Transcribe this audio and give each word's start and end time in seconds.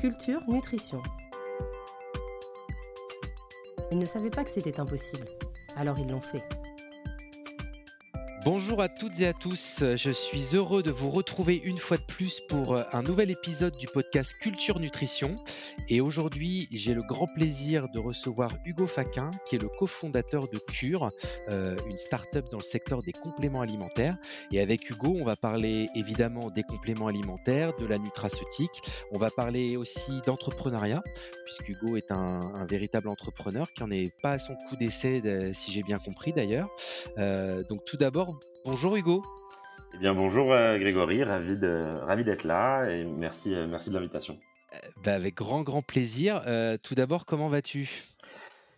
Culture 0.00 0.40
Nutrition. 0.48 1.02
Ils 3.92 3.98
ne 3.98 4.06
savaient 4.06 4.30
pas 4.30 4.44
que 4.44 4.50
c'était 4.50 4.80
impossible, 4.80 5.26
alors 5.76 5.98
ils 5.98 6.08
l'ont 6.08 6.22
fait. 6.22 6.42
Bonjour 8.46 8.80
à 8.80 8.88
toutes 8.88 9.20
et 9.20 9.26
à 9.26 9.34
tous, 9.34 9.84
je 9.96 10.10
suis 10.10 10.56
heureux 10.56 10.82
de 10.82 10.90
vous 10.90 11.10
retrouver 11.10 11.60
une 11.62 11.76
fois 11.76 11.98
de 11.98 12.02
plus 12.02 12.40
pour 12.48 12.78
un 12.94 13.02
nouvel 13.02 13.30
épisode 13.30 13.76
du 13.76 13.86
podcast 13.88 14.34
Culture 14.40 14.80
Nutrition. 14.80 15.36
Et 15.88 16.00
aujourd'hui, 16.00 16.68
j'ai 16.72 16.94
le 16.94 17.02
grand 17.02 17.26
plaisir 17.26 17.88
de 17.88 17.98
recevoir 17.98 18.50
Hugo 18.64 18.86
Faquin, 18.86 19.30
qui 19.46 19.56
est 19.56 19.58
le 19.58 19.68
cofondateur 19.68 20.48
de 20.48 20.58
Cure, 20.58 21.10
euh, 21.50 21.76
une 21.88 21.96
start-up 21.96 22.46
dans 22.50 22.58
le 22.58 22.62
secteur 22.62 23.02
des 23.02 23.12
compléments 23.12 23.60
alimentaires. 23.60 24.16
Et 24.52 24.60
avec 24.60 24.88
Hugo, 24.88 25.16
on 25.18 25.24
va 25.24 25.36
parler 25.36 25.86
évidemment 25.94 26.50
des 26.50 26.62
compléments 26.62 27.06
alimentaires, 27.06 27.74
de 27.76 27.86
la 27.86 27.98
nutraceutique. 27.98 28.82
On 29.12 29.18
va 29.18 29.30
parler 29.30 29.76
aussi 29.76 30.20
d'entrepreneuriat, 30.26 31.02
puisque 31.44 31.68
Hugo 31.68 31.96
est 31.96 32.10
un, 32.12 32.40
véritable 32.68 33.08
entrepreneur 33.08 33.72
qui 33.72 33.82
en 33.82 33.90
est 33.90 34.12
pas 34.22 34.32
à 34.32 34.38
son 34.38 34.54
coup 34.68 34.76
d'essai, 34.76 35.22
si 35.52 35.72
j'ai 35.72 35.82
bien 35.82 35.98
compris 35.98 36.32
d'ailleurs. 36.32 36.68
Euh, 37.18 37.62
donc 37.64 37.84
tout 37.84 37.96
d'abord, 37.96 38.38
bonjour 38.64 38.96
Hugo. 38.96 39.22
Eh 39.94 39.98
bien 39.98 40.14
bonjour 40.14 40.52
euh, 40.52 40.78
Grégory, 40.78 41.24
ravi 41.24 41.56
d'être 41.56 42.44
là 42.44 42.88
et 42.90 43.04
merci 43.04 43.54
euh, 43.54 43.66
merci 43.66 43.90
de 43.90 43.94
l'invitation. 43.94 44.38
Euh, 44.72 44.78
bah, 45.04 45.14
avec 45.14 45.34
grand 45.34 45.62
grand 45.62 45.82
plaisir. 45.82 46.42
tout 46.82 46.94
d'abord, 46.94 47.26
comment 47.26 47.48
vas-tu? 47.48 48.04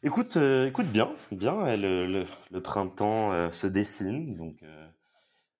Écoute, 0.03 0.37
écoute 0.37 0.89
bien, 0.89 1.15
bien. 1.31 1.77
Le, 1.77 2.27
printemps 2.61 3.53
se 3.53 3.67
dessine, 3.67 4.37
donc 4.37 4.65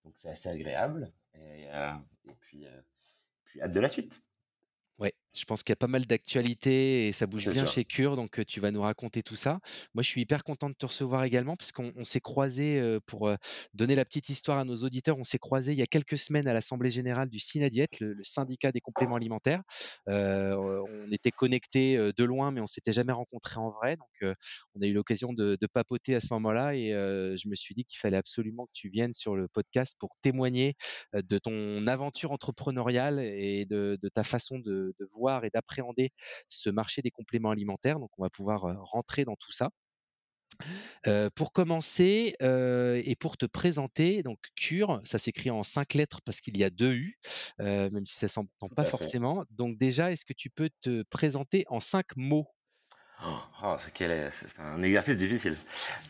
donc 0.05 0.15
c'est 0.19 0.31
assez 0.31 0.49
agréable. 0.49 1.13
Et, 1.35 1.65
et 1.65 2.35
puis 2.41 2.67
puis 3.45 3.61
hâte 3.61 3.75
de 3.75 3.81
la 3.81 3.89
suite. 3.89 4.23
Ouais, 4.99 5.15
je 5.35 5.45
pense 5.45 5.63
qu'il 5.63 5.71
y 5.71 5.75
a 5.75 5.77
pas 5.77 5.87
mal 5.87 6.05
d'actualités 6.05 7.09
et 7.09 7.13
ça 7.13 7.27
bouge 7.27 7.49
bien 7.49 7.65
chez 7.65 7.85
Cure, 7.85 8.17
donc 8.17 8.45
tu 8.47 8.61
vas 8.61 8.71
nous 8.71 8.83
raconter 8.83 9.23
tout 9.23 9.37
ça. 9.37 9.61
Moi, 9.95 10.03
je 10.03 10.09
suis 10.09 10.21
hyper 10.21 10.45
content 10.45 10.69
de 10.69 10.75
te 10.75 10.85
recevoir 10.85 11.25
également 11.25 11.57
parce 11.57 11.73
qu'on 11.73 12.05
s'est 12.05 12.21
croisé 12.21 12.99
pour 13.07 13.31
donner 13.73 13.95
la 13.95 14.05
petite 14.05 14.29
histoire 14.29 14.59
à 14.59 14.65
nos 14.65 14.77
auditeurs. 14.77 15.19
On 15.19 15.25
s'est 15.25 15.39
croisé 15.39 15.73
il 15.73 15.79
y 15.79 15.83
a 15.83 15.87
quelques 15.87 16.19
semaines 16.19 16.47
à 16.49 16.53
l'Assemblée 16.53 16.91
générale 16.91 17.31
du 17.31 17.39
Synadiet, 17.39 17.89
le, 18.01 18.17
syndicat 18.23 18.73
des 18.73 18.81
compléments 18.81 19.17
alimentaires. 19.17 19.63
on 20.07 21.11
était 21.11 21.31
connectés 21.31 21.97
de 21.97 22.25
loin, 22.25 22.51
mais 22.51 22.61
on 22.61 22.67
s'était 22.67 22.93
jamais 22.93 23.13
rencontrés 23.13 23.59
en 23.59 23.71
vrai. 23.71 23.97
Donc, 23.97 24.35
on 24.75 24.83
a 24.83 24.87
eu 24.87 24.93
l'occasion 24.93 25.33
de, 25.33 25.57
papoter 25.73 26.15
à 26.15 26.21
ce 26.21 26.29
moment-là 26.35 26.75
et 26.75 26.91
je 26.91 27.49
me 27.49 27.55
suis 27.55 27.75
dit 27.75 27.85
qu'il 27.85 27.99
fallait 27.99 28.19
absolument 28.19 28.67
que 28.67 28.73
tu 28.75 28.91
viennes 28.91 29.15
sur 29.15 29.35
le 29.35 29.49
podcast 29.49 29.97
pour 29.99 30.11
témoigner 30.21 30.75
de 31.15 31.39
ton 31.39 31.87
aventure 31.87 32.33
entrepreneuriale 32.33 33.19
et 33.21 33.65
de, 33.65 33.99
ta 34.13 34.25
façon 34.25 34.59
de, 34.59 34.95
de 34.99 35.09
voir 35.11 35.22
et 35.45 35.51
d'appréhender 35.51 36.11
ce 36.49 36.71
marché 36.71 37.03
des 37.03 37.11
compléments 37.11 37.51
alimentaires. 37.51 37.99
Donc, 37.99 38.11
on 38.19 38.23
va 38.23 38.31
pouvoir 38.31 38.63
rentrer 38.81 39.25
dans 39.25 39.37
tout 39.37 39.53
ça. 39.53 39.71
pour 41.35 41.53
commencer 41.53 42.37
et 42.41 43.17
pour 43.17 43.37
te 43.37 43.47
présenter, 43.47 44.23
donc 44.23 44.39
Cure, 44.57 45.01
ça 45.05 45.19
s'écrit 45.19 45.51
en 45.51 45.63
cinq 45.63 45.95
lettres 45.95 46.21
parce 46.25 46.41
qu'il 46.41 46.57
y 46.57 46.65
a 46.65 46.71
deux 46.71 46.95
U, 46.95 47.19
même 47.59 48.07
si 48.07 48.17
ça 48.17 48.29
s'entend 48.29 48.69
pas 48.69 48.85
forcément. 48.85 49.45
Donc 49.51 49.79
déjà, 49.79 50.13
est-ce 50.13 50.25
que 50.25 50.33
tu 50.33 50.51
peux 50.51 50.71
te 50.81 51.03
présenter 51.05 51.65
en 51.69 51.81
cinq 51.81 52.17
mots? 52.17 52.49
Oh, 53.25 53.39
oh 53.63 53.77
c'est 53.79 54.59
un 54.59 54.83
exercice 54.83 55.17
difficile. 55.17 55.57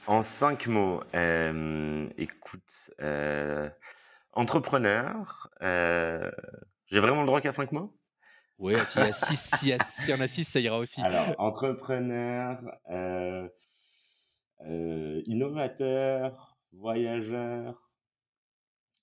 En 0.07 0.23
cinq 0.23 0.67
mots, 0.67 1.03
écoute, 2.17 2.91
entrepreneur, 4.33 5.51
j'ai 5.61 6.99
vraiment 6.99 7.21
le 7.21 7.27
droit 7.27 7.41
qu'à 7.41 7.53
cinq 7.53 7.73
mots? 7.73 7.97
Oui, 8.63 8.75
s'il 8.87 9.03
y, 9.03 9.05
a 9.07 9.13
six, 9.13 10.09
y, 10.09 10.15
en 10.15 10.21
a 10.21 10.29
six, 10.29 10.45
ça 10.45 10.61
ira 10.61 10.79
aussi. 10.79 11.01
Alors, 11.03 11.35
entrepreneur, 11.39 12.61
euh, 12.91 13.49
euh, 14.61 15.21
innovateur, 15.27 16.57
voyageur, 16.71 17.91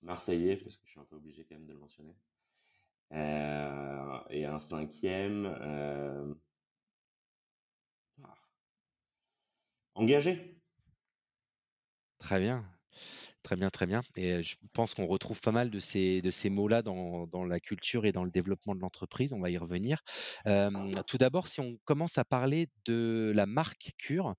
marseillais, 0.02 0.56
parce 0.56 0.78
que 0.78 0.86
je 0.86 0.92
suis 0.92 1.00
un 1.02 1.04
peu 1.04 1.18
obligé 1.18 1.44
quand 1.44 1.56
même 1.56 1.66
de 1.66 1.74
le 1.74 1.80
mentionner. 1.80 2.16
Euh, 3.12 4.20
et 4.30 4.46
un 4.46 4.60
cinquième, 4.60 5.46
ah, 8.24 8.36
engagé. 9.96 10.58
Très 12.20 12.40
bien. 12.40 12.66
Très 13.50 13.56
bien, 13.56 13.72
très 13.72 13.88
bien. 13.88 14.04
Et 14.16 14.44
je 14.44 14.58
pense 14.74 14.94
qu'on 14.94 15.08
retrouve 15.08 15.42
pas 15.42 15.52
mal 15.52 15.72
de 15.72 15.80
ces, 15.80 16.22
mots-là 16.52 16.84
dans, 16.84 17.46
la 17.46 17.60
culture 17.60 18.06
et 18.06 18.12
dans 18.12 18.24
le 18.24 18.30
développement 18.30 18.76
de 18.76 18.80
l'entreprise. 18.80 19.34
On 19.34 19.40
va 19.40 19.50
y 19.50 19.58
revenir. 19.58 20.04
tout 20.46 21.18
d'abord, 21.18 21.48
si 21.48 21.60
on 21.60 21.80
commence 21.84 22.20
à 22.20 22.26
parler 22.26 22.68
de 22.86 23.32
la 23.34 23.48
marque 23.48 23.94
Cure, 23.98 24.36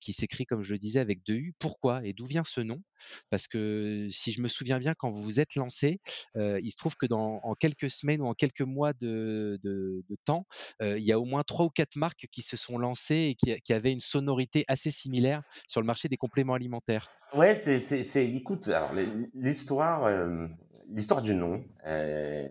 qui 0.00 0.12
s'écrit, 0.12 0.44
comme 0.44 0.62
je 0.62 0.72
le 0.72 0.76
disais, 0.76 1.00
avec 1.00 1.24
deux 1.24 1.36
U, 1.36 1.54
pourquoi 1.58 2.04
et 2.04 2.12
d'où 2.12 2.26
vient 2.26 2.44
ce 2.44 2.60
nom? 2.60 2.82
Parce 3.30 3.48
que 3.48 4.06
si 4.10 4.32
je 4.32 4.42
me 4.42 4.48
souviens 4.48 4.78
bien, 4.78 4.92
quand 4.92 5.08
vous 5.10 5.22
vous 5.22 5.40
êtes 5.40 5.54
lancé, 5.54 5.98
il 6.34 6.70
se 6.70 6.76
trouve 6.76 6.96
que 6.96 7.06
dans 7.06 7.40
en 7.42 7.54
quelques 7.54 7.88
semaines 7.88 8.20
ou 8.20 8.26
en 8.26 8.34
quelques 8.34 8.60
mois 8.60 8.92
de 8.92 9.58
temps, 10.26 10.44
il 10.82 11.02
y 11.02 11.12
a 11.12 11.18
au 11.18 11.24
moins 11.24 11.42
trois 11.42 11.64
ou 11.64 11.70
quatre 11.70 11.96
marques 11.96 12.26
qui 12.30 12.42
se 12.42 12.58
sont 12.58 12.76
lancées 12.76 13.30
et 13.30 13.34
qui, 13.34 13.58
qui 13.62 13.72
avaient 13.72 13.92
une 13.92 14.00
sonorité 14.00 14.66
assez 14.68 14.90
similaire 14.90 15.42
sur 15.66 15.80
le 15.80 15.86
marché 15.86 16.08
des 16.08 16.18
compléments 16.18 16.52
alimentaires. 16.52 17.08
Ouais, 17.32 17.54
c'est 17.54 18.09
c'est 18.10 18.26
écoute, 18.26 18.68
alors 18.68 18.92
l'histoire 19.34 20.04
euh, 20.04 20.48
l'histoire 20.88 21.22
du 21.22 21.34
nom, 21.34 21.64
euh, 21.86 22.48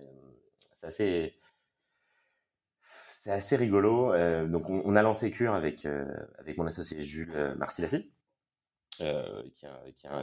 c'est 0.90 1.34
assez 3.26 3.58
rigolo. 3.58 4.14
Euh, 4.14 4.48
donc 4.48 4.70
on, 4.70 4.96
a 4.96 5.02
lancé 5.02 5.32
Cure 5.32 5.54
avec 5.54 5.86
avec 6.38 6.58
mon 6.58 6.66
associé 6.66 7.04
Jules 7.04 7.56
Marcilassi, 7.58 8.10
qui, 8.98 9.06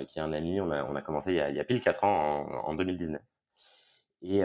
qui, 0.08 0.18
est 0.18 0.20
un 0.20 0.32
ami. 0.32 0.60
On 0.60 0.70
a 0.70 1.02
commencé 1.02 1.32
il 1.32 1.36
y 1.36 1.60
a, 1.60 1.64
pile 1.64 1.82
4 1.82 2.04
ans 2.04 2.46
en, 2.64 2.70
en 2.70 2.74
2019. 2.74 3.20
Et 4.22 4.40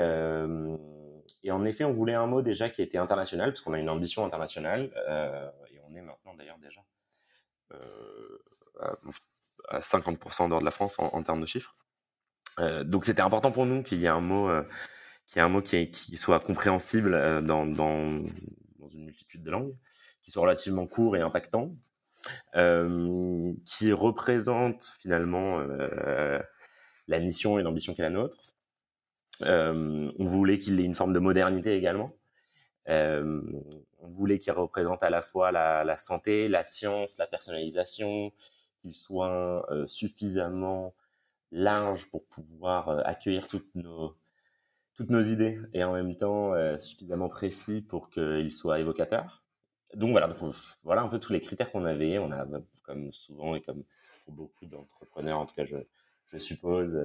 et 1.44 1.52
en 1.52 1.66
effet, 1.66 1.85
on 1.85 1.94
voulait 1.94 2.13
un 2.13 2.28
mot 2.28 2.41
déjà 2.41 2.69
qui 2.69 2.81
était 2.84 2.97
international, 3.00 3.52
parce 3.52 3.62
qu'on 3.62 3.73
a 3.73 3.79
une 3.79 3.90
ambition 3.90 4.25
internationale, 4.25 4.91
et 5.72 5.79
on 5.88 5.96
est 5.96 6.02
maintenant 6.02 6.35
d'ailleurs 6.35 6.59
déjà 6.59 6.81
à 9.72 9.80
50% 9.80 10.50
dehors 10.50 10.59
de 10.59 10.66
la 10.66 10.72
France 10.72 10.98
en, 11.00 11.24
termes 11.24 11.42
de 11.42 11.46
chiffres. 11.46 11.76
Euh, 12.59 12.84
donc 12.84 13.06
c'était 13.06 13.22
important 13.22 13.52
pour 13.52 13.66
nous 13.66 13.84
qu'il 13.84 14.00
y 14.00 14.06
ait 14.06 14.09
un 14.09 14.22
mot, 14.22 14.50
euh, 14.50 14.64
qui 15.28 15.40
un 15.40 15.50
mot 15.50 15.62
qui, 15.62 15.92
soit 16.18 16.40
compréhensible 16.40 17.14
euh, 17.14 17.42
dans, 17.42 17.66
une 17.66 19.06
multitude 19.06 19.44
de 19.44 19.52
langues, 19.52 19.76
qui 20.24 20.32
soit 20.32 20.42
relativement 20.42 20.86
court 20.86 21.16
et 21.16 21.22
impactant, 21.22 21.76
qui 23.66 23.92
représente 23.92 24.86
finalement 25.00 25.59
la 27.08 27.20
mission 27.20 27.58
et 27.58 27.64
l'ambition 27.64 27.94
qui 27.94 28.02
est 28.02 28.03
la 28.03 28.09
nôtre. 28.09 28.38
on 29.42 30.26
voulait 30.26 30.59
qu'il 30.59 30.80
ait 30.80 30.84
une 30.84 30.94
forme 30.94 31.14
de 31.14 31.20
modernité 31.20 31.76
également. 31.76 32.14
on 32.88 34.09
voulait 34.09 34.40
qu'il 34.40 34.52
représente 34.52 35.02
à 35.03 35.09
la 35.09 35.22
fois 35.22 35.52
la 35.52 35.98
santé, 35.98 36.48
la 36.48 36.64
science, 36.64 37.18
la 37.18 37.28
personnalisation, 37.28 38.32
qu'il 38.81 38.96
soit 38.96 39.72
euh, 39.72 39.88
suffisamment 39.88 40.94
large 41.52 42.09
pour 42.09 42.25
pouvoir 42.28 42.90
euh, 42.90 43.02
accueillir 43.06 43.47
toutes 43.47 43.74
nos, 43.75 44.16
toutes 44.96 45.09
nos 45.09 45.22
idées 45.22 45.59
et 45.74 45.84
en 45.84 45.94
même 45.94 46.16
temps 46.18 46.53
euh, 46.53 46.80
suffisamment 46.80 47.30
précis 47.30 47.81
pour 47.81 48.09
qu'il 48.09 48.52
soit 48.53 48.80
évocateur. 48.80 49.44
Donc 49.96 50.12
voilà, 50.12 50.34
voilà 50.84 51.02
un 51.02 51.09
peu 51.09 51.20
tous 51.20 51.34
les 51.34 51.41
critères 51.41 51.72
qu'on 51.72 51.86
avait. 51.86 52.18
On 52.20 52.31
a, 52.31 52.46
comme 52.84 53.12
souvent 53.12 53.56
et 53.56 53.62
comme 53.62 53.84
pour 54.25 54.34
beaucoup 54.34 54.66
d'entrepreneurs, 54.66 55.40
en 55.40 55.46
tout 55.46 55.56
cas 55.56 55.66
je, 55.66 55.78
je 56.31 56.38
suppose, 56.40 56.97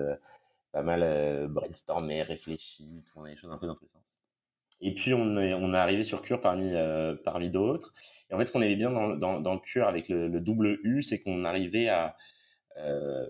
pas 0.72 0.82
mal 0.82 1.48
brainstormé, 1.48 2.22
réfléchi, 2.22 3.02
tourné 3.12 3.32
les 3.32 3.36
choses 3.36 3.50
un 3.50 3.58
peu 3.58 3.66
dans 3.66 3.74
tous 3.74 3.84
les 3.84 3.90
sens. 3.90 4.05
Et 4.80 4.94
puis 4.94 5.14
on 5.14 5.38
est, 5.38 5.54
on 5.54 5.72
est 5.72 5.78
arrivé 5.78 6.04
sur 6.04 6.22
Cure 6.22 6.40
parmi, 6.40 6.70
euh, 6.74 7.14
parmi 7.24 7.50
d'autres. 7.50 7.94
Et 8.30 8.34
en 8.34 8.38
fait, 8.38 8.46
ce 8.46 8.52
qu'on 8.52 8.62
aimait 8.62 8.76
bien 8.76 8.90
dans, 8.90 9.08
dans, 9.16 9.40
dans 9.40 9.58
Cure 9.58 9.86
avec 9.86 10.08
le, 10.08 10.28
le, 10.28 10.40
double 10.40 10.78
U, 10.82 11.02
c'est 11.02 11.20
qu'on 11.20 11.44
arrivait 11.44 11.88
à... 11.88 12.16
Euh, 12.76 13.26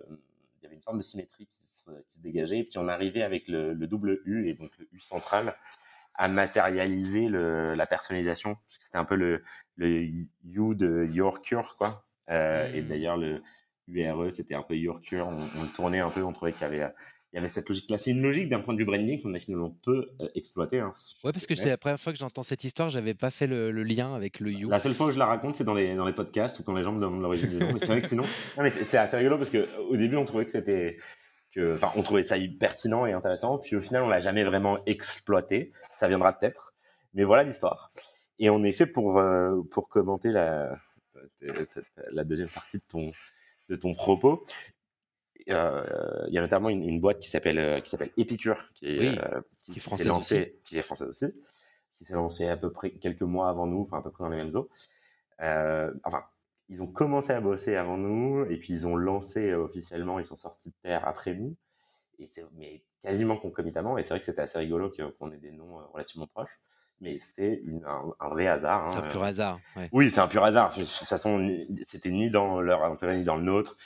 il 0.59 0.65
y 0.65 0.67
avait 0.67 0.75
une 0.75 0.83
forme 0.83 0.99
de 0.99 1.03
symétrie 1.03 1.47
qui 1.47 1.67
se, 1.69 1.91
qui 1.91 2.19
se, 2.19 2.23
dégageait. 2.23 2.59
Et 2.59 2.65
puis 2.65 2.79
on 2.79 2.89
arrivait 2.89 3.23
avec 3.23 3.47
le, 3.47 3.75
le, 3.75 3.87
double 3.87 4.21
U, 4.25 4.49
et 4.49 4.55
donc 4.55 4.71
le 4.79 4.89
U 4.93 5.01
central, 5.01 5.55
à 6.15 6.29
matérialiser 6.29 7.29
le, 7.29 7.75
la 7.75 7.87
personnalisation. 7.87 8.57
C'était 8.71 8.99
un 8.99 9.05
peu 9.05 9.17
le, 9.17 9.45
le 9.77 10.09
You 10.45 10.75
de 10.75 11.09
Your 11.13 11.43
Cure, 11.43 11.75
quoi. 11.79 12.03
Euh, 12.31 12.73
Et 12.75 12.83
mmh. 12.83 12.89
d'ailleurs, 12.89 13.17
le 13.17 13.43
URE, 13.87 14.33
c'était 14.33 14.55
un 14.55 14.63
peu 14.63 14.77
Your 14.77 15.01
Cure. 15.01 15.29
On, 15.29 15.49
on, 15.57 15.63
le 15.63 15.69
tournait 15.69 16.01
un 16.01 16.11
peu, 16.11 16.23
on 16.25 16.33
trouvait 16.33 16.53
qu'il 16.53 16.63
y 16.63 16.65
avait 16.65 16.91
il 17.37 17.41
y 17.41 17.43
avait 17.45 17.49
cette 17.49 17.69
logique-là. 17.69 17.99
C'est 17.99 18.13
une 18.13 18.23
logique 18.23 18.49
d'un 18.49 18.61
point 18.61 18.73
de 18.73 18.79
vue 18.79 18.87
branding 18.87 19.21
qu'on 19.21 19.35
a 19.35 19.39
finalement 19.39 19.77
peu 19.85 20.09
euh, 20.23 20.29
exploité. 20.35 20.81
Hein, 20.81 20.95
ouais, 21.23 21.33
parce 21.33 21.47
que 21.47 21.55
c'est 21.55 21.69
la 21.69 21.77
première 21.77 22.01
fois 22.01 22.15
que 22.15 22.19
j'entends 22.19 22.43
cette 22.43 22.65
histoire, 22.65 22.89
j'avais 22.89 23.13
pas 23.13 23.31
fait 23.31 23.47
le, 23.47 23.71
lien 23.83 24.15
avec 24.15 24.41
le 24.41 24.51
You. 24.51 24.71
La 24.71 24.81
seule 24.81 24.95
fois 24.95 25.09
où 25.09 25.11
je 25.11 25.19
la 25.19 25.27
raconte, 25.27 25.57
c'est 25.57 25.65
dans 25.65 25.75
les, 25.75 25.95
dans 25.95 26.07
les 26.07 26.15
podcasts 26.15 26.59
ou 26.59 26.63
quand 26.63 26.73
les 26.73 26.83
gens 26.83 26.93
me 26.93 27.01
demandent 27.01 27.21
l'origine 27.21 27.51
du 27.51 27.57
nom. 27.59 27.75
Mais 27.75 27.81
c'est 27.81 27.89
vrai 27.89 28.01
que 28.01 28.09
sinon, 28.09 28.25
c'est 28.89 28.97
assez 28.97 29.19
rigolo 29.19 29.37
parce 29.37 29.51
que 29.51 29.69
au 29.91 29.99
début, 29.99 30.17
on 30.17 30.25
trouvait 30.25 30.47
que 30.47 30.53
c'était, 30.53 30.97
que, 31.55 31.75
enfin, 31.75 31.93
on 31.95 32.03
trouvait 32.03 32.23
ça 32.23 32.37
pertinent 32.59 33.05
et 33.05 33.13
intéressant. 33.13 33.59
Puis 33.59 33.77
au 33.77 33.83
final, 33.83 34.03
on 34.03 34.09
l'a 34.09 34.21
jamais 34.21 34.43
vraiment 34.43 34.83
exploité. 34.87 35.73
Ça 35.95 36.09
viendra 36.09 36.33
peut-être. 36.33 36.73
mais 37.13 37.25
voilà 37.25 37.43
l'histoire. 37.43 37.93
Et 38.39 38.49
en 38.49 38.63
effet, 38.63 38.87
pour, 38.87 39.23
pour 39.71 39.91
commenter 39.91 40.31
la, 40.31 40.79
la 42.13 42.25
deuxième 42.25 42.49
partie 42.49 42.79
de 42.79 42.85
ton, 42.89 43.13
de 43.69 43.77
ton 43.77 43.93
propos, 43.93 44.47
il 45.47 46.33
y 46.33 46.39
a 46.39 46.41
notamment 46.41 46.69
une, 46.69 47.01
boîte 47.01 47.21
qui 47.21 47.29
s'appelle 47.29 47.83
qui 47.83 47.91
s'appelle 47.91 48.11
Epicure, 48.17 48.59
qui 48.75 48.87
est, 48.87 49.21
qui, 49.65 49.79
est 49.79 49.81
française 49.81 50.11
aussi. 50.11 50.47
qui 50.65 50.77
est 50.77 50.83
française 50.83 51.09
aussi, 51.09 51.27
qui 51.95 52.05
s'est 52.05 52.15
lancée 52.15 52.49
à 52.49 52.57
peu 52.57 52.73
près 52.73 52.91
quelques 52.91 53.23
mois 53.23 53.49
avant 53.49 53.67
nous, 53.67 53.83
enfin 53.83 53.99
à 53.99 54.03
peu 54.03 54.11
près 54.11 54.25
dans 54.25 54.31
les 54.31 54.37
mêmes 54.37 54.55
eaux. 54.55 54.69
enfin, 55.39 56.25
ils 56.69 56.83
ont 56.83 56.89
commencé 56.89 57.33
à 57.33 57.41
bosser 57.41 57.77
avant 57.77 57.97
nous, 57.97 58.45
et 58.51 58.57
puis 58.57 58.73
ils 58.73 58.87
ont 58.87 58.97
lancé 58.97 59.55
officiellement, 59.55 60.19
ils 60.19 60.25
sont 60.25 60.37
sortis 60.37 60.71
de 60.71 60.75
terre 60.83 61.07
après 61.07 61.35
nous, 61.35 61.55
et 62.19 62.27
c'est 62.27 62.45
mais 62.57 62.83
quasiment 63.03 63.37
concomitamment. 63.37 63.99
Et 63.99 64.03
c'est 64.03 64.11
vrai 64.11 64.21
que 64.21 64.27
c'était 64.27 64.43
assez 64.43 64.59
rigolo 64.59 64.93
qu'on 65.19 65.31
ait 65.31 65.39
des 65.39 65.53
noms 65.53 65.79
relativement 65.93 66.27
proches 66.27 66.59
mais 67.01 67.19
c'est 67.19 67.63
un, 67.85 68.29
vrai 68.29 68.47
hasard. 68.47 68.89
C'est 68.89 68.99
un 68.99 69.03
hein, 69.03 69.09
pur 69.11 69.23
hasard. 69.23 69.61
Oui, 69.93 70.11
c'est 70.11 70.21
un 70.21 70.29
pur 70.29 70.45
hasard. 70.45 70.75
De 70.75 70.81
toute 70.81 70.89
façon, 70.89 71.47
c'était 71.89 72.11
ni 72.11 72.31
dans 72.31 72.61
leur 72.61 72.85
intérêt 72.85 73.19
ni 73.19 73.25
dans 73.25 73.37
le 73.37 73.43
nôtre. 73.43 73.77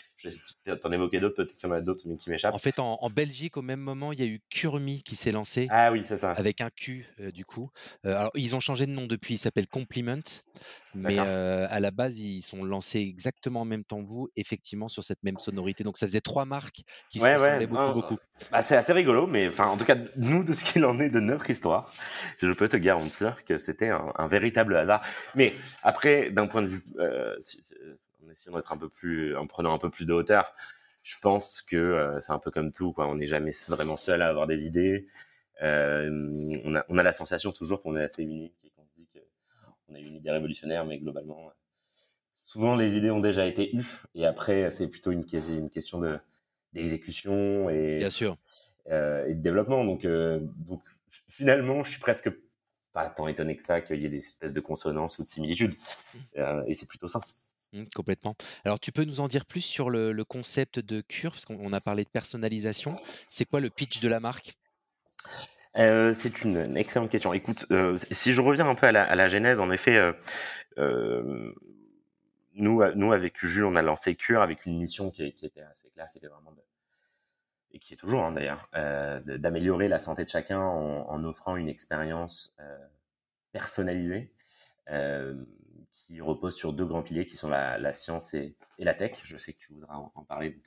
T'en 0.83 0.93
évoquais 0.93 1.21
d'autres, 1.21 1.37
peut-être 1.37 1.57
qu'il 1.57 1.69
y 1.69 1.73
en 1.73 1.75
a 1.75 1.81
d'autres 1.81 2.03
qui 2.19 2.31
m'échappent. 2.31 2.55
En 2.55 2.59
fait, 2.59 2.79
en, 2.79 3.11
Belgique, 3.11 3.57
au 3.57 3.63
même 3.63 3.81
moment, 3.81 4.13
il 4.13 4.21
y 4.21 4.23
a 4.23 4.27
eu 4.27 4.41
Kurmi 4.51 5.03
qui 5.03 5.17
s'est 5.17 5.33
lancé. 5.33 5.67
Ah 5.71 5.91
oui, 5.91 6.03
c'est 6.07 6.19
ça. 6.19 6.33
Avec 6.33 6.61
un 6.61 6.71
Q, 6.71 7.07
euh, 7.21 7.31
du 7.31 7.45
coup. 7.45 7.71
Euh, 8.05 8.17
alors, 8.17 8.31
ils 8.35 8.55
ont 8.55 8.61
changé 8.61 8.87
de 8.87 8.93
nom 8.93 9.07
depuis, 9.07 9.35
ils 9.35 9.39
s'appellent 9.39 9.67
Compliment. 9.67 10.21
Mais 10.95 11.19
euh, 11.19 11.67
à 11.71 11.81
la 11.81 11.91
base, 11.91 12.19
ils 12.19 12.43
sont 12.43 12.65
lancés 12.65 13.01
exactement 13.01 13.63
en 13.63 13.65
même 13.65 13.85
temps 13.85 14.03
que 14.03 14.09
vous, 14.09 14.29
effectivement, 14.37 14.89
sur 14.89 15.05
cette 15.05 15.23
même 15.23 15.39
sonorité. 15.39 15.85
Donc, 15.85 15.97
ça 15.97 16.07
faisait 16.07 16.21
trois 16.21 16.45
marques 16.45 16.83
qui 17.11 17.21
se 17.21 17.25
ressemblaient 17.25 17.67
beaucoup, 17.67 17.95
beaucoup. 17.95 18.19
Bah, 18.51 18.63
c'est 18.63 18.77
assez 18.77 18.93
rigolo, 18.93 19.27
mais 19.27 19.49
en 19.59 19.77
tout 19.77 19.85
cas, 19.85 19.97
nous, 20.17 20.45
de 20.45 20.53
ce 20.53 20.65
qu'il 20.65 20.85
en 20.85 20.99
est 20.99 21.11
de 21.11 21.21
notre 21.21 21.49
histoire, 21.49 21.93
je 22.39 22.53
peux 22.53 22.69
te 22.69 22.77
garantir 22.77 23.45
que 23.45 23.59
c'était 23.59 23.91
un, 23.91 24.29
véritable 24.29 24.77
hasard. 24.77 25.03
Mais 25.35 25.55
après, 25.83 26.31
d'un 26.31 26.47
point 26.47 26.63
de 26.63 26.69
vue 26.69 26.83
en 28.25 28.31
essayant 28.31 28.57
d'être 28.57 28.73
un 28.73 28.77
peu 28.77 28.89
plus, 28.89 29.37
en 29.37 29.47
prenant 29.47 29.75
un 29.75 29.79
peu 29.79 29.91
plus 29.91 30.07
de 30.07 30.13
hauteur. 30.13 30.55
Je 31.03 31.17
pense 31.21 31.63
que 31.63 31.77
euh, 31.77 32.21
c'est 32.21 32.33
un 32.33 32.39
peu 32.39 32.51
comme 32.51 32.73
tout, 32.73 32.93
quoi. 32.93 33.07
On 33.07 33.15
n'est 33.15 33.27
jamais 33.27 33.53
vraiment 33.69 33.97
seul 33.97 34.23
à 34.23 34.29
avoir 34.29 34.47
des 34.47 34.65
idées. 34.65 35.09
Euh, 35.63 36.11
on, 36.65 36.75
a, 36.75 36.85
on, 36.89 36.99
a, 36.99 37.03
la 37.03 37.13
sensation 37.13 37.53
toujours 37.53 37.81
qu'on 37.81 37.97
est 37.97 38.05
assez 38.05 38.23
unique 38.23 38.55
et 38.65 38.71
qu'on 38.71 38.85
se 38.85 38.93
dit 38.97 39.09
qu'on 39.13 39.95
a 39.95 39.99
une 39.99 40.17
idée 40.17 40.31
révolutionnaire, 40.31 40.85
mais 40.85 40.99
globalement, 40.99 41.53
souvent 42.37 42.77
les 42.77 42.97
idées 42.97 43.11
ont 43.11 43.21
déjà 43.21 43.47
été 43.47 43.75
eues. 43.75 44.03
Et 44.15 44.27
après, 44.27 44.71
c'est 44.71 44.89
plutôt 44.89 45.11
une, 45.11 45.25
une 45.49 45.71
question 45.71 46.01
de 46.01 46.19
d'exécution 46.73 47.69
et, 47.69 47.97
Bien 47.99 48.11
sûr. 48.11 48.37
Euh, 48.91 49.27
et 49.27 49.35
de 49.35 49.43
développement. 49.43 49.85
Donc, 49.85 50.07
donc, 50.07 50.83
finalement, 51.29 51.83
je 51.83 51.91
suis 51.91 52.01
presque 52.01 52.31
pas 52.93 53.11
tant 53.11 53.27
étonné 53.27 53.57
que 53.57 53.63
ça 53.65 53.81
qu'il 53.81 54.01
y 54.01 54.07
ait 54.07 54.11
des 54.11 54.19
espèces 54.19 54.53
de 54.53 54.61
consonances 54.61 55.19
ou 55.19 55.25
de 55.25 55.29
similitudes. 55.29 55.75
Et 56.67 56.75
c'est 56.75 56.87
plutôt 56.87 57.09
ça. 57.09 57.21
Mmh, 57.73 57.85
complètement. 57.95 58.35
Alors, 58.65 58.81
tu 58.81 58.91
peux 58.91 59.05
nous 59.05 59.21
en 59.21 59.29
dire 59.29 59.47
plus 59.47 59.61
sur 59.61 59.91
le, 59.91 60.25
concept 60.25 60.81
de 60.81 61.01
cure, 61.01 61.33
parce 61.33 61.45
qu'on 61.45 61.73
a 61.73 61.81
parlé 61.81 62.05
de 62.05 62.09
personnalisation. 62.09 62.99
C'est 63.29 63.45
quoi 63.45 63.61
le 63.61 63.71
pitch 63.71 64.01
de 64.01 64.09
la 64.09 64.21
marque? 64.21 64.57
Euh, 65.77 66.13
c'est 66.13 66.43
une, 66.43 66.77
excellente 66.77 67.11
question. 67.11 67.33
Écoute, 67.33 67.67
euh, 67.71 67.97
si 68.11 68.33
je 68.33 68.41
reviens 68.41 68.69
un 68.69 68.75
peu 68.75 68.87
à 68.87 68.93
la, 68.93 69.29
genèse, 69.29 69.61
en 69.61 69.71
effet, 69.71 69.97
euh, 70.79 71.53
nous, 72.55 72.83
nous, 72.95 73.13
avec 73.13 73.35
Jules, 73.45 73.65
on 73.65 73.77
a 73.77 73.83
lancé 73.83 74.17
Cure 74.17 74.43
avec 74.43 74.67
une 74.67 74.79
mission 74.79 75.11
qui, 75.11 75.25
était 75.25 75.63
assez 75.63 75.91
claire, 75.91 76.11
qui 76.11 76.19
était 76.19 76.27
vraiment 76.27 76.55
et 77.73 77.79
qui 77.79 77.95
est 77.95 77.97
toujours 77.97 78.25
hein, 78.25 78.33
d'ailleurs, 78.33 78.69
d'améliorer 79.25 79.87
la 79.87 80.01
santé 80.01 80.25
de 80.25 80.29
chacun 80.29 80.59
en, 80.59 81.23
offrant 81.23 81.55
une 81.55 81.69
expérience 81.69 82.53
personnalisée 83.53 84.33
qui 86.11 86.21
repose 86.21 86.57
sur 86.57 86.73
deux 86.73 86.85
grands 86.85 87.03
piliers 87.03 87.25
qui 87.25 87.37
sont 87.37 87.49
la, 87.49 87.93
science 87.93 88.35
et, 88.35 88.57
la 88.79 88.95
tech. 88.95 89.21
Je 89.25 89.37
sais 89.37 89.53
que 89.53 89.59
tu 89.59 89.73
voudras 89.73 89.95
en, 89.95 90.25
parler, 90.25 90.51
donc 90.51 90.63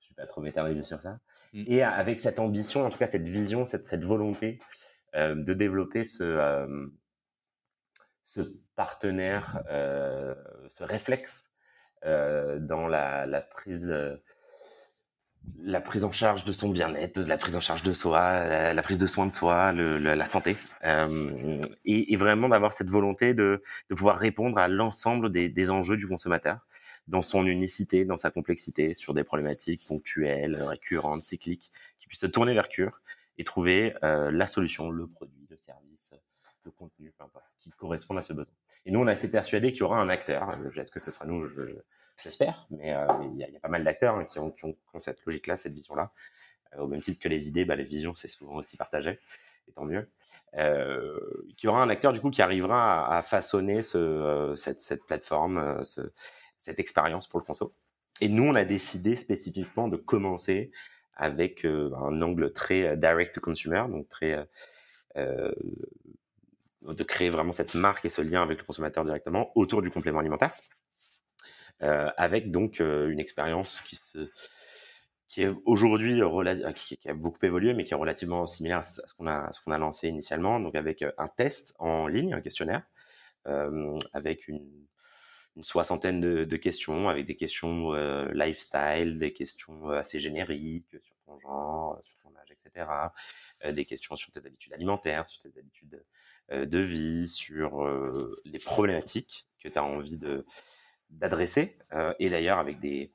je 0.00 0.06
ne 0.06 0.08
vais 0.10 0.22
pas 0.22 0.26
trop 0.26 0.40
m'éterniser 0.40 0.82
sur 0.82 1.00
ça. 1.00 1.18
Mm. 1.52 1.64
Et 1.66 1.82
avec 1.82 2.20
cette 2.20 2.38
ambition, 2.38 2.84
en 2.84 2.90
tout 2.90 2.98
cas 2.98 3.06
cette 3.06 3.28
vision, 3.28 3.66
cette, 3.66 3.86
cette 3.86 4.04
volonté 4.04 4.60
euh, 5.14 5.34
de 5.34 5.52
développer 5.52 6.06
ce, 6.06 6.24
euh, 6.24 6.86
ce 8.24 8.40
partenaire, 8.76 9.62
euh, 9.70 10.34
ce 10.68 10.84
réflexe 10.84 11.44
dans 12.04 12.86
la, 12.86 13.26
la 13.26 13.40
prise 13.40 13.92
la 15.62 15.80
prise 15.80 16.04
en 16.04 16.12
charge 16.12 16.44
de 16.44 16.52
son 16.52 16.70
bien-être, 16.70 17.18
la 17.20 17.38
prise 17.38 17.56
en 17.56 17.60
charge 17.60 17.82
de 17.82 17.92
soi, 17.92 18.72
la, 18.72 18.82
prise 18.82 18.98
de 18.98 19.06
soin 19.06 19.26
de 19.26 19.32
soi, 19.32 19.72
la, 19.72 20.26
santé, 20.26 20.56
euh, 20.84 21.60
et, 21.84 22.16
vraiment 22.16 22.48
d'avoir 22.48 22.72
cette 22.72 22.90
volonté 22.90 23.34
de, 23.34 23.62
pouvoir 23.88 24.18
répondre 24.18 24.58
à 24.58 24.68
l'ensemble 24.68 25.30
des, 25.30 25.70
enjeux 25.70 25.96
du 25.96 26.06
consommateur 26.06 26.58
dans 27.06 27.22
son 27.22 27.46
unicité, 27.46 28.04
dans 28.04 28.16
sa 28.16 28.30
complexité, 28.30 28.94
sur 28.94 29.14
des 29.14 29.24
problématiques 29.24 29.86
ponctuelles, 29.86 30.60
récurrentes, 30.62 31.22
cycliques, 31.22 31.70
qui 32.00 32.06
puisse 32.06 32.20
se 32.20 32.26
tourner 32.26 32.54
vers 32.54 32.68
Cure 32.68 33.00
et 33.38 33.44
trouver 33.44 33.94
euh, 34.02 34.30
la 34.30 34.46
solution, 34.46 34.90
le 34.90 35.06
produit, 35.06 35.46
le 35.48 35.56
service, 35.56 36.10
le 36.64 36.70
contenu, 36.70 37.12
qui 37.58 37.70
correspond 37.70 38.16
à 38.16 38.22
ce 38.22 38.32
besoin. 38.32 38.54
Et 38.84 38.90
nous, 38.90 39.00
on 39.00 39.08
est 39.08 39.12
assez 39.12 39.30
persuadé 39.30 39.72
qu'il 39.72 39.80
y 39.80 39.84
aura 39.84 39.98
un 40.00 40.08
acteur. 40.08 40.56
Est-ce 40.76 40.90
que 40.90 41.00
ce 41.00 41.10
sera 41.10 41.26
nous? 41.26 41.46
J'espère, 42.22 42.66
mais 42.70 42.94
euh, 42.94 43.06
il 43.32 43.38
y, 43.38 43.44
a 43.44 43.60
pas 43.60 43.68
mal 43.68 43.84
d'acteurs 43.84 44.16
hein, 44.16 44.24
qui, 44.24 44.38
ont, 44.38 44.54
cette 45.00 45.24
logique-là, 45.24 45.56
cette 45.56 45.72
vision-là. 45.72 46.12
Euh, 46.74 46.82
au 46.82 46.86
même 46.86 47.02
titre 47.02 47.20
que 47.20 47.28
les 47.28 47.48
idées, 47.48 47.64
bah, 47.64 47.76
les 47.76 47.84
visions, 47.84 48.14
c'est 48.14 48.28
souvent 48.28 48.56
aussi 48.56 48.76
partagé, 48.76 49.18
et 49.68 49.72
tant 49.72 49.84
mieux. 49.84 50.08
Euh, 50.54 51.18
qu'il 51.56 51.66
y 51.66 51.68
aura 51.68 51.82
un 51.82 51.90
acteur 51.90 52.12
du 52.12 52.20
coup 52.20 52.30
qui 52.30 52.40
arrivera 52.40 53.16
à, 53.16 53.22
façonner 53.22 53.82
ce, 53.82 54.54
cette, 54.56 55.04
plateforme, 55.04 55.82
cette 56.56 56.78
expérience 56.78 57.26
pour 57.26 57.38
le 57.38 57.44
conso. 57.44 57.72
Et 58.20 58.28
nous, 58.28 58.44
on 58.44 58.54
a 58.54 58.64
décidé 58.64 59.16
spécifiquement 59.16 59.88
de 59.88 59.96
commencer 59.96 60.72
avec 61.14 61.64
un 61.66 62.22
angle 62.22 62.52
très 62.52 62.96
direct 62.96 63.34
to 63.34 63.40
consumer, 63.40 63.84
donc 63.90 64.08
très 64.08 64.48
de 65.16 67.04
créer 67.04 67.28
vraiment 67.28 67.52
cette 67.52 67.74
marque 67.74 68.04
et 68.06 68.08
ce 68.08 68.22
lien 68.22 68.42
avec 68.42 68.58
le 68.58 68.64
consommateur 68.64 69.04
directement 69.04 69.50
autour 69.54 69.82
du 69.82 69.90
complément 69.90 70.20
alimentaire. 70.20 70.54
Euh, 71.82 72.10
avec 72.16 72.50
donc 72.50 72.80
euh, 72.80 73.08
une 73.08 73.20
expérience 73.20 73.80
qui 75.28 75.42
est 75.42 75.50
aujourd'hui 75.64 76.20
euh, 76.22 76.72
qui, 76.72 76.98
a 77.08 77.14
beaucoup 77.14 77.44
évolué, 77.44 77.72
mais 77.72 77.84
qui 77.84 77.92
est 77.92 77.96
relativement 77.96 78.48
similaire 78.48 78.78
à 78.78 78.82
ce 78.82 79.14
qu'on 79.14 79.28
a, 79.28 79.52
ce 79.52 79.70
a 79.70 79.78
lancé 79.78 80.08
initialement, 80.08 80.58
donc 80.58 80.74
avec 80.74 81.04
un 81.16 81.28
test 81.28 81.74
en 81.78 82.08
ligne, 82.08 82.34
un 82.34 82.40
questionnaire, 82.40 82.82
avec 84.12 84.48
une, 84.48 84.66
soixantaine 85.60 86.20
de, 86.20 86.56
questions, 86.56 87.08
avec 87.08 87.26
des 87.26 87.34
questions 87.34 87.92
lifestyle, 88.32 89.18
des 89.18 89.32
questions 89.32 89.90
assez 89.90 90.20
génériques 90.20 90.96
sur 91.02 91.16
ton 91.26 91.40
genre, 91.40 92.00
sur 92.04 92.16
ton 92.18 92.30
âge, 92.36 92.52
etc., 92.52 92.86
des 93.72 93.84
questions 93.84 94.14
sur 94.14 94.30
tes 94.30 94.46
habitudes 94.46 94.72
alimentaires, 94.72 95.26
sur 95.26 95.42
tes 95.42 95.58
habitudes 95.58 96.04
de 96.52 96.78
vie, 96.78 97.26
sur 97.26 97.84
les 98.44 98.60
problématiques 98.60 99.48
que 99.60 99.68
tu 99.68 99.78
as 99.78 99.82
envie 99.82 100.16
de, 100.16 100.46
d'adresser, 101.10 101.74
euh, 101.92 102.14
et 102.18 102.30
d'ailleurs 102.30 102.58
avec 102.58 102.80
des, 102.80 103.12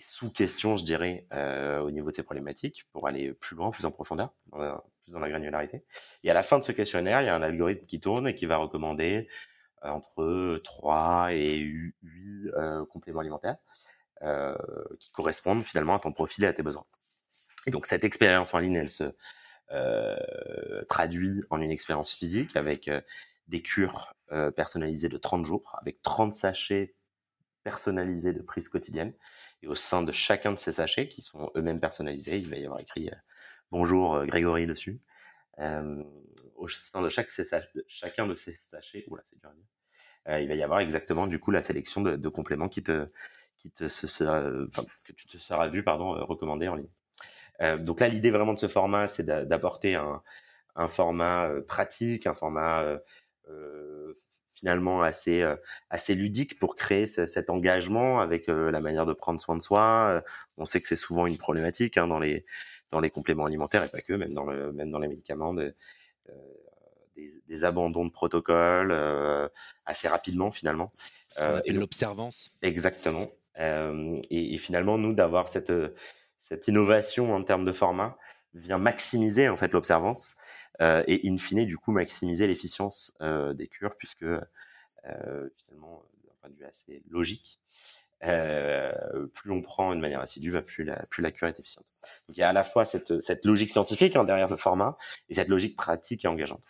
sous-questions, 0.00 0.76
je 0.76 0.84
dirais, 0.84 1.26
euh, 1.32 1.80
au 1.80 1.90
niveau 1.90 2.10
de 2.10 2.16
ces 2.16 2.22
problématiques, 2.22 2.86
pour 2.92 3.08
aller 3.08 3.32
plus 3.32 3.56
loin, 3.56 3.70
plus 3.70 3.84
en 3.84 3.90
profondeur, 3.90 4.32
plus 4.50 5.12
dans 5.12 5.18
la 5.18 5.28
granularité. 5.28 5.84
Et 6.22 6.30
à 6.30 6.34
la 6.34 6.42
fin 6.42 6.58
de 6.58 6.64
ce 6.64 6.72
questionnaire, 6.72 7.22
il 7.22 7.26
y 7.26 7.28
a 7.28 7.34
un 7.34 7.42
algorithme 7.42 7.86
qui 7.86 7.98
tourne 7.98 8.28
et 8.28 8.34
qui 8.34 8.46
va 8.46 8.56
recommander 8.56 9.28
euh, 9.84 9.88
entre 9.88 10.60
3 10.62 11.32
et 11.32 11.58
8 11.58 11.94
compléments 12.90 13.20
alimentaires 13.20 13.56
qui 14.98 15.10
correspondent 15.12 15.64
finalement 15.64 15.94
à 15.94 15.98
ton 15.98 16.12
profil 16.12 16.44
et 16.44 16.46
à 16.46 16.52
tes 16.52 16.62
besoins. 16.62 16.84
Et 17.66 17.70
donc 17.70 17.86
cette 17.86 18.04
expérience 18.04 18.52
en 18.52 18.58
ligne, 18.58 18.74
elle 18.74 18.90
se 18.90 19.14
traduit 20.88 21.42
en 21.48 21.60
une 21.60 21.70
expérience 21.70 22.12
physique 22.12 22.54
avec 22.54 22.90
des 23.48 23.62
cures 23.62 24.12
personnalisées 24.56 25.08
de 25.08 25.16
30 25.16 25.46
jours, 25.46 25.74
avec 25.80 26.02
30 26.02 26.34
sachets 26.34 26.94
personnalisé 27.62 28.32
de 28.32 28.42
prise 28.42 28.68
quotidienne. 28.68 29.12
Et 29.62 29.66
au 29.66 29.74
sein 29.74 30.02
de 30.02 30.12
chacun 30.12 30.52
de 30.52 30.58
ces 30.58 30.72
sachets, 30.72 31.08
qui 31.08 31.22
sont 31.22 31.50
eux-mêmes 31.56 31.80
personnalisés, 31.80 32.38
il 32.38 32.48
va 32.48 32.56
y 32.56 32.64
avoir 32.64 32.80
écrit 32.80 33.08
euh, 33.08 33.16
Bonjour 33.70 34.16
euh, 34.16 34.26
Grégory 34.26 34.66
dessus. 34.66 35.00
Euh, 35.58 36.02
au 36.56 36.68
sein 36.68 37.02
de 37.02 37.08
chaque 37.08 37.28
chacun 37.88 38.26
de 38.26 38.34
ces 38.34 38.54
sachets, 38.70 39.04
c'est 39.24 39.40
dur 39.40 39.52
il 40.26 40.48
va 40.48 40.54
y 40.54 40.62
avoir 40.62 40.80
exactement 40.80 41.26
du 41.26 41.38
coup 41.38 41.50
la 41.50 41.62
sélection 41.62 42.02
de, 42.02 42.28
compléments 42.28 42.68
qui 42.68 42.82
te, 42.82 43.08
qui 43.56 43.70
te 43.70 43.84
que 43.84 45.12
tu 45.12 45.26
te 45.26 45.38
seras 45.38 45.68
vu 45.68 45.82
pardon, 45.82 46.12
recommandé 46.24 46.68
en 46.68 46.76
ligne. 46.76 47.82
donc 47.82 48.00
là, 48.00 48.08
l'idée 48.08 48.30
vraiment 48.30 48.52
de 48.52 48.58
ce 48.58 48.68
format, 48.68 49.08
c'est 49.08 49.24
d'apporter 49.24 49.94
un, 49.96 50.22
un, 50.76 50.88
format 50.88 51.50
pratique, 51.66 52.26
un 52.26 52.34
format 52.34 53.00
finalement 54.60 55.02
assez 55.02 55.40
euh, 55.40 55.56
assez 55.88 56.14
ludique 56.14 56.58
pour 56.58 56.76
créer 56.76 57.06
cet 57.06 57.50
engagement 57.50 58.20
avec 58.20 58.48
euh, 58.48 58.70
la 58.70 58.80
manière 58.80 59.06
de 59.06 59.14
prendre 59.14 59.40
soin 59.40 59.56
de 59.56 59.62
soi. 59.62 60.08
Euh, 60.10 60.20
on 60.58 60.66
sait 60.66 60.80
que 60.80 60.88
c'est 60.88 60.96
souvent 60.96 61.26
une 61.26 61.38
problématique 61.38 61.96
hein, 61.96 62.06
dans 62.06 62.18
les 62.18 62.44
dans 62.90 63.00
les 63.00 63.10
compléments 63.10 63.46
alimentaires 63.46 63.84
et 63.84 63.88
pas 63.88 64.02
que, 64.02 64.12
même 64.12 64.32
dans 64.32 64.44
le 64.44 64.72
même 64.72 64.90
dans 64.90 64.98
les 64.98 65.08
médicaments, 65.08 65.54
de, 65.54 65.74
des, 67.48 67.64
abandons 67.64 68.04
de 68.04 68.10
protocole 68.10 68.92
assez 69.86 70.08
rapidement 70.08 70.50
finalement. 70.50 70.90
Qu'on 71.36 71.56
appelle 71.56 71.78
l'observance. 71.78 72.50
Exactement. 72.62 73.26
Et, 73.58 74.54
et, 74.54 74.58
finalement, 74.58 74.98
nous, 74.98 75.12
d'avoir 75.12 75.48
cette, 75.48 75.72
cette 76.38 76.66
innovation 76.66 77.32
en 77.34 77.44
termes 77.44 77.64
de 77.64 77.72
format 77.72 78.18
vient 78.54 78.78
maximiser 78.78 79.48
en 79.48 79.56
fait 79.56 79.72
l'observance 79.72 80.36
et 80.80 81.28
in 81.28 81.36
fine 81.36 81.66
du 81.66 81.76
coup 81.76 81.92
maximiser 81.92 82.46
l'efficience 82.46 83.14
des 83.20 83.68
cures 83.68 83.92
puisque 83.98 84.24
finalement 85.04 86.04
d'un 86.24 86.32
point 86.40 86.50
de 86.50 86.56
vue 86.56 86.64
assez 86.64 87.02
logique 87.10 87.60
plus 88.20 89.50
on 89.50 89.62
prend 89.62 89.94
de 89.94 90.00
manière 90.00 90.20
assidue, 90.20 90.50
bah, 90.50 90.62
plus, 90.62 90.84
la, 90.84 91.04
plus 91.10 91.22
la 91.22 91.30
cure 91.30 91.48
est 91.48 91.58
efficiente. 91.58 91.86
Donc 92.28 92.36
il 92.36 92.40
y 92.40 92.42
a 92.42 92.48
à 92.48 92.52
la 92.52 92.64
fois 92.64 92.84
cette, 92.84 93.20
cette 93.20 93.44
logique 93.44 93.70
scientifique 93.70 94.16
hein, 94.16 94.24
derrière 94.24 94.48
le 94.48 94.56
format 94.56 94.96
et 95.28 95.34
cette 95.34 95.48
logique 95.48 95.76
pratique 95.76 96.24
et 96.24 96.28
engageante. 96.28 96.62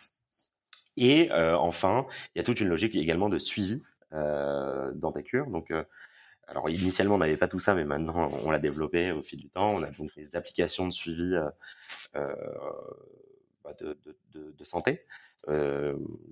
Et 0.97 1.29
enfin, 1.31 2.05
il 2.35 2.39
y 2.39 2.41
a 2.41 2.43
toute 2.43 2.59
une 2.59 2.67
logique 2.67 2.95
également 2.95 3.29
de 3.29 3.39
suivi 3.39 3.81
dans 4.11 5.11
ta 5.13 5.21
cure. 5.21 5.47
Donc 5.47 5.73
alors 6.51 6.69
initialement 6.69 7.15
on 7.15 7.19
n'avait 7.19 7.37
pas 7.37 7.47
tout 7.47 7.59
ça, 7.59 7.73
mais 7.73 7.85
maintenant 7.85 8.29
on 8.43 8.51
l'a 8.51 8.59
développé 8.59 9.11
au 9.13 9.23
fil 9.23 9.39
du 9.39 9.49
temps. 9.49 9.73
On 9.73 9.83
a 9.83 9.89
donc 9.89 10.13
des 10.15 10.35
applications 10.35 10.85
de 10.85 10.91
suivi 10.91 11.33
bah, 12.13 13.73
de, 13.79 14.63
santé 14.65 14.99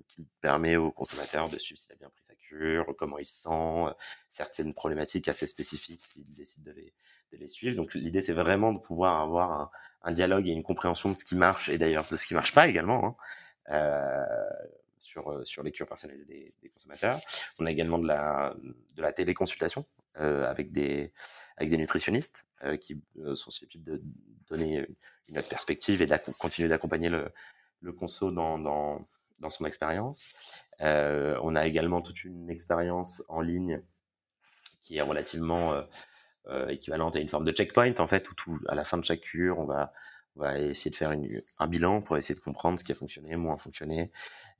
qui 0.08 0.26
permet 0.42 0.76
aux 0.76 0.90
consommateurs 0.92 1.48
de 1.48 1.58
suivre 1.58 1.80
s'il 1.80 1.92
a 1.92 1.96
bien 1.96 2.10
pris 2.10 2.22
sa 2.28 2.34
cure, 2.34 2.94
comment 2.98 3.18
il 3.18 3.24
se 3.24 3.42
sent, 3.42 3.94
certaines 4.30 4.74
problématiques 4.74 5.26
assez 5.28 5.46
spécifiques 5.46 6.02
s'il 6.12 6.28
décide 6.34 6.62
de 6.64 6.74
les, 7.32 7.48
suivre. 7.48 7.76
Donc 7.76 7.94
l'idée 7.94 8.22
c'est 8.22 8.32
vraiment 8.32 8.74
de 8.74 8.78
pouvoir 8.78 9.22
avoir 9.22 9.70
un, 10.02 10.12
dialogue 10.12 10.46
et 10.48 10.52
une 10.52 10.62
compréhension 10.62 11.10
de 11.10 11.16
ce 11.16 11.24
qui 11.24 11.34
marche 11.34 11.70
et 11.70 11.78
d'ailleurs 11.78 12.06
de 12.10 12.18
ce 12.18 12.26
qui 12.26 12.34
marche 12.34 12.52
pas 12.52 12.68
également. 12.68 13.16
Hein, 13.68 14.16
sur, 14.98 15.44
sur 15.44 15.62
les 15.64 15.72
cures 15.72 15.86
personnalisées 15.86 16.52
des, 16.62 16.68
consommateurs. 16.68 17.18
On 17.58 17.66
a 17.66 17.70
également 17.70 17.98
de 17.98 18.06
la, 18.06 18.54
de 18.94 19.02
la 19.02 19.12
téléconsultation 19.12 19.84
avec, 20.16 20.72
des, 20.72 21.12
avec 21.56 21.70
des 21.70 21.76
nutritionnistes 21.76 22.44
qui 22.80 23.00
sont 23.34 23.50
susceptibles 23.50 23.84
de 23.84 24.02
donner 24.48 24.86
une 25.28 25.38
autre 25.38 25.48
perspective 25.48 26.02
et 26.02 26.06
de 26.06 26.38
continuer 26.38 26.68
d'accompagner 26.68 27.08
le, 27.08 27.32
le 27.80 27.92
conso 27.92 28.30
dans, 28.30 28.58
dans, 28.58 29.06
dans 29.38 29.50
son 29.50 29.64
expérience. 29.64 30.24
on 30.80 31.56
a 31.56 31.66
également 31.66 32.02
toute 32.02 32.24
une 32.24 32.50
expérience 32.50 33.22
en 33.28 33.40
ligne 33.40 33.80
qui 34.82 34.96
est 34.96 35.02
relativement 35.02 35.80
équivalente 36.68 37.16
à 37.16 37.20
une 37.20 37.28
forme 37.28 37.44
de 37.44 37.52
checkpoint, 37.52 37.96
en 37.98 38.08
fait, 38.08 38.26
où 38.46 38.58
à 38.68 38.74
la 38.74 38.84
fin 38.84 38.98
de 38.98 39.04
chaque 39.04 39.20
cure, 39.20 39.58
on 39.58 39.64
va, 39.64 39.92
on 40.36 40.40
va 40.40 40.58
essayer 40.58 40.90
de 40.90 40.96
faire 40.96 41.12
une, 41.12 41.40
un 41.58 41.66
bilan 41.66 42.02
pour 42.02 42.16
essayer 42.16 42.34
de 42.34 42.40
comprendre 42.40 42.78
ce 42.78 42.84
qui 42.84 42.92
a 42.92 42.94
fonctionné, 42.94 43.36
moins 43.36 43.58
fonctionné, 43.58 44.10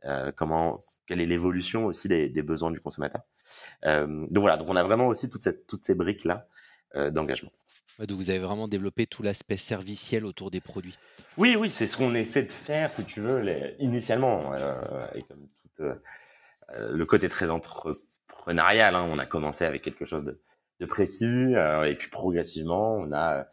euh, 0.04 0.32
comment, 0.32 0.80
quelle 1.06 1.20
est 1.20 1.26
l'évolution 1.26 1.86
aussi 1.86 2.08
des, 2.08 2.28
besoins 2.42 2.70
du 2.70 2.80
consommateur. 2.80 3.22
Euh, 3.84 4.06
donc 4.30 4.42
voilà, 4.42 4.56
donc 4.56 4.68
on 4.68 4.76
a 4.76 4.82
vraiment 4.82 5.06
aussi 5.06 5.28
toute 5.28 5.42
cette, 5.42 5.66
toutes 5.66 5.84
ces 5.84 5.94
briques 5.94 6.24
là 6.24 6.46
euh, 6.96 7.10
d'engagement. 7.10 7.52
donc 7.98 8.12
vous 8.12 8.30
avez 8.30 8.38
vraiment 8.38 8.66
développé 8.66 9.06
tout 9.06 9.22
l'aspect 9.22 9.56
serviciel 9.56 10.24
autour 10.24 10.50
des 10.50 10.60
produits. 10.60 10.98
Oui, 11.36 11.56
oui, 11.58 11.70
c'est 11.70 11.86
ce 11.86 11.96
qu'on 11.96 12.14
essaie 12.14 12.42
de 12.42 12.48
faire, 12.48 12.92
si 12.92 13.04
tu 13.04 13.20
veux, 13.20 13.40
les, 13.40 13.76
initialement, 13.78 14.54
et 15.14 15.22
comme 15.22 15.48
tout, 15.76 15.84
le 16.78 17.04
côté 17.04 17.28
très 17.28 17.50
entrepreneurial. 17.50 18.94
Hein, 18.94 19.08
on 19.10 19.18
a 19.18 19.26
commencé 19.26 19.64
avec 19.64 19.82
quelque 19.82 20.04
chose 20.04 20.24
de, 20.24 20.40
de 20.80 20.86
précis, 20.86 21.54
et 21.86 21.94
puis 21.94 22.10
progressivement, 22.10 22.94
on 22.94 23.12
a 23.12 23.46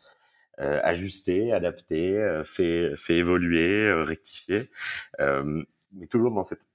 ajusté, 0.57 1.51
adapté, 1.53 2.41
fait, 2.45 2.95
fait 2.97 3.17
évoluer, 3.17 3.91
rectifié 4.03 4.69
mais 5.91 6.07
toujours 6.07 6.31
dans 6.31 6.43
cette, 6.43 6.65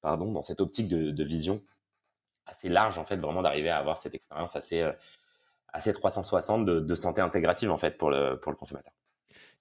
pardon, 0.00 0.32
dans 0.32 0.42
cette 0.42 0.60
optique 0.60 0.88
de, 0.88 1.24
vision 1.24 1.62
assez 2.48 2.68
large, 2.68 2.98
en 2.98 3.04
fait, 3.04 3.16
vraiment 3.16 3.42
d'arriver 3.42 3.70
à 3.70 3.78
avoir 3.78 3.98
cette 3.98 4.14
expérience 4.14 4.56
assez, 4.56 4.80
euh, 4.80 4.92
assez 5.72 5.92
360 5.92 6.64
de, 6.64 6.94
santé 6.94 7.20
intégrative, 7.20 7.70
en 7.70 7.78
fait, 7.78 7.98
pour 7.98 8.10
le, 8.10 8.38
pour 8.40 8.52
le 8.52 8.56
consommateur. 8.56 8.92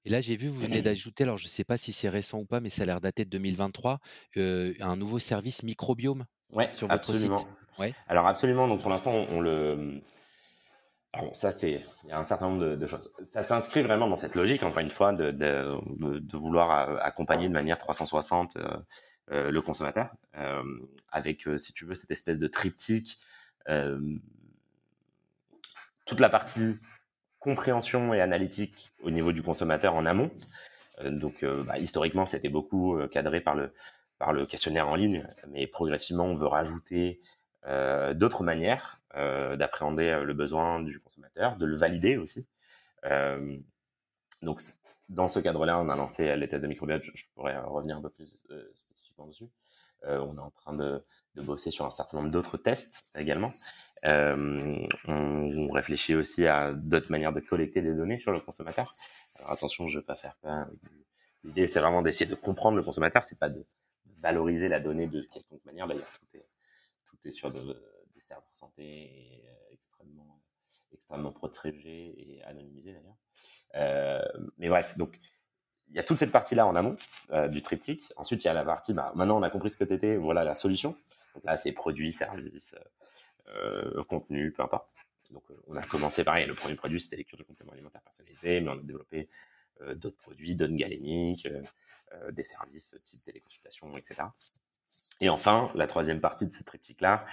Et 0.06 0.10
là, 0.10 0.22
j'ai 0.22 0.38
vu, 0.38 0.48
vous 0.48 0.60
venez 0.60 0.82
d'ajouter, 0.84 1.24
alors 1.24 1.38
je 1.38 1.46
ne 1.46 1.50
sais 1.50 1.64
pas 1.64 1.78
si 1.78 1.92
c'est 1.92 2.10
récent 2.10 2.40
ou 2.40 2.46
pas, 2.46 2.60
mais 2.60 2.70
ça 2.70 2.84
a 2.84 2.86
l'air 2.86 3.02
daté 3.02 3.26
de 3.26 3.30
2023, 3.30 4.00
euh, 4.38 4.74
un 4.80 4.96
nouveau 4.96 5.20
service 5.20 5.64
microbiome 5.64 6.26
ouais, 6.52 6.70
sur 6.74 6.88
votre 6.88 7.10
absolument. 7.10 7.38
site. 7.38 7.48
Ouais. 7.80 7.94
Alors 8.08 8.26
absolument, 8.28 8.68
donc 8.68 8.82
pour 8.82 8.90
l'instant, 8.90 9.12
on, 9.12 9.40
le, 9.40 10.02
alors 11.14 11.36
ça, 11.36 11.52
c'est, 11.52 11.84
il 12.04 12.10
y 12.10 12.12
a 12.12 12.20
un 12.20 12.24
certain 12.24 12.50
nombre 12.50 12.76
de, 12.76 12.88
choses. 12.88 13.14
Ça 13.30 13.42
s'inscrit 13.42 13.82
vraiment 13.82 14.08
dans 14.08 14.16
cette 14.16 14.36
logique, 14.36 14.64
encore 14.64 14.80
une 14.80 14.92
fois, 14.92 15.14
de, 15.14 15.32
de, 15.32 16.20
de 16.20 16.38
vouloir 16.38 16.90
euh, 16.90 16.98
accompagner 17.02 17.48
de 17.48 17.54
manière 17.54 17.78
360 17.78 18.56
euh, 18.56 18.62
euh, 18.62 18.78
le 19.30 19.60
consommateur, 19.62 20.10
euh, 20.38 20.64
avec, 21.12 21.48
si 21.58 21.74
tu 21.74 21.86
veux, 21.86 21.96
cette 21.96 22.12
espèce 22.12 22.40
de 22.40 22.48
triptyque, 22.48 23.20
toute 26.06 26.20
la 26.20 26.30
partie 26.30 26.78
compréhension 27.40 28.14
et 28.14 28.22
analytique 28.22 28.92
au 29.02 29.12
niveau 29.12 29.32
du 29.34 29.44
consommateur 29.44 29.96
en 29.96 30.06
amont. 30.06 30.32
donc, 31.04 31.44
bah, 31.44 31.78
historiquement, 31.78 32.26
c'était 32.26 32.50
beaucoup 32.50 32.98
cadré 33.12 33.42
par 33.42 33.56
le, 33.56 33.74
par 34.18 34.32
le 34.32 34.46
questionnaire 34.46 34.88
en 34.88 34.96
ligne, 34.96 35.28
mais 35.50 35.68
progressivement, 35.68 36.26
on 36.26 36.36
veut 36.36 36.48
rajouter 36.48 37.20
d'autres 38.16 38.44
manières 38.44 38.98
euh, 39.18 39.56
d'appréhender 39.56 40.10
euh, 40.10 40.24
le 40.24 40.34
besoin 40.34 40.80
du 40.80 41.00
consommateur, 41.00 41.56
de 41.56 41.66
le 41.66 41.76
valider 41.76 42.18
aussi. 42.18 42.46
Euh, 43.06 43.58
donc, 44.44 44.62
dans 45.10 45.28
ce 45.28 45.40
cadre-là, 45.40 45.80
on 45.80 45.90
a 45.90 45.96
lancé 45.96 46.36
les 46.36 46.48
tests 46.48 46.62
de 46.62 46.68
microbiote. 46.68 47.04
Je, 47.04 47.24
pourrais 47.36 47.58
revenir 47.60 47.98
un 47.98 48.02
peu 48.02 48.10
plus 48.10 48.46
spécifiquement 48.76 49.28
dessus. 49.28 49.50
on 50.04 50.38
est 50.38 50.42
en 50.42 50.52
train 50.52 50.74
de, 50.74 51.04
bosser 51.36 51.72
sur 51.72 51.86
un 51.86 51.92
certain 51.92 52.18
nombre 52.18 52.32
d'autres 52.32 52.58
tests 52.58 53.04
également. 53.16 53.52
on, 54.04 55.72
réfléchit 55.72 56.16
aussi 56.16 56.48
à 56.48 56.74
d'autres 56.74 57.12
manières 57.12 57.34
de 57.34 57.40
collecter 57.40 57.82
des 57.82 57.94
données 57.94 58.18
sur 58.18 58.32
le 58.32 58.40
consommateur. 58.40 58.94
Alors 59.36 59.52
attention, 59.52 59.88
je 59.88 59.96
ne 59.96 60.02
veux 60.02 60.06
pas 60.06 60.16
faire 60.16 60.36
peur. 60.42 60.68
L'idée, 61.44 61.68
c'est 61.68 61.80
vraiment 61.80 62.02
d'essayer 62.02 62.26
de 62.26 62.36
comprendre 62.36 62.78
le 62.78 62.84
consommateur. 62.84 63.24
C'est 63.24 63.40
pas 63.40 63.50
de 63.50 63.66
valoriser 64.22 64.68
la 64.68 64.80
donnée 64.80 65.08
de 65.08 65.22
quelconque 65.32 65.64
manière. 65.66 65.88
D'ailleurs, 65.88 66.12
tout 66.20 66.38
est, 66.38 66.46
tout 67.06 67.18
est 67.26 67.32
sur 67.32 67.52
de, 67.52 67.62
serveurs 68.20 68.56
santé 68.56 69.46
euh, 69.46 69.74
extrêmement, 69.74 70.42
extrêmement 70.92 71.32
protégé 71.32 72.14
et 72.18 72.44
anonymisé 72.44 72.92
d'ailleurs. 72.92 73.16
Euh, 73.78 74.22
mais 74.58 74.70
bref, 74.70 74.98
donc 74.98 75.20
il 75.90 75.96
y 75.96 76.00
a 76.00 76.04
toute 76.04 76.20
cette 76.20 76.32
partie-là 76.32 76.68
en 76.68 76.76
amont 76.76 76.96
euh, 77.32 77.48
du 77.48 77.62
triptyque. 77.62 78.12
Ensuite, 78.18 78.44
il 78.44 78.48
y 78.48 78.50
a 78.50 78.54
la 78.54 78.66
partie, 78.66 78.94
bah, 78.94 79.12
maintenant 79.16 79.38
on 79.38 79.44
a 79.44 79.50
compris 79.50 79.70
ce 79.70 79.78
que 79.78 79.84
tu 79.84 79.94
étais, 79.94 80.18
voilà 80.18 80.44
la 80.44 80.56
solution. 80.56 80.96
Donc 81.36 81.44
là, 81.46 81.58
c'est 81.58 81.72
produits, 81.72 82.12
services, 82.12 82.76
euh, 83.56 84.04
contenu, 84.04 84.52
peu 84.52 84.64
importe. 84.64 84.94
Donc 85.32 85.44
on 85.68 85.76
a 85.76 85.84
commencé 85.84 86.24
pareil, 86.24 86.46
le 86.46 86.54
premier 86.54 86.76
produit 86.76 87.02
c'était 87.02 87.18
les 87.18 87.26
cures 87.26 87.38
de 87.38 87.44
compléments 87.44 87.74
alimentaires 87.74 88.02
mais 88.44 88.70
on 88.70 88.74
a 88.74 88.78
développé 88.78 89.28
d'autres 89.96 90.16
produits, 90.18 90.56
d'autres 90.56 90.76
galéniques, 90.76 91.50
des 92.32 92.44
services 92.44 92.96
type 93.04 93.24
téléconsultation, 93.26 93.98
etc. 93.98 94.24
Et 95.20 95.30
enfin, 95.30 95.72
la 95.76 95.88
troisième 95.88 96.22
partie 96.22 96.46
de 96.46 96.54
ce 96.54 96.64
triptyque-là, 96.64 97.26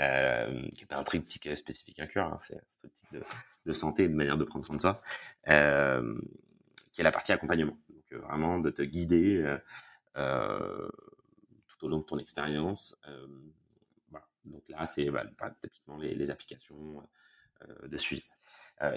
euh, 0.00 0.68
qui 0.70 0.82
n'est 0.82 0.86
pas 0.86 0.96
un 0.96 1.04
triptyque 1.04 1.56
spécifique 1.56 1.98
à 2.00 2.06
cœur, 2.06 2.26
hein, 2.26 2.40
c'est 2.46 2.56
un 2.56 2.88
de, 3.12 3.22
de, 3.66 3.72
santé, 3.72 4.04
une 4.04 4.14
manière 4.14 4.36
de 4.36 4.44
prendre 4.44 4.64
soin 4.64 4.76
de 4.76 4.82
ça, 4.82 5.00
euh, 5.48 6.18
qui 6.92 7.00
est 7.00 7.04
la 7.04 7.12
partie 7.12 7.32
accompagnement. 7.32 7.76
Donc 7.88 8.12
euh, 8.12 8.18
vraiment 8.18 8.58
de 8.58 8.70
te 8.70 8.82
guider 8.82 9.44
euh, 10.16 10.88
tout 11.68 11.86
au 11.86 11.88
long 11.88 11.98
de 11.98 12.04
ton 12.04 12.18
expérience. 12.18 12.98
Donc 14.44 14.62
là, 14.68 14.86
c'est 14.86 15.08
bah, 15.10 15.24
typiquement 15.60 15.98
les, 15.98 16.30
applications 16.30 17.02
de 17.84 17.96
suivi. 17.96 18.28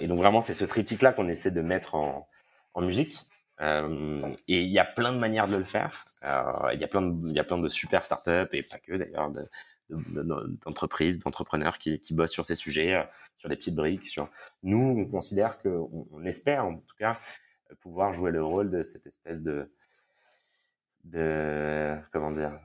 et 0.00 0.08
donc 0.08 0.18
vraiment, 0.18 0.40
c'est 0.40 0.54
ce 0.54 0.64
triptyque-là 0.64 1.12
qu'on 1.12 1.28
essaie 1.28 1.52
de 1.52 1.60
mettre 1.60 1.94
en, 1.94 2.28
musique. 2.76 3.26
Euh, 3.60 4.34
et 4.48 4.62
il 4.62 4.68
y 4.68 4.78
a 4.78 4.84
plein 4.84 5.12
de 5.12 5.18
manières 5.18 5.48
de 5.48 5.56
le 5.56 5.64
faire. 5.64 6.04
De, 6.22 6.74
il 6.74 6.80
y 6.80 6.84
a 6.84 7.44
plein 7.44 7.58
de 7.58 7.68
super 7.68 8.04
startups 8.04 8.48
et 8.52 8.62
pas 8.62 8.78
que 8.78 8.96
d'ailleurs 8.96 9.30
d'entreprises, 9.88 11.18
d'entrepreneurs 11.18 11.78
qui, 11.78 12.00
qui, 12.00 12.14
bossent 12.14 12.32
sur 12.32 12.44
ces 12.44 12.54
sujets, 12.54 12.94
euh, 12.94 13.02
sur 13.36 13.48
des 13.48 13.56
petites 13.56 13.74
briques. 13.74 14.06
Sur... 14.08 14.28
Nous, 14.62 14.78
on 14.78 15.06
considère 15.06 15.58
qu'on 15.58 16.08
on 16.10 16.24
espère 16.24 16.64
en 16.64 16.76
tout 16.76 16.96
cas 16.98 17.18
pouvoir 17.80 18.14
jouer 18.14 18.30
le 18.30 18.44
rôle 18.44 18.70
de 18.70 18.82
cette 18.82 19.06
espèce 19.06 19.40
de, 19.42 19.70
de 21.04 21.96
comment 22.12 22.30
dire, 22.30 22.58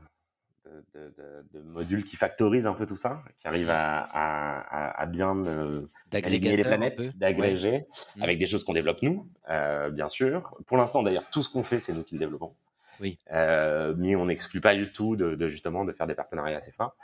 de, 0.93 1.13
de, 1.17 1.59
de, 1.59 1.61
module 1.61 2.03
qui 2.03 2.15
factorise 2.15 2.65
un 2.65 2.73
peu 2.73 2.85
tout 2.85 2.95
ça, 2.95 3.21
qui 3.39 3.47
arrive 3.47 3.69
à, 3.69 3.99
à, 3.99 5.01
à, 5.01 5.05
bien 5.05 5.35
euh, 5.45 5.87
aligner 6.11 6.55
les 6.55 6.63
planètes, 6.63 7.17
d'agréger, 7.17 7.85
avec 8.19 8.39
des 8.39 8.45
choses 8.45 8.63
qu'on 8.63 8.73
développe 8.73 9.01
nous, 9.01 9.29
euh, 9.49 9.89
bien 9.89 10.07
sûr. 10.07 10.55
Pour 10.65 10.77
l'instant, 10.77 11.03
d'ailleurs, 11.03 11.29
tout 11.29 11.43
ce 11.43 11.49
qu'on 11.49 11.63
fait, 11.63 11.79
c'est 11.79 11.93
nous 11.93 12.03
qui 12.03 12.15
le 12.15 12.19
développons. 12.19 12.55
Euh, 13.31 13.93
mais 13.97 14.15
on 14.15 14.25
n'exclut 14.25 14.61
pas 14.61 14.75
du 14.75 14.91
tout 14.91 15.15
de, 15.15 15.49
justement 15.49 15.85
de 15.85 15.91
faire 15.91 16.07
des 16.07 16.15
partenariats 16.15 16.57
assez 16.57 16.71
forts 16.71 16.95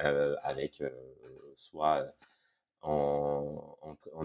euh, 0.00 0.36
avec 0.42 0.80
euh, 0.80 0.90
soit 1.56 2.06
en, 2.82 3.78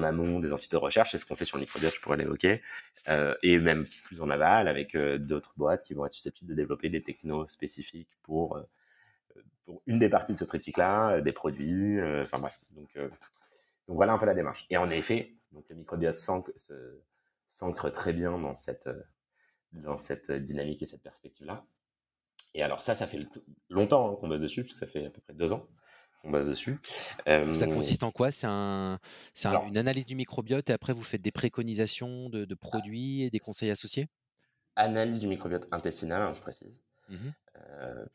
amont 0.04 0.40
des 0.40 0.54
entités 0.54 0.76
de 0.76 0.82
recherche, 0.82 1.12
c'est 1.12 1.18
ce 1.18 1.26
qu'on 1.26 1.36
fait 1.36 1.46
sur 1.46 1.58
le 1.58 1.62
microbiote, 1.62 1.94
je 1.96 2.02
pourrais 2.02 2.18
l'évoquer, 2.18 2.62
et 3.44 3.58
même 3.60 3.86
plus 4.06 4.22
en 4.22 4.30
aval 4.30 4.68
avec 4.68 4.96
d'autres 4.96 5.54
boîtes 5.58 5.84
qui 5.84 5.96
vont 5.96 6.06
être 6.06 6.14
susceptibles 6.14 6.52
de 6.52 6.56
développer 6.56 6.90
des 6.90 7.02
technos 7.02 7.48
spécifiques 7.48 8.16
pour, 8.22 8.60
pour 9.66 9.82
une 9.88 9.98
des 9.98 10.10
parties 10.10 10.34
de 10.34 10.38
ce 10.38 10.44
triptyque-là, 10.44 11.22
des 11.22 11.32
produits, 11.32 12.00
enfin 12.22 12.38
bref. 12.38 12.60
Donc, 12.72 12.96
donc 12.96 13.96
voilà 13.96 14.14
un 14.14 14.20
peu 14.20 14.28
la 14.28 14.36
démarche. 14.36 14.68
Et 14.70 14.78
en 14.78 14.92
effet, 14.92 15.34
donc 15.52 15.66
le 15.70 15.76
microbiote 15.76 16.18
s'ancre 16.18 17.90
très 17.92 18.14
bien 18.14 18.38
dans 18.38 18.56
cette, 18.56 18.90
dans 19.74 19.98
cette 19.98 20.32
dynamique 20.32 20.82
et 20.84 20.86
cette 20.86 21.04
perspective-là. 21.04 21.66
Et 22.54 22.64
alors 22.64 22.82
ça, 22.82 22.96
ça 22.96 23.08
fait 23.08 23.26
longtemps 23.70 24.12
hein, 24.12 24.16
qu'on 24.20 24.28
bosse 24.28 24.42
dessus, 24.42 24.64
parce 24.64 24.74
que 24.74 24.80
ça 24.80 24.88
fait 24.88 25.06
à 25.06 25.10
peu 25.10 25.22
près 25.22 25.34
deux 25.34 25.54
ans 25.54 25.68
on 26.24 26.32
base 26.32 26.48
dessus. 26.48 26.78
Ça 27.26 27.68
consiste 27.68 28.04
en 28.04 28.12
quoi? 28.12 28.32
C'est 28.32 28.48
un, 28.48 29.00
une 29.44 29.78
analyse 29.78 30.06
du 30.06 30.16
microbiote 30.16 30.70
et 30.70 30.74
après 30.74 30.94
vous 30.94 31.04
faites 31.04 31.22
des 31.22 31.32
préconisations 31.32 32.30
de, 32.30 32.46
de 32.46 32.56
produits 32.56 33.24
et 33.24 33.30
des 33.30 33.40
conseils 33.40 33.72
associés? 33.72 34.08
Analyse 34.76 35.20
du 35.20 35.28
microbiote 35.28 35.68
intestinal, 35.72 36.22
hein, 36.22 36.34
je 36.34 36.42
précise, 36.42 36.74
mmh 37.10 37.30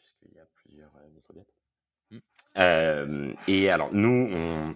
puisqu'il 0.01 0.35
y 0.35 0.39
a 0.39 0.47
plusieurs 0.55 0.91
microbiotes. 1.15 1.53
Mmh. 2.11 3.35
et 3.49 3.71
alors 3.71 3.93
nous, 3.93 4.75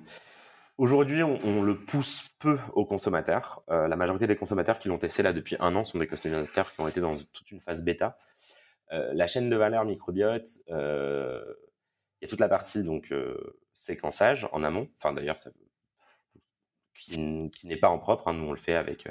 aujourd'hui, 0.81 1.23
on, 1.23 1.63
le 1.63 1.79
pousse 1.79 2.25
peu 2.39 2.59
aux 2.73 2.87
consommateurs. 2.87 3.63
la 3.69 3.97
majorité 3.97 4.27
des 4.27 4.37
consommateurs 4.37 4.79
qui 4.79 4.89
l'ont 4.89 4.99
testé 4.99 5.23
là 5.23 5.35
depuis 5.35 5.57
un 5.61 5.77
an 5.77 5.85
sont 5.85 5.99
des 5.99 6.07
consommateurs 6.07 6.73
qui 6.73 6.81
ont 6.81 6.89
été 6.89 7.03
dans 7.03 7.17
toute 7.17 7.51
une 7.51 7.61
phase 7.61 7.83
bêta. 7.83 8.19
la 8.91 9.27
chaîne 9.27 9.51
de 9.51 9.57
valeur 9.57 9.85
microbiote, 9.85 10.49
il 10.69 12.23
y 12.23 12.25
a 12.25 12.29
toute 12.29 12.41
la 12.41 12.49
partie 12.49 12.83
donc 12.83 13.13
séquençage 13.75 14.49
en 14.53 14.65
amont. 14.65 14.89
Enfin 14.97 15.13
d'ailleurs, 15.13 15.37
qui, 16.95 17.19
n'est 17.65 17.77
pas 17.77 17.91
en 17.91 17.99
propre. 17.99 18.29
Hein. 18.29 18.35
Nous 18.35 18.47
on 18.47 18.53
le 18.53 18.59
fait 18.59 18.75
avec 18.75 19.07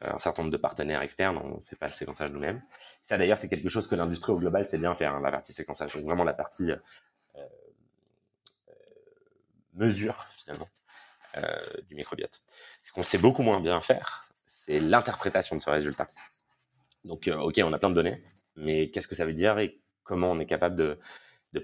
un 0.00 0.20
certain 0.20 0.42
nombre 0.42 0.52
de 0.52 0.56
partenaires 0.56 1.02
externes. 1.02 1.36
On 1.36 1.56
ne 1.56 1.62
fait 1.62 1.76
pas 1.76 1.88
le 1.88 1.94
séquençage 1.94 2.30
nous-mêmes. 2.30 2.62
Ça 3.02 3.18
d'ailleurs, 3.18 3.38
c'est 3.38 3.48
quelque 3.48 3.68
chose 3.68 3.88
que 3.88 3.96
l'industrie 3.96 4.32
au 4.32 4.38
global 4.38 4.66
sait 4.66 4.78
bien 4.78 4.94
faire. 4.94 5.14
Hein, 5.14 5.20
la 5.20 5.32
partie 5.32 5.52
séquençage, 5.52 5.94
donc 5.94 6.04
vraiment 6.04 6.24
la 6.24 6.34
partie 6.34 6.70
mesure 9.74 10.22
finalement 10.44 10.68
du 11.88 11.94
microbiote. 11.94 12.40
Ce 12.82 12.92
qu'on 12.92 13.02
sait 13.02 13.18
beaucoup 13.18 13.42
moins 13.42 13.60
bien 13.60 13.80
faire, 13.80 14.28
c'est 14.44 14.80
l'interprétation 14.80 15.56
de 15.56 15.62
ce 15.62 15.70
résultat. 15.70 16.06
Donc, 17.04 17.28
ok, 17.28 17.60
on 17.64 17.72
a 17.72 17.78
plein 17.78 17.90
de 17.90 17.94
données, 17.94 18.20
mais 18.56 18.90
qu'est-ce 18.90 19.08
que 19.08 19.14
ça 19.14 19.24
veut 19.24 19.32
dire 19.32 19.58
et 19.58 19.82
comment 20.04 20.30
on 20.30 20.38
est 20.38 20.46
capable 20.46 20.76
de, 20.76 20.98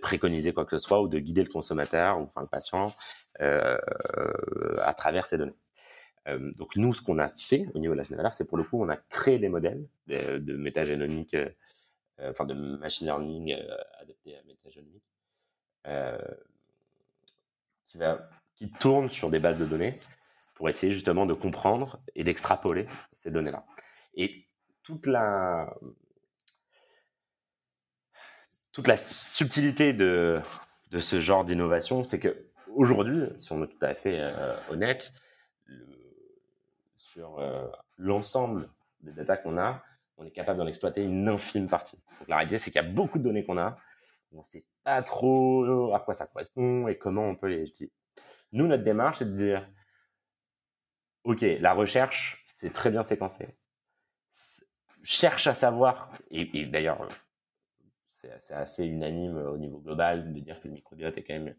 préconiser 0.02 0.52
quoi 0.52 0.66
que 0.66 0.76
ce 0.76 0.86
soit 0.86 1.00
ou 1.00 1.08
de 1.08 1.18
guider 1.18 1.42
le 1.42 1.48
consommateur 1.48 2.20
ou 2.20 2.30
le 2.36 2.48
patient 2.50 2.94
euh, 3.40 3.78
à 4.82 4.92
travers 4.92 5.26
ces 5.26 5.38
données. 5.38 5.56
Euh, 6.26 6.52
donc 6.56 6.76
nous, 6.76 6.92
ce 6.92 7.00
qu'on 7.00 7.18
a 7.18 7.30
fait 7.30 7.66
au 7.74 7.78
niveau 7.78 7.94
de 7.94 7.98
la 7.98 8.04
chaîne 8.04 8.18
de 8.18 8.22
c'est 8.32 8.44
pour 8.44 8.58
le 8.58 8.64
coup, 8.64 8.82
on 8.82 8.88
a 8.90 8.96
créé 8.96 9.38
des 9.38 9.48
modèles 9.48 9.86
de, 10.06 10.38
de 10.38 11.36
euh, 12.20 12.30
enfin 12.30 12.44
de 12.44 12.52
machine 12.52 13.06
learning 13.06 13.56
adapté 14.00 14.36
à 14.36 14.42
métagénomique, 14.42 15.04
qui, 17.86 17.96
va, 17.96 18.28
qui 18.58 18.70
tourne 18.70 19.08
sur 19.08 19.30
des 19.30 19.38
bases 19.38 19.56
de 19.56 19.64
données 19.64 19.94
pour 20.54 20.68
essayer 20.68 20.92
justement 20.92 21.26
de 21.26 21.34
comprendre 21.34 22.00
et 22.16 22.24
d'extrapoler 22.24 22.88
ces 23.12 23.30
données-là. 23.30 23.64
Et 24.14 24.36
toute 24.82 25.06
la, 25.06 25.72
toute 28.72 28.88
la 28.88 28.96
subtilité 28.96 29.92
de, 29.92 30.40
de 30.90 30.98
ce 30.98 31.20
genre 31.20 31.44
d'innovation, 31.44 32.02
c'est 32.02 32.18
que 32.18 32.48
aujourd'hui, 32.74 33.28
si 33.38 33.52
on 33.52 33.62
est 33.62 33.68
tout 33.68 33.84
à 33.84 33.94
fait 33.94 34.18
euh, 34.18 34.56
honnête, 34.70 35.12
sur 36.96 37.38
euh, 37.38 37.66
l'ensemble 37.96 38.68
des 39.00 39.12
data 39.12 39.36
qu'on 39.36 39.58
a, 39.58 39.82
on 40.16 40.24
est 40.24 40.30
capable 40.30 40.58
d'en 40.58 40.66
exploiter 40.66 41.02
une 41.02 41.28
infime 41.28 41.68
partie. 41.68 41.98
Donc 42.18 42.28
la 42.28 42.36
réalité, 42.36 42.58
c'est 42.58 42.70
qu'il 42.70 42.82
y 42.82 42.84
a 42.84 42.88
beaucoup 42.88 43.18
de 43.18 43.24
données 43.24 43.44
qu'on 43.44 43.58
a, 43.58 43.78
on 44.32 44.38
ne 44.38 44.44
sait 44.44 44.64
pas 44.84 45.02
trop 45.02 45.94
à 45.94 46.00
quoi 46.00 46.14
ça 46.14 46.26
correspond 46.26 46.88
et 46.88 46.98
comment 46.98 47.28
on 47.28 47.36
peut 47.36 47.46
les 47.46 47.62
utiliser. 47.64 47.92
Nous, 48.52 48.66
notre 48.66 48.84
démarche, 48.84 49.18
c'est 49.18 49.30
de 49.30 49.36
dire, 49.36 49.68
OK, 51.24 51.42
la 51.42 51.74
recherche, 51.74 52.42
c'est 52.46 52.72
très 52.72 52.90
bien 52.90 53.02
séquencé. 53.02 53.48
Cherche 55.02 55.46
à 55.46 55.54
savoir, 55.54 56.10
et 56.30 56.64
d'ailleurs, 56.64 57.08
c'est 58.12 58.54
assez 58.54 58.84
unanime 58.84 59.36
euh, 59.36 59.50
au 59.50 59.58
niveau 59.58 59.78
global 59.78 60.32
de 60.32 60.40
dire 60.40 60.60
que 60.60 60.68
le 60.68 60.74
microbiote 60.74 61.16
est 61.18 61.22
quand 61.22 61.34
même 61.34 61.54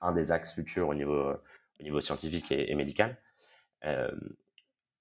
un 0.00 0.12
des 0.12 0.32
axes 0.32 0.54
futurs 0.54 0.88
au 0.88 0.94
niveau, 0.94 1.12
euh, 1.12 1.42
au 1.78 1.82
niveau 1.82 2.00
scientifique 2.00 2.50
et, 2.50 2.74
médical. 2.74 3.16
Euh, 3.84 4.10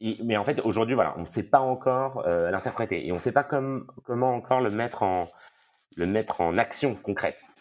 mais 0.02 0.38
en 0.38 0.46
fait, 0.46 0.62
aujourd'hui, 0.62 0.96
voilà, 0.96 1.14
on 1.18 1.22
ne 1.22 1.26
sait 1.26 1.44
pas 1.44 1.60
encore 1.60 2.26
l'interpréter 2.26 3.06
et 3.06 3.12
on 3.12 3.16
ne 3.16 3.20
sait 3.20 3.34
pas 3.34 3.44
comment 3.44 4.34
encore 4.34 4.62
le 4.62 4.70
mettre 4.70 5.04
en, 5.04 5.28
le 5.98 6.06
mettre 6.06 6.40
en 6.40 6.58
action 6.58 6.96
concrète. 6.96 7.52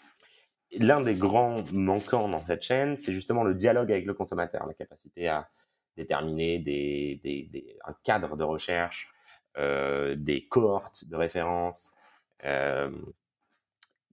L'un 0.72 1.00
des 1.00 1.14
grands 1.14 1.64
manquants 1.72 2.28
dans 2.28 2.40
cette 2.40 2.62
chaîne, 2.62 2.96
c'est 2.96 3.14
justement 3.14 3.42
le 3.42 3.54
dialogue 3.54 3.90
avec 3.90 4.04
le 4.04 4.14
consommateur, 4.14 4.66
la 4.66 4.74
capacité 4.74 5.28
à 5.28 5.48
déterminer 5.96 6.62
un 7.84 7.94
cadre 8.04 8.36
de 8.36 8.44
recherche, 8.44 9.08
des 9.56 10.44
cohortes 10.50 11.04
de 11.06 11.16
référence, 11.16 11.92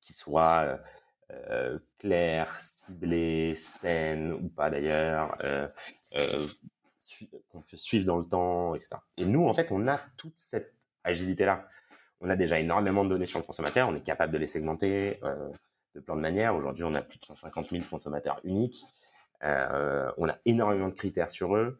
qui 0.02 0.14
soit 0.14 0.80
euh, 1.32 1.80
clair, 1.98 2.56
ciblé, 2.62 3.56
saine 3.56 4.32
ou 4.34 4.48
pas 4.50 4.70
d'ailleurs, 4.70 5.34
euh, 5.44 5.68
euh, 6.16 6.48
qu'on 7.50 7.62
peut 7.62 7.78
suivre 7.78 8.06
dans 8.06 8.18
le 8.18 8.26
temps, 8.26 8.76
etc. 8.76 8.98
Et 9.18 9.26
nous, 9.26 9.48
en 9.48 9.54
fait, 9.54 9.72
on 9.72 9.88
a 9.88 10.00
toute 10.18 10.38
cette 10.38 10.76
agilité-là. 11.04 11.68
On 12.22 12.30
a 12.30 12.36
déjà 12.36 12.60
énormément 12.60 13.04
de 13.04 13.10
données 13.10 13.26
sur 13.26 13.40
le 13.40 13.46
consommateur, 13.46 13.90
on 13.90 13.96
est 13.96 14.04
capable 14.04 14.34
de 14.34 14.38
les 14.38 14.48
segmenter 14.48 15.20
de 15.96 16.00
plein 16.00 16.16
de 16.16 16.22
manières. 16.22 16.56
Aujourd'hui, 16.56 16.84
on 16.84 16.94
a 16.94 17.02
plus 17.02 17.18
de 17.18 17.26
150 17.26 17.70
000 17.72 17.84
consommateurs 17.90 18.40
uniques. 18.44 18.86
on 19.42 20.30
a 20.30 20.38
énormément 20.46 20.90
de 20.90 20.94
critères 20.94 21.32
sur 21.32 21.56
eux. 21.56 21.80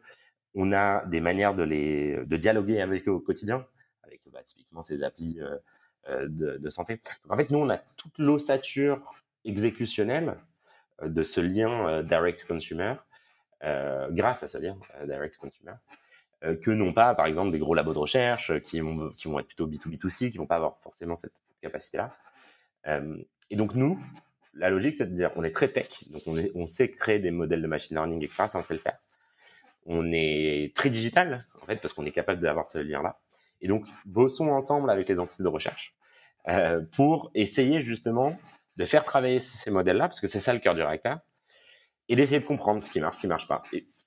On 0.54 0.72
a 0.72 1.04
des 1.06 1.20
manières 1.20 1.54
de, 1.54 1.62
les, 1.62 2.24
de 2.24 2.36
dialoguer 2.36 2.80
avec 2.80 3.06
eux 3.06 3.12
au 3.12 3.20
quotidien, 3.20 3.66
avec 4.02 4.22
bah, 4.32 4.42
typiquement 4.44 4.82
ces 4.82 5.02
applis 5.02 5.38
euh, 6.08 6.28
de, 6.28 6.70
santé. 6.70 7.00
en 7.28 7.36
fait, 7.36 7.50
nous, 7.50 7.58
on 7.58 7.68
a 7.68 7.78
toute 7.78 8.16
l'ossature 8.18 9.02
exécutionnelle 9.44 10.36
euh, 11.02 11.08
de 11.08 11.24
ce 11.24 11.40
lien 11.40 11.88
euh, 11.88 12.02
direct-consumer, 12.04 12.94
grâce 14.10 14.44
à 14.44 14.46
ce 14.46 14.58
lien 14.58 14.76
direct-consumer, 15.04 15.72
que 16.42 16.70
n'ont 16.70 16.92
pas, 16.92 17.14
par 17.16 17.26
exemple, 17.26 17.50
des 17.50 17.58
gros 17.58 17.74
labos 17.74 17.94
de 17.94 17.98
recherche 17.98 18.56
qui 18.60 18.78
vont, 18.78 19.08
qui 19.08 19.26
vont 19.26 19.40
être 19.40 19.48
plutôt 19.48 19.66
B2B2C, 19.66 20.30
qui 20.30 20.38
vont 20.38 20.46
pas 20.46 20.56
avoir 20.56 20.78
forcément 20.82 21.16
cette, 21.16 21.32
capacité-là. 21.62 22.14
Et 23.50 23.56
donc, 23.56 23.74
nous, 23.74 23.98
la 24.54 24.70
logique, 24.70 24.96
c'est 24.96 25.10
de 25.10 25.14
dire, 25.14 25.30
on 25.36 25.44
est 25.44 25.54
très 25.54 25.68
tech, 25.68 25.88
donc 26.08 26.22
on, 26.54 26.66
sait 26.66 26.90
créer 26.90 27.18
des 27.18 27.30
modèles 27.30 27.62
de 27.62 27.66
machine 27.66 27.96
learning, 27.96 28.24
etc., 28.24 28.44
ça, 28.48 28.58
on 28.58 28.62
sait 28.62 28.74
le 28.74 28.80
faire. 28.80 28.98
On 29.84 30.10
est 30.12 30.74
très 30.74 30.90
digital, 30.90 31.46
en 31.62 31.66
fait, 31.66 31.76
parce 31.76 31.94
qu'on 31.94 32.06
est 32.06 32.12
capable 32.12 32.40
d'avoir 32.40 32.66
ce 32.66 32.78
lien-là. 32.78 33.18
Et 33.60 33.68
donc, 33.68 33.86
bossons 34.04 34.48
ensemble 34.48 34.90
avec 34.90 35.08
les 35.08 35.20
entités 35.20 35.42
de 35.42 35.48
recherche 35.48 35.94
euh, 36.48 36.82
pour 36.96 37.30
essayer 37.34 37.82
justement 37.82 38.36
de 38.76 38.84
faire 38.84 39.04
travailler 39.04 39.38
ces 39.38 39.70
modèles-là, 39.70 40.08
parce 40.08 40.20
que 40.20 40.26
c'est 40.26 40.40
ça 40.40 40.52
le 40.52 40.58
cœur 40.58 40.74
du 40.74 40.82
réacteur, 40.82 41.18
et 42.08 42.16
d'essayer 42.16 42.40
de 42.40 42.44
comprendre 42.44 42.84
ce 42.84 42.90
qui 42.90 43.00
marche, 43.00 43.16
ce 43.16 43.20
qui 43.22 43.28
marche 43.28 43.48
pas. 43.48 43.62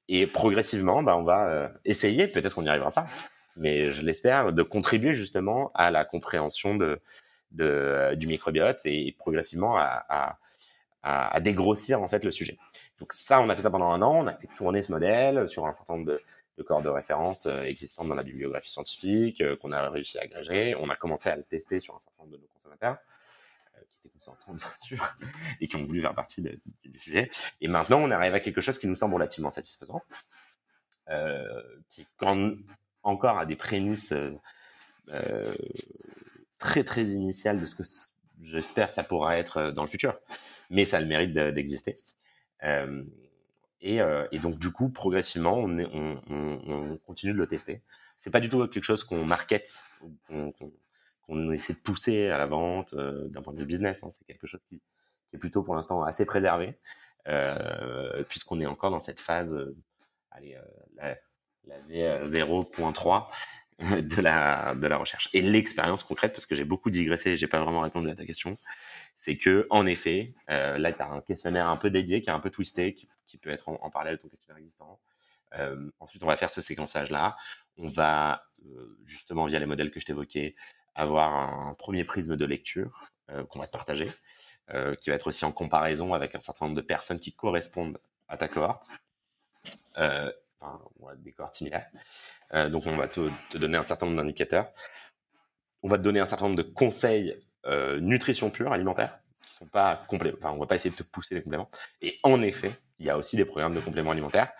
Et, 0.07 0.27
progressivement, 0.27 1.03
bah, 1.03 1.15
on 1.15 1.23
va 1.23 1.49
euh, 1.49 1.69
essayer, 1.85 2.27
peut-être 2.27 2.55
qu'on 2.55 2.63
n'y 2.63 2.69
arrivera 2.69 2.91
pas, 2.91 3.07
mais 3.55 3.91
je 3.91 4.01
l'espère, 4.01 4.51
de 4.53 4.63
contribuer 4.63 5.13
justement 5.13 5.69
à 5.75 5.91
la 5.91 6.05
compréhension 6.05 6.75
de, 6.75 6.99
euh, 7.59 8.15
du 8.15 8.27
microbiote 8.27 8.79
et 8.85 9.15
progressivement 9.17 9.75
à, 9.77 10.37
à, 11.01 11.39
dégrossir 11.39 12.01
en 12.01 12.07
fait 12.07 12.23
le 12.23 12.31
sujet. 12.31 12.57
Donc 12.99 13.13
ça, 13.13 13.41
on 13.41 13.49
a 13.49 13.55
fait 13.55 13.63
ça 13.63 13.69
pendant 13.69 13.89
un 13.89 14.01
an, 14.01 14.23
on 14.23 14.27
a 14.27 14.33
fait 14.35 14.49
tourner 14.55 14.83
ce 14.83 14.91
modèle 14.91 15.49
sur 15.49 15.65
un 15.65 15.73
certain 15.73 15.93
nombre 15.93 16.05
de, 16.05 16.21
de 16.57 16.63
corps 16.63 16.81
de 16.81 16.89
référence 16.89 17.45
euh, 17.47 17.63
existantes 17.63 18.07
dans 18.07 18.15
la 18.15 18.23
bibliographie 18.23 18.69
scientifique, 18.69 19.41
euh, 19.41 19.55
qu'on 19.55 19.71
a 19.71 19.87
réussi 19.89 20.19
à 20.19 20.23
agréger. 20.23 20.75
On 20.77 20.89
a 20.89 20.95
commencé 20.95 21.29
à 21.29 21.37
le 21.37 21.43
tester 21.43 21.79
sur 21.79 21.95
un 21.95 21.99
certain 21.99 22.23
nombre 22.23 22.35
de 22.35 22.41
nos 22.41 22.47
consommateurs, 22.47 22.97
qui 24.01 24.07
étaient 24.07 24.13
consentants 24.13 24.53
bien 24.53 24.71
sûr, 24.83 25.15
et 25.59 25.67
qui 25.67 25.75
ont 25.77 25.85
voulu 25.85 26.01
faire 26.01 26.13
partie 26.13 26.41
du 26.41 26.99
sujet. 26.99 27.31
Et 27.61 27.67
maintenant, 27.67 27.99
on 27.99 28.11
arrive 28.11 28.35
à 28.35 28.41
quelque 28.41 28.61
chose 28.61 28.77
qui 28.77 28.87
nous 28.87 28.95
semble 28.95 29.15
relativement 29.15 29.51
satisfaisant, 29.51 30.03
qui 31.89 32.05
quand 32.17 32.53
encore 33.01 33.39
à 33.39 33.45
des 33.47 33.55
prémices 33.55 34.13
très 36.59 36.83
très 36.83 37.03
initiales 37.03 37.59
de 37.59 37.65
ce 37.65 37.75
que 37.75 37.83
j'espère 38.43 38.91
ça 38.91 39.03
pourra 39.03 39.37
être 39.37 39.71
dans 39.71 39.83
le 39.83 39.89
futur, 39.89 40.19
mais 40.69 40.85
ça 40.85 40.97
a 40.97 41.01
le 41.01 41.07
mérite 41.07 41.33
d'exister. 41.33 41.95
Euh, 42.63 43.03
et, 43.81 44.39
donc, 44.39 44.59
du 44.59 44.71
coup, 44.71 44.89
progressivement, 44.89 45.57
on, 45.57 46.21
on, 46.29 46.97
continue 47.05 47.33
de 47.33 47.37
le 47.37 47.47
tester. 47.47 47.81
C'est 48.21 48.29
pas 48.29 48.41
du 48.41 48.49
tout 48.49 48.67
quelque 48.67 48.83
chose 48.83 49.05
qu'on 49.05 49.23
market, 49.23 49.81
qu'on 50.27 51.51
essaie 51.51 51.73
de 51.73 51.79
pousser 51.79 52.27
à 52.27 52.37
la 52.37 52.45
vente 52.45 52.93
euh, 52.93 53.29
d'un 53.29 53.41
point 53.41 53.53
de 53.53 53.59
vue 53.59 53.65
business. 53.65 54.03
Hein. 54.03 54.09
C'est 54.11 54.25
quelque 54.25 54.47
chose 54.47 54.61
qui, 54.67 54.81
est 55.33 55.37
plutôt 55.37 55.63
pour 55.63 55.75
l'instant 55.75 56.03
assez 56.03 56.25
préservé. 56.25 56.71
puisqu'on 58.27 58.59
est 58.59 58.65
encore 58.65 58.91
dans 58.91 58.99
cette 58.99 59.19
phase, 59.19 59.55
allez, 60.31 60.57
la, 60.95 61.15
la 61.65 61.79
V0.3 61.81 63.27
de 63.79 64.21
la, 64.21 64.97
recherche. 64.97 65.29
Et 65.33 65.41
l'expérience 65.41 66.03
concrète, 66.03 66.33
parce 66.33 66.45
que 66.45 66.53
j'ai 66.53 66.65
beaucoup 66.65 66.89
digressé 66.89 67.37
j'ai 67.37 67.47
pas 67.47 67.63
vraiment 67.63 67.79
répondu 67.79 68.09
à 68.09 68.15
ta 68.15 68.25
question, 68.25 68.57
c'est 69.15 69.37
que 69.37 69.67
en 69.69 69.85
effet, 69.85 70.33
euh, 70.49 70.77
là, 70.77 70.91
tu 70.91 71.01
as 71.01 71.09
un 71.09 71.21
questionnaire 71.21 71.69
un 71.69 71.77
peu 71.77 71.89
dédié, 71.89 72.21
qui 72.21 72.29
est 72.29 72.33
un 72.33 72.41
peu 72.41 72.49
twisté, 72.49 72.93
qui, 73.25 73.37
peut 73.37 73.49
être 73.49 73.69
en, 73.69 73.89
parallèle 73.89 74.17
de 74.17 74.21
ton 74.21 74.27
questionnaire 74.27 74.57
existant. 74.59 74.99
Euh, 75.57 75.89
ensuite, 75.99 76.21
on 76.23 76.27
va 76.27 76.35
faire 76.35 76.49
ce 76.49 76.61
séquençage-là. 76.61 77.37
On 77.77 77.87
va, 77.87 78.43
euh, 78.65 78.97
justement, 79.05 79.45
via 79.45 79.59
les 79.59 79.65
modèles 79.65 79.91
que 79.91 80.01
je 80.01 80.05
t'évoquais, 80.05 80.55
avoir 80.93 81.33
un 81.33 81.73
premier 81.75 82.03
prisme 82.03 82.35
de 82.35 82.45
lecture 82.45 83.11
qu'on 83.47 83.59
va 83.59 83.67
te 83.67 83.71
partager, 83.71 84.09
qui 84.99 85.09
va 85.11 85.15
être 85.15 85.27
aussi 85.27 85.45
en 85.45 85.51
comparaison 85.51 86.15
avec 86.15 86.33
un 86.33 86.41
certain 86.41 86.65
nombre 86.65 86.75
de 86.75 86.85
personnes 86.85 87.19
qui 87.19 87.31
correspondent 87.31 87.99
à 88.27 88.37
ta 88.37 88.47
cohorte, 88.47 88.89
enfin, 90.59 90.79
des 91.17 91.31
cohortes 91.31 91.55
similaires. 91.55 91.87
Euh, 92.53 92.69
donc, 92.69 92.85
on 92.85 92.95
va 92.95 93.07
te, 93.07 93.29
donner 93.57 93.77
un 93.77 93.83
certain 93.83 94.05
nombre 94.05 94.17
d'indicateurs. 94.17 94.69
On 95.83 95.89
va 95.89 95.97
te 95.97 96.03
donner 96.03 96.19
un 96.19 96.25
certain 96.25 96.45
nombre 96.45 96.57
de 96.57 96.63
conseils 96.63 97.39
euh, 97.65 97.99
nutrition 97.99 98.49
pure, 98.49 98.73
alimentaire, 98.73 99.19
qui 99.45 99.53
sont 99.55 99.67
pas 99.67 100.03
complets. 100.07 100.33
Enfin, 100.37 100.51
on 100.51 100.57
va 100.57 100.67
pas 100.67 100.75
essayer 100.75 100.91
de 100.91 100.95
te 100.95 101.09
pousser 101.09 101.35
les 101.35 101.41
compléments. 101.41 101.69
Et 102.01 102.19
en 102.23 102.41
effet, 102.41 102.73
il 102.99 103.05
y 103.05 103.09
a 103.09 103.17
aussi 103.17 103.35
des 103.35 103.45
programmes 103.45 103.75
de 103.75 103.81
compléments 103.81 104.11
alimentaires 104.11 104.51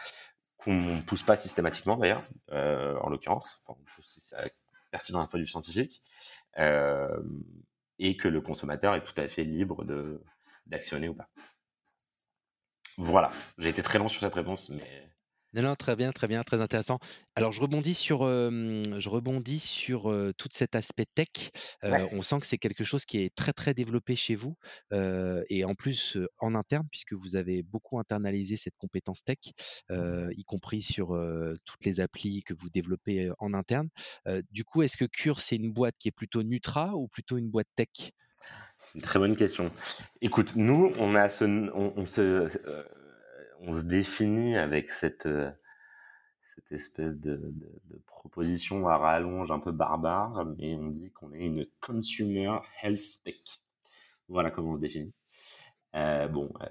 qu'on 0.58 0.74
ne 0.74 1.02
pousse 1.02 1.24
pas 1.24 1.38
systématiquement 1.38 1.96
d'ailleurs, 1.96 2.22
euh, 2.52 2.98
en 2.98 3.10
l'occurrence. 3.10 3.64
Enfin, 3.66 3.80
c'est 4.04 4.36
pertinent 4.92 5.20
d'un 5.20 5.28
point 5.28 5.40
de 5.40 5.46
vue 5.46 5.50
scientifique. 5.50 6.02
et 8.02 8.16
que 8.16 8.28
le 8.30 8.42
consommateur 8.42 8.96
est 8.96 9.04
tout 9.04 9.14
à 9.18 9.28
fait 9.28 9.44
libre 9.44 9.86
d'actionner 10.66 11.10
ou 11.10 11.14
pas. 11.14 11.30
Voilà, 12.98 13.32
j'ai 13.58 13.70
été 13.70 13.82
très 13.82 13.98
long 13.98 14.10
sur 14.10 14.20
cette 14.20 14.34
réponse, 14.34 14.70
mais 14.70 15.10
non, 15.54 15.64
non, 15.64 15.76
très 15.76 15.96
bien, 15.96 16.12
très 16.12 16.28
bien, 16.28 16.44
très 16.44 16.62
intéressant. 16.62 17.00
Alors, 17.36 17.52
je 17.52 17.62
rebondis 17.62 17.96
sur, 17.96 18.20
je 18.22 19.10
rebondis 19.10 19.60
sur 19.60 20.14
tout 20.38 20.48
cet 20.52 20.76
aspect 20.76 21.08
tech. 21.16 21.52
on 21.84 22.22
sent 22.22 22.40
que 22.40 22.46
c'est 22.46 22.58
quelque 22.58 22.84
chose 22.84 23.06
qui 23.06 23.20
est 23.20 23.34
très, 23.34 23.54
très 23.54 23.74
développé 23.74 24.16
chez 24.16 24.36
vous 24.36 24.56
et 24.92 25.64
en 25.64 25.74
plus 25.76 26.18
en 26.38 26.54
interne, 26.54 26.88
puisque 26.92 27.14
vous 27.14 27.36
avez 27.36 27.64
beaucoup 27.64 28.00
internalisé 28.00 28.58
cette 28.58 28.78
compétence 28.78 29.24
tech, 29.24 29.40
y 29.90 30.44
compris 30.46 30.82
sur 30.82 31.20
toutes 31.66 31.86
les 31.86 32.00
applis 32.00 32.44
que 32.44 32.54
vous 32.54 32.70
développez 32.70 33.32
en 33.40 33.54
interne. 33.54 33.90
du 34.52 34.64
coup, 34.64 34.84
est-ce 34.84 34.98
que 34.98 35.06
Cure, 35.06 35.42
c'est 35.42 35.56
une 35.56 35.72
boîte 35.72 35.96
qui 35.98 36.10
est 36.10 36.12
plutôt 36.12 36.44
Nutra 36.44 36.96
ou 36.96 37.08
plutôt 37.08 37.38
une 37.38 37.50
boîte 37.50 37.70
tech? 37.76 38.12
C'est 38.86 38.96
une 38.96 39.02
très 39.02 39.20
bonne 39.20 39.36
question. 39.36 39.72
Écoute, 40.22 40.56
nous, 40.56 40.94
on 40.98 41.16
a 41.16 41.30
ce, 41.30 41.46
on 41.46 42.06
se, 42.08 42.50
on 43.62 43.74
se 43.74 43.82
définit 43.82 44.58
avec 44.58 44.92
cette, 44.92 45.26
euh, 45.26 45.52
cette 46.56 46.72
espèce 46.72 47.20
de, 47.20 47.54
proposition 48.06 48.88
à 48.88 48.98
rallonge 48.98 49.52
un 49.52 49.60
peu 49.60 49.72
barbare, 49.72 50.46
mais 50.58 50.76
on 50.76 50.90
dit 50.90 51.12
qu'on 51.12 51.34
est 51.34 51.46
une 51.46 51.66
consumer 51.80 52.60
health 52.82 53.24
tech. 53.24 53.36
Voilà 54.28 54.52
comment 54.52 54.72
on 54.72 54.76
se 54.76 54.80
définit. 54.80 55.14
Euh, 55.96 56.28
bon, 56.28 56.52
euh, 56.62 56.68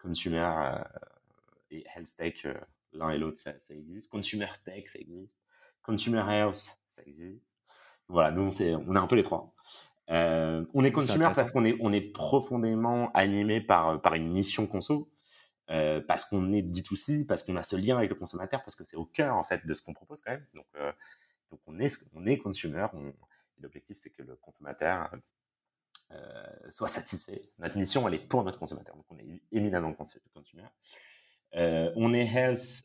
consumer 0.00 0.48
et 1.70 1.84
health 1.94 2.14
tech, 2.16 2.46
l'un 2.92 3.10
et 3.10 3.18
l'autre, 3.18 3.38
ça, 3.38 3.52
existe. 3.70 4.08
Consumer 4.08 4.46
tech, 4.64 4.88
ça 4.88 4.98
existe. 4.98 5.34
Consumer 5.82 6.22
health, 6.28 6.78
ça 6.94 7.02
existe. 7.04 7.42
Voilà, 8.08 8.30
nous, 8.30 8.42
on, 8.42 8.84
on 8.88 8.94
est 8.94 8.98
un 8.98 9.06
peu 9.06 9.16
les 9.16 9.24
trois. 9.24 9.52
on 10.08 10.84
est 10.84 10.92
consumer 10.92 11.28
parce 11.34 11.50
qu'on 11.50 11.64
est, 11.64 11.76
on 11.80 11.92
est 11.92 12.00
profondément 12.12 13.10
animé 13.12 13.60
par, 13.60 14.00
par 14.00 14.14
une 14.14 14.32
mission 14.32 14.66
conso. 14.66 15.10
Euh, 15.70 16.00
parce 16.00 16.24
qu'on 16.24 16.52
est 16.52 16.62
dit 16.62 16.84
aussi, 16.92 17.24
parce 17.24 17.42
qu'on 17.42 17.56
a 17.56 17.62
ce 17.64 17.74
lien 17.74 17.96
avec 17.96 18.10
le 18.10 18.14
consommateur, 18.16 18.62
parce 18.62 18.76
que 18.76 18.84
c'est 18.84 18.96
au 18.96 19.04
cœur 19.04 19.34
en 19.34 19.42
fait 19.42 19.66
de 19.66 19.74
ce 19.74 19.82
qu'on 19.82 19.94
propose 19.94 20.20
quand 20.20 20.30
même. 20.30 20.46
Donc, 20.54 20.66
euh, 20.76 20.92
donc 21.50 21.60
on 21.66 21.78
est 21.80 21.98
on 22.14 22.24
est 22.26 22.38
consumer. 22.38 22.86
L'objectif 23.58 23.98
c'est 24.00 24.10
que 24.10 24.22
le 24.22 24.36
consommateur 24.36 25.10
euh, 26.12 26.70
soit 26.70 26.88
satisfait. 26.88 27.42
Notre 27.58 27.76
mission 27.78 28.06
elle 28.06 28.14
est 28.14 28.28
pour 28.28 28.44
notre 28.44 28.60
consommateur. 28.60 28.94
Donc 28.94 29.06
on 29.08 29.18
est 29.18 29.42
éminemment 29.50 29.92
consumer. 29.92 30.66
on 31.52 32.14
est 32.14 32.26
health. 32.26 32.84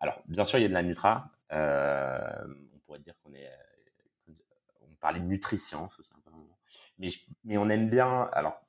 alors 0.00 0.22
bien 0.26 0.44
sûr 0.44 0.58
il 0.58 0.62
y 0.62 0.64
a 0.64 0.68
de 0.68 0.74
la 0.74 0.82
nutra. 0.82 1.30
on 1.50 2.78
pourrait 2.86 2.98
dire 3.00 3.14
qu'on 3.22 3.34
est 3.34 3.48
on 4.80 4.94
parlait 4.96 5.20
de 5.20 5.26
peu. 5.36 6.32
Mais, 6.98 7.10
mais 7.44 7.56
on 7.56 7.68
aime 7.68 7.88
bien. 7.88 8.28
Alors 8.32 8.67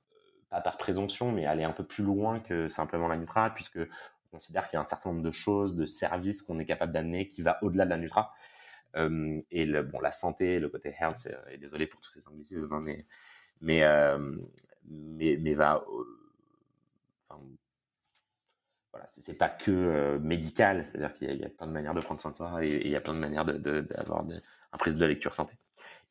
pas 0.50 0.62
par 0.62 0.78
présomption, 0.78 1.32
mais 1.32 1.46
aller 1.46 1.64
un 1.64 1.72
peu 1.72 1.84
plus 1.84 2.04
loin 2.04 2.40
que 2.40 2.70
simplement 2.70 3.08
la 3.08 3.18
Nutra, 3.18 3.54
puisque 3.54 3.78
on 3.78 4.38
considère 4.38 4.68
qu'il 4.68 4.78
y 4.78 4.80
a 4.80 4.82
un 4.82 4.86
certain 4.86 5.12
nombre 5.12 5.24
de 5.24 5.32
choses, 5.32 5.76
de 5.76 5.86
services 5.86 6.42
qu'on 6.42 6.60
est 6.60 6.66
capable 6.66 6.92
d'amener 6.92 7.30
qui 7.30 7.42
va 7.42 7.64
au-delà 7.64 7.86
de 7.86 7.90
la 7.92 7.98
Nutra. 7.98 8.34
et 8.96 9.66
le, 9.66 9.84
bon, 9.84 10.00
la 10.00 10.12
santé, 10.12 10.60
le 10.60 10.70
côté 10.70 10.96
health, 11.00 11.28
et 11.50 11.58
désolé 11.58 11.88
pour 11.88 12.02
tous 12.02 12.12
ces 12.12 12.28
anglicismes, 12.28 12.74
hein, 12.74 12.82
mais, 12.84 13.06
mais, 13.62 13.84
mais, 14.86 15.38
mais, 15.40 15.54
va. 15.54 15.84
Voilà, 18.92 19.08
c'est 19.12 19.36
pas 19.36 19.50
que 19.50 20.18
médical, 20.18 20.84
c'est-à-dire 20.86 21.14
qu'il 21.14 21.36
y, 21.36 21.46
a 21.46 21.50
plein 21.50 21.68
de 21.68 21.72
manières 21.72 21.94
de 21.94 22.02
prendre 22.02 22.20
soin 22.20 22.32
de 22.32 22.36
soi 22.36 22.66
et, 22.66 22.82
il 22.86 22.90
y 22.90 22.96
a 22.96 23.02
plein 23.02 23.14
de 23.14 23.20
manières 23.20 23.46
d'avoir 23.46 24.24
un 24.72 24.78
prisme 24.78 24.98
de 24.98 25.06
lecture 25.06 25.36
santé. 25.36 25.54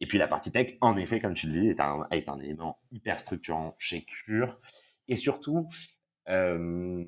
Et 0.01 0.07
puis 0.07 0.19
la 0.19 0.29
partie 0.29 0.53
tech, 0.53 0.77
en 0.81 0.97
effet, 0.97 1.21
comme 1.21 1.35
tu 1.35 1.47
le 1.47 1.53
dis, 1.53 1.69
est 1.69 1.81
un, 1.81 2.07
est 2.11 2.29
un 2.29 2.39
élément 2.39 2.79
hyper 2.93 3.19
structurant 3.19 3.75
chez 3.79 4.05
Cure. 4.05 4.59
Et 5.09 5.17
surtout, 5.17 5.69
euh, 6.29 7.05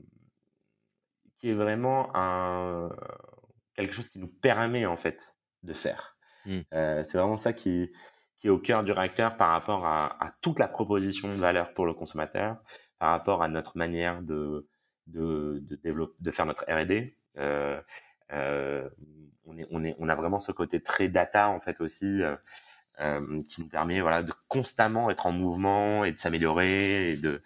qui 1.38 1.50
est 1.50 1.55
vraiment 1.55 2.11
un, 2.14 2.90
quelque 3.74 3.94
chose 3.94 4.09
qui 4.09 4.18
nous 4.18 4.29
permet 4.29 4.87
en 4.87 4.96
fait 4.96 5.37
de 5.62 5.72
faire. 5.72 6.16
Mmh. 6.46 6.61
Euh, 6.72 7.05
c'est 7.05 7.18
vraiment 7.18 7.37
ça 7.37 7.53
qui, 7.53 7.90
qui, 8.38 8.48
est 8.48 8.50
au 8.50 8.59
cœur 8.59 8.83
du 8.83 8.92
réacteur 8.92 9.37
par 9.37 9.50
rapport 9.50 9.87
à, 9.87 10.33
toute 10.42 10.59
la 10.59 10.68
proposition 10.68 11.29
de 11.29 11.35
valeur 11.35 11.72
pour 11.74 11.87
le 11.87 11.92
consommateur, 11.92 12.57
par 12.98 13.11
rapport 13.11 13.42
à 13.42 13.48
notre 13.48 13.76
manière 13.76 14.22
de, 14.22 14.66
de, 15.07 15.61
de, 15.62 15.76
développer, 15.76 16.16
de 16.18 16.31
faire 16.31 16.46
notre 16.46 16.64
R&D. 16.64 17.16
Euh, 17.38 17.81
on, 19.44 19.59
est, 19.59 19.66
on, 19.70 19.85
est, 19.85 19.94
on 19.98 20.09
a 20.09 20.14
vraiment 20.14 20.40
ce 20.40 20.53
côté 20.53 20.81
très 20.81 21.09
data 21.09 21.48
en 21.48 21.61
fait 21.61 21.81
aussi 21.81 22.22
euh, 23.01 23.43
qui 23.49 23.63
nous 23.63 23.69
permet 23.69 24.01
voilà, 24.01 24.23
de 24.23 24.33
constamment 24.49 25.11
être 25.11 25.27
en 25.27 25.33
mouvement 25.33 26.05
et 26.05 26.13
de 26.13 26.19
s'améliorer 26.19 27.11
et 27.11 27.17
de 27.17 27.43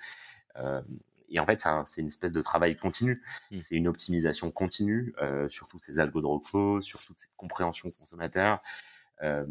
euh, 0.56 0.82
et 1.28 1.40
en 1.40 1.46
fait, 1.46 1.66
c'est 1.86 2.00
une 2.00 2.08
espèce 2.08 2.32
de 2.32 2.42
travail 2.42 2.76
continu. 2.76 3.22
Mmh. 3.50 3.60
C'est 3.62 3.74
une 3.74 3.88
optimisation 3.88 4.50
continue 4.50 5.14
euh, 5.20 5.48
sur 5.48 5.66
tous 5.68 5.78
ces 5.78 5.98
algos 5.98 6.20
de 6.20 6.26
recours, 6.26 6.82
sur 6.82 7.02
toute 7.04 7.18
cette 7.18 7.34
compréhension 7.36 7.90
consommateur. 7.90 8.62
Euh, 9.22 9.46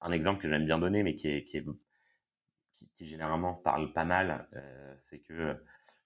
un 0.00 0.12
exemple 0.12 0.42
que 0.42 0.48
j'aime 0.48 0.64
bien 0.64 0.78
donner, 0.78 1.02
mais 1.02 1.14
qui, 1.14 1.28
est, 1.28 1.44
qui, 1.44 1.58
est, 1.58 1.66
qui, 2.96 3.06
généralement 3.06 3.54
parle 3.54 3.92
pas 3.92 4.04
mal, 4.04 4.48
c'est 5.02 5.18
que 5.18 5.54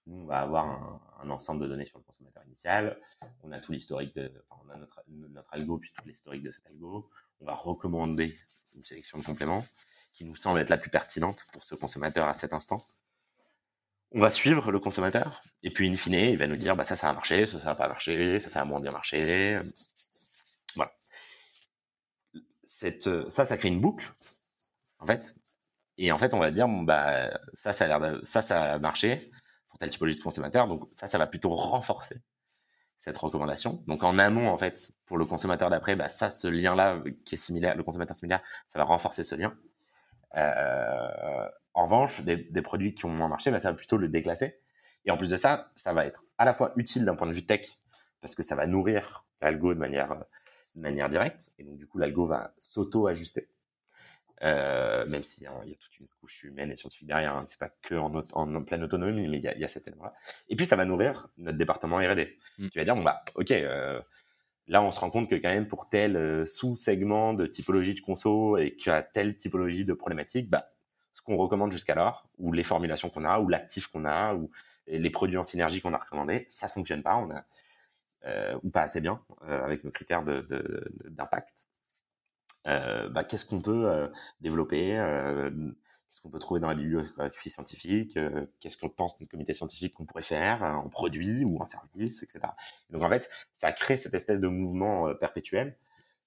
nous, 0.05 0.17
on 0.21 0.25
va 0.25 0.41
avoir 0.41 0.65
un, 0.65 1.01
un, 1.23 1.29
ensemble 1.29 1.63
de 1.63 1.67
données 1.67 1.85
sur 1.85 1.97
le 1.97 2.03
consommateur 2.03 2.43
initial. 2.45 2.99
On 3.41 3.51
a 3.53 3.59
tout 3.59 3.71
l'historique 3.71 4.13
de, 4.15 4.31
enfin, 4.49 4.61
on 4.67 4.69
a 4.69 4.77
notre, 4.77 5.01
notre 5.07 5.53
algo, 5.53 5.77
puis 5.77 5.91
tout 5.95 6.05
l'historique 6.05 6.43
de 6.43 6.51
cet 6.51 6.65
algo. 6.67 7.09
On 7.39 7.45
va 7.45 7.55
recommander 7.55 8.37
une 8.75 8.83
sélection 8.83 9.17
de 9.17 9.23
compléments 9.23 9.65
qui 10.13 10.25
nous 10.25 10.35
semble 10.35 10.59
être 10.59 10.69
la 10.69 10.77
plus 10.77 10.89
pertinente 10.89 11.45
pour 11.51 11.63
ce 11.63 11.75
consommateur 11.75 12.27
à 12.27 12.33
cet 12.33 12.53
instant. 12.53 12.83
On 14.11 14.19
va 14.21 14.29
suivre 14.29 14.71
le 14.71 14.79
consommateur 14.79 15.43
et 15.63 15.71
puis 15.71 15.89
in 15.89 15.95
fine, 15.95 16.13
il 16.13 16.37
va 16.37 16.47
nous 16.47 16.55
dire 16.55 16.75
bah 16.75 16.85
ça 16.85 16.95
ça 16.95 17.09
a 17.09 17.13
marché, 17.13 17.45
ça 17.47 17.59
ça 17.59 17.71
a 17.71 17.75
pas 17.75 17.87
marché, 17.87 18.39
ça 18.39 18.49
ça 18.49 18.61
a 18.61 18.65
moins 18.65 18.79
bien 18.79 18.91
marché. 18.91 19.59
Voilà. 20.75 20.91
Ça 22.67 23.45
ça 23.45 23.57
crée 23.57 23.67
une 23.67 23.81
boucle 23.81 24.13
en 24.99 25.05
fait. 25.05 25.35
Et 25.97 26.11
en 26.11 26.17
fait, 26.17 26.33
on 26.33 26.39
va 26.39 26.51
dire 26.51 26.67
bon 26.67 26.83
bah 26.83 27.37
ça 27.53 27.73
ça 27.73 27.93
a 27.93 28.25
ça 28.25 28.41
ça 28.41 28.73
a 28.73 28.79
marché 28.79 29.31
pour 29.69 29.79
telle 29.79 29.89
typologie 29.89 30.17
de 30.17 30.23
consommateur, 30.23 30.67
donc 30.67 30.89
ça 30.93 31.07
ça 31.07 31.17
va 31.17 31.27
plutôt 31.27 31.49
renforcer 31.55 32.21
cette 32.99 33.17
recommandation. 33.17 33.83
Donc 33.87 34.03
en 34.03 34.17
amont, 34.17 34.49
en 34.49 34.57
fait, 34.57 34.91
pour 35.05 35.17
le 35.17 35.25
consommateur 35.25 35.69
d'après, 35.69 35.95
bah, 35.95 36.09
ça, 36.09 36.31
ce 36.31 36.47
lien-là 36.47 37.01
qui 37.25 37.35
est 37.35 37.37
similaire, 37.37 37.75
le 37.75 37.83
consommateur 37.83 38.15
similaire, 38.15 38.41
ça 38.69 38.79
va 38.79 38.85
renforcer 38.85 39.23
ce 39.23 39.35
lien. 39.35 39.55
Euh, 40.35 41.47
en 41.73 41.85
revanche, 41.85 42.21
des, 42.21 42.61
produits 42.61 42.95
qui 42.95 43.05
ont 43.05 43.09
moins 43.09 43.27
marché, 43.27 43.51
bah, 43.51 43.59
ça 43.59 43.71
va 43.71 43.77
plutôt 43.77 43.97
le 43.97 44.07
déclasser. 44.07 44.59
Et 45.05 45.11
en 45.11 45.17
plus 45.17 45.29
de 45.29 45.37
ça, 45.37 45.71
ça 45.75 45.93
va 45.93 46.05
être 46.05 46.23
à 46.37 46.45
la 46.45 46.53
fois 46.53 46.73
utile 46.77 47.05
d'un 47.05 47.15
point 47.15 47.27
de 47.27 47.33
vue 47.33 47.45
tech, 47.45 47.79
parce 48.21 48.33
que 48.33 48.43
ça 48.43 48.55
va 48.55 48.65
nourrir 48.65 49.25
l'algo 49.41 49.73
de 49.73 49.79
manière, 49.79 50.25
de 50.75 50.81
manière 50.81 51.09
directe. 51.09 51.51
Et 51.59 51.63
donc, 51.63 51.77
du 51.77 51.87
coup, 51.87 51.99
l'algo 51.99 52.25
va 52.25 52.53
s'auto-ajuster. 52.57 53.49
Euh, 54.43 55.05
même 55.07 55.23
s'il 55.23 55.43
y, 55.43 55.47
a 55.47 55.53
toute 55.53 55.99
une 55.99 56.07
couche 56.19 56.43
humaine 56.43 56.69
et 56.71 56.75
scientifique 56.75 57.07
derrière, 57.07 57.35
hein, 57.35 57.45
c'est 57.47 57.57
pas 57.57 57.69
que 57.81 57.95
en, 57.95 58.13
en, 58.13 58.63
pleine 58.63 58.83
autonomie, 58.83 59.27
mais 59.27 59.37
il 59.37 59.43
y 59.43 59.47
a, 59.47 59.57
y 59.57 59.63
a 59.63 59.67
cet 59.67 59.87
élément-là. 59.87 60.13
Et 60.49 60.55
puis 60.55 60.65
ça 60.65 60.75
va 60.75 60.83
nourrir 60.83 61.29
notre 61.37 61.57
département 61.57 61.97
R&D. 61.97 62.37
Mmh. 62.57 62.67
Tu 62.69 62.79
vas 62.79 62.85
dire 62.85 62.95
bon 62.95 63.03
bah 63.03 63.23
ok, 63.35 63.51
euh, 63.51 64.01
là 64.67 64.81
on 64.81 64.91
se 64.91 64.99
rend 64.99 65.09
compte 65.09 65.29
que 65.29 65.35
quand 65.35 65.49
même 65.49 65.67
pour 65.67 65.87
tel 65.87 66.17
euh, 66.17 66.45
sous-segment 66.45 67.33
de 67.33 67.45
typologie 67.45 67.93
de 67.93 68.01
conso 68.01 68.57
et 68.57 68.75
qu'à 68.75 69.03
telle 69.03 69.37
typologie 69.37 69.85
de 69.85 69.93
problématique, 69.93 70.49
bah 70.49 70.65
ce 71.13 71.21
qu'on 71.21 71.37
recommande 71.37 71.71
jusqu'alors, 71.71 72.27
ou 72.37 72.51
les 72.51 72.65
formulations 72.65 73.09
qu'on 73.09 73.23
a, 73.23 73.39
ou 73.39 73.47
l'actif 73.47 73.87
qu'on 73.87 74.03
a, 74.03 74.35
ou 74.35 74.51
les 74.87 75.09
produits 75.09 75.37
en 75.37 75.45
synergie 75.45 75.81
qu'on 75.81 75.93
a 75.93 75.97
recommandés, 75.97 76.45
ça 76.49 76.67
fonctionne 76.67 77.01
pas, 77.01 77.15
on 77.15 77.31
a, 77.31 77.45
ou 78.61 78.69
pas 78.69 78.81
assez 78.81 79.01
bien 79.01 79.21
avec 79.47 79.83
nos 79.83 79.91
critères 79.91 80.23
d'impact. 80.23 81.67
De, 82.65 83.07
bah, 83.09 83.23
qu'est-ce 83.23 83.45
qu'on 83.45 83.61
peut 83.61 84.09
développer 84.41 84.91
Qu'est-ce 84.91 86.21
qu'on 86.21 86.29
peut 86.29 86.39
trouver 86.39 86.59
dans 86.59 86.69
la 86.69 86.75
bibliographie 86.75 87.49
scientifique 87.49 88.17
Qu'est-ce 88.59 88.77
qu'on 88.77 88.89
pense 88.89 89.17
du 89.17 89.27
comité 89.27 89.53
scientifique 89.53 89.95
qu'on 89.95 90.05
pourrait 90.05 90.21
faire 90.21 90.63
en 90.63 90.89
produit 90.89 91.45
ou 91.45 91.61
en 91.61 91.65
service, 91.65 92.23
etc. 92.23 92.39
donc 92.89 93.03
en 93.03 93.09
fait, 93.09 93.29
ça 93.55 93.71
crée 93.71 93.97
cette 93.97 94.13
espèce 94.13 94.39
de 94.39 94.47
mouvement 94.47 95.13
perpétuel 95.15 95.77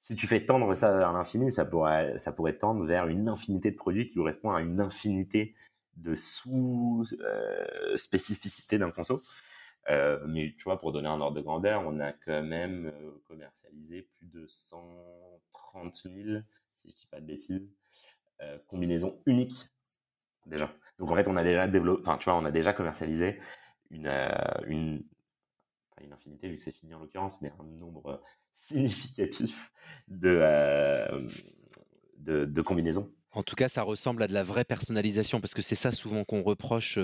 si 0.01 0.15
tu 0.15 0.27
fais 0.27 0.45
tendre 0.45 0.75
ça 0.75 1.09
à 1.09 1.13
l'infini, 1.13 1.51
ça 1.53 1.65
pourrait, 1.65 2.19
ça 2.19 2.33
pourrait 2.33 2.57
tendre 2.57 2.85
vers 2.85 3.07
une 3.09 3.29
infinité 3.29 3.71
de 3.71 3.77
produits 3.77 4.09
qui 4.09 4.17
correspond 4.17 4.51
à 4.53 4.61
une 4.63 4.81
infinité 4.81 5.55
de 5.97 6.17
sous-spécificités 6.17 8.77
euh, 8.77 8.79
d'un 8.79 8.91
conso. 8.91 9.21
Euh, 9.91 10.19
mais 10.27 10.55
tu 10.57 10.65
vois, 10.65 10.81
pour 10.81 10.93
donner 10.93 11.09
un 11.09 11.21
ordre 11.21 11.37
de 11.37 11.41
grandeur, 11.41 11.83
on 11.87 12.01
a 12.01 12.13
quand 12.13 12.43
même 12.43 12.87
euh, 12.87 13.11
commercialisé 13.27 14.03
plus 14.03 14.27
de 14.27 14.47
130 14.47 15.58
000, 15.83 16.43
si 16.77 16.91
je 16.91 16.95
dis 16.95 17.07
pas 17.11 17.21
de 17.21 17.27
bêtises, 17.27 17.69
combinaisons 18.67 19.21
uniques 19.27 19.69
déjà. 20.47 20.73
Donc 20.99 21.11
en 21.11 21.15
fait, 21.15 21.29
on 21.29 21.37
a 21.37 21.45
déjà 21.45 21.69
développé, 21.69 22.03
enfin 22.03 22.19
tu 22.19 22.25
vois, 22.25 22.37
on 22.37 22.45
a 22.45 22.51
déjà 22.51 22.73
commercialisé 22.73 23.41
une, 23.91 24.11
une, 24.67 25.05
une 26.01 26.13
infinité 26.13 26.49
vu 26.49 26.59
que 26.59 26.65
c'est 26.65 26.73
fini 26.73 26.95
en 26.95 27.01
l'occurrence, 27.01 27.41
mais 27.41 27.53
un 27.59 27.65
nombre 27.65 28.23
significatif 28.53 29.73
de, 30.09 30.39
euh, 30.43 31.29
de, 32.19 32.45
de, 32.45 32.63
combinaisons. 32.63 33.13
En 33.33 33.43
tout 33.43 33.57
cas, 33.57 33.69
ça 33.69 33.83
ressemble 33.83 34.23
à 34.23 34.27
de 34.27 34.33
la 34.33 34.43
vraie 34.43 34.65
personnalisation, 34.65 35.41
parce 35.41 35.55
que 35.55 35.63
c'est 35.63 35.75
ça 35.75 35.93
souvent 35.93 36.25
qu'on 36.25 36.43
reproche 36.43 36.99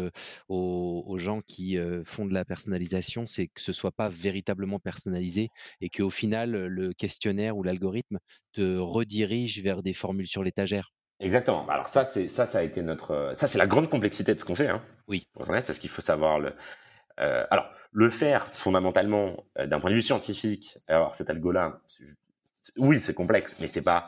aux, 0.48 1.16
gens 1.18 1.42
qui 1.42 1.78
font 2.04 2.24
de 2.24 2.32
la 2.32 2.44
personnalisation, 2.44 3.26
c'est 3.26 3.46
que 3.48 3.60
ce 3.60 3.72
soit 3.72 3.92
pas 3.92 4.08
véritablement 4.08 4.78
personnalisé 4.78 5.50
et 5.80 5.90
qu'au 5.90 6.10
final, 6.10 6.50
le 6.50 6.92
questionnaire 6.92 7.56
ou 7.56 7.62
l'algorithme 7.62 8.18
te 8.52 8.78
redirige 8.78 9.62
vers 9.62 9.82
des 9.82 9.92
formules 9.92 10.26
sur 10.26 10.42
l'étagère. 10.42 10.92
Exactement. 11.20 11.68
Alors 11.68 11.88
ça, 11.88 12.04
c'est 12.04 12.28
ça, 12.28 12.46
ça 12.46 12.58
a 12.58 12.62
été 12.62 12.82
notre, 12.82 13.32
ça 13.34 13.46
c'est 13.46 13.58
la 13.58 13.66
grande 13.66 13.88
complexité 13.88 14.34
de 14.34 14.40
ce 14.40 14.44
qu'on 14.44 14.56
fait. 14.56 14.68
Hein, 14.68 14.82
oui. 15.06 15.28
parce 15.36 15.78
qu'il 15.78 15.90
faut 15.90 16.02
savoir 16.02 16.40
le, 16.40 16.54
euh, 17.20 17.46
alors, 17.50 17.70
le 17.92 18.10
faire 18.10 18.48
fondamentalement 18.48 19.44
euh, 19.58 19.66
d'un 19.66 19.80
point 19.80 19.90
de 19.90 19.94
vue 19.94 20.02
scientifique, 20.02 20.76
alors 20.88 21.14
cet 21.14 21.30
algo-là, 21.30 21.80
oui, 22.78 23.00
c'est 23.00 23.14
complexe, 23.14 23.54
mais 23.60 23.68
c'est 23.68 23.82
pas 23.82 24.06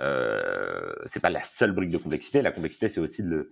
euh, 0.00 0.94
c'est 1.06 1.20
pas 1.20 1.30
la 1.30 1.42
seule 1.42 1.72
brique 1.72 1.90
de 1.90 1.98
complexité. 1.98 2.42
La 2.42 2.52
complexité, 2.52 2.88
c'est 2.88 3.00
aussi 3.00 3.22
de 3.22 3.28
le, 3.28 3.50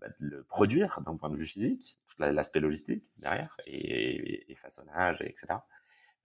bah, 0.00 0.08
produire 0.48 1.00
d'un 1.04 1.16
point 1.16 1.30
de 1.30 1.36
vue 1.36 1.46
physique, 1.46 1.98
l'aspect 2.18 2.60
logistique 2.60 3.08
derrière, 3.20 3.56
et, 3.66 4.54
façonnage, 4.60 5.22
etc. 5.22 5.58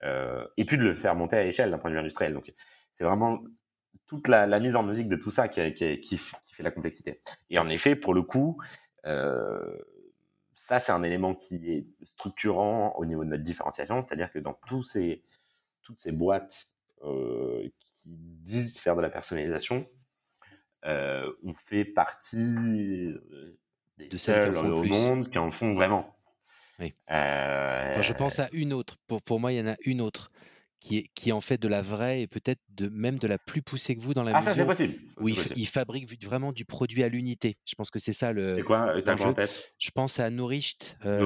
Euh, 0.02 0.46
et 0.56 0.64
puis 0.64 0.76
de 0.76 0.82
le 0.82 0.94
faire 0.94 1.14
monter 1.14 1.36
à 1.36 1.44
échelle 1.44 1.70
d'un 1.70 1.78
point 1.78 1.90
de 1.90 1.94
vue 1.94 2.00
industriel. 2.00 2.34
Donc, 2.34 2.52
c'est 2.92 3.04
vraiment 3.04 3.42
toute 4.06 4.28
la, 4.28 4.46
mise 4.60 4.76
en 4.76 4.82
musique 4.82 5.08
de 5.08 5.16
tout 5.16 5.30
ça 5.30 5.48
qui, 5.48 5.60
fait 5.68 6.62
la 6.62 6.70
complexité. 6.70 7.20
Et 7.50 7.58
en 7.58 7.68
effet, 7.68 7.96
pour 7.96 8.14
le 8.14 8.22
coup, 8.22 8.58
euh, 9.06 9.78
ça, 10.54 10.78
c'est 10.78 10.92
un 10.92 11.02
élément 11.02 11.34
qui 11.34 11.56
est 11.70 11.86
structurant 12.04 12.94
au 12.96 13.04
niveau 13.04 13.24
de 13.24 13.30
notre 13.30 13.42
différenciation, 13.42 14.04
c'est-à-dire 14.04 14.30
que 14.30 14.38
dans 14.38 14.54
tous 14.66 14.84
ces, 14.84 15.22
toutes 15.82 16.00
ces 16.00 16.12
boîtes 16.12 16.66
euh, 17.02 17.68
qui 18.06 18.36
disent 18.44 18.78
faire 18.78 18.96
de 18.96 19.02
la 19.02 19.10
personnalisation, 19.10 19.86
euh, 20.84 21.32
on 21.44 21.54
fait 21.54 21.84
partie 21.84 22.54
euh, 22.56 23.58
des 23.98 24.08
de 24.08 24.16
seuls 24.16 24.56
au 24.56 24.84
monde 24.84 25.30
qui 25.30 25.38
en 25.38 25.50
font 25.50 25.74
vraiment. 25.74 26.14
Oui. 26.78 26.94
je 27.08 28.12
pense 28.12 28.38
à 28.38 28.48
une 28.52 28.72
autre. 28.72 28.96
Pour, 29.06 29.22
pour 29.22 29.40
moi, 29.40 29.52
il 29.52 29.56
y 29.56 29.60
en 29.60 29.66
a 29.66 29.76
une 29.84 30.00
autre 30.00 30.30
qui 30.80 30.98
est, 30.98 31.10
qui 31.14 31.32
en 31.32 31.40
fait 31.40 31.60
de 31.60 31.68
la 31.68 31.80
vraie 31.80 32.22
et 32.22 32.26
peut-être 32.26 32.60
de, 32.70 32.88
même 32.88 33.18
de 33.18 33.26
la 33.26 33.38
plus 33.38 33.62
poussée 33.62 33.96
que 33.96 34.02
vous 34.02 34.14
dans 34.14 34.22
la 34.22 34.36
ah, 34.36 34.42
ça, 34.42 34.54
c'est 34.54 34.64
possible. 34.64 34.94
où 35.20 35.28
il, 35.28 35.66
fabrique 35.66 36.24
vraiment 36.24 36.52
du 36.52 36.64
produit 36.64 37.02
à 37.02 37.08
l'unité. 37.08 37.56
Je 37.64 37.74
pense 37.74 37.90
que 37.90 37.98
c'est 37.98 38.12
ça 38.12 38.32
le. 38.32 38.56
C'est 38.56 38.62
quoi 38.62 38.94
euh, 38.94 39.16
en 39.20 39.34
tête? 39.34 39.72
Je 39.78 39.90
pense 39.90 40.20
à 40.20 40.30
Nourished, 40.30 40.96
euh, 41.04 41.22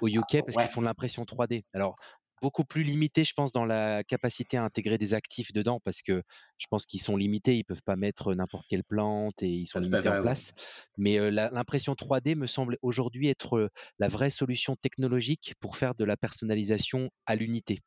au, 0.00 0.08
UK 0.08 0.42
parce 0.44 0.56
qu'ils 0.56 0.68
font 0.68 0.80
de 0.80 0.86
l'impression 0.86 1.24
3D. 1.24 1.64
Alors, 1.72 1.96
beaucoup 2.40 2.64
plus 2.64 2.82
limité, 2.82 3.24
je 3.24 3.34
pense, 3.34 3.52
dans 3.52 3.64
la 3.64 4.02
capacité 4.04 4.56
à 4.56 4.64
intégrer 4.64 4.98
des 4.98 5.14
actifs 5.14 5.52
dedans, 5.52 5.80
parce 5.84 6.02
que 6.02 6.22
je 6.58 6.66
pense 6.68 6.86
qu'ils 6.86 7.00
sont 7.00 7.16
limités, 7.16 7.56
ils 7.56 7.64
peuvent 7.64 7.82
pas 7.82 7.96
mettre 7.96 8.34
n'importe 8.34 8.66
quelle 8.68 8.84
plante 8.84 9.42
et 9.42 9.48
ils 9.48 9.66
sont 9.66 9.80
limités 9.80 10.08
en 10.08 10.20
place. 10.20 10.52
Mais 10.96 11.18
euh, 11.18 11.30
l'impression 11.30 11.94
3D 11.94 12.36
me 12.36 12.46
semble 12.46 12.76
aujourd'hui 12.82 13.28
être 13.28 13.70
la 13.98 14.08
vraie 14.08 14.30
solution 14.30 14.76
technologique 14.76 15.54
pour 15.60 15.76
faire 15.76 15.94
de 15.94 16.04
la 16.04 16.16
personnalisation 16.16 17.10
à 17.26 17.36
l'unité. 17.36 17.80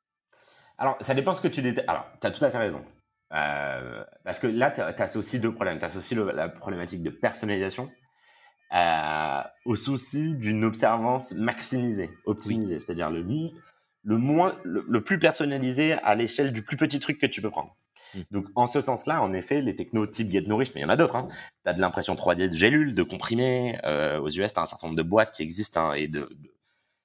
Alors, 0.77 0.97
ça 1.01 1.13
dépend 1.13 1.33
ce 1.33 1.41
que 1.41 1.47
tu 1.47 1.61
détectes. 1.61 1.87
Alors, 1.87 2.05
tu 2.19 2.27
as 2.27 2.31
tout 2.31 2.43
à 2.43 2.49
fait 2.49 2.57
raison. 2.57 2.83
Euh, 3.33 4.03
parce 4.23 4.39
que 4.39 4.47
là, 4.47 4.71
tu 4.71 4.81
as 4.81 5.17
aussi 5.17 5.39
deux 5.39 5.53
problèmes. 5.53 5.79
Tu 5.79 5.85
as 5.85 5.95
aussi 5.95 6.15
la 6.15 6.49
problématique 6.49 7.01
de 7.01 7.09
personnalisation 7.09 7.89
euh, 8.73 9.41
au 9.65 9.75
souci 9.75 10.35
d'une 10.35 10.63
observance 10.63 11.33
maximisée, 11.33 12.09
optimisée, 12.25 12.79
c'est-à-dire 12.79 13.11
le, 13.11 13.23
le, 14.03 14.17
moins, 14.17 14.57
le, 14.63 15.01
plus 15.01 15.19
personnalisé 15.19 15.93
à 15.93 16.15
l'échelle 16.15 16.51
du 16.51 16.61
plus 16.61 16.77
petit 16.77 16.99
truc 16.99 17.19
que 17.19 17.25
tu 17.25 17.41
peux 17.41 17.49
prendre. 17.49 17.75
Mmh. 18.13 18.21
Donc, 18.31 18.45
en 18.55 18.67
ce 18.67 18.81
sens-là, 18.81 19.21
en 19.21 19.33
effet, 19.33 19.61
les 19.61 19.75
technos 19.75 20.07
type 20.07 20.27
Get 20.27 20.43
mais 20.47 20.65
il 20.75 20.81
y 20.81 20.85
en 20.85 20.89
a 20.89 20.97
d'autres. 20.97 21.15
Hein. 21.15 21.29
Tu 21.63 21.69
as 21.69 21.73
de 21.73 21.81
l'impression 21.81 22.15
3D 22.15 22.49
de 22.49 22.55
gélules, 22.55 22.95
de 22.95 23.03
comprimés. 23.03 23.79
Euh, 23.85 24.19
aux 24.19 24.29
US, 24.29 24.53
tu 24.53 24.59
as 24.59 24.63
un 24.63 24.67
certain 24.67 24.87
nombre 24.87 24.97
de 24.97 25.07
boîtes 25.07 25.31
qui 25.31 25.41
existent 25.41 25.89
hein, 25.89 25.93
et 25.93 26.07
de, 26.07 26.27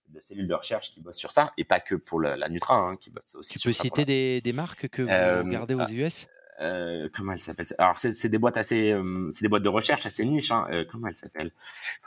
de 0.09 0.21
cellules 0.21 0.49
de 0.49 0.55
recherche 0.55 0.91
qui 0.93 1.01
bossent 1.01 1.19
sur 1.19 1.33
ça, 1.33 1.53
et 1.57 1.65
pas 1.65 1.81
que 1.81 1.95
pour 1.95 2.21
la 2.21 2.49
Nutra, 2.49 2.75
hein, 2.75 2.97
qui 2.97 3.11
bosse 3.11 3.35
aussi. 3.35 3.59
Tu 3.59 3.69
peux 3.69 3.73
citer 3.73 4.05
des, 4.05 4.41
des, 4.41 4.53
marques 4.53 4.89
que 4.89 5.03
vous 5.03 5.09
euh, 5.09 5.43
regardez 5.43 5.75
aux 5.75 5.87
US 5.89 6.27
euh, 6.61 7.09
comment 7.15 7.33
elle 7.33 7.41
s'appelle 7.41 7.67
Alors 7.79 8.01
c'est 8.01 8.29
des 8.29 8.39
boîtes 8.39 8.57
assez, 8.57 8.91
euh, 8.93 9.31
c'est 9.31 9.43
des 9.43 9.49
boîtes 9.49 9.63
de 9.63 9.69
recherche 9.69 10.05
assez 10.07 10.25
niche. 10.25 10.51
Hein. 10.51 10.67
comment 10.91 11.07
elle 11.07 11.15
s'appelle 11.15 11.53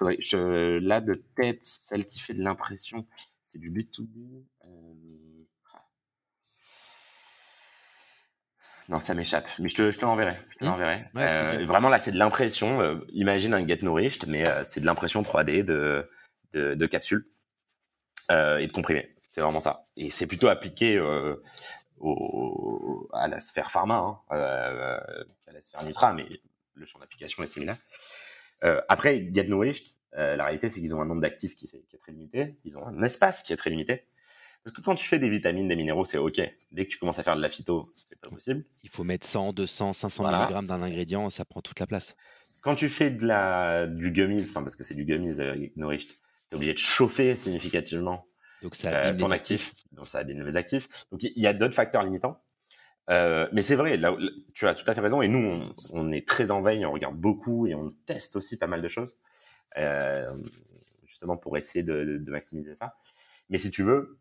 Là 0.01 0.99
de 0.99 1.13
tête, 1.36 1.63
celle 1.63 2.06
qui 2.06 2.19
fait 2.19 2.34
de 2.34 2.43
l'impression, 2.43 3.06
c'est 3.51 3.59
du 3.59 3.71
B2B. 3.71 4.45
Non, 8.89 9.01
ça 9.01 9.13
m'échappe, 9.13 9.47
mais 9.59 9.69
je 9.69 9.75
te, 9.75 9.91
je 9.91 9.97
te 9.97 10.01
l'enverrai. 10.01 10.37
Je 10.59 10.65
mmh. 10.65 11.65
vraiment 11.65 11.87
là, 11.87 11.97
c'est 11.97 12.11
de 12.11 12.17
l'impression. 12.17 12.99
imagine 13.13 13.53
un 13.53 13.65
Get 13.65 13.79
Nourished, 13.83 14.27
mais 14.27 14.43
c'est 14.63 14.81
de 14.81 14.85
l'impression 14.85 15.21
3D 15.21 15.63
de, 15.63 16.09
de, 16.53 16.73
de 16.73 16.85
capsules. 16.87 17.25
Euh, 18.31 18.59
et 18.59 18.67
de 18.67 18.71
comprimer. 18.71 19.09
C'est 19.31 19.41
vraiment 19.41 19.59
ça. 19.59 19.87
Et 19.97 20.09
c'est 20.09 20.27
plutôt 20.27 20.47
appliqué 20.47 20.95
euh, 20.95 21.35
au, 21.99 23.09
à 23.13 23.27
la 23.27 23.39
sphère 23.41 23.71
pharma, 23.71 23.95
hein, 23.95 24.19
euh, 24.31 24.99
à 25.47 25.51
la 25.51 25.61
sphère 25.61 25.83
Nutra, 25.83 26.13
mais 26.13 26.27
le 26.75 26.85
champ 26.85 26.99
d'application 26.99 27.43
est 27.43 27.47
similaire. 27.47 27.77
après, 28.87 29.27
Get 29.33 29.45
Nourished, 29.45 29.95
la 30.13 30.43
réalité, 30.43 30.69
c'est 30.69 30.80
qu'ils 30.80 30.93
ont 30.93 31.02
un 31.02 31.06
nombre 31.06 31.21
d'actifs 31.21 31.56
qui, 31.56 31.67
qui, 31.67 31.95
est 31.95 32.00
très 32.00 32.12
limité. 32.12 32.58
Ils 32.65 32.78
ont 32.78 32.86
un 32.86 33.02
espace 33.04 33.43
qui 33.43 33.54
est 33.54 33.58
très 33.58 33.69
limité. 33.69 34.04
Parce 34.63 34.76
que 34.76 34.82
quand 34.82 34.95
tu 34.95 35.08
fais 35.08 35.17
des 35.17 35.30
vitamines, 35.30 35.67
des 35.67 35.76
minéraux, 35.76 36.06
c'est 36.06 36.17
OK. 36.17 36.39
Dès 36.71 36.86
que 36.86 36.89
tu 36.89 37.00
commences 37.00 37.17
à 37.17 37.24
faire 37.24 37.36
de 37.36 37.41
la 37.41 37.50
phyto, 37.50 37.84
c'est 37.95 38.19
pas 38.19 38.30
possible. 38.30 38.63
Il 38.84 38.89
faut 38.89 39.04
mettre 39.04 39.26
100, 39.26 39.54
200, 39.54 39.93
500 39.93 40.28
mg 40.28 40.65
d'un 40.67 40.82
ingrédient, 40.84 41.30
ça 41.30 41.45
prend 41.45 41.62
toute 41.62 41.80
la 41.80 41.88
place. 41.88 42.15
Quand 42.62 42.76
tu 42.76 42.89
fais 42.89 43.10
de 43.10 43.26
la, 43.26 43.88
du 43.88 44.12
gummies, 44.12 44.45
parce 44.54 44.76
que 44.76 44.84
c'est 44.84 44.93
du 44.93 45.06
gummies 45.06 45.39
avec 45.39 45.76
Nourished, 45.78 46.10
tu 46.10 46.15
es 46.52 46.56
obligé 46.56 46.74
de 46.74 46.78
chauffer 46.78 47.36
significativement 47.36 48.28
donc 48.62 48.76
ça 48.76 49.06
euh, 49.06 49.17
ton 49.17 49.32
actif. 49.32 49.74
Donc 49.91 50.08
ça 50.08 50.19
abîme 50.19 50.41
les 50.43 50.56
actifs. 50.56 50.88
Donc 51.12 51.24
il 51.24 51.41
y 51.41 51.47
a 51.47 51.54
d'autres 51.54 51.74
facteurs 51.74 52.04
limitants. 52.04 52.41
Euh, 53.10 53.47
mais 53.52 53.62
c'est 53.62 53.76
vrai, 53.76 53.97
là, 53.97 54.15
tu 54.54 54.67
as 54.67 54.76
tout 54.76 54.89
à 54.89 54.93
fait 54.93 55.02
raison. 55.02 55.21
Et 55.21 55.28
nous, 55.28 55.56
on, 55.91 56.12
est 56.12 56.28
très 56.28 56.52
en 56.52 56.62
veille, 56.62 56.86
on 56.86 56.91
regarde 56.91 57.17
beaucoup 57.17 57.67
et 57.67 57.76
on 57.76 57.89
teste 58.06 58.36
aussi 58.36 58.58
pas 58.58 58.67
mal 58.67 58.82
de 58.82 58.88
choses, 58.88 59.15
euh, 59.15 59.15
justement 61.05 61.38
pour 61.38 61.57
essayer 61.57 61.84
de, 61.84 62.23
maximiser 62.27 62.75
ça. 62.75 62.95
Mais 63.49 63.57
si 63.57 63.71
tu 63.71 63.84
veux, 63.84 64.19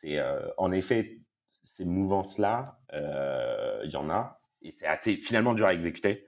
c'est 0.00 0.18
en 0.56 0.72
effet 0.72 1.18
ces 1.62 1.84
mouvances-là, 1.84 2.78
il 2.92 3.90
y 3.90 3.96
en 3.96 4.10
a, 4.10 4.40
et 4.62 4.72
c'est 4.72 4.86
assez 4.86 5.16
finalement 5.16 5.54
dur 5.54 5.66
à 5.66 5.74
exécuter. 5.74 6.26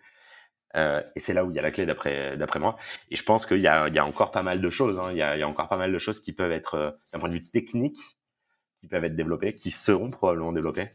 Euh, 0.76 1.02
et 1.14 1.20
c'est 1.20 1.32
là 1.32 1.44
où 1.44 1.50
il 1.50 1.56
y 1.56 1.58
a 1.58 1.62
la 1.62 1.70
clé 1.70 1.86
d'après 1.86 2.58
moi. 2.58 2.76
Et 3.10 3.16
je 3.16 3.22
pense 3.22 3.46
qu'il 3.46 3.58
y 3.58 3.62
y 3.62 3.68
a 3.68 4.04
encore 4.04 4.30
pas 4.30 4.42
mal 4.42 4.60
de 4.60 4.70
choses. 4.70 4.98
Hein. 4.98 5.10
Il, 5.12 5.16
y 5.16 5.22
a, 5.22 5.48
encore 5.48 5.68
pas 5.68 5.78
mal 5.78 5.92
de 5.92 5.98
choses 5.98 6.20
qui 6.20 6.32
peuvent 6.32 6.52
être, 6.52 6.74
euh, 6.74 6.90
d'un 7.12 7.18
point 7.18 7.28
de 7.28 7.34
vue 7.34 7.40
technique, 7.40 7.98
qui 8.80 8.86
peuvent 8.88 9.04
être 9.04 9.16
développées, 9.16 9.54
qui 9.54 9.70
seront 9.70 10.10
probablement 10.10 10.52
développées 10.52 10.90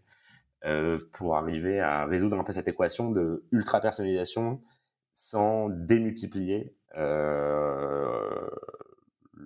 euh, 0.66 1.00
pour 1.14 1.36
arriver 1.36 1.80
à 1.80 2.06
résoudre 2.06 2.40
un 2.40 2.44
peu 2.44 2.52
cette 2.52 2.68
équation 2.68 3.10
de 3.12 3.44
ultra 3.52 3.82
personnalisation 3.82 4.62
sans 5.14 5.70
démultiplier 5.70 6.76
le 6.96 8.50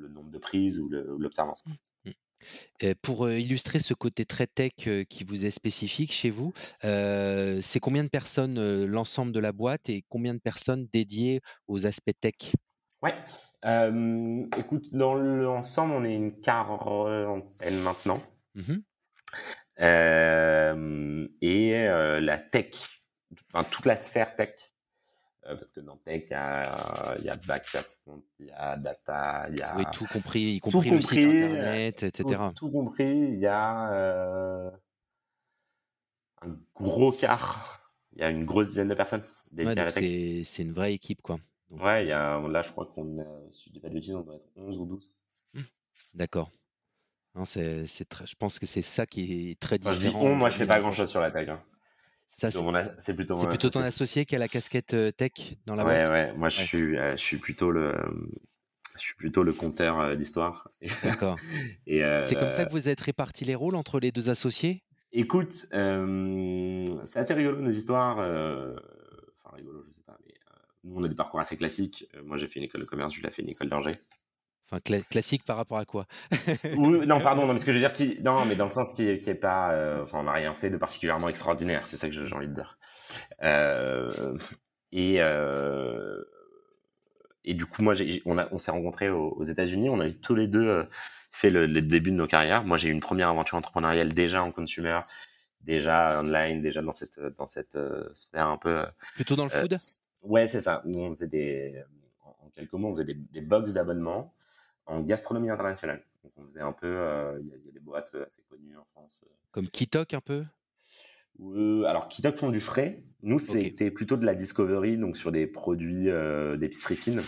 nombre 0.10 0.32
de 0.32 0.38
prises 0.38 0.80
ou 0.80 0.90
l'observance. 0.90 1.64
Mmh. 2.06 2.92
pour 3.02 3.30
illustrer 3.30 3.80
ce 3.80 3.94
côté 3.94 4.26
très 4.26 4.48
tech 4.48 4.74
qui 5.10 5.24
vous 5.24 5.46
est 5.46 5.52
spécifique 5.52 6.12
chez 6.12 6.30
vous, 6.30 6.54
c'est 6.82 7.80
combien 7.82 8.04
de 8.04 8.10
personnes 8.10 8.86
l'ensemble 8.86 9.32
de 9.32 9.40
la 9.40 9.52
boîte 9.52 9.90
et 9.90 10.04
combien 10.10 10.34
de 10.34 10.40
personnes 10.40 10.88
dédiées 10.92 11.42
aux 11.68 11.86
aspects 11.86 12.12
tech? 12.20 12.54
Ouais, 13.02 13.16
écoute, 14.58 14.86
dans 14.92 15.16
l'ensemble, 15.16 15.94
on 15.94 16.04
est 16.04 16.16
une 16.16 16.42
quarantaine 16.42 17.80
maintenant. 17.82 18.20
Mmh 18.56 18.78
et 21.42 21.88
la 22.22 22.38
tech, 22.38 22.72
enfin, 23.54 23.68
toute 23.70 23.86
la 23.86 23.96
sphère 23.96 24.36
tech, 24.36 24.56
parce 25.54 25.72
que 25.72 25.80
dans 25.80 25.98
tech, 25.98 26.24
il 26.26 26.32
y 26.32 26.34
a, 26.34 27.16
y 27.22 27.30
a 27.30 27.36
backup, 27.36 27.86
il 28.40 28.48
y 28.48 28.52
a 28.52 28.76
data, 28.78 29.48
il 29.50 29.60
y 29.60 29.62
a. 29.62 29.76
Oui, 29.78 29.84
tout 29.94 30.06
compris, 30.06 30.56
y 30.56 30.60
compris 30.60 30.90
le 30.90 31.02
site 31.02 31.20
internet, 31.20 32.04
etc. 32.04 32.42
Tout, 32.56 32.72
compris, 32.72 33.10
il 33.10 33.40
y 33.40 33.46
a 33.46 33.92
euh, 33.92 34.72
un 36.42 36.58
gros 36.74 37.12
quart, 37.12 37.92
il 38.14 38.22
y 38.22 38.24
a 38.24 38.30
une 38.32 38.46
grosse 38.46 38.70
dizaine 38.70 38.88
de 38.88 38.96
personnes 38.96 39.24
ouais, 39.56 39.90
C'est 39.90 40.64
une 40.64 40.74
vraie 40.74 40.94
équipe, 40.94 41.22
quoi. 41.22 41.38
Ouais, 41.70 42.06
il 42.06 42.10
y 42.10 42.12
a, 42.12 42.40
là, 42.40 42.62
je 42.62 42.72
crois 42.72 42.88
qu'on, 42.88 43.50
si 43.52 43.66
je 43.68 43.74
dis 43.74 43.80
pas 43.80 43.90
de 43.90 43.94
bêtises, 43.94 44.16
on 44.16 44.22
doit 44.22 44.36
être 44.36 44.50
11 44.56 44.78
ou 44.80 44.86
12. 44.86 45.12
Mmh. 45.54 45.62
D'accord. 46.16 46.52
Non, 47.36 47.46
c'est, 47.46 47.86
je 47.86 48.36
pense 48.40 48.60
que 48.60 48.66
c'est 48.66 48.82
ça 48.82 49.06
qui 49.06 49.52
est 49.52 49.60
très 49.60 49.78
différent. 49.78 50.22
Moi, 50.22 50.32
je, 50.32 50.38
moi, 50.38 50.50
je 50.50 50.58
fais 50.58 50.66
pas 50.66 50.80
grand 50.80 50.92
chose 50.94 51.10
sur 51.10 51.22
la 51.22 51.32
tech. 51.32 51.50
Hein. 51.50 51.62
C'est 52.36 52.52
plutôt, 53.16 53.48
plutôt, 53.48 53.70
ton 53.70 53.80
associé 53.80 54.26
qui 54.26 54.36
a 54.36 54.40
la 54.40 54.50
casquette 54.50 54.94
euh, 54.94 55.10
tech 55.10 55.32
dans 55.66 55.76
la 55.76 55.84
boîte? 55.84 56.08
Ouais, 56.08 56.12
ouais. 56.12 56.34
Moi, 56.34 56.50
je 56.50 56.64
suis, 56.64 56.98
euh, 56.98 57.16
je 57.16 57.22
suis 57.22 57.38
plutôt 57.38 57.72
le, 57.72 57.96
je 58.96 59.00
suis 59.00 59.16
plutôt 59.16 59.44
le 59.44 59.54
compteur 59.54 60.00
euh, 60.00 60.16
d'histoire. 60.16 60.70
D'accord. 61.02 61.38
Et 61.88 62.02
c'est 62.24 62.36
comme 62.36 62.52
ça 62.52 62.66
que 62.66 62.72
vous 62.72 62.90
êtes 62.90 63.00
répartis 63.00 63.46
les 63.46 63.56
rôles 63.56 63.76
entre 63.76 64.00
les 64.00 64.12
deux 64.12 64.30
associés? 64.30 64.84
Écoute, 65.14 65.54
c'est 65.54 67.20
assez 67.20 67.34
rigolo 67.34 67.62
nos 67.62 67.72
histoires. 67.72 68.18
Enfin, 68.18 69.56
rigolo, 69.56 69.86
je 69.88 69.94
sais 69.94 70.04
pas, 70.06 70.18
mais 70.26 70.34
nous, 70.84 70.98
on 70.98 71.04
a 71.06 71.08
des 71.08 71.16
parcours 71.16 71.40
assez 71.40 71.56
classiques. 71.56 72.06
moi, 72.26 72.38
j'ai 72.38 72.48
fait 72.48 72.60
une 72.60 72.66
école 72.66 72.82
de 72.82 72.86
commerce, 72.86 73.14
Jules 73.14 73.26
a 73.26 73.32
fait 73.32 73.44
une 73.44 73.50
école 73.50 73.70
d'ingé. 73.70 73.94
Enfin, 74.72 74.80
classique 74.80 75.46
par 75.46 75.58
rapport 75.58 75.78
à 75.78 75.86
quoi? 75.86 76.06
Oui, 76.76 77.06
Non, 77.06 77.20
pardon, 77.22 77.46
non, 77.46 77.54
mais 77.54 77.60
ce 77.60 77.66
que 77.66 77.72
je 77.72 77.78
veux 77.78 77.84
dire, 77.84 77.94
qui, 77.94 78.18
non, 78.24 78.46
mais 78.46 78.56
dans 78.56 78.66
le 78.66 78.72
sens 78.72 78.94
qui 78.94 79.20
pas, 79.40 79.72
euh, 79.74 80.04
enfin, 80.04 80.20
on 80.20 80.24
n'a 80.24 80.32
rien 80.32 80.54
fait 80.56 80.72
de 80.72 80.78
particulièrement 80.78 81.30
extraordinaire, 81.30 81.86
c'est 81.86 81.98
ça 81.98 82.08
que 82.08 82.14
j'ai 82.14 82.36
envie 82.36 82.48
de 82.48 82.56
dire. 82.56 82.80
Euh, 83.44 84.36
et 84.92 85.18
euh, 85.20 86.24
et 87.44 87.54
du 87.54 87.68
coup, 87.68 87.84
moi, 87.84 87.94
on, 88.26 88.38
on 88.52 88.58
s'est 88.58 88.72
rencontrés 88.72 89.10
aux, 89.10 89.44
États-Unis, 89.44 89.90
on 89.90 90.00
a 90.00 90.08
eu 90.08 90.16
tous 90.16 90.34
les 90.34 90.48
deux 90.48 90.88
fait 91.32 91.52
le, 91.52 91.68
début 91.68 92.10
de 92.10 92.16
nos 92.16 92.26
carrières. 92.26 92.64
Moi, 92.64 92.78
j'ai 92.78 92.90
eu 92.90 92.92
une 92.92 93.02
première 93.02 93.30
aventure 93.30 93.58
entrepreneuriale 93.58 94.14
déjà 94.14 94.42
en 94.42 94.52
consumer, 94.52 95.00
déjà 95.62 96.22
online, 96.22 96.64
déjà 96.64 96.82
dans 96.82 96.94
cette 96.94 97.20
dans 97.38 97.46
cette 97.46 97.78
sphère 98.16 98.48
un 98.48 98.58
peu. 98.58 98.84
Plutôt 99.14 99.36
dans 99.36 99.44
le 99.44 99.52
food? 99.52 99.78
Ouais, 100.24 100.48
c'est 100.48 100.62
ça. 100.62 100.82
Nous, 100.86 101.00
on 101.00 101.12
faisait 101.12 101.28
des, 101.28 101.84
en 102.24 102.50
quelques 102.56 102.74
mots, 102.74 102.88
on 102.88 102.94
faisait 102.94 103.06
des, 103.06 103.14
des 103.32 103.42
box 103.42 103.74
d'abonnement 103.74 104.34
en 104.86 105.02
gastronomie 105.02 105.50
internationale. 105.50 106.04
Donc 106.24 106.34
on 106.38 106.46
faisait 106.46 106.62
un 106.62 106.72
peu, 106.72 106.88
euh, 106.88 107.40
il 107.42 107.48
y, 107.48 107.70
a 107.70 107.72
des 107.72 107.80
boîtes 107.80 108.12
euh, 108.16 108.26
assez 108.26 108.42
connues 108.50 108.78
en 108.78 108.86
France. 108.86 109.22
Euh. 109.24 109.30
Comme 109.52 109.68
Kitok 109.68 110.14
un 110.14 110.22
peu? 110.22 110.44
Alors, 111.86 112.08
Kitok 112.08 112.38
font 112.38 112.50
du 112.50 112.62
frais. 112.62 113.04
Nous, 113.22 113.40
c'était 113.40 113.92
plutôt 113.92 114.16
de 114.16 114.26
la 114.26 114.36
discovery, 114.36 114.98
donc 114.98 115.18
sur 115.18 115.34
des 115.34 115.48
produits 115.48 116.08
d'épicerie 116.58 116.96
fine. 116.96 117.22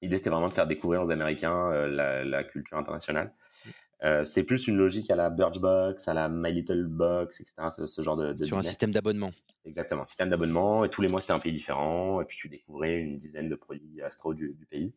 L'idée, 0.00 0.16
c'était 0.16 0.30
vraiment 0.30 0.48
de 0.48 0.54
faire 0.54 0.66
découvrir 0.66 1.02
aux 1.02 1.10
Américains 1.10 1.70
la, 1.86 2.44
culture 2.44 2.78
internationale. 2.78 3.34
Mmh. 4.02 4.24
c'était 4.24 4.42
plus 4.42 4.68
une 4.68 4.78
logique 4.78 5.10
à 5.10 5.16
la 5.16 5.28
Birchbox, 5.28 6.08
à 6.08 6.14
la 6.14 6.30
My 6.30 6.50
Little 6.50 6.86
Box, 6.86 7.42
etc. 7.42 7.68
Ce, 7.86 8.00
genre 8.00 8.16
de, 8.16 8.34
Sur 8.42 8.56
un 8.56 8.62
système 8.62 8.90
d'abonnement. 8.90 9.32
Exactement, 9.66 10.06
système 10.06 10.30
d'abonnement. 10.30 10.86
Et 10.86 10.88
tous 10.88 11.02
les 11.02 11.08
mois, 11.08 11.20
c'était 11.20 11.34
un 11.34 11.40
pays 11.40 11.52
différent. 11.52 12.22
Et 12.22 12.24
puis, 12.24 12.38
tu 12.38 12.48
découvrais 12.48 13.00
une 13.00 13.18
dizaine 13.18 13.50
de 13.50 13.54
produits 13.54 14.00
astro 14.00 14.32
du 14.32 14.66
pays. 14.70 14.94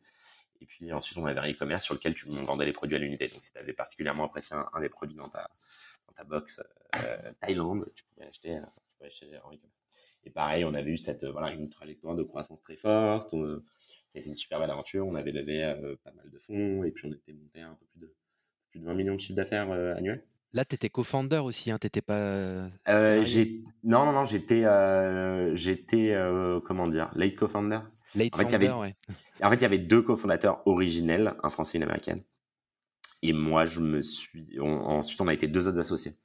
Et 0.62 0.66
puis 0.66 0.92
ensuite, 0.94 1.18
on 1.18 1.26
avait 1.26 1.40
un 1.40 1.52
e-commerce 1.52 1.84
sur 1.84 1.94
lequel 1.94 2.14
tu 2.14 2.28
vendais 2.28 2.66
les 2.66 2.74
produits 2.74 2.96
à 2.96 3.00
l'unité. 3.00 3.28
Donc, 3.28 3.42
si 3.42 3.52
tu 3.52 3.58
avais 3.58 3.74
particulièrement 3.74 4.26
apprécié 4.26 4.56
un, 4.56 4.80
des 4.80 4.90
produits 4.90 5.18
dans 5.18 5.30
ta, 5.30 5.46
dans 6.08 6.14
ta 6.14 6.24
box 6.24 6.62
euh, 6.96 7.32
Thaïlande, 7.42 7.92
tu 7.96 8.04
pouvais 8.06 8.28
acheter, 8.28 8.52
en 8.52 9.50
e-commerce. 9.50 9.60
Et 10.26 10.30
pareil, 10.30 10.64
on 10.64 10.74
avait 10.74 10.92
eu 10.92 10.98
cette, 10.98 11.26
voilà, 11.26 11.52
une 11.52 11.70
trajectoire 11.70 12.16
de 12.16 12.24
croissance 12.24 12.62
très 12.62 12.78
forte. 12.78 13.36
C'était 14.14 14.30
une 14.30 14.38
super 14.38 14.60
belle 14.60 14.72
aventure. 14.72 15.06
On 15.06 15.16
avait 15.16 15.32
levé 15.32 15.64
euh, 15.64 15.96
pas 16.04 16.12
mal 16.12 16.30
de 16.30 16.40
fonds 16.40 16.84
et 16.84 16.92
puis 16.92 17.08
on 17.08 17.12
était 17.12 17.34
monté 17.34 17.62
à 17.62 17.70
un 17.70 17.76
peu 17.76 17.86
plus 17.88 18.00
de, 18.00 18.14
plus 18.70 18.80
de 18.80 18.86
20 18.86 18.94
millions 18.94 19.16
de 19.16 19.20
chiffre 19.20 19.36
d'affaires 19.36 19.70
euh, 19.72 19.96
annuel. 19.96 20.24
Là, 20.54 20.64
tu 20.64 20.76
étais 20.76 20.90
co-founder 20.90 21.40
aussi, 21.40 21.72
hein, 21.72 21.80
tu 21.82 21.88
n'étais 21.88 22.04
pas. 22.04 22.70
non, 23.84 24.06
non, 24.06 24.12
non, 24.12 24.26
j'étais, 24.26 24.64
j'étais 25.56 26.16
comment 26.64 26.88
dire, 26.88 27.12
late 27.16 27.36
co-founder. 27.36 27.80
Late 28.16 28.36
en 28.36 28.48
fait, 28.48 28.72
ouais. 28.72 28.96
En 29.42 29.50
fait, 29.50 29.56
il 29.56 29.62
y 29.62 29.66
avait 29.66 29.80
deux 29.80 30.02
cofondateurs 30.02 30.66
originels, 30.68 31.36
un 31.44 31.50
français 31.50 31.76
et 31.76 31.78
une 31.78 31.84
américaine. 31.84 32.24
Et 33.22 33.34
moi, 33.34 33.66
je 33.66 33.80
me 33.80 34.02
suis. 34.02 34.60
ensuite, 34.60 35.20
on 35.22 35.28
a 35.28 35.34
été 35.34 35.48
deux 35.48 35.68
autres 35.68 35.80
associés 35.80 36.18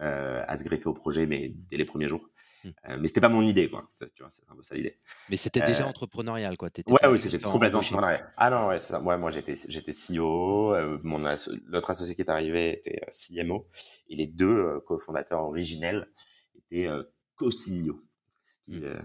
euh, 0.00 0.42
à 0.48 0.58
se 0.58 0.64
greffer 0.64 0.86
au 0.86 0.94
projet, 0.94 1.26
mais 1.26 1.52
dès 1.70 1.76
les 1.76 1.84
premiers 1.84 2.08
jours. 2.08 2.28
Mais 2.64 2.70
hmm. 2.70 2.74
Euh, 2.88 2.98
mais 3.00 3.08
c'était 3.08 3.20
pas 3.20 3.28
mon 3.28 3.42
idée, 3.42 3.68
quoi. 3.68 3.90
Tu 3.98 4.22
vois, 4.22 4.30
c'est 4.30 4.42
un 4.48 4.56
peu 4.56 4.62
ça 4.62 4.74
l'idée. 4.74 4.96
Mais 5.28 5.36
c'était 5.36 5.60
déjà 5.60 5.84
euh, 5.84 5.88
entrepreneurial, 5.88 6.56
quoi. 6.56 6.70
ouais, 6.88 7.06
oui, 7.08 7.18
c'était 7.18 7.38
complètement 7.38 7.80
entrepreneurial. 7.80 8.32
Ah 8.36 8.50
non, 8.50 8.68
ouais, 8.68 8.80
ça. 8.80 9.00
moi, 9.00 9.30
j'étais, 9.30 9.56
j'étais 9.68 9.92
CEO. 9.92 10.74
mon 11.02 11.18
l'autre 11.66 11.90
associé 11.90 12.14
qui 12.14 12.22
est 12.22 12.30
arrivé 12.30 12.78
était 12.78 13.00
CMO, 13.10 13.68
et 14.08 14.16
les 14.16 14.26
deux 14.26 14.80
cofondateurs 14.86 15.42
originels 15.42 16.08
étaient 16.54 16.88
co-CEO. 17.36 17.98
Ce 18.44 18.64
qui, 18.64 18.78
hmm 18.78 19.02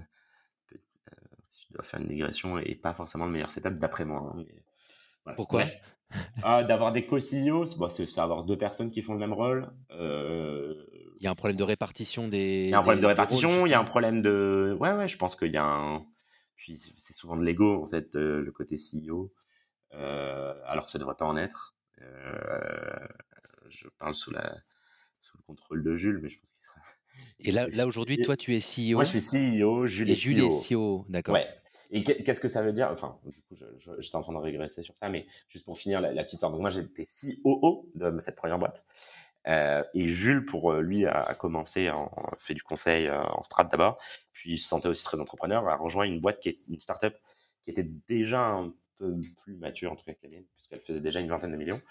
dois 1.78 1.86
faire 1.86 2.00
une 2.00 2.08
digression 2.08 2.58
et 2.60 2.76
pas 2.76 2.94
forcément 2.94 3.26
le 3.26 3.32
meilleur 3.32 3.52
setup 3.52 3.78
d'après 3.78 4.06
moi. 4.06 4.36
Hein, 5.26 5.34
Pourquoi 5.36 5.66
ah, 6.44 6.64
D'avoir 6.64 6.92
des 6.92 7.06
co-CEOs, 7.06 7.90
c'est 7.90 8.20
avoir 8.20 8.44
deux 8.44 8.58
personnes 8.58 8.92
qui 8.92 9.02
font 9.02 9.14
le 9.14 9.20
même 9.20 9.34
rôle. 9.34 9.70
Euh, 9.92 10.86
il 11.20 11.24
y 11.24 11.28
a 11.28 11.32
un 11.32 11.36
problème 11.36 11.58
de 11.58 11.64
répartition 11.64 12.28
des. 12.28 12.66
Il 12.66 12.70
y 12.70 12.74
a 12.74 12.80
un 12.80 12.84
problème 12.84 13.02
de 13.02 13.08
répartition, 13.08 13.66
il 13.66 13.70
y 13.70 13.74
a 13.74 13.80
un 13.80 13.86
problème 13.86 14.22
de. 14.22 14.76
Ouais, 14.80 14.94
ouais, 14.94 15.08
je 15.08 15.18
pense 15.18 15.36
qu'il 15.36 15.52
y 15.52 15.58
a 15.58 15.66
un. 15.66 16.06
Puis 16.56 16.82
c'est 17.06 17.14
souvent 17.14 17.36
de 17.38 17.44
l'ego, 17.44 17.84
en 17.84 17.88
fait, 17.88 18.16
euh, 18.16 18.42
le 18.42 18.52
côté 18.52 18.76
CEO, 18.76 19.34
euh, 19.94 20.54
alors 20.66 20.86
que 20.86 20.92
ça 20.92 20.98
ne 20.98 21.02
devrait 21.02 21.16
pas 21.16 21.26
en 21.26 21.38
être. 21.38 21.76
je 23.70 23.88
parle 24.00 24.14
sous, 24.14 24.32
la... 24.32 24.56
sous 25.22 25.38
le 25.38 25.44
contrôle 25.44 25.84
de 25.84 25.96
Jules, 25.96 26.20
mais 26.22 26.30
je 26.30 26.40
pense 26.40 26.52
et 27.40 27.52
là, 27.52 27.68
là 27.68 27.86
aujourd'hui, 27.86 28.18
toi, 28.18 28.36
tu 28.36 28.56
es 28.56 28.60
CEO. 28.60 28.96
Moi, 28.96 29.06
je 29.06 29.20
suis 29.20 29.60
CEO, 29.60 29.86
Jules, 29.86 30.10
et 30.10 30.16
Jules 30.16 30.40
est 30.40 30.74
CEO. 30.74 31.06
D'accord. 31.10 31.36
Ouais. 31.36 31.48
Et 31.90 32.04
qu'est-ce 32.04 32.40
que 32.40 32.48
ça 32.48 32.62
veut 32.62 32.74
dire? 32.74 32.90
Enfin, 32.92 33.18
du 33.26 33.40
coup, 33.42 33.56
j'étais 34.00 34.16
en 34.16 34.22
train 34.22 34.34
de 34.34 34.38
régresser 34.38 34.84
sur 34.84 34.96
ça, 34.98 35.10
mais 35.10 35.26
juste 35.50 35.66
pour 35.66 35.78
finir 35.78 36.02
la, 36.02 36.12
petite 36.24 36.34
histoire. 36.34 36.52
Donc, 36.52 36.62
moi, 36.62 36.70
j'étais 36.70 37.06
COO 37.06 37.90
de 37.96 38.20
cette 38.22 38.36
première 38.36 38.60
boîte. 38.60 38.84
Euh, 39.48 39.84
et 39.94 40.10
Jules, 40.10 40.46
pour 40.46 40.74
euh, 40.74 40.82
lui, 40.82 41.06
a, 41.06 41.34
commencé, 41.36 41.90
en, 41.90 42.10
fait 42.38 42.54
du 42.54 42.64
conseil 42.64 43.08
euh, 43.08 43.22
en 43.22 43.44
strat 43.44 43.64
d'abord, 43.66 43.98
puis 44.34 44.54
il 44.54 44.58
se 44.58 44.68
sentait 44.68 44.90
aussi 44.90 45.04
très 45.04 45.20
entrepreneur, 45.20 45.68
a 45.70 45.78
rejoint 45.78 46.04
une 46.04 46.20
boîte 46.20 46.40
qui 46.40 46.50
est 46.50 46.58
une 46.68 46.80
startup 46.80 47.16
qui 47.64 47.72
était 47.72 47.88
déjà 48.08 48.42
un 48.42 48.74
peu 48.98 49.16
plus 49.44 49.56
mature, 49.56 49.92
en 49.92 49.96
tout 49.96 50.04
cas 50.04 50.14
que 50.14 50.20
la 50.24 50.30
mienne, 50.30 50.46
puisqu'elle 50.56 50.82
faisait 50.82 51.00
déjà 51.00 51.20
une 51.20 51.30
vingtaine 51.30 51.52
de 51.52 51.58
millions. 51.58 51.82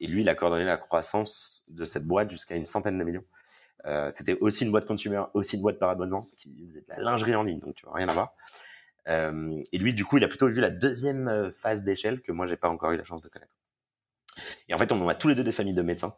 Et 0.00 0.06
lui, 0.06 0.22
il 0.22 0.28
a 0.28 0.34
coordonné 0.34 0.64
la 0.64 0.76
croissance 0.76 1.62
de 1.68 1.84
cette 1.84 2.04
boîte 2.04 2.30
jusqu'à 2.30 2.54
une 2.54 2.64
centaine 2.64 2.98
de 2.98 3.04
millions. 3.04 3.24
C'était 4.12 4.34
aussi 4.40 4.64
une 4.64 4.70
boîte 4.70 4.86
consumer, 4.86 5.22
aussi 5.32 5.56
une 5.56 5.62
boîte 5.62 5.78
par 5.78 5.88
abonnement 5.88 6.28
qui 6.36 6.66
faisait 6.68 6.82
de 6.82 6.86
la 6.88 7.00
lingerie 7.00 7.34
en 7.34 7.42
ligne, 7.42 7.60
donc 7.60 7.74
tu 7.74 7.86
vois 7.86 7.94
rien 7.94 8.08
à 8.08 8.12
voir. 8.12 8.34
Et 9.06 9.78
lui, 9.78 9.94
du 9.94 10.04
coup, 10.04 10.18
il 10.18 10.24
a 10.24 10.28
plutôt 10.28 10.48
vu 10.48 10.60
la 10.60 10.70
deuxième 10.70 11.50
phase 11.52 11.82
d'échelle 11.82 12.20
que 12.20 12.32
moi, 12.32 12.46
j'ai 12.46 12.56
pas 12.56 12.68
encore 12.68 12.92
eu 12.92 12.96
la 12.96 13.04
chance 13.04 13.22
de 13.22 13.28
connaître. 13.28 13.52
Et 14.68 14.74
en 14.74 14.78
fait, 14.78 14.92
on 14.92 15.08
a 15.08 15.14
tous 15.14 15.28
les 15.28 15.34
deux 15.34 15.44
des 15.44 15.52
familles 15.52 15.74
de 15.74 15.82
médecins. 15.82 16.14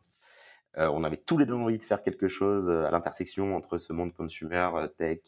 on 0.77 1.05
avait 1.05 1.17
tous 1.17 1.39
les 1.39 1.47
deux 1.47 1.55
envie 1.55 1.79
de 1.79 1.85
faire 1.85 2.03
quelque 2.03 2.29
chose 2.29 2.71
à 2.71 2.91
l'intersection 2.91 3.57
entre 3.57 3.79
ce 3.79 3.93
monde 3.93 4.13
consumer, 4.13 4.69
tech, 4.99 5.21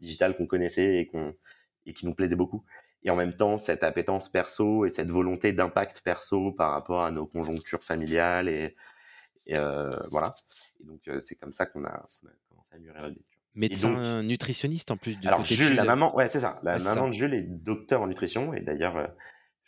digital 0.00 0.36
qu'on 0.36 0.46
connaissait 0.46 1.08
et, 1.86 1.94
qui 1.94 2.06
nous 2.06 2.14
plaisait 2.14 2.36
beaucoup. 2.36 2.64
Et 3.04 3.10
en 3.10 3.16
même 3.16 3.36
temps, 3.36 3.56
cette 3.56 3.84
appétence 3.84 4.28
perso 4.28 4.84
et 4.84 4.90
cette 4.90 5.10
volonté 5.10 5.52
d'impact 5.52 6.00
perso 6.00 6.52
par 6.52 6.72
rapport 6.72 7.04
à 7.04 7.10
nos 7.10 7.26
conjonctures 7.26 7.84
familiales 7.84 8.48
et, 8.48 8.76
voilà. 10.10 10.34
Et 10.80 10.84
donc, 10.84 11.00
c'est 11.20 11.34
comme 11.36 11.52
ça 11.52 11.66
qu'on 11.66 11.84
a, 11.84 12.06
commencé 12.48 12.74
à 12.74 12.78
mûrir 12.78 13.02
la 13.02 13.08
lecture. 13.08 13.37
Médecin 13.58 14.22
nutritionniste 14.22 14.90
en 14.90 14.96
plus 14.96 15.16
du 15.16 15.26
Alors, 15.26 15.44
Jules, 15.44 15.74
la 15.74 15.84
maman, 15.84 16.14
ouais, 16.16 16.28
c'est 16.30 16.40
ça. 16.40 16.60
La 16.62 16.78
maman 16.78 17.08
de 17.08 17.12
Jules 17.12 17.34
est 17.34 17.42
docteur 17.42 18.00
en 18.00 18.06
nutrition 18.06 18.54
et 18.54 18.60
d'ailleurs, 18.60 18.96
euh, 18.96 19.06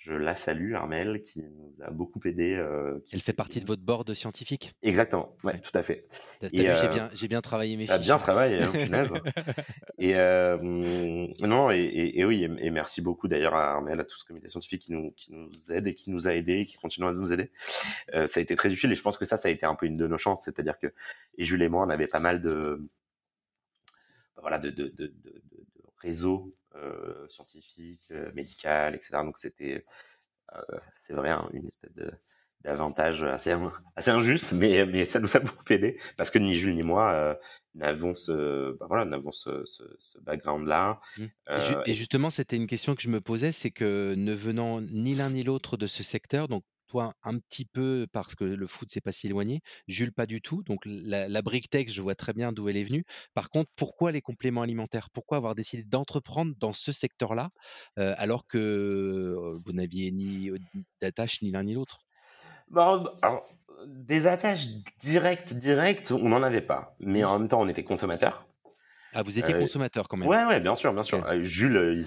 je 0.01 0.15
la 0.15 0.35
salue, 0.35 0.73
Armel, 0.75 1.23
qui 1.25 1.43
nous 1.43 1.75
a 1.85 1.91
beaucoup 1.91 2.21
aidé. 2.25 2.55
Euh, 2.55 3.05
Elle 3.13 3.21
fait 3.21 3.35
partie 3.35 3.61
de 3.61 3.67
votre 3.67 3.83
board 3.83 4.15
scientifique? 4.15 4.73
Exactement, 4.83 5.37
ouais, 5.45 5.61
tout 5.61 5.77
à 5.77 5.83
fait. 5.83 6.07
T'as 6.41 6.49
vu, 6.49 6.57
j'ai 6.57 6.89
bien, 6.89 7.29
bien, 7.29 7.41
travaillé 7.43 7.77
mes 7.77 7.85
fiches. 7.85 7.91
T'as 7.91 7.99
bien 7.99 8.17
travaillé, 8.17 8.63
hein, 8.63 8.73
et 9.99 10.15
euh, 10.15 10.57
non, 11.41 11.71
et, 11.71 12.25
oui, 12.25 12.45
et, 12.45 12.71
merci 12.71 13.03
beaucoup 13.03 13.29
d'ailleurs 13.29 13.55
à 13.55 13.73
Armel, 13.73 14.01
à 14.01 14.05
tout 14.05 14.19
ce 14.19 14.25
comité 14.25 14.49
scientifique 14.49 14.83
qui 14.83 14.93
nous, 14.93 15.13
qui 15.19 15.33
nous 15.33 15.51
aide 15.69 15.87
et 15.87 15.95
qui 15.95 16.11
nous 16.11 16.27
a 16.27 16.35
aidés, 16.35 16.65
qui 16.65 16.79
continue 16.79 17.07
à 17.07 17.13
nous 17.13 17.31
aider. 17.31 17.51
Euh, 18.15 18.27
ça 18.27 18.41
a 18.41 18.43
été 18.43 18.57
très 18.57 18.73
utile 18.73 18.91
et 18.93 18.95
je 18.95 19.03
pense 19.03 19.19
que 19.19 19.27
ça, 19.27 19.37
ça 19.37 19.49
a 19.49 19.51
été 19.51 19.67
un 19.67 19.75
peu 19.75 19.85
une 19.85 19.99
de 19.99 20.07
nos 20.07 20.19
chances, 20.19 20.41
c'est-à-dire 20.47 20.79
que 20.79 20.95
et 21.37 21.45
Jules 21.45 21.63
et 21.63 21.69
moi, 21.69 21.85
on 21.85 21.91
avait 21.91 22.07
pas 22.07 22.21
mal 22.21 22.41
de 22.41 22.81
voilà 24.41 24.59
de, 24.59 24.71
de, 24.71 24.89
de, 24.89 25.07
de 25.25 25.43
réseaux 26.03 26.51
euh, 26.77 27.27
scientifiques, 27.29 28.01
euh, 28.11 28.31
médical, 28.35 28.95
etc. 28.95 29.19
Donc 29.25 29.39
c'était, 29.39 29.83
euh, 30.55 30.79
c'est 31.07 31.15
vrai, 31.15 31.31
hein, 31.31 31.49
une 31.53 31.67
espèce 31.67 31.95
de 31.95 32.11
d'avantage 32.63 33.23
assez, 33.23 33.55
assez 33.97 34.11
injuste, 34.11 34.53
mais, 34.53 34.85
mais 34.85 35.07
ça 35.07 35.19
nous 35.19 35.35
a 35.35 35.41
beaucoup 35.41 35.65
aidé 35.71 35.99
parce 36.19 36.29
que 36.31 36.39
ni 36.39 36.57
Jules 36.57 36.75
ni 36.75 36.83
moi 36.83 37.39
n'avons 37.75 38.15
ce, 38.15 38.77
bah 38.79 38.87
voilà, 38.87 39.07
n'avons 39.07 39.33
ce, 39.33 39.65
ce, 39.65 39.83
ce 39.99 40.19
background-là. 40.19 41.01
Mmh. 41.17 41.25
et, 41.87 41.95
justement, 41.95 42.29
c'était 42.29 42.57
une 42.57 42.67
question 42.67 42.95
que 42.95 43.01
je 43.01 43.09
me 43.09 43.21
posais, 43.21 43.53
c'est 43.53 43.71
que 43.71 44.15
ne 44.15 44.35
venant 44.35 44.83
ni 44.83 45.15
l'un 45.15 45.31
ni 45.31 45.43
l'autre 45.43 45.79
de 45.79 45.87
ce 45.87 46.03
secteur, 46.03 46.49
donc 46.49 46.65
toi 46.91 47.15
un 47.23 47.39
petit 47.39 47.65
peu 47.65 48.07
parce 48.13 48.35
que 48.35 48.45
le 48.45 48.67
foot 48.67 48.89
c'est 48.91 49.01
pas 49.01 49.13
si 49.13 49.29
éloigné, 49.29 49.61
Jules 49.89 50.13
pas 50.13 50.27
du 50.27 50.41
tout. 50.41 50.63
Donc 50.65 50.81
la, 50.85 51.29
la 51.29 51.43
brique 51.43 51.71
tech, 51.71 51.89
je 51.89 52.03
vois 52.03 52.15
très 52.15 52.33
bien 52.33 52.53
d'où 52.53 52.69
elle 52.69 52.77
est 52.77 52.85
venue. 52.85 53.05
Par 53.35 53.49
contre, 53.49 53.71
pourquoi 53.77 54.13
les 54.13 54.21
compléments 54.21 54.63
alimentaires? 54.63 55.09
Pourquoi 55.11 55.39
avoir 55.39 55.55
décidé 55.55 55.85
d'entreprendre 55.85 56.55
dans 56.59 56.73
ce 56.73 56.93
secteur-là 56.93 57.51
alors 57.97 58.47
que 58.47 59.55
vous 59.65 59.73
n'aviez 59.73 60.11
ni 60.11 60.51
d'attache 61.01 61.43
ni 61.43 61.51
l'un 61.51 61.63
ni 61.63 61.75
l'autre? 61.75 61.99
Bah, 62.69 63.03
des 63.87 64.27
attaches 64.27 64.67
directes, 65.01 65.55
directes, 65.55 66.13
on 66.13 66.29
n'en 66.29 66.43
avait 66.43 66.61
pas. 66.61 66.95
Mais 67.01 67.23
mmh. 67.23 67.27
en 67.27 67.39
même 67.39 67.49
temps, 67.49 67.61
on 67.61 67.69
était 67.69 67.85
consommateurs. 67.85 68.47
Ah, 69.13 69.23
vous 69.23 69.39
étiez 69.39 69.55
consommateur 69.55 70.07
quand 70.09 70.17
même. 70.17 70.29
Ouais, 70.29 70.45
ouais, 70.45 70.61
bien 70.61 70.77
sûr, 70.77 70.93
bien 70.93 71.03
sûr. 71.03 71.25
Jules, 71.43 72.05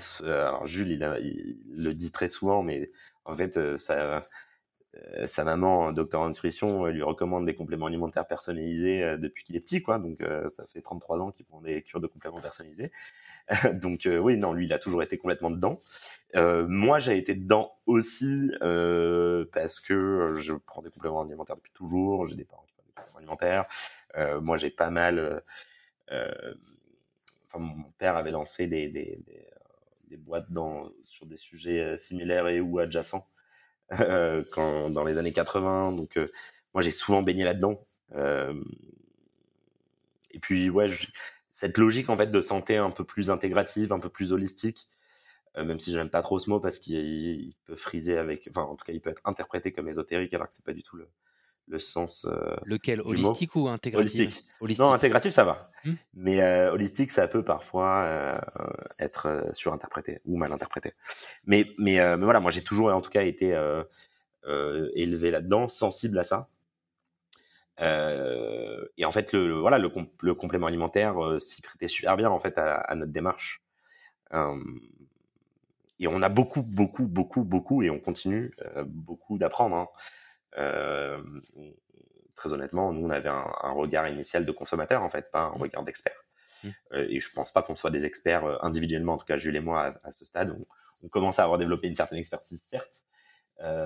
Jules, 0.65 0.91
il, 0.91 1.19
il, 1.21 1.83
le 1.83 1.93
dit 1.93 2.11
très 2.11 2.29
souvent, 2.29 2.63
mais 2.63 2.91
en 3.25 3.35
fait, 3.35 3.77
ça, 3.77 3.93
euh, 3.93 4.21
sa 5.25 5.43
maman, 5.43 5.91
docteur 5.91 6.21
en 6.21 6.29
nutrition, 6.29 6.85
lui 6.85 7.01
recommande 7.01 7.45
des 7.45 7.55
compléments 7.55 7.87
alimentaires 7.87 8.27
personnalisés 8.27 9.03
euh, 9.03 9.17
depuis 9.17 9.43
qu'il 9.43 9.55
est 9.55 9.59
petit, 9.59 9.81
quoi. 9.81 9.97
Donc 9.97 10.21
euh, 10.21 10.49
ça 10.51 10.65
fait 10.67 10.81
33 10.81 11.19
ans 11.19 11.31
qu'il 11.31 11.45
prend 11.45 11.61
des 11.61 11.81
cures 11.81 11.99
de 11.99 12.07
compléments 12.07 12.41
personnalisés. 12.41 12.91
donc 13.73 14.07
oui, 14.07 14.37
non, 14.37 14.53
lui, 14.53 14.65
il 14.65 14.73
a 14.73 14.79
toujours 14.79 15.03
été 15.03 15.17
complètement 15.17 15.51
dedans. 15.51 15.81
moi, 16.35 16.99
j'ai 16.99 17.17
été 17.17 17.35
dedans 17.35 17.73
aussi 17.85 18.51
parce 19.51 19.79
que 19.79 20.35
je 20.39 20.53
prends 20.53 20.81
des 20.81 20.89
compléments 20.89 21.21
alimentaires 21.21 21.57
depuis 21.57 21.73
toujours. 21.73 22.27
J'ai 22.27 22.35
des 22.35 22.45
parents 22.45 22.63
qui 22.65 22.73
prennent 22.73 22.85
des 22.85 22.93
compléments 22.93 23.17
alimentaires. 23.17 23.65
moi, 24.41 24.57
j'ai 24.57 24.69
pas 24.69 24.89
mal. 24.89 25.41
Enfin, 26.09 27.59
mon 27.59 27.91
père 27.97 28.15
avait 28.15 28.31
lancé 28.31 28.67
des, 28.67 29.19
boîtes 30.19 30.47
sur 31.03 31.25
des 31.25 31.37
sujets 31.37 31.97
similaires 31.97 32.47
et 32.47 32.61
ou 32.61 32.79
adjacents 32.79 33.27
euh, 33.27 33.32
quand, 34.51 34.89
dans 34.89 35.05
les 35.05 35.17
années 35.17 35.33
80. 35.33 35.93
Donc, 35.93 36.17
euh, 36.17 36.31
moi, 36.73 36.81
j'ai 36.81 36.91
souvent 36.91 37.21
baigné 37.21 37.43
là-dedans. 37.43 37.85
Euh, 38.15 38.53
et 40.31 40.39
puis, 40.39 40.69
ouais, 40.69 40.89
cette 41.51 41.77
logique 41.77 42.09
en 42.09 42.17
fait 42.17 42.31
de 42.31 42.41
santé 42.41 42.77
un 42.77 42.91
peu 42.91 43.03
plus 43.03 43.29
intégrative, 43.29 43.93
un 43.93 43.99
peu 43.99 44.09
plus 44.09 44.33
holistique, 44.33 44.87
même 45.55 45.79
si 45.79 45.91
j'aime 45.91 46.09
pas 46.09 46.23
trop 46.23 46.39
ce 46.39 46.49
mot 46.49 46.59
parce 46.59 46.79
qu'il 46.79 47.53
peut 47.65 47.75
friser 47.75 48.17
avec, 48.17 48.49
enfin, 48.49 48.63
en 48.63 48.75
tout 48.75 48.85
cas, 48.85 48.93
il 48.93 49.01
peut 49.01 49.11
être 49.11 49.21
interprété 49.23 49.71
comme 49.71 49.87
ésotérique 49.87 50.33
alors 50.33 50.49
que 50.49 50.55
c'est 50.55 50.65
pas 50.65 50.73
du 50.73 50.81
tout 50.81 50.97
le, 50.97 51.07
le 51.67 51.79
sens. 51.79 52.25
Euh, 52.25 52.55
Lequel? 52.65 53.01
Holistique 53.01 53.55
ou 53.55 53.67
intégratif? 53.67 54.43
Holistique. 54.59 54.83
Non, 54.83 54.91
intégratif, 54.93 55.33
ça 55.33 55.43
va. 55.43 55.57
Hmm? 55.85 55.93
Mais 56.13 56.41
euh, 56.41 56.71
holistique, 56.71 57.11
ça 57.11 57.27
peut 57.27 57.43
parfois 57.43 58.03
euh, 58.03 58.37
être 58.99 59.51
surinterprété 59.53 60.19
ou 60.25 60.37
mal 60.37 60.51
interprété. 60.51 60.93
Mais, 61.45 61.67
mais, 61.77 61.95
mais 62.17 62.23
voilà, 62.23 62.39
moi 62.39 62.51
j'ai 62.51 62.63
toujours 62.63 62.93
en 62.93 63.01
tout 63.01 63.11
cas 63.11 63.23
été 63.23 63.49
élevé 64.95 65.31
là-dedans, 65.31 65.69
sensible 65.69 66.19
à 66.19 66.23
ça. 66.23 66.47
et 67.79 69.05
en 69.05 69.11
fait, 69.11 69.33
le, 69.33 69.53
voilà, 69.59 69.77
le, 69.77 69.91
le 70.21 70.33
complément 70.33 70.67
alimentaire 70.67 71.15
s'y 71.39 71.61
prêtait 71.61 71.87
super 71.87 72.17
bien 72.17 72.29
en 72.29 72.39
fait 72.39 72.57
à, 72.57 72.93
notre 72.95 73.11
démarche. 73.11 73.61
et 75.99 76.07
on 76.07 76.21
a 76.21 76.29
beaucoup, 76.29 76.61
beaucoup, 76.61 77.07
beaucoup, 77.07 77.43
beaucoup, 77.43 77.83
et 77.83 77.89
on 77.89 77.99
continue 77.99 78.53
beaucoup 78.85 79.37
d'apprendre. 79.37 79.75
Hein. 79.75 79.87
Euh, 80.57 81.21
très 82.35 82.53
honnêtement, 82.53 82.91
nous, 82.91 83.05
on 83.05 83.09
avait 83.09 83.29
un, 83.29 83.71
regard 83.73 84.07
initial 84.07 84.45
de 84.45 84.51
consommateur, 84.51 85.01
en 85.01 85.09
fait, 85.09 85.31
pas 85.31 85.41
un 85.41 85.57
mmh. 85.57 85.61
regard 85.61 85.83
d'expert. 85.83 86.25
Mmh. 86.63 86.69
Euh, 86.93 87.07
et 87.09 87.19
je 87.19 87.31
pense 87.31 87.51
pas 87.51 87.63
qu'on 87.63 87.75
soit 87.75 87.91
des 87.91 88.05
experts 88.05 88.45
euh, 88.45 88.57
individuellement, 88.61 89.13
en 89.13 89.17
tout 89.17 89.25
cas 89.25 89.37
Jules 89.37 89.55
et 89.55 89.61
moi 89.61 89.93
à, 90.03 90.11
ce 90.11 90.25
stade. 90.25 90.51
On, 91.03 91.09
commence 91.09 91.37
à 91.37 91.43
avoir 91.43 91.59
développé 91.59 91.87
une 91.87 91.95
certaine 91.95 92.17
expertise, 92.17 92.63
certes, 92.71 93.03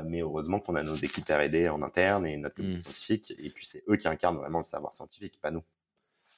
mais 0.05 0.21
heureusement 0.21 0.59
qu'on 0.59 0.75
a 0.75 0.83
nos 0.83 0.93
équipes 0.93 1.25
R&D 1.27 1.67
en 1.67 1.81
interne 1.81 2.27
et 2.27 2.37
notre 2.37 2.61
mmh. 2.61 2.83
scientifique, 2.83 3.33
et 3.39 3.49
puis 3.49 3.65
c'est 3.65 3.83
eux 3.89 3.95
qui 3.95 4.07
incarnent 4.07 4.37
vraiment 4.37 4.59
le 4.59 4.63
savoir 4.63 4.93
scientifique, 4.93 5.41
pas 5.41 5.49
nous. 5.49 5.63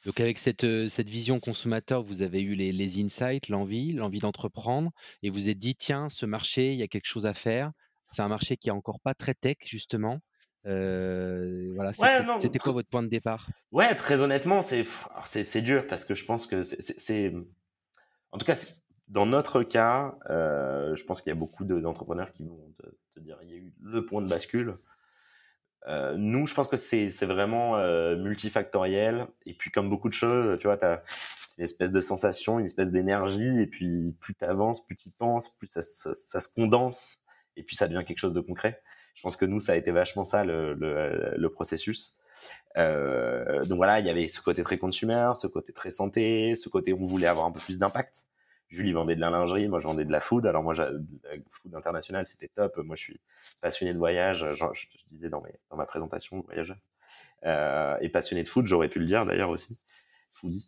Donc 0.06 0.22
avec 0.22 0.38
cette, 0.38 0.66
cette 0.88 1.10
vision 1.10 1.42
consommateur, 1.42 2.02
vous 2.02 2.22
avez 2.22 2.42
eu 2.42 2.56
les, 2.56 2.72
les 2.72 3.04
insights, 3.04 3.50
l'envie, 3.50 3.92
l'envie 3.92 4.20
d'entreprendre, 4.20 4.92
et 5.22 5.30
vous 5.30 5.50
êtes 5.50 5.58
dit, 5.58 5.76
tiens, 5.76 6.08
ce 6.08 6.26
marché, 6.26 6.72
il 6.72 6.80
y 6.80 6.84
a 6.84 6.88
quelque 6.88 7.08
chose 7.08 7.26
à 7.26 7.34
faire, 7.34 7.74
c'est 8.10 8.22
un 8.22 8.28
marché 8.28 8.58
qui 8.58 8.70
est 8.70 8.74
encore 8.74 9.00
pas 9.00 9.14
très 9.14 9.34
tech, 9.34 9.58
justement. 9.66 10.20
Euh, 10.66 11.72
voilà, 11.76 11.94
c'était 11.94 12.60
quoi 12.60 12.74
votre 12.74 12.90
point 12.90 13.04
de 13.04 13.08
départ? 13.08 13.48
Ouais, 13.72 13.96
très 13.96 14.22
honnêtement, 14.22 14.62
c'est 14.64 14.86
c'est 15.26 15.62
dur 15.62 15.88
parce 15.88 16.04
que 16.06 16.16
je 16.16 16.26
pense 16.26 16.48
que 16.48 16.64
c'est 16.64 17.34
en 18.32 18.38
tout 18.38 18.46
cas 18.46 18.58
dans 19.08 19.26
notre 19.26 19.64
cas, 19.64 20.16
euh, 20.30 20.96
je 20.96 21.04
pense 21.06 21.22
qu'il 21.22 21.30
y 21.30 21.36
a 21.36 21.40
beaucoup 21.40 21.64
d'entrepreneurs 21.64 22.32
qui 22.34 22.44
vont 22.44 22.74
te, 22.78 23.20
dire 23.22 23.38
il 23.44 23.50
y 23.50 23.54
a 23.54 23.58
eu 23.58 23.74
le 23.82 24.06
point 24.06 24.22
de 24.22 24.28
bascule. 24.28 24.78
Euh, 25.88 26.16
nous, 26.18 26.46
je 26.46 26.54
pense 26.54 26.68
que 26.68 26.78
c'est 26.78 27.10
vraiment 27.26 27.78
multifactoriel 28.18 29.28
et 29.46 29.54
puis 29.54 29.72
comme 29.72 29.90
beaucoup 29.90 30.10
de 30.10 30.14
choses, 30.14 30.60
tu 30.60 30.68
vois, 30.68 30.78
tu 30.78 30.86
as 30.86 31.04
une 31.58 31.64
espèce 31.64 31.92
de 31.92 32.02
sensation, 32.02 32.60
une 32.60 32.66
espèce 32.66 32.92
d'énergie 32.92 33.62
et 33.62 33.68
puis 33.68 34.16
plus 34.20 34.36
tu 34.36 34.44
avances, 34.44 34.86
plus 34.86 34.98
tu 34.98 35.10
penses, 35.10 35.50
plus 35.58 35.68
ça, 35.68 35.82
ça 35.82 36.40
se 36.42 36.50
condense 36.50 37.18
et 37.60 37.64
puis 37.64 37.76
ça 37.76 37.88
devient 37.88 38.06
quelque 38.06 38.20
chose 38.20 38.34
de 38.34 38.42
concret. 38.42 38.82
Je 39.16 39.22
pense 39.22 39.36
que 39.36 39.46
nous, 39.46 39.60
ça 39.60 39.74
a 39.74 39.76
été 39.76 39.92
vachement 39.92 40.24
ça 40.24 40.44
le, 40.44 41.48
processus. 41.54 42.16
Euh, 42.78 43.66
donc 43.66 43.78
voilà, 43.78 44.00
il 44.00 44.06
y 44.06 44.10
avait 44.10 44.28
ce 44.28 44.42
côté 44.42 44.64
très 44.64 44.78
consumer, 44.78 45.34
ce 45.36 45.48
côté 45.48 45.74
très 45.74 45.92
santé, 45.92 46.56
ce 46.56 46.70
côté 46.70 46.94
où 46.94 47.04
on 47.04 47.08
voulait 47.08 47.28
avoir 47.28 47.46
un 47.46 47.52
peu 47.52 47.60
plus 47.60 47.78
d'impact. 47.80 48.26
Julie 48.70 48.94
vendait 48.94 49.16
de 49.16 49.22
la 49.22 49.32
lingerie, 49.32 49.68
moi 49.68 49.80
je 49.80 49.88
vendais 49.88 50.06
de 50.06 50.12
la 50.12 50.22
food. 50.22 50.46
Alors 50.46 50.64
moi, 50.64 50.76
food 50.76 51.76
international, 51.76 52.26
c'était 52.26 52.48
top. 52.48 52.78
Moi, 52.78 52.96
je 52.96 53.02
suis 53.02 53.20
passionné 53.62 53.94
de 53.94 53.98
voyage. 53.98 54.46
Je, 54.56 54.88
disais 55.12 55.30
dans, 55.30 55.42
mes, 55.42 55.54
dans 55.70 55.78
ma 55.78 55.86
présentation, 55.86 56.42
voyageur. 56.42 56.78
Euh, 57.46 57.98
et 58.02 58.10
passionné 58.10 58.44
de 58.44 58.50
food, 58.50 58.68
j'aurais 58.68 58.90
pu 58.90 59.00
le 59.00 59.06
dire 59.06 59.26
d'ailleurs 59.26 59.50
aussi. 59.50 59.78
Foodie. 60.34 60.66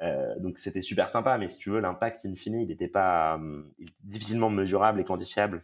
Euh, 0.00 0.38
donc 0.38 0.58
c'était 0.58 0.82
super 0.82 1.08
sympa, 1.08 1.38
mais 1.38 1.48
si 1.48 1.58
tu 1.58 1.70
veux, 1.70 1.80
l'impact 1.80 2.24
in 2.24 2.34
fine, 2.36 2.60
il 2.60 2.68
n'était 2.68 2.88
pas 2.88 3.34
hum, 3.34 3.72
difficilement 4.04 4.50
mesurable 4.50 5.00
et 5.00 5.04
quantifiable. 5.04 5.62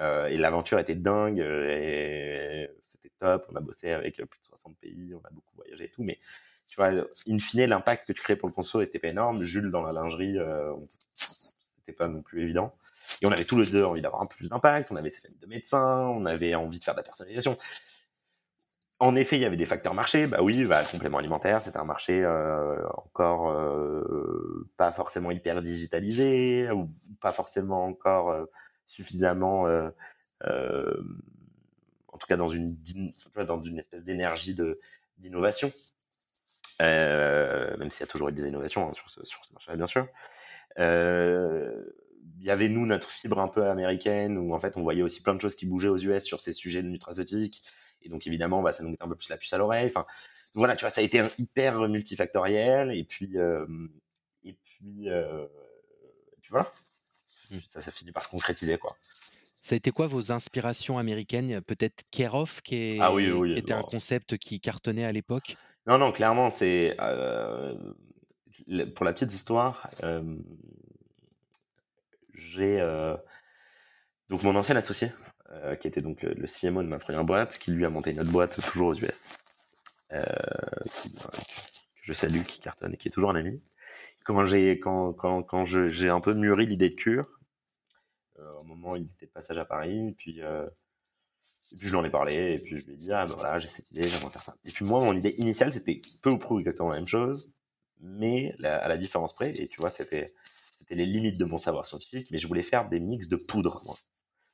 Euh, 0.00 0.26
et 0.26 0.36
l'aventure 0.36 0.78
était 0.78 0.94
dingue, 0.94 1.40
euh, 1.40 1.68
et 1.68 2.70
c'était 2.92 3.14
top. 3.18 3.46
On 3.50 3.56
a 3.56 3.60
bossé 3.60 3.92
avec 3.92 4.20
euh, 4.20 4.26
plus 4.26 4.40
de 4.40 4.46
60 4.46 4.76
pays, 4.78 5.14
on 5.14 5.26
a 5.26 5.30
beaucoup 5.30 5.54
voyagé 5.56 5.84
et 5.84 5.88
tout. 5.88 6.02
Mais 6.02 6.18
tu 6.66 6.76
vois, 6.76 6.88
in 7.28 7.38
fine, 7.38 7.66
l'impact 7.66 8.08
que 8.08 8.12
tu 8.12 8.22
crées 8.22 8.36
pour 8.36 8.48
le 8.48 8.54
conso 8.54 8.80
était 8.80 8.98
pas 8.98 9.08
énorme. 9.08 9.42
Jules, 9.44 9.70
dans 9.70 9.82
la 9.82 9.92
lingerie, 9.92 10.38
c'était 11.16 11.92
pas 11.92 12.08
non 12.08 12.22
plus 12.22 12.42
évident. 12.42 12.74
Et 13.20 13.26
on 13.26 13.30
avait 13.30 13.44
tous 13.44 13.58
les 13.58 13.66
deux 13.66 13.84
envie 13.84 14.00
d'avoir 14.00 14.22
un 14.22 14.26
peu 14.26 14.36
plus 14.36 14.48
d'impact. 14.48 14.90
On 14.90 14.96
avait 14.96 15.10
ses 15.10 15.20
familles 15.20 15.40
de 15.40 15.46
médecins, 15.46 16.06
on 16.08 16.24
avait 16.24 16.54
envie 16.54 16.78
de 16.78 16.84
faire 16.84 16.94
de 16.94 17.00
la 17.00 17.04
personnalisation. 17.04 17.58
En 19.00 19.16
effet, 19.16 19.36
il 19.36 19.42
y 19.42 19.44
avait 19.44 19.56
des 19.56 19.66
facteurs 19.66 19.92
marché. 19.92 20.26
Bah 20.26 20.38
oui, 20.40 20.64
bah, 20.64 20.80
le 20.80 20.88
complément 20.88 21.18
alimentaire, 21.18 21.60
c'est 21.60 21.76
un 21.76 21.84
marché 21.84 22.24
encore 22.94 23.54
pas 24.78 24.92
forcément 24.92 25.30
hyper 25.30 25.60
digitalisé 25.60 26.70
ou 26.70 26.88
pas 27.20 27.32
forcément 27.32 27.84
encore 27.84 28.46
suffisamment, 28.86 29.66
euh, 29.66 29.88
euh, 30.44 31.02
en 32.08 32.18
tout 32.18 32.26
cas 32.26 32.36
dans 32.36 32.48
une, 32.48 32.76
dans 33.36 33.62
une 33.62 33.78
espèce 33.78 34.04
d'énergie 34.04 34.56
d'innovation. 35.18 35.72
Euh, 36.80 37.76
même 37.76 37.90
s'il 37.90 38.00
y 38.00 38.04
a 38.04 38.06
toujours 38.06 38.28
eu 38.28 38.32
des 38.32 38.46
innovations 38.46 38.88
hein, 38.88 38.92
sur 38.92 39.08
ce, 39.08 39.20
marché-là, 39.52 39.76
bien 39.76 39.86
sûr. 39.86 40.08
Il 40.78 42.46
y 42.46 42.50
avait, 42.50 42.68
nous, 42.68 42.86
notre 42.86 43.10
fibre 43.10 43.38
un 43.38 43.48
peu 43.48 43.66
américaine, 43.66 44.36
où 44.38 44.54
en 44.54 44.60
fait, 44.60 44.76
on 44.76 44.82
voyait 44.82 45.02
aussi 45.02 45.22
plein 45.22 45.34
de 45.34 45.40
choses 45.40 45.54
qui 45.54 45.66
bougeaient 45.66 45.88
aux 45.88 45.98
US 45.98 46.24
sur 46.24 46.40
ces 46.40 46.52
sujets 46.52 46.82
de 46.82 46.88
nutraceutique. 46.88 47.62
Et 48.02 48.08
donc, 48.08 48.26
évidemment, 48.26 48.62
bah, 48.62 48.72
ça 48.72 48.82
nous 48.82 48.90
mettait 48.90 49.04
un 49.04 49.08
peu 49.08 49.14
plus 49.14 49.28
la 49.28 49.36
puce 49.36 49.52
à 49.52 49.58
l'oreille. 49.58 49.86
Enfin, 49.86 50.06
voilà, 50.54 50.74
tu 50.74 50.84
vois, 50.84 50.90
ça 50.90 51.00
a 51.00 51.04
été 51.04 51.22
hyper 51.38 51.78
multifactoriel. 51.88 52.92
Et 52.92 53.04
puis, 53.04 53.36
et 54.44 54.52
puis, 54.64 55.08
tu 56.42 56.52
vois, 56.52 56.72
Mmh. 56.72 56.81
Ça, 57.70 57.80
ça 57.80 57.90
finit 57.90 58.12
par 58.12 58.22
se 58.22 58.28
concrétiser, 58.28 58.78
quoi. 58.78 58.96
Ça 59.62 59.74
a 59.74 59.76
été 59.76 59.92
quoi 59.92 60.08
vos 60.08 60.32
inspirations 60.32 60.98
américaines? 60.98 61.60
Peut-être 61.60 62.02
Kerhoff, 62.10 62.62
qui, 62.62 62.98
ah 63.00 63.12
était 63.54 63.72
un 63.72 63.82
concept 63.82 64.36
qui 64.36 64.58
cartonnait 64.58 65.04
à 65.04 65.12
l'époque? 65.12 65.56
Non, 65.86 65.98
non, 65.98 66.10
clairement, 66.10 66.50
c'est. 66.50 66.96
pour 68.96 69.04
la 69.04 69.12
petite 69.12 69.32
histoire, 69.32 69.88
j'ai. 72.34 72.80
donc, 74.28 74.42
mon 74.42 74.56
ancien 74.56 74.74
associé, 74.74 75.12
qui 75.80 75.86
était 75.86 76.02
donc 76.02 76.22
le, 76.22 76.46
CMO 76.48 76.82
de 76.82 76.88
ma 76.88 76.98
première 76.98 77.24
boîte, 77.24 77.56
qui 77.58 77.70
lui 77.70 77.84
a 77.84 77.90
monté 77.90 78.10
une 78.10 78.18
autre 78.18 78.32
boîte, 78.32 78.60
toujours 78.60 78.88
aux 78.88 78.94
US, 78.96 79.10
que 80.10 80.18
je 82.02 82.12
salue, 82.12 82.42
qui 82.42 82.58
cartonne 82.58 82.94
et 82.94 82.96
qui 82.96 83.06
est 83.06 83.12
toujours 83.12 83.30
un 83.30 83.36
ami. 83.36 83.62
Quand 84.24 84.44
j'ai 84.46 84.80
quand, 84.80 85.12
quand, 85.12 85.44
quand 85.44 85.66
j'ai 85.66 86.08
un 86.08 86.20
peu 86.20 86.34
mûri 86.34 86.66
l'idée 86.66 86.90
de 86.90 86.96
cure, 86.96 87.28
euh, 88.42 88.60
au 88.60 88.64
moment 88.64 88.96
il 88.96 89.04
était 89.04 89.26
de 89.26 89.30
passage 89.30 89.58
à 89.58 89.64
Paris, 89.64 90.14
euh, 90.38 90.68
puis 91.78 91.86
je 91.86 91.90
lui 91.90 91.96
en 91.96 92.04
ai 92.04 92.10
parlé, 92.10 92.54
et 92.54 92.58
puis 92.58 92.80
je 92.80 92.86
lui 92.86 92.94
ai 92.94 92.96
dit, 92.96 93.12
ah 93.12 93.26
ben 93.26 93.34
voilà, 93.34 93.58
j'ai 93.58 93.68
cette 93.68 93.90
idée, 93.90 94.08
j'aimerais 94.08 94.30
faire 94.30 94.42
ça. 94.42 94.56
Et 94.64 94.70
puis 94.70 94.84
moi, 94.84 95.00
mon 95.00 95.14
idée 95.14 95.34
initiale, 95.38 95.72
c'était 95.72 96.00
peu 96.22 96.30
ou 96.30 96.38
prou 96.38 96.58
exactement 96.58 96.90
la 96.90 96.96
même 96.96 97.08
chose, 97.08 97.52
mais 98.00 98.54
à 98.64 98.88
la 98.88 98.98
différence 98.98 99.32
près, 99.32 99.50
et 99.50 99.68
tu 99.68 99.80
vois, 99.80 99.90
c'était 99.90 100.34
les 100.90 101.06
limites 101.06 101.38
de 101.38 101.44
mon 101.44 101.58
savoir 101.58 101.86
scientifique, 101.86 102.28
mais 102.30 102.38
je 102.38 102.46
voulais 102.46 102.62
faire 102.62 102.88
des 102.88 103.00
mix 103.00 103.28
de 103.28 103.36
poudre, 103.36 103.82
moi. 103.86 103.96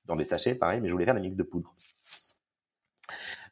Dans 0.05 0.17
des 0.17 0.25
sachets, 0.25 0.55
pareil, 0.55 0.81
mais 0.81 0.89
je 0.89 0.93
voulais 0.93 1.05
faire 1.05 1.15
des 1.15 1.21
mix 1.21 1.37
de 1.37 1.43
poudre. 1.43 1.73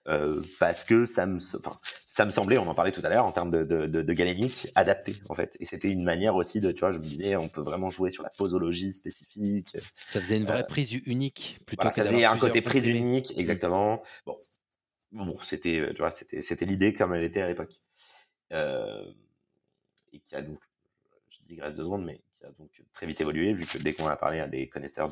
Euh, 0.08 0.42
parce 0.60 0.84
que 0.84 1.04
ça 1.04 1.26
me, 1.26 1.38
enfin, 1.58 1.78
ça 2.16 2.24
me 2.24 2.30
semblait, 2.30 2.56
on 2.56 2.66
en 2.66 2.74
parlait 2.74 2.92
tout 2.92 3.02
à 3.04 3.10
l'heure, 3.10 3.26
en 3.26 3.32
termes 3.32 3.50
de, 3.50 3.62
de, 3.62 3.86
de, 3.86 4.12
galénique, 4.14 4.68
adapté 4.74 5.16
en 5.28 5.34
fait. 5.34 5.54
Et 5.60 5.66
c'était 5.66 5.90
une 5.90 6.02
manière 6.02 6.34
aussi 6.34 6.60
de, 6.60 6.72
tu 6.72 6.80
vois, 6.80 6.90
je 6.90 6.96
me 6.96 7.02
disais, 7.02 7.36
on 7.36 7.50
peut 7.50 7.60
vraiment 7.60 7.90
jouer 7.90 8.10
sur 8.10 8.22
la 8.22 8.30
posologie 8.30 8.94
spécifique. 8.94 9.76
Ça 10.06 10.18
faisait 10.18 10.38
une 10.38 10.46
vraie 10.46 10.62
euh, 10.62 10.66
prise 10.66 10.94
unique 10.94 11.58
plutôt 11.66 11.82
voilà, 11.82 11.94
Ça 11.94 12.06
faisait 12.06 12.24
un 12.24 12.38
côté 12.38 12.62
prise 12.62 12.86
unique, 12.86 13.34
exactement. 13.36 14.02
Bon, 14.24 14.34
bon, 15.12 15.36
c'était, 15.42 15.78
euh, 15.78 15.90
tu 15.90 15.98
vois, 15.98 16.10
c'était, 16.10 16.42
c'était 16.42 16.64
l'idée 16.64 16.94
comme 16.94 17.12
elle 17.12 17.22
était 17.22 17.42
à 17.42 17.48
l'époque. 17.48 17.74
Euh, 18.54 19.12
et 20.14 20.20
qui 20.20 20.36
a 20.36 20.40
donc, 20.40 20.60
je 21.28 21.40
digresse 21.46 21.74
deux 21.74 21.84
secondes, 21.84 22.06
mais 22.06 22.22
qui 22.38 22.46
a 22.46 22.50
donc 22.52 22.70
très 22.94 23.04
vite 23.04 23.20
évolué, 23.20 23.52
vu 23.52 23.66
que 23.66 23.76
dès 23.76 23.92
qu'on 23.92 24.06
a 24.06 24.16
parlé 24.16 24.40
à 24.40 24.48
des 24.48 24.68
connaisseurs 24.68 25.10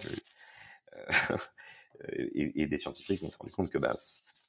euh, 0.94 1.36
et, 2.34 2.66
des 2.66 2.78
scientifiques, 2.78 3.22
on 3.22 3.28
s'est 3.28 3.36
rendu 3.38 3.52
compte 3.52 3.70
que 3.70 3.76
bah, 3.76 3.92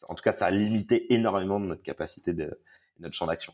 en 0.07 0.15
tout 0.15 0.23
cas, 0.23 0.31
ça 0.31 0.45
a 0.45 0.51
limité 0.51 1.13
énormément 1.13 1.59
notre 1.59 1.83
capacité 1.83 2.33
de 2.33 2.59
notre 2.99 3.15
champ 3.15 3.27
d'action. 3.27 3.53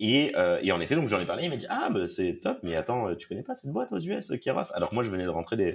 Et 0.00 0.32
euh, 0.36 0.60
en 0.72 0.80
effet, 0.80 0.94
donc 0.94 1.08
j'en 1.08 1.20
ai 1.20 1.26
parlé, 1.26 1.44
il 1.44 1.50
m'a 1.50 1.56
dit 1.56 1.66
ah 1.68 1.90
bah, 1.90 2.08
c'est 2.08 2.38
top, 2.40 2.58
mais 2.62 2.76
attends, 2.76 3.14
tu 3.16 3.26
connais 3.26 3.42
pas 3.42 3.56
cette 3.56 3.70
boîte 3.70 3.92
aux 3.92 3.98
US, 3.98 4.32
Keroff? 4.40 4.70
Alors 4.72 4.94
moi, 4.94 5.02
je 5.02 5.10
venais 5.10 5.24
de 5.24 5.28
rentrer 5.28 5.56
des, 5.56 5.74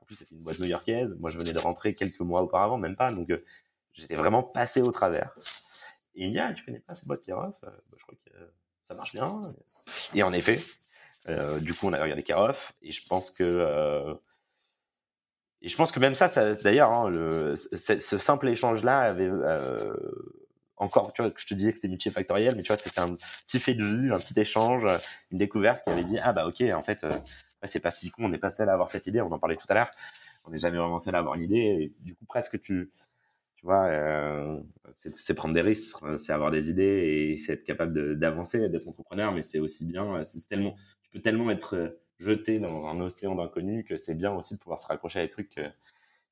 en 0.00 0.04
plus 0.04 0.16
c'était 0.16 0.34
une 0.34 0.42
boîte 0.42 0.58
new-yorkaise. 0.58 1.14
Moi, 1.20 1.30
je 1.30 1.38
venais 1.38 1.52
de 1.52 1.58
rentrer 1.58 1.94
quelques 1.94 2.20
mois 2.20 2.42
auparavant, 2.42 2.78
même 2.78 2.96
pas, 2.96 3.12
donc 3.12 3.30
euh, 3.30 3.44
j'étais 3.92 4.16
vraiment 4.16 4.42
passé 4.42 4.82
au 4.82 4.90
travers. 4.90 5.32
Et 6.16 6.24
il 6.24 6.28
me 6.28 6.32
dit 6.32 6.38
ah 6.40 6.52
tu 6.52 6.64
connais 6.64 6.80
pas 6.80 6.94
cette 6.94 7.06
boîte 7.06 7.22
Keroff? 7.22 7.54
Bah, 7.62 7.72
Je 7.96 8.02
crois 8.02 8.16
que 8.24 8.32
ça 8.88 8.94
marche 8.94 9.12
bien. 9.12 9.40
Et 10.14 10.24
en 10.24 10.32
effet, 10.32 10.60
euh, 11.28 11.60
du 11.60 11.72
coup, 11.72 11.86
on 11.86 11.92
a 11.92 12.02
regardé 12.02 12.24
Keroff, 12.24 12.72
et 12.82 12.90
je 12.90 13.06
pense 13.06 13.30
que 13.30 14.18
et 15.62 15.68
je 15.68 15.76
pense 15.76 15.92
que 15.92 16.00
même 16.00 16.14
ça, 16.14 16.28
ça 16.28 16.54
d'ailleurs, 16.54 16.90
hein, 16.90 17.12
ce, 17.74 18.18
simple 18.18 18.48
échange-là 18.48 18.98
avait 18.98 19.28
euh, 19.28 19.94
encore, 20.76 21.12
tu 21.12 21.22
vois, 21.22 21.30
je 21.36 21.46
te 21.46 21.54
disais 21.54 21.70
que 21.70 21.76
c'était 21.76 21.88
multifactoriel, 21.88 22.56
mais 22.56 22.62
tu 22.62 22.68
vois, 22.68 22.78
c'était 22.78 23.00
un 23.00 23.16
petit 23.46 23.60
fait 23.60 23.74
de 23.74 23.84
vue, 23.84 24.12
un 24.12 24.18
petit 24.18 24.38
échange, 24.40 24.84
une 25.30 25.38
découverte 25.38 25.84
qui 25.84 25.90
avait 25.90 26.04
dit, 26.04 26.18
ah 26.22 26.32
bah 26.32 26.46
ok, 26.46 26.62
en 26.74 26.82
fait, 26.82 27.04
euh, 27.04 27.18
c'est 27.64 27.80
pas 27.80 27.90
si 27.90 28.10
con, 28.10 28.24
on 28.24 28.28
n'est 28.30 28.38
pas 28.38 28.50
seul 28.50 28.70
à 28.70 28.72
avoir 28.72 28.90
cette 28.90 29.06
idée, 29.06 29.20
on 29.20 29.30
en 29.30 29.38
parlait 29.38 29.56
tout 29.56 29.66
à 29.68 29.74
l'heure, 29.74 29.90
on 30.44 30.50
n'est 30.50 30.58
jamais 30.58 30.78
vraiment 30.78 30.98
seul 30.98 31.14
à 31.14 31.18
avoir 31.18 31.34
une 31.34 31.42
idée, 31.42 31.92
du 32.00 32.14
coup, 32.14 32.24
presque 32.24 32.58
tu, 32.58 32.90
tu 33.56 33.66
vois, 33.66 33.88
euh, 33.90 34.58
c'est 35.16 35.34
prendre 35.34 35.52
des 35.52 35.60
risques, 35.60 35.98
c'est 36.24 36.32
avoir 36.32 36.50
des 36.50 36.70
idées 36.70 37.34
et 37.34 37.38
c'est 37.44 37.52
être 37.52 37.64
capable 37.64 38.18
d'avancer, 38.18 38.70
d'être 38.70 38.88
entrepreneur, 38.88 39.30
mais 39.32 39.42
c'est 39.42 39.58
aussi 39.58 39.84
bien, 39.84 40.24
c'est 40.24 40.48
tellement, 40.48 40.74
tu 41.02 41.10
peux 41.10 41.20
tellement 41.20 41.50
être 41.50 41.94
jeté 42.20 42.58
dans 42.58 42.86
un 42.86 43.00
océan 43.00 43.34
d'inconnus 43.34 43.84
que 43.86 43.96
c'est 43.96 44.14
bien 44.14 44.32
aussi 44.32 44.54
de 44.54 44.60
pouvoir 44.60 44.78
se 44.78 44.86
raccrocher 44.86 45.20
à 45.20 45.22
des 45.22 45.30
trucs 45.30 45.56
euh, 45.58 45.68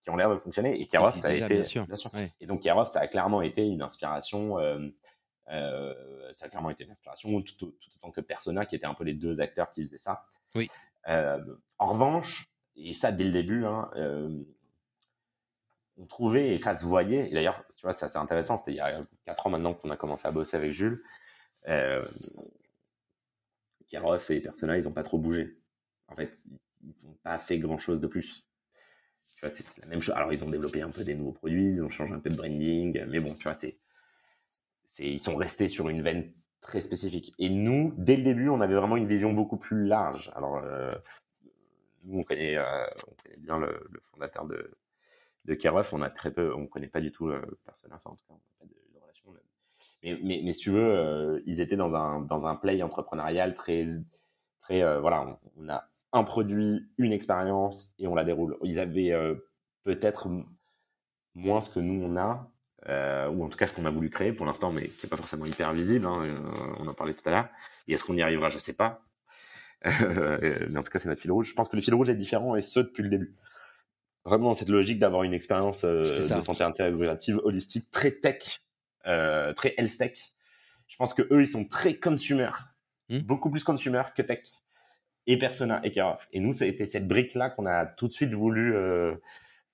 qui 0.03 0.11
ont 0.11 0.17
l'air 0.17 0.31
de 0.31 0.39
fonctionner. 0.39 0.81
Et 0.81 0.87
Kerov, 0.87 1.19
ça 1.19 1.29
a 1.29 1.33
été. 1.33 1.47
Bien 1.47 1.65
sûr. 1.65 1.87
Et 2.41 2.47
donc, 2.47 2.63
Kerov, 2.63 2.87
ça 2.87 3.01
a 3.01 3.07
clairement 3.09 3.43
été 3.43 3.67
une 3.67 3.83
inspiration. 3.83 4.59
Euh, 4.59 4.89
euh, 5.49 5.95
ça 6.35 6.47
a 6.47 6.49
clairement 6.49 6.71
été 6.71 6.85
une 6.85 6.91
inspiration, 6.91 7.41
tout, 7.41 7.55
tout, 7.57 7.75
autant 7.97 8.11
que 8.11 8.21
Persona, 8.21 8.67
qui 8.67 8.77
étaient 8.77 8.87
un 8.87 8.95
peu 8.95 9.05
les 9.05 9.15
deux 9.15 9.41
acteurs 9.41 9.71
qui 9.71 9.83
faisaient 9.83 9.99
ça. 9.99 10.25
Oui. 10.55 10.71
en 11.07 11.87
revanche, 11.87 12.51
et 12.77 12.93
ça 12.93 13.13
dès 13.13 13.25
le 13.25 13.33
début, 13.33 13.65
hein, 13.65 13.91
on 15.97 16.05
trouvait, 16.05 16.55
et 16.55 16.59
ça 16.59 16.75
se 16.75 16.85
voyait, 16.85 17.31
et 17.31 17.33
d'ailleurs, 17.33 17.65
tu 17.77 17.83
vois, 17.83 17.95
c'est 17.95 18.15
intéressant, 18.17 18.59
c'était 18.59 18.73
il 18.73 18.77
y 18.77 18.81
a 18.81 19.03
4 19.25 19.47
ans 19.47 19.51
maintenant 19.51 19.73
qu'on 19.73 19.91
a 19.91 19.97
commencé 19.97 20.29
à 20.29 20.33
bosser 20.33 20.59
avec 20.59 20.73
Jules. 20.73 21.03
Euh, 21.67 22.05
et 23.91 24.41
Persona, 24.41 24.77
ils 24.77 24.85
n'ont 24.85 24.93
pas 24.93 25.03
trop 25.03 25.19
bougé 25.19 25.57
en 26.09 26.17
fait, 26.17 26.33
ils 26.83 26.95
n'ont 27.05 27.17
pas 27.23 27.39
fait 27.39 27.59
grand 27.59 27.79
chose 27.79 28.01
de 28.01 28.07
plus. 28.07 28.45
Tu 29.39 29.47
vois, 29.47 29.55
c'est 29.55 29.65
la 29.79 29.87
même 29.87 30.03
chose. 30.03 30.15
Alors, 30.17 30.33
ils 30.33 30.43
ont 30.43 30.51
développé 30.51 30.83
un 30.83 30.91
peu 30.91 31.05
des 31.05 31.15
nouveaux 31.15 31.33
produits, 31.33 31.71
ils 31.71 31.83
ont 31.83 31.91
changé 31.91 32.13
un 32.13 32.19
peu 32.19 32.31
de 32.31 32.37
branding, 32.37 33.05
mais 33.07 33.21
bon, 33.21 33.33
tu 33.35 33.45
vois, 33.45 33.55
c'est, 33.55 33.79
ils 34.99 35.21
sont 35.21 35.37
restés 35.37 35.69
sur 35.69 35.89
une 35.89 36.03
veine 36.03 36.33
très 36.61 36.81
spécifique. 36.81 37.33
Et 37.39 37.49
nous, 37.49 37.95
dès 37.97 38.17
le 38.17 38.25
début, 38.25 38.49
on 38.49 38.61
avait 38.61 38.75
vraiment 38.75 38.97
une 38.97 39.07
vision 39.07 39.33
beaucoup 39.33 39.57
plus 39.57 39.87
large. 39.87 40.33
Alors, 40.35 40.57
euh, 40.57 40.93
nous, 42.03 42.19
on 42.19 42.25
connaît, 42.25 42.57
euh, 42.57 42.87
on 43.07 43.15
connaît 43.23 43.37
bien 43.37 43.59
le, 43.61 43.89
fondateur 44.11 44.45
de, 44.47 44.77
de 45.45 45.59
on 45.93 46.03
a 46.03 46.11
très 46.11 46.33
peu, 46.33 46.53
on 46.53 46.67
connaît 46.67 46.89
pas 46.89 47.01
du 47.01 47.13
tout 47.13 47.29
le 47.29 47.41
personnage, 47.65 48.01
enfin, 48.03 48.11
en 48.11 48.17
tout 48.17 48.25
cas, 48.27 48.35
on 48.35 48.35
n'a 48.35 48.43
pas 48.59 48.67
de, 48.67 49.01
relation. 49.01 49.33
Mais, 50.03 50.19
mais, 50.21 50.41
mais, 50.45 50.53
si 50.53 50.61
tu 50.61 50.71
veux, 50.71 50.97
euh, 50.97 51.41
ils 51.47 51.61
étaient 51.61 51.77
dans 51.77 51.95
un, 51.95 52.23
dans 52.23 52.47
un 52.47 52.57
play 52.57 52.83
entrepreneurial 52.83 53.55
très, 53.55 53.85
très, 54.63 54.99
voilà, 54.99 55.39
on 55.57 55.69
a 55.69 55.89
un 56.13 56.25
produit, 56.25 56.89
une 56.97 57.13
expérience 57.13 57.93
et 57.99 58.07
on 58.07 58.15
la 58.15 58.25
déroule. 58.25 58.57
Ils 58.63 58.79
avaient 58.79 59.13
euh, 59.13 59.35
peut-être 59.85 60.29
moins 61.35 61.61
ce 61.61 61.71
que 61.71 61.81
nous 61.81 62.03
on 62.03 62.17
a, 62.17 62.51
euh, 62.89 63.29
ou 63.29 63.45
en 63.45 63.49
tout 63.49 63.59
cas 63.59 63.67
ce 63.67 63.73
qu'on 63.73 63.85
a 63.85 63.91
voulu 63.91 64.11
créer 64.11 64.33
pour 64.33 64.47
l'instant, 64.47 64.73
mais 64.73 64.89
qui 64.89 65.07
n'est 65.07 65.11
pas 65.11 65.17
forcément 65.17 65.45
hyper 65.45 65.73
visible. 65.73 66.07
Hein, 66.07 66.25
euh, 66.25 66.41
on 66.79 66.87
en 66.87 66.95
parlait 66.95 67.15
tout 67.15 67.29
à 67.29 67.31
l'heure. 67.31 67.49
Et 67.87 67.93
est-ce 67.93 68.05
qu'on 68.05 68.17
y 68.17 68.23
arrivera? 68.23 68.51
Je 68.51 68.57
ne 68.57 68.61
sais 68.61 68.73
pas. 68.73 69.03
mais 69.85 70.77
en 70.77 70.83
tout 70.83 70.91
cas, 70.91 70.99
c'est 70.99 71.09
notre 71.09 71.21
fil 71.21 71.31
rouge. 71.31 71.49
Je 71.51 71.55
pense 71.55 71.69
que 71.69 71.77
le 71.77 71.83
fil 71.83 71.95
rouge 71.95 72.11
est 72.11 72.17
différent 72.17 72.57
et 72.57 72.63
ce 72.63 72.81
depuis 72.81 73.03
le 73.03 73.11
début. 73.11 73.37
Vraiment 74.25 74.49
dans 74.49 74.55
cette 74.55 74.69
logique 74.69 74.99
d'avoir 74.99 75.23
une 75.23 75.33
expérience 75.33 75.85
de 75.85 76.21
santé 76.41 76.65
intégrative 76.65 77.39
holistique 77.45 77.91
très 77.91 78.11
tech, 78.11 78.61
très 79.05 79.75
health 79.79 79.97
tech. 79.97 80.35
Je 80.89 80.97
pense 80.97 81.15
que 81.15 81.23
eux, 81.33 81.43
ils 81.43 81.49
sont 81.49 81.65
très 81.65 81.95
consumer, 81.95 82.51
mmh. 83.09 83.19
beaucoup 83.21 83.51
plus 83.51 83.63
consumer 83.63 84.03
que 84.17 84.23
tech 84.23 84.41
et 85.29 85.37
Persona 85.37 85.81
et 85.85 85.93
Keroff. 85.93 86.27
Et 86.33 86.41
nous, 86.41 86.53
c'était 86.53 86.87
cette 86.87 87.07
brique-là 87.07 87.51
qu'on 87.51 87.67
a 87.67 87.87
tout 87.87 88.09
de 88.09 88.13
suite 88.13 88.33
voulu 88.33 88.75
euh, 88.75 89.15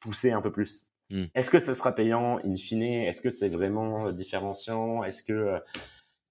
pousser 0.01 0.33
un 0.33 0.43
peu 0.43 0.53
plus. 0.53 0.89
Hmm. 1.11 1.27
Est-ce 1.35 1.49
que 1.49 1.61
ça 1.61 1.75
sera 1.77 1.95
payant 1.95 2.39
in 2.45 2.57
fine? 2.57 2.83
Est-ce 2.83 3.23
que 3.23 3.31
c'est 3.31 3.49
vraiment 3.49 4.09
euh, 4.09 4.13
différenciant? 4.13 5.05
Est-ce 5.05 5.23
que, 5.23 5.33
euh, 5.33 5.61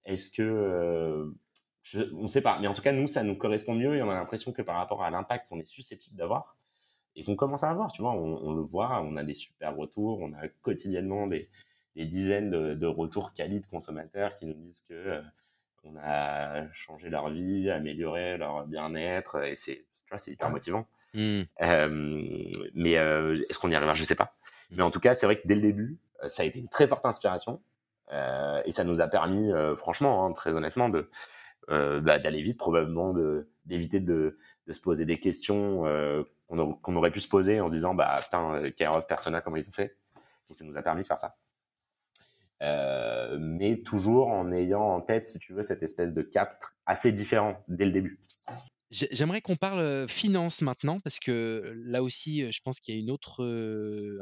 est-ce 0.04 0.30
que, 0.30 1.32
on 2.12 2.22
ne 2.22 2.28
sait 2.28 2.42
pas. 2.42 2.58
Mais 2.60 2.68
en 2.68 2.74
tout 2.74 2.82
cas, 2.82 2.92
nous, 2.92 3.06
ça 3.06 3.22
nous 3.22 3.36
correspond 3.36 3.74
mieux 3.74 3.96
et 3.96 4.02
on 4.02 4.10
a 4.10 4.14
l'impression 4.14 4.52
que 4.52 4.62
par 4.62 4.76
rapport 4.76 5.02
à 5.02 5.10
l'impact 5.10 5.48
qu'on 5.48 5.58
est 5.58 5.66
susceptible 5.66 6.16
d'avoir 6.16 6.56
et 7.16 7.24
qu'on 7.24 7.36
commence 7.36 7.64
à 7.64 7.70
avoir, 7.70 7.92
tu 7.92 8.02
vois, 8.02 8.12
on, 8.12 8.52
le 8.52 8.62
voit, 8.62 9.00
on 9.02 9.16
a 9.16 9.22
des 9.22 9.34
super 9.34 9.76
retours, 9.76 10.20
on 10.20 10.32
a 10.32 10.48
quotidiennement 10.62 11.28
des, 11.28 11.48
des 11.94 12.04
dizaines 12.04 12.50
de, 12.50 12.74
de 12.74 12.86
retours 12.86 13.32
quali 13.34 13.60
de 13.60 13.66
consommateurs 13.66 14.36
qui 14.36 14.46
nous 14.46 14.54
disent 14.54 14.82
que 14.88 15.22
on 15.84 15.96
a 16.02 16.70
changé 16.72 17.10
leur 17.10 17.30
vie, 17.30 17.70
amélioré 17.70 18.36
leur 18.36 18.66
bien-être, 18.66 19.42
et 19.44 19.54
c'est, 19.54 19.84
c'est 20.16 20.32
hyper 20.32 20.50
motivant. 20.50 20.86
Mmh. 21.14 21.42
mais 22.74 22.92
est-ce 22.92 23.58
qu'on 23.58 23.70
y 23.70 23.74
arrivera? 23.74 23.94
Je 23.94 24.04
sais 24.04 24.16
pas. 24.16 24.36
Mmh. 24.70 24.76
Mais 24.76 24.82
en 24.82 24.90
tout 24.90 25.00
cas, 25.00 25.14
c'est 25.14 25.26
vrai 25.26 25.40
que 25.40 25.46
dès 25.46 25.54
le 25.54 25.60
début, 25.60 25.98
ça 26.26 26.42
a 26.42 26.46
été 26.46 26.58
une 26.58 26.68
très 26.68 26.86
forte 26.86 27.06
inspiration, 27.06 27.60
et 28.10 28.72
ça 28.72 28.84
nous 28.84 29.00
a 29.00 29.08
permis, 29.08 29.50
franchement, 29.76 30.26
hein, 30.26 30.32
très 30.32 30.52
honnêtement, 30.52 30.88
de 30.88 31.08
bah, 31.68 32.18
d'aller 32.18 32.42
vite, 32.42 32.58
probablement 32.58 33.12
de 33.12 33.48
d'éviter 33.64 34.00
de, 34.00 34.38
de, 34.66 34.72
se 34.72 34.80
poser 34.80 35.06
des 35.06 35.18
questions 35.18 35.84
qu'on, 36.48 36.96
aurait 36.96 37.10
pu 37.10 37.20
se 37.20 37.28
poser 37.28 37.60
en 37.60 37.68
se 37.68 37.72
disant, 37.72 37.94
bah 37.94 38.16
putain, 38.22 38.58
Kerov, 38.76 39.06
Persona, 39.06 39.40
comment 39.40 39.56
ils 39.56 39.68
ont 39.68 39.72
fait? 39.72 39.96
Donc 40.48 40.58
ça 40.58 40.64
nous 40.64 40.76
a 40.76 40.82
permis 40.82 41.02
de 41.02 41.06
faire 41.06 41.18
ça. 41.18 41.36
Euh, 42.64 43.36
mais 43.38 43.82
toujours 43.82 44.28
en 44.28 44.50
ayant 44.52 44.82
en 44.82 45.00
tête, 45.00 45.26
si 45.26 45.38
tu 45.38 45.52
veux, 45.52 45.62
cette 45.62 45.82
espèce 45.82 46.12
de 46.12 46.22
cap 46.22 46.64
assez 46.86 47.12
différent 47.12 47.62
dès 47.68 47.84
le 47.84 47.92
début. 47.92 48.18
J'aimerais 48.90 49.40
qu'on 49.40 49.56
parle 49.56 50.06
finance 50.06 50.62
maintenant 50.62 51.00
parce 51.00 51.18
que 51.18 51.74
là 51.84 52.00
aussi, 52.00 52.52
je 52.52 52.60
pense 52.62 52.78
qu'il 52.78 52.94
y 52.94 52.96
a 52.96 53.00
une 53.00 53.10
autre, 53.10 53.44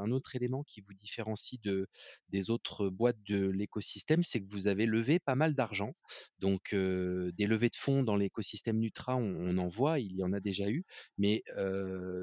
un 0.00 0.10
autre 0.12 0.34
élément 0.34 0.62
qui 0.62 0.80
vous 0.80 0.94
différencie 0.94 1.60
de, 1.60 1.86
des 2.30 2.48
autres 2.48 2.88
boîtes 2.88 3.22
de 3.28 3.50
l'écosystème, 3.50 4.22
c'est 4.22 4.40
que 4.40 4.50
vous 4.50 4.68
avez 4.68 4.86
levé 4.86 5.18
pas 5.18 5.34
mal 5.34 5.54
d'argent. 5.54 5.92
Donc, 6.38 6.70
des 6.72 7.46
levées 7.46 7.68
de 7.68 7.76
fonds 7.76 8.02
dans 8.02 8.16
l'écosystème 8.16 8.78
Nutra, 8.78 9.14
on, 9.14 9.58
en 9.58 9.68
voit, 9.68 9.98
il 9.98 10.16
y 10.16 10.24
en 10.24 10.32
a 10.32 10.40
déjà 10.40 10.70
eu, 10.70 10.86
mais 11.18 11.42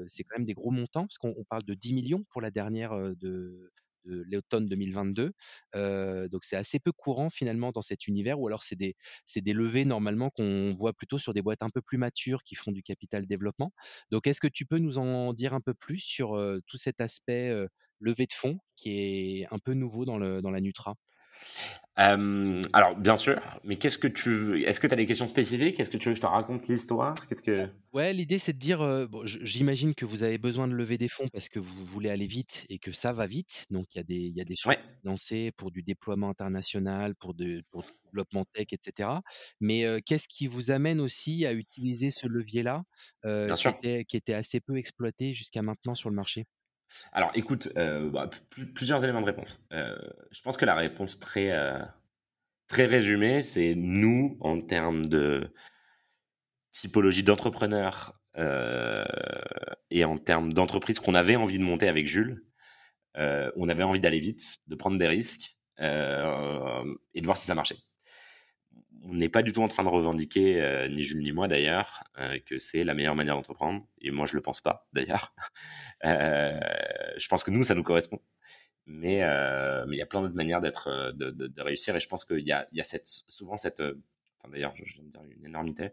c'est 0.08 0.24
quand 0.24 0.38
même 0.38 0.46
des 0.46 0.54
gros 0.54 0.72
montants 0.72 1.06
parce 1.06 1.18
qu'on 1.18 1.44
parle 1.48 1.62
de 1.62 1.74
10 1.74 1.92
millions 1.92 2.24
pour 2.30 2.40
la 2.40 2.50
dernière 2.50 2.98
de, 3.16 3.70
l'automne 4.04 4.66
2022. 4.66 5.32
donc 6.28 6.44
c'est 6.44 6.56
assez 6.56 6.78
peu 6.78 6.92
courant 6.92 7.30
finalement 7.30 7.72
dans 7.72 7.82
cet 7.82 8.06
univers, 8.06 8.40
ou 8.40 8.46
alors 8.46 8.62
c'est 8.62 8.76
des, 8.76 8.94
levées 9.52 9.84
normalement 9.84 10.30
qu'on 10.30 10.74
voit 10.74 10.92
plutôt 10.92 11.18
sur 11.18 11.34
des 11.34 11.42
boîtes 11.42 11.62
un 11.62 11.70
peu 11.70 11.82
plus 11.82 11.98
matures 11.98 12.42
qui 12.42 12.54
font 12.54 12.72
du 12.72 12.82
capital 12.82 13.26
développement. 13.26 13.72
Donc 14.10 14.26
est-ce 14.26 14.40
que 14.40 14.48
tu 14.48 14.66
peux 14.66 14.78
nous 14.78 14.98
en 14.98 15.32
dire 15.32 15.54
un 15.54 15.60
peu 15.60 15.74
plus 15.74 15.98
sur 15.98 16.40
tout 16.66 16.76
cet 16.76 17.00
aspect 17.00 17.52
levée 18.00 18.26
de 18.26 18.32
fonds 18.32 18.58
qui 18.76 18.90
est 18.98 19.46
un 19.50 19.58
peu 19.58 19.74
nouveau 19.74 20.04
dans 20.04 20.18
la 20.18 20.60
Nutra? 20.60 20.96
Alors, 21.96 22.96
bien 22.96 23.16
sûr, 23.16 23.40
mais 23.64 23.78
qu'est-ce 23.78 23.98
que 23.98 24.08
tu 24.08 24.32
veux 24.32 24.68
Est-ce 24.68 24.80
que 24.80 24.86
tu 24.86 24.92
as 24.94 24.96
des 24.96 25.06
questions 25.06 25.28
spécifiques? 25.28 25.80
Est-ce 25.80 25.90
que 25.90 25.96
tu 25.96 26.08
veux 26.08 26.14
que 26.14 26.16
je 26.16 26.22
te 26.22 26.26
raconte 26.26 26.68
l'histoire? 26.68 27.26
Qu'est-ce 27.26 27.42
que 27.42 27.68
Ouais, 27.92 28.12
l'idée 28.12 28.38
c'est 28.38 28.52
de 28.52 28.58
dire, 28.58 29.08
j'imagine 29.24 29.94
que 29.96 30.04
vous 30.04 30.22
avez 30.22 30.38
besoin 30.38 30.68
de 30.68 30.74
lever 30.74 30.96
des 30.96 31.08
fonds 31.08 31.26
parce 31.32 31.48
que 31.48 31.58
vous 31.58 31.84
voulez 31.84 32.08
aller 32.08 32.28
vite 32.28 32.64
et 32.68 32.78
que 32.78 32.92
ça 32.92 33.10
va 33.12 33.26
vite. 33.26 33.66
Donc 33.70 33.86
il 33.94 33.98
y 33.98 34.00
a 34.00 34.04
des, 34.04 34.14
il 34.14 34.36
y 34.36 34.40
a 34.40 34.44
des 34.44 34.54
choses 34.54 34.76
lancées 35.02 35.50
pour 35.56 35.72
du 35.72 35.82
déploiement 35.82 36.30
international, 36.30 37.16
pour, 37.16 37.34
de, 37.34 37.62
pour 37.70 37.82
du 37.82 37.88
développement 38.04 38.44
tech, 38.52 38.66
etc. 38.72 39.22
Mais 39.60 39.84
qu'est-ce 40.06 40.28
qui 40.28 40.46
vous 40.46 40.70
amène 40.70 41.00
aussi 41.00 41.44
à 41.46 41.52
utiliser 41.52 42.12
ce 42.12 42.28
levier-là, 42.28 42.84
qui 43.56 43.68
était, 43.68 44.04
qui 44.04 44.16
était 44.16 44.34
assez 44.34 44.60
peu 44.60 44.76
exploité 44.76 45.34
jusqu'à 45.34 45.62
maintenant 45.62 45.96
sur 45.96 46.10
le 46.10 46.16
marché? 46.16 46.46
Alors, 47.12 47.30
écoute, 47.34 47.68
euh, 47.76 48.10
bah, 48.10 48.30
plusieurs 48.74 49.02
éléments 49.04 49.20
de 49.20 49.26
réponse. 49.26 49.60
Euh, 49.72 49.96
je 50.30 50.40
pense 50.42 50.56
que 50.56 50.64
la 50.64 50.74
réponse 50.74 51.18
très, 51.18 51.50
euh, 51.52 51.78
très 52.68 52.84
résumée, 52.84 53.42
c'est 53.42 53.74
nous, 53.76 54.36
en 54.40 54.60
termes 54.60 55.06
de 55.06 55.52
typologie 56.72 57.22
d'entrepreneur 57.22 58.16
et 59.90 60.04
en 60.04 60.16
termes 60.16 60.52
d'entreprise 60.52 60.98
qu'on 60.98 61.14
avait 61.14 61.36
envie 61.36 61.58
de 61.58 61.64
monter 61.64 61.88
avec 61.88 62.06
Jules, 62.06 62.44
on 63.16 63.68
avait 63.68 63.82
envie 63.82 64.00
d'aller 64.00 64.20
vite, 64.20 64.58
de 64.66 64.76
prendre 64.76 64.96
des 64.96 65.08
risques 65.08 65.58
et 65.78 65.82
de 65.82 67.24
voir 67.24 67.36
si 67.36 67.46
ça 67.46 67.54
marchait 67.54 67.76
on 69.04 69.14
n'est 69.14 69.28
pas 69.28 69.42
du 69.42 69.52
tout 69.52 69.62
en 69.62 69.68
train 69.68 69.84
de 69.84 69.88
revendiquer, 69.88 70.60
euh, 70.60 70.88
ni 70.88 71.02
Jules 71.02 71.22
ni 71.22 71.32
moi 71.32 71.48
d'ailleurs, 71.48 72.04
euh, 72.18 72.38
que 72.44 72.58
c'est 72.58 72.84
la 72.84 72.94
meilleure 72.94 73.14
manière 73.14 73.34
d'entreprendre. 73.34 73.86
Et 74.00 74.10
moi, 74.10 74.26
je 74.26 74.34
le 74.34 74.42
pense 74.42 74.60
pas 74.60 74.88
d'ailleurs. 74.92 75.34
Euh, 76.04 76.58
je 77.16 77.28
pense 77.28 77.42
que 77.42 77.50
nous, 77.50 77.64
ça 77.64 77.74
nous 77.74 77.82
correspond. 77.82 78.20
Mais 78.86 79.18
il 79.18 79.94
y 79.94 80.02
a 80.02 80.06
plein 80.06 80.20
d'autres 80.20 80.34
manières 80.34 80.60
d'être, 80.60 81.12
de, 81.14 81.62
réussir. 81.62 81.94
Et 81.94 82.00
je 82.00 82.08
pense 82.08 82.24
qu'il 82.24 82.40
y 82.40 82.52
a, 82.52 82.66
cette, 82.82 83.06
souvent 83.06 83.56
cette. 83.56 83.80
Enfin, 83.80 84.50
d'ailleurs, 84.50 84.74
je, 84.74 84.94
viens 84.94 85.04
de 85.04 85.10
dire 85.10 85.20
une 85.38 85.46
énormité. 85.46 85.90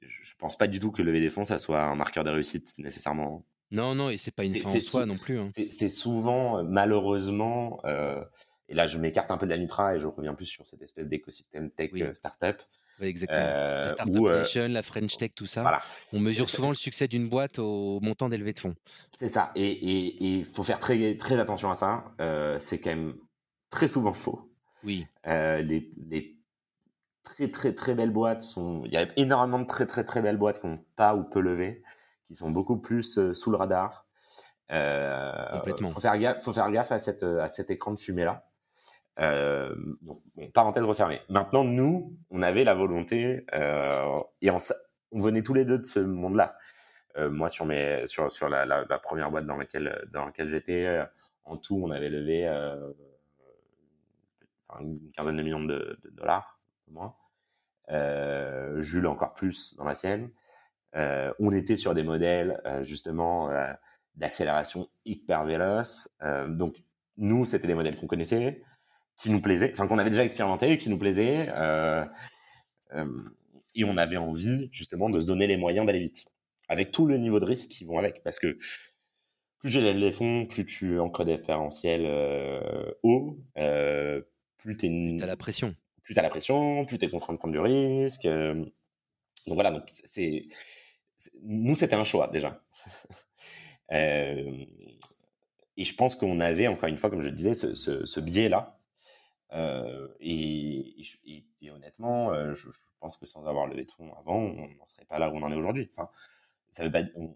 Je 0.00 0.06
ne 0.06 0.38
pense 0.38 0.56
pas 0.56 0.68
du 0.68 0.78
tout 0.78 0.92
que 0.92 1.02
lever 1.02 1.20
des 1.20 1.30
fonds, 1.30 1.44
ça 1.44 1.58
soit 1.58 1.82
un 1.82 1.96
marqueur 1.96 2.22
de 2.22 2.30
réussite 2.30 2.74
nécessairement. 2.78 3.44
Non, 3.72 3.94
non, 3.94 4.10
et 4.10 4.16
c'est 4.16 4.34
pas 4.34 4.44
une 4.44 4.54
fin 4.56 4.70
en 4.70 4.80
soi 4.80 5.06
non 5.06 5.18
plus. 5.18 5.38
Hein. 5.38 5.50
C'est 5.70 5.88
souvent, 5.88 6.62
malheureusement, 6.62 7.82
et 8.70 8.74
là, 8.74 8.86
je 8.86 8.98
m'écarte 8.98 9.30
un 9.32 9.36
peu 9.36 9.46
de 9.46 9.50
la 9.50 9.58
Nutra 9.58 9.96
et 9.96 9.98
je 9.98 10.06
reviens 10.06 10.32
plus 10.32 10.46
sur 10.46 10.64
cette 10.64 10.80
espèce 10.80 11.08
d'écosystème 11.08 11.70
tech 11.70 11.90
euh, 11.96 12.14
startup. 12.14 12.62
Oui, 13.00 13.08
exactement. 13.08 13.40
la 13.40 13.84
euh, 13.84 13.88
Startup 13.88 14.24
euh, 14.24 14.38
Nation, 14.38 14.68
la 14.68 14.82
French 14.82 15.16
Tech, 15.16 15.32
tout 15.34 15.46
ça. 15.46 15.80
On 16.12 16.20
mesure 16.20 16.48
souvent 16.48 16.68
le 16.68 16.76
succès 16.76 17.08
d'une 17.08 17.28
boîte 17.28 17.58
au 17.58 17.98
montant 18.00 18.28
d'élevé 18.28 18.52
de 18.52 18.60
fonds. 18.60 18.76
C'est 19.18 19.28
ça. 19.28 19.50
Et 19.56 20.24
il 20.24 20.44
faut 20.44 20.62
faire 20.62 20.78
très, 20.78 21.16
très 21.16 21.38
attention 21.40 21.70
à 21.70 21.74
ça. 21.74 22.04
c'est 22.60 22.78
quand 22.78 22.90
même 22.90 23.14
très 23.70 23.88
souvent 23.88 24.12
faux. 24.12 24.48
Oui. 24.84 25.04
les, 25.26 25.90
les, 26.08 26.36
très, 27.24 27.50
très, 27.50 27.74
très 27.74 27.94
belles 27.94 28.12
boîtes 28.12 28.42
sont. 28.42 28.82
Il 28.84 28.92
y 28.92 28.96
a 28.98 29.08
énormément 29.16 29.58
de 29.58 29.66
très, 29.66 29.86
très, 29.86 30.04
très 30.04 30.22
belles 30.22 30.38
boîtes 30.38 30.60
qui 30.60 30.68
n'ont 30.68 30.84
pas 30.94 31.16
ou 31.16 31.24
peu 31.24 31.40
levé, 31.40 31.82
qui 32.24 32.36
sont 32.36 32.50
beaucoup 32.50 32.76
plus 32.76 33.18
sous 33.32 33.50
le 33.50 33.56
radar. 33.56 34.06
Complètement. 34.68 35.88
Il 35.88 35.94
faut, 35.94 36.00
faire 36.00 36.18
gaffe, 36.18 36.44
faut 36.44 36.52
faire 36.52 36.70
gaffe 36.70 36.92
à, 36.92 37.00
cette, 37.00 37.24
à 37.24 37.48
cet 37.48 37.70
écran 37.70 37.90
de 37.90 37.98
fumée-là. 37.98 38.46
Euh, 39.20 39.74
parenthèse 40.54 40.84
refermée. 40.84 41.20
Maintenant, 41.28 41.64
nous, 41.64 42.16
on 42.30 42.42
avait 42.42 42.64
la 42.64 42.74
volonté, 42.74 43.44
euh, 43.54 44.18
et 44.40 44.50
on, 44.50 44.56
venait 45.12 45.42
tous 45.42 45.54
les 45.54 45.64
deux 45.64 45.78
de 45.78 45.84
ce 45.84 46.00
monde-là. 46.00 46.56
Euh, 47.18 47.28
moi, 47.28 47.50
sur, 47.50 47.66
la, 47.66 48.98
première 49.02 49.30
boîte 49.30 49.46
dans 49.46 49.56
laquelle, 49.56 50.48
j'étais, 50.48 51.04
en 51.44 51.56
tout, 51.58 51.78
on 51.82 51.90
avait 51.90 52.08
levé 52.08 52.46
une 54.80 55.12
quinzaine 55.12 55.36
de 55.36 55.42
millions 55.42 55.64
de, 55.64 55.98
dollars, 56.12 56.58
moins. 56.88 57.14
Jules, 58.80 59.06
encore 59.06 59.34
plus 59.34 59.74
dans 59.76 59.84
la 59.84 59.94
sienne. 59.94 60.30
on 60.94 61.52
était 61.52 61.76
sur 61.76 61.92
des 61.92 62.04
modèles, 62.04 62.58
justement, 62.84 63.50
d'accélération 64.14 64.88
hyper 65.04 65.44
véloce. 65.44 66.08
donc, 66.48 66.82
nous, 67.18 67.44
c'était 67.44 67.66
des 67.66 67.74
modèles 67.74 67.98
qu'on 67.98 68.06
connaissait 68.06 68.62
qui 69.20 69.30
nous 69.30 69.40
plaisait, 69.40 69.70
enfin 69.72 69.86
qu'on 69.86 69.98
avait 69.98 70.10
déjà 70.10 70.24
expérimenté, 70.24 70.78
qui 70.78 70.88
nous 70.88 70.98
plaisait, 70.98 71.48
euh, 71.50 72.04
euh, 72.94 73.22
et 73.74 73.84
on 73.84 73.96
avait 73.96 74.16
envie 74.16 74.68
justement 74.72 75.10
de 75.10 75.18
se 75.18 75.26
donner 75.26 75.46
les 75.46 75.58
moyens 75.58 75.86
d'aller 75.86 76.00
vite, 76.00 76.24
avec 76.68 76.90
tout 76.90 77.06
le 77.06 77.18
niveau 77.18 77.38
de 77.38 77.44
risque 77.44 77.68
qui 77.68 77.84
vont 77.84 77.98
avec, 77.98 78.22
parce 78.22 78.38
que 78.38 78.58
plus 79.58 79.70
j'ai 79.70 79.92
les 79.92 80.12
fonds, 80.12 80.46
plus 80.46 80.64
tu 80.64 80.98
encres 80.98 81.26
des 81.26 81.34
référentiels 81.34 82.06
euh, 82.06 82.90
hauts, 83.02 83.38
plus 84.56 84.76
tu 84.78 85.16
as 85.20 85.26
la 85.26 85.36
pression. 85.36 85.76
Plus 86.02 86.14
tu 86.14 86.20
as 86.20 86.22
la 86.22 86.30
pression, 86.30 86.86
plus 86.86 86.98
tu 86.98 87.04
es 87.04 87.10
contraint 87.10 87.34
de 87.34 87.38
prendre 87.38 87.52
du 87.52 87.60
risque. 87.60 88.26
donc 88.26 88.72
voilà, 89.54 89.70
donc 89.70 89.82
c'est 89.92 90.46
nous 91.42 91.76
c'était 91.76 91.94
un 91.94 92.04
choix 92.04 92.28
déjà. 92.28 92.62
et 93.90 94.64
je 95.76 95.94
pense 95.94 96.14
qu'on 96.14 96.40
avait, 96.40 96.68
encore 96.68 96.88
une 96.88 96.96
fois, 96.96 97.10
comme 97.10 97.22
je 97.22 97.28
disais, 97.28 97.52
ce, 97.52 97.74
ce 97.74 98.20
biais-là 98.20 98.79
euh, 99.52 100.08
et, 100.20 100.94
honnêtement, 101.70 102.32
euh, 102.32 102.54
je, 102.54 102.68
pense 103.00 103.16
que 103.16 103.26
sans 103.26 103.46
avoir 103.46 103.66
levé 103.66 103.84
de 103.84 103.90
fonds 103.90 104.12
avant, 104.18 104.36
on 104.36 104.68
n'en 104.68 104.86
serait 104.86 105.04
pas 105.04 105.18
là 105.18 105.30
où 105.30 105.36
on 105.36 105.42
en 105.42 105.50
est 105.50 105.56
aujourd'hui. 105.56 105.90
Enfin, 105.96 106.10
ça 106.70 106.84
veut 106.84 106.92
pas, 106.92 107.02
on, 107.16 107.34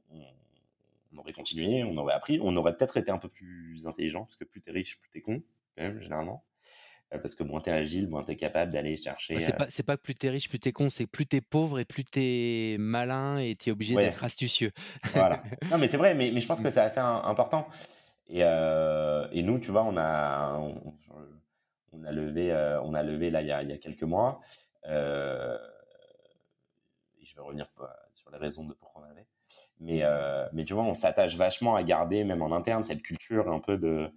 aurait 1.17 1.33
continué, 1.33 1.85
on 1.85 1.97
aurait 1.97 2.15
appris, 2.15 2.39
on 2.43 2.55
aurait 2.57 2.77
peut-être 2.77 2.97
été 2.97 3.11
un 3.11 3.19
peu 3.19 3.29
plus 3.29 3.87
intelligent, 3.87 4.25
parce 4.25 4.37
que 4.37 4.45
plus 4.45 4.61
t'es 4.61 4.73
riche, 4.73 4.99
plus 5.01 5.11
t'es 5.11 5.21
con, 5.21 5.43
quand 5.77 5.85
même, 5.85 6.01
généralement. 6.01 6.45
Euh, 7.13 7.19
parce 7.19 7.35
que 7.35 7.43
moins 7.43 7.61
t'es 7.61 7.71
agile, 7.71 8.09
moins 8.09 8.25
t'es 8.25 8.37
capable 8.37 8.73
d'aller 8.73 8.97
chercher. 8.97 9.39
C'est 9.39 9.57
pas, 9.57 9.67
pas 9.87 9.97
que 9.97 10.03
plus 10.03 10.15
t'es 10.15 10.31
riche, 10.31 10.49
plus 10.49 10.59
t'es 10.59 10.73
con, 10.73 10.89
c'est 10.89 11.07
plus 11.07 11.27
t'es 11.27 11.41
pauvre 11.41 11.79
et 11.79 11.85
plus 11.85 12.05
t'es 12.05 12.77
malin 12.79 13.39
et 13.39 13.55
t'es 13.55 13.71
obligé 13.71 13.95
d'être 13.95 14.25
astucieux. 14.25 14.73
voilà. 15.15 15.43
Non, 15.71 15.79
mais 15.79 15.89
c'est 15.89 15.97
vrai, 15.97 16.15
mais, 16.15 16.31
mais, 16.31 16.41
je 16.41 16.47
pense 16.47 16.61
que 16.63 16.71
c'est 16.71 16.81
assez 16.81 17.01
important. 17.01 17.69
Et, 18.29 18.41
et, 18.41 19.43
nous, 19.43 19.59
tu 19.59 19.71
vois, 19.71 19.85
on 19.85 19.97
a, 19.97 20.59
on 20.59 20.95
a 22.03 22.13
levé, 22.13 22.51
euh, 22.51 22.81
on 22.83 22.95
a 22.95 23.03
levé 23.03 23.31
là 23.31 23.43
il 23.43 23.49
y 23.49 23.53
a, 23.53 23.79
quelques 23.79 24.03
mois. 24.03 24.41
Euh, 24.89 25.57
et 27.21 27.25
je 27.25 27.37
vais 27.37 27.43
revenir 27.43 27.69
sur 28.13 28.31
les 28.31 28.39
raisons 28.39 28.67
de 28.67 28.75
pourquoi 28.75 29.03
on 29.03 29.11
avait. 29.11 29.27
Mais, 29.81 30.01
euh, 30.03 30.47
mais 30.53 30.65
tu 30.65 30.75
vois, 30.75 30.85
on 30.85 30.95
s'attache 30.95 31.37
vachement 31.37 31.77
à 31.77 31.83
garder, 31.83 32.25
même 32.25 32.43
en 32.43 32.53
interne, 32.53 32.85
cette 32.85 33.03
culture 33.03 33.49
un 33.53 33.61
peu 33.61 33.77
de 33.77 34.11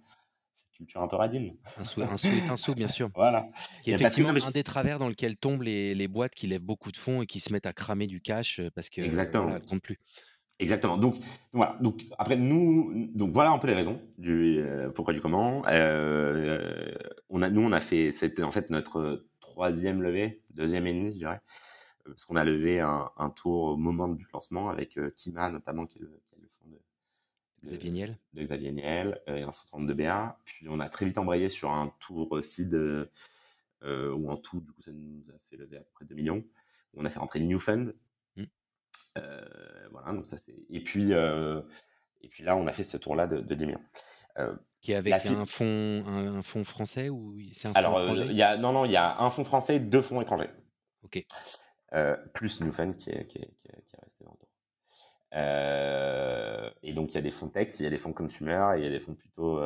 cette 0.62 0.76
culture 0.76 1.02
un 1.02 1.08
peu 1.08 1.16
radine. 1.16 1.56
Un 1.76 1.84
sou, 1.84 2.02
un 2.02 2.16
sou 2.16 2.28
est 2.28 2.50
un 2.50 2.56
sou, 2.56 2.74
bien 2.74 2.88
sûr. 2.88 3.10
voilà. 3.14 3.46
Qui 3.82 3.90
est 3.90 3.94
effectivement 3.94 4.30
un 4.30 4.50
des 4.50 4.62
travers 4.62 4.98
dans 4.98 5.08
lequel 5.08 5.36
tombent 5.36 5.62
les, 5.62 5.94
les, 5.94 6.08
boîtes 6.08 6.34
qui 6.34 6.46
lèvent 6.46 6.60
beaucoup 6.62 6.92
de 6.92 6.96
fonds 6.96 7.22
et 7.22 7.26
qui 7.26 7.40
se 7.40 7.52
mettent 7.52 7.66
à 7.66 7.72
cramer 7.72 8.06
du 8.06 8.20
cash 8.20 8.60
parce 8.74 8.88
que 8.88 9.00
Exactement. 9.00 9.50
ne 9.50 9.58
comptent 9.58 9.82
plus. 9.82 9.98
Exactement. 10.60 10.96
Donc 10.96 11.16
voilà. 11.52 11.76
Donc 11.80 12.02
après 12.18 12.36
nous, 12.36 13.10
donc 13.14 13.32
voilà 13.32 13.50
un 13.50 13.58
peu 13.58 13.68
les 13.68 13.74
raisons 13.74 14.00
du 14.18 14.58
euh, 14.58 14.90
pourquoi 14.90 15.14
du 15.14 15.20
comment. 15.20 15.62
Euh, 15.68 16.92
on 17.28 17.42
a 17.42 17.50
nous 17.50 17.62
on 17.62 17.72
a 17.72 17.80
fait 17.80 18.12
c'était 18.12 18.42
en 18.42 18.50
fait 18.50 18.70
notre 18.70 19.26
troisième 19.40 20.02
levée, 20.02 20.42
deuxième 20.50 20.86
et 20.86 20.92
demi 20.92 21.12
je 21.12 21.18
dirais, 21.18 21.40
parce 22.04 22.24
qu'on 22.24 22.36
a 22.36 22.44
levé 22.44 22.80
un, 22.80 23.10
un, 23.16 23.30
tour 23.30 23.64
au 23.64 23.76
moment 23.76 24.08
du 24.08 24.26
lancement 24.32 24.70
avec 24.70 24.96
euh, 24.98 25.10
Kima 25.10 25.50
notamment 25.50 25.86
qui 25.86 25.98
est 25.98 26.02
le, 26.02 26.20
qui 26.28 26.36
est 26.36 26.42
le 26.42 26.48
fond 26.48 26.68
de, 26.70 27.68
Xavier 27.68 27.90
Niel. 27.90 28.18
De 28.34 28.42
Xavier 28.42 28.72
Niel 28.72 29.20
et 29.26 29.42
un 29.42 29.52
certain 29.52 29.78
nombre 29.78 29.88
de 29.88 29.94
BA. 29.94 30.38
Puis 30.44 30.68
on 30.68 30.80
a 30.80 30.88
très 30.88 31.06
vite 31.06 31.18
embrayé 31.18 31.48
sur 31.48 31.70
un 31.70 31.92
tour 32.00 32.30
aussi 32.32 32.66
de 32.66 33.10
où 33.84 34.30
en 34.30 34.36
tout 34.36 34.60
du 34.60 34.72
coup 34.72 34.82
ça 34.82 34.90
nous 34.92 35.22
a 35.30 35.38
fait 35.50 35.56
lever 35.56 35.76
à 35.76 35.80
peu 35.80 35.90
près 35.94 36.04
2 36.04 36.14
millions. 36.14 36.44
On 36.94 37.04
a 37.04 37.10
fait 37.10 37.18
rentrer 37.18 37.40
New 37.40 37.58
Fund 37.60 37.94
euh, 39.18 39.88
voilà, 39.90 40.12
donc 40.12 40.26
ça 40.26 40.36
c'est. 40.36 40.54
Et 40.70 40.80
puis, 40.80 41.12
euh, 41.12 41.60
et 42.20 42.28
puis 42.28 42.44
là, 42.44 42.56
on 42.56 42.66
a 42.66 42.72
fait 42.72 42.82
ce 42.82 42.96
tour-là 42.96 43.26
de, 43.26 43.40
de 43.40 43.54
10 43.54 43.66
millions. 43.66 43.82
Euh, 44.38 44.54
qui 44.80 44.92
est 44.92 44.96
avec 44.96 45.12
un 45.26 45.44
fonds, 45.44 46.04
un, 46.06 46.40
fonds 46.42 46.62
français 46.62 47.08
ou 47.08 47.36
c'est 47.50 47.66
un 47.66 47.72
Alors, 47.72 48.00
il 48.14 48.32
y 48.32 48.42
a, 48.42 48.56
non, 48.56 48.72
non, 48.72 48.84
il 48.84 48.92
y 48.92 48.96
a 48.96 49.20
un 49.20 49.28
fonds 49.28 49.44
français, 49.44 49.80
deux 49.80 50.02
fonds 50.02 50.20
étrangers. 50.20 50.50
Ok. 51.02 51.24
plus 52.32 52.60
Newfen 52.60 52.94
qui 52.94 53.10
est, 53.10 53.26
qui 53.26 53.38
est, 53.38 53.50
qui 53.60 53.68
est, 53.68 53.74
resté 53.74 53.96
le 54.02 54.24
tour. 54.24 54.38
et 56.82 56.92
donc, 56.92 57.10
il 57.10 57.14
y 57.16 57.18
a 57.18 57.22
des 57.22 57.32
fonds 57.32 57.48
tech, 57.48 57.74
il 57.80 57.82
y 57.82 57.86
a 57.86 57.90
des 57.90 57.98
fonds 57.98 58.12
consumer 58.12 58.74
et 58.76 58.78
il 58.78 58.84
y 58.84 58.86
a 58.86 58.90
des 58.90 59.00
fonds 59.00 59.14
plutôt 59.14 59.58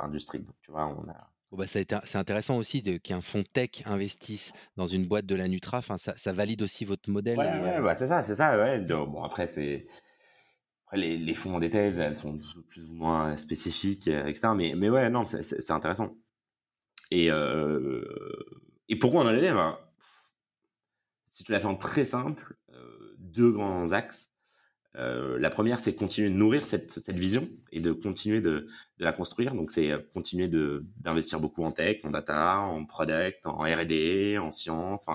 industrie. 0.00 0.40
Donc, 0.40 0.56
tu 0.60 0.72
vois, 0.72 0.86
on 0.86 1.08
a, 1.08 1.32
bah, 1.52 1.66
c'est 1.66 2.16
intéressant 2.16 2.56
aussi 2.56 2.82
qu'un 3.00 3.20
fonds 3.20 3.44
tech 3.52 3.82
investisse 3.84 4.52
dans 4.76 4.86
une 4.86 5.06
boîte 5.06 5.26
de 5.26 5.34
la 5.34 5.48
Nutra. 5.48 5.78
Enfin, 5.78 5.98
ça, 5.98 6.14
ça 6.16 6.32
valide 6.32 6.62
aussi 6.62 6.86
votre 6.86 7.10
modèle. 7.10 7.38
Ouais, 7.38 7.76
euh 7.76 7.82
bah, 7.82 7.94
c'est 7.94 8.06
ça, 8.06 8.22
c'est 8.22 8.36
ça. 8.36 8.56
Ouais. 8.56 8.80
Bon, 8.80 9.22
après, 9.22 9.46
c'est 9.48 9.86
les, 10.92 11.16
les, 11.16 11.34
fonds 11.34 11.58
des 11.58 11.70
thèses, 11.70 11.98
elles 11.98 12.16
sont 12.16 12.38
plus 12.68 12.84
ou 12.84 12.92
moins 12.92 13.36
spécifiques, 13.36 14.08
euh, 14.08 14.26
etc. 14.26 14.48
Mais, 14.56 14.74
mais 14.76 14.90
ouais, 14.90 15.10
non, 15.10 15.24
c'est 15.24 15.70
intéressant. 15.70 16.16
Et, 17.10 17.30
euh, 17.30 18.04
et 18.88 18.96
pourquoi 18.96 19.22
on 19.22 19.26
en 19.26 19.34
est 19.34 19.40
là 19.40 19.78
Si 21.30 21.44
tu 21.44 21.52
la 21.52 21.60
fais 21.60 21.66
en 21.66 21.76
très 21.76 22.04
simple, 22.04 22.56
deux 23.18 23.50
grands 23.52 23.92
axes. 23.92 24.32
Euh, 24.96 25.38
la 25.38 25.48
première, 25.48 25.80
c'est 25.80 25.94
continuer 25.94 26.28
de 26.28 26.34
nourrir 26.34 26.66
cette, 26.66 27.08
vision 27.08 27.48
et 27.70 27.80
de 27.80 27.92
continuer 27.92 28.40
de, 28.40 28.66
la 28.98 29.12
construire. 29.12 29.54
Donc, 29.54 29.70
c'est 29.70 29.90
euh, 29.90 29.98
continuer 30.12 30.48
d'investir 30.48 31.40
beaucoup 31.40 31.62
en 31.64 31.72
tech, 31.72 32.00
en 32.04 32.10
data, 32.10 32.60
en 32.60 32.84
product, 32.84 33.46
en 33.46 33.62
R&D, 33.62 34.38
en 34.38 34.50
sciences, 34.50 35.06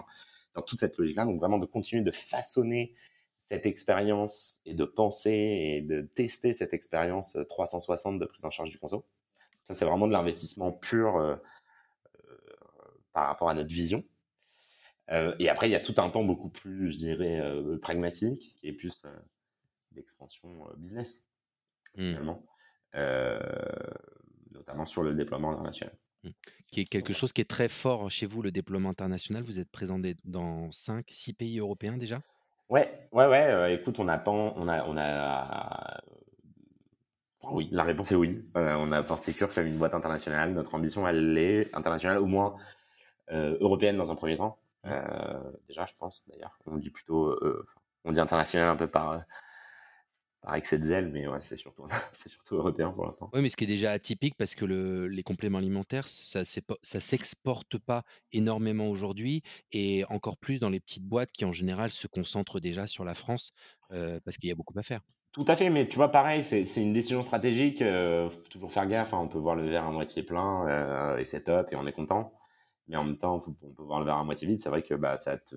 dans 0.55 0.61
toute 0.63 0.79
cette 0.79 0.97
logique-là. 0.97 1.25
Donc, 1.25 1.37
vraiment 1.37 1.59
de 1.59 1.67
continuer 1.67 2.03
de 2.03 2.11
façonner 2.11 2.95
cette 3.47 3.65
expérience 3.65 4.59
et 4.65 4.73
de 4.73 4.83
penser 4.83 5.31
et 5.31 5.81
de 5.81 6.01
tester 6.01 6.51
cette 6.51 6.73
expérience 6.73 7.37
360 7.47 8.15
euh, 8.15 8.19
de 8.19 8.25
prise 8.25 8.43
en 8.43 8.49
charge 8.49 8.69
du 8.69 8.77
conso. 8.77 9.05
Ça, 9.67 9.73
c'est 9.73 9.85
vraiment 9.85 10.07
de 10.07 10.13
l'investissement 10.13 10.71
pur 10.71 11.39
par 13.13 13.27
rapport 13.27 13.49
à 13.49 13.53
notre 13.53 13.73
vision. 13.73 14.03
et 15.09 15.49
après, 15.49 15.67
il 15.67 15.71
y 15.71 15.75
a 15.75 15.79
tout 15.79 15.95
un 15.97 16.09
temps 16.09 16.23
beaucoup 16.23 16.49
plus, 16.49 16.93
je 16.93 16.97
dirais, 16.97 17.41
pragmatique, 17.81 18.55
qui 18.59 18.67
est 18.67 18.73
plus 18.73 19.01
d'expansion 19.91 20.69
business, 20.77 21.21
mmh. 21.95 21.99
finalement, 21.99 22.45
notamment 24.51 24.85
sur 24.85 25.03
le 25.03 25.15
déploiement 25.15 25.51
international. 25.51 25.97
Mmh. 26.23 26.29
Qui 26.71 26.81
est 26.81 26.85
quelque 26.85 27.11
chose 27.11 27.33
qui 27.33 27.41
est 27.41 27.49
très 27.49 27.67
fort 27.67 28.09
chez 28.09 28.25
vous, 28.25 28.41
le 28.41 28.51
déploiement 28.51 28.89
international. 28.89 29.43
Vous 29.43 29.59
êtes 29.59 29.69
présent 29.69 29.99
dans 30.23 30.71
5, 30.71 31.05
6 31.09 31.33
pays 31.33 31.59
européens 31.59 31.97
déjà? 31.97 32.21
Ouais, 32.69 33.07
ouais, 33.13 33.27
ouais. 33.27 33.75
écoute, 33.75 33.99
on 33.99 34.07
a 34.09 34.21
on 34.27 34.67
a, 34.67 34.83
on 34.85 34.97
a, 34.97 36.01
oui, 37.51 37.69
la 37.71 37.83
réponse 37.83 38.11
est 38.11 38.15
oui. 38.15 38.43
on 38.55 38.91
a 38.91 39.03
pensé 39.03 39.33
Cure 39.33 39.53
comme 39.53 39.67
une 39.67 39.77
boîte 39.77 39.93
internationale. 39.93 40.53
Notre 40.53 40.75
ambition, 40.75 41.07
elle 41.07 41.37
est 41.37 41.73
internationale, 41.75 42.19
au 42.19 42.25
moins 42.25 42.55
européenne 43.31 43.97
dans 43.97 44.11
un 44.11 44.15
premier 44.15 44.37
temps. 44.37 44.57
Déjà, 45.67 45.85
je 45.85 45.93
pense 45.97 46.25
d'ailleurs. 46.27 46.59
On 46.65 46.77
dit 46.77 46.89
plutôt, 46.89 47.39
on 48.03 48.11
dit 48.11 48.19
international 48.19 48.69
un 48.69 48.75
peu 48.75 48.87
par 48.87 49.21
avec 50.43 50.65
cette 50.65 50.83
zèle, 50.83 51.09
mais 51.11 51.27
ouais, 51.27 51.41
c'est 51.41 51.55
surtout, 51.55 51.85
c'est 52.15 52.29
surtout 52.29 52.55
européen 52.55 52.91
pour 52.91 53.05
l'instant. 53.05 53.29
Oui, 53.33 53.41
mais 53.41 53.49
ce 53.49 53.57
qui 53.57 53.65
est 53.65 53.67
déjà 53.67 53.91
atypique 53.91 54.35
parce 54.37 54.55
que 54.55 54.65
le, 54.65 55.07
les 55.07 55.23
compléments 55.23 55.57
alimentaires, 55.57 56.07
ça 56.07 56.41
ne 56.41 56.99
s'exporte 56.99 57.77
pas 57.77 58.03
énormément 58.31 58.89
aujourd'hui 58.89 59.43
et 59.71 60.05
encore 60.09 60.37
plus 60.37 60.59
dans 60.59 60.69
les 60.69 60.79
petites 60.79 61.05
boîtes 61.05 61.31
qui 61.31 61.45
en 61.45 61.53
général 61.53 61.89
se 61.89 62.07
concentrent 62.07 62.59
déjà 62.59 62.87
sur 62.87 63.03
la 63.03 63.13
France 63.13 63.51
euh, 63.91 64.19
parce 64.23 64.37
qu'il 64.37 64.49
y 64.49 64.51
a 64.51 64.55
beaucoup 64.55 64.77
à 64.77 64.83
faire. 64.83 65.01
Tout 65.33 65.45
à 65.47 65.55
fait, 65.55 65.69
mais 65.69 65.87
tu 65.87 65.97
vois, 65.97 66.11
pareil, 66.11 66.43
c'est, 66.43 66.63
une 66.77 66.93
décision 66.93 67.21
stratégique. 67.21 67.81
Euh, 67.81 68.29
faut 68.29 68.41
toujours 68.49 68.71
faire 68.71 68.87
gaffe. 68.87 69.13
Hein, 69.13 69.19
on 69.21 69.27
peut 69.27 69.37
voir 69.37 69.55
le 69.55 69.69
verre 69.69 69.85
à 69.85 69.91
moitié 69.91 70.23
plein 70.23 70.67
euh, 70.67 71.17
et 71.17 71.25
c'est 71.25 71.43
top 71.43 71.71
et 71.71 71.75
on 71.75 71.85
est 71.85 71.91
content. 71.91 72.33
Mais 72.87 72.95
en 72.95 73.03
même 73.03 73.17
temps, 73.17 73.43
on 73.45 73.51
peut 73.51 73.83
voir 73.83 73.99
le 73.99 74.05
verre 74.05 74.17
à 74.17 74.23
moitié 74.23 74.47
vide. 74.47 74.61
C'est 74.61 74.69
vrai 74.69 74.81
que 74.81 74.95
bah, 74.95 75.17
ça 75.17 75.37
te 75.37 75.55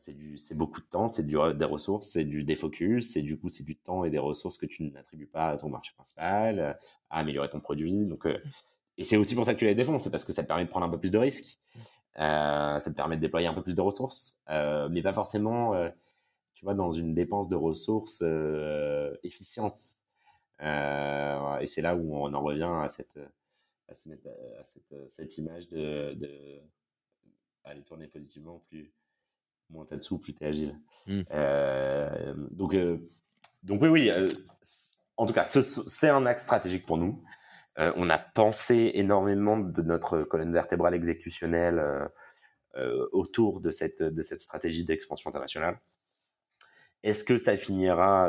c'est 0.00 0.54
beaucoup 0.54 0.80
de 0.80 0.86
temps, 0.86 1.08
c'est 1.08 1.26
des 1.26 1.64
ressources, 1.64 2.08
c'est 2.10 2.24
du 2.24 2.44
défocus, 2.44 3.12
c'est 3.12 3.22
du 3.22 3.38
coup 3.38 3.48
c'est 3.48 3.64
du 3.64 3.76
temps 3.76 4.04
et 4.04 4.10
des 4.10 4.18
ressources 4.18 4.56
que 4.56 4.66
tu 4.66 4.84
n'attribues 4.84 5.26
pas 5.26 5.50
à 5.50 5.56
ton 5.56 5.68
marché 5.68 5.92
principal, 5.94 6.58
euh, 6.58 6.72
à 7.10 7.18
améliorer 7.18 7.50
ton 7.50 7.60
produit. 7.60 8.06
Donc, 8.06 8.26
euh, 8.26 8.38
et 8.98 9.04
c'est 9.04 9.16
aussi 9.16 9.34
pour 9.34 9.44
ça 9.44 9.54
que 9.54 9.58
tu 9.58 9.64
les 9.64 9.74
défends, 9.74 9.98
c'est 9.98 10.10
parce 10.10 10.24
que 10.24 10.32
ça 10.32 10.42
te 10.42 10.48
permet 10.48 10.64
de 10.64 10.70
prendre 10.70 10.86
un 10.86 10.90
peu 10.90 10.98
plus 10.98 11.10
de 11.10 11.18
risques, 11.18 11.58
euh, 12.18 12.78
ça 12.78 12.90
te 12.90 12.94
permet 12.94 13.16
de 13.16 13.22
déployer 13.22 13.46
un 13.48 13.54
peu 13.54 13.62
plus 13.62 13.74
de 13.74 13.80
ressources, 13.80 14.38
mais 14.48 15.02
pas 15.02 15.12
forcément, 15.12 15.74
tu 16.54 16.64
vois, 16.64 16.74
dans 16.74 16.90
une 16.90 17.14
dépense 17.14 17.48
de 17.48 17.56
ressources 17.56 18.22
efficiente. 19.22 19.78
et 20.60 21.66
c'est 21.66 21.82
là 21.82 21.96
où 21.96 22.16
on 22.16 22.32
en 22.34 22.42
revient 22.42 22.70
à 22.82 22.88
cette, 22.88 23.18
à 23.88 23.94
cette, 23.94 24.94
cette, 25.10 25.38
image 25.38 25.68
de, 25.68 26.14
de 26.14 26.60
aller 27.64 27.82
tourner 27.82 28.06
positivement 28.08 28.62
plus 28.68 28.92
moins 29.72 29.86
t'as 29.86 29.96
de 29.96 30.02
sous, 30.02 30.18
plus 30.18 30.34
t'es 30.34 30.46
agile. 30.46 30.78
Mmh. 31.06 31.22
Euh, 31.32 32.34
donc, 32.50 32.74
euh, 32.74 32.98
donc 33.62 33.82
oui, 33.82 33.88
oui. 33.88 34.10
Euh, 34.10 34.28
en 35.16 35.26
tout 35.26 35.32
cas, 35.32 35.44
c'est 35.44 36.08
un 36.08 36.26
axe 36.26 36.44
stratégique 36.44 36.86
pour 36.86 36.96
nous. 36.96 37.22
on 37.76 38.10
a 38.10 38.18
pensé 38.18 38.92
énormément 38.94 39.58
de 39.58 39.82
notre 39.82 40.22
colonne 40.22 40.52
vertébrale 40.52 40.94
exécutionnelle 40.94 42.10
autour 43.12 43.60
de 43.60 43.70
cette, 43.70 44.02
de 44.02 44.22
cette 44.22 44.40
stratégie 44.40 44.84
d'expansion 44.84 45.28
internationale. 45.28 45.78
Est-ce 47.02 47.24
que 47.24 47.36
ça 47.36 47.56
finira 47.56 48.28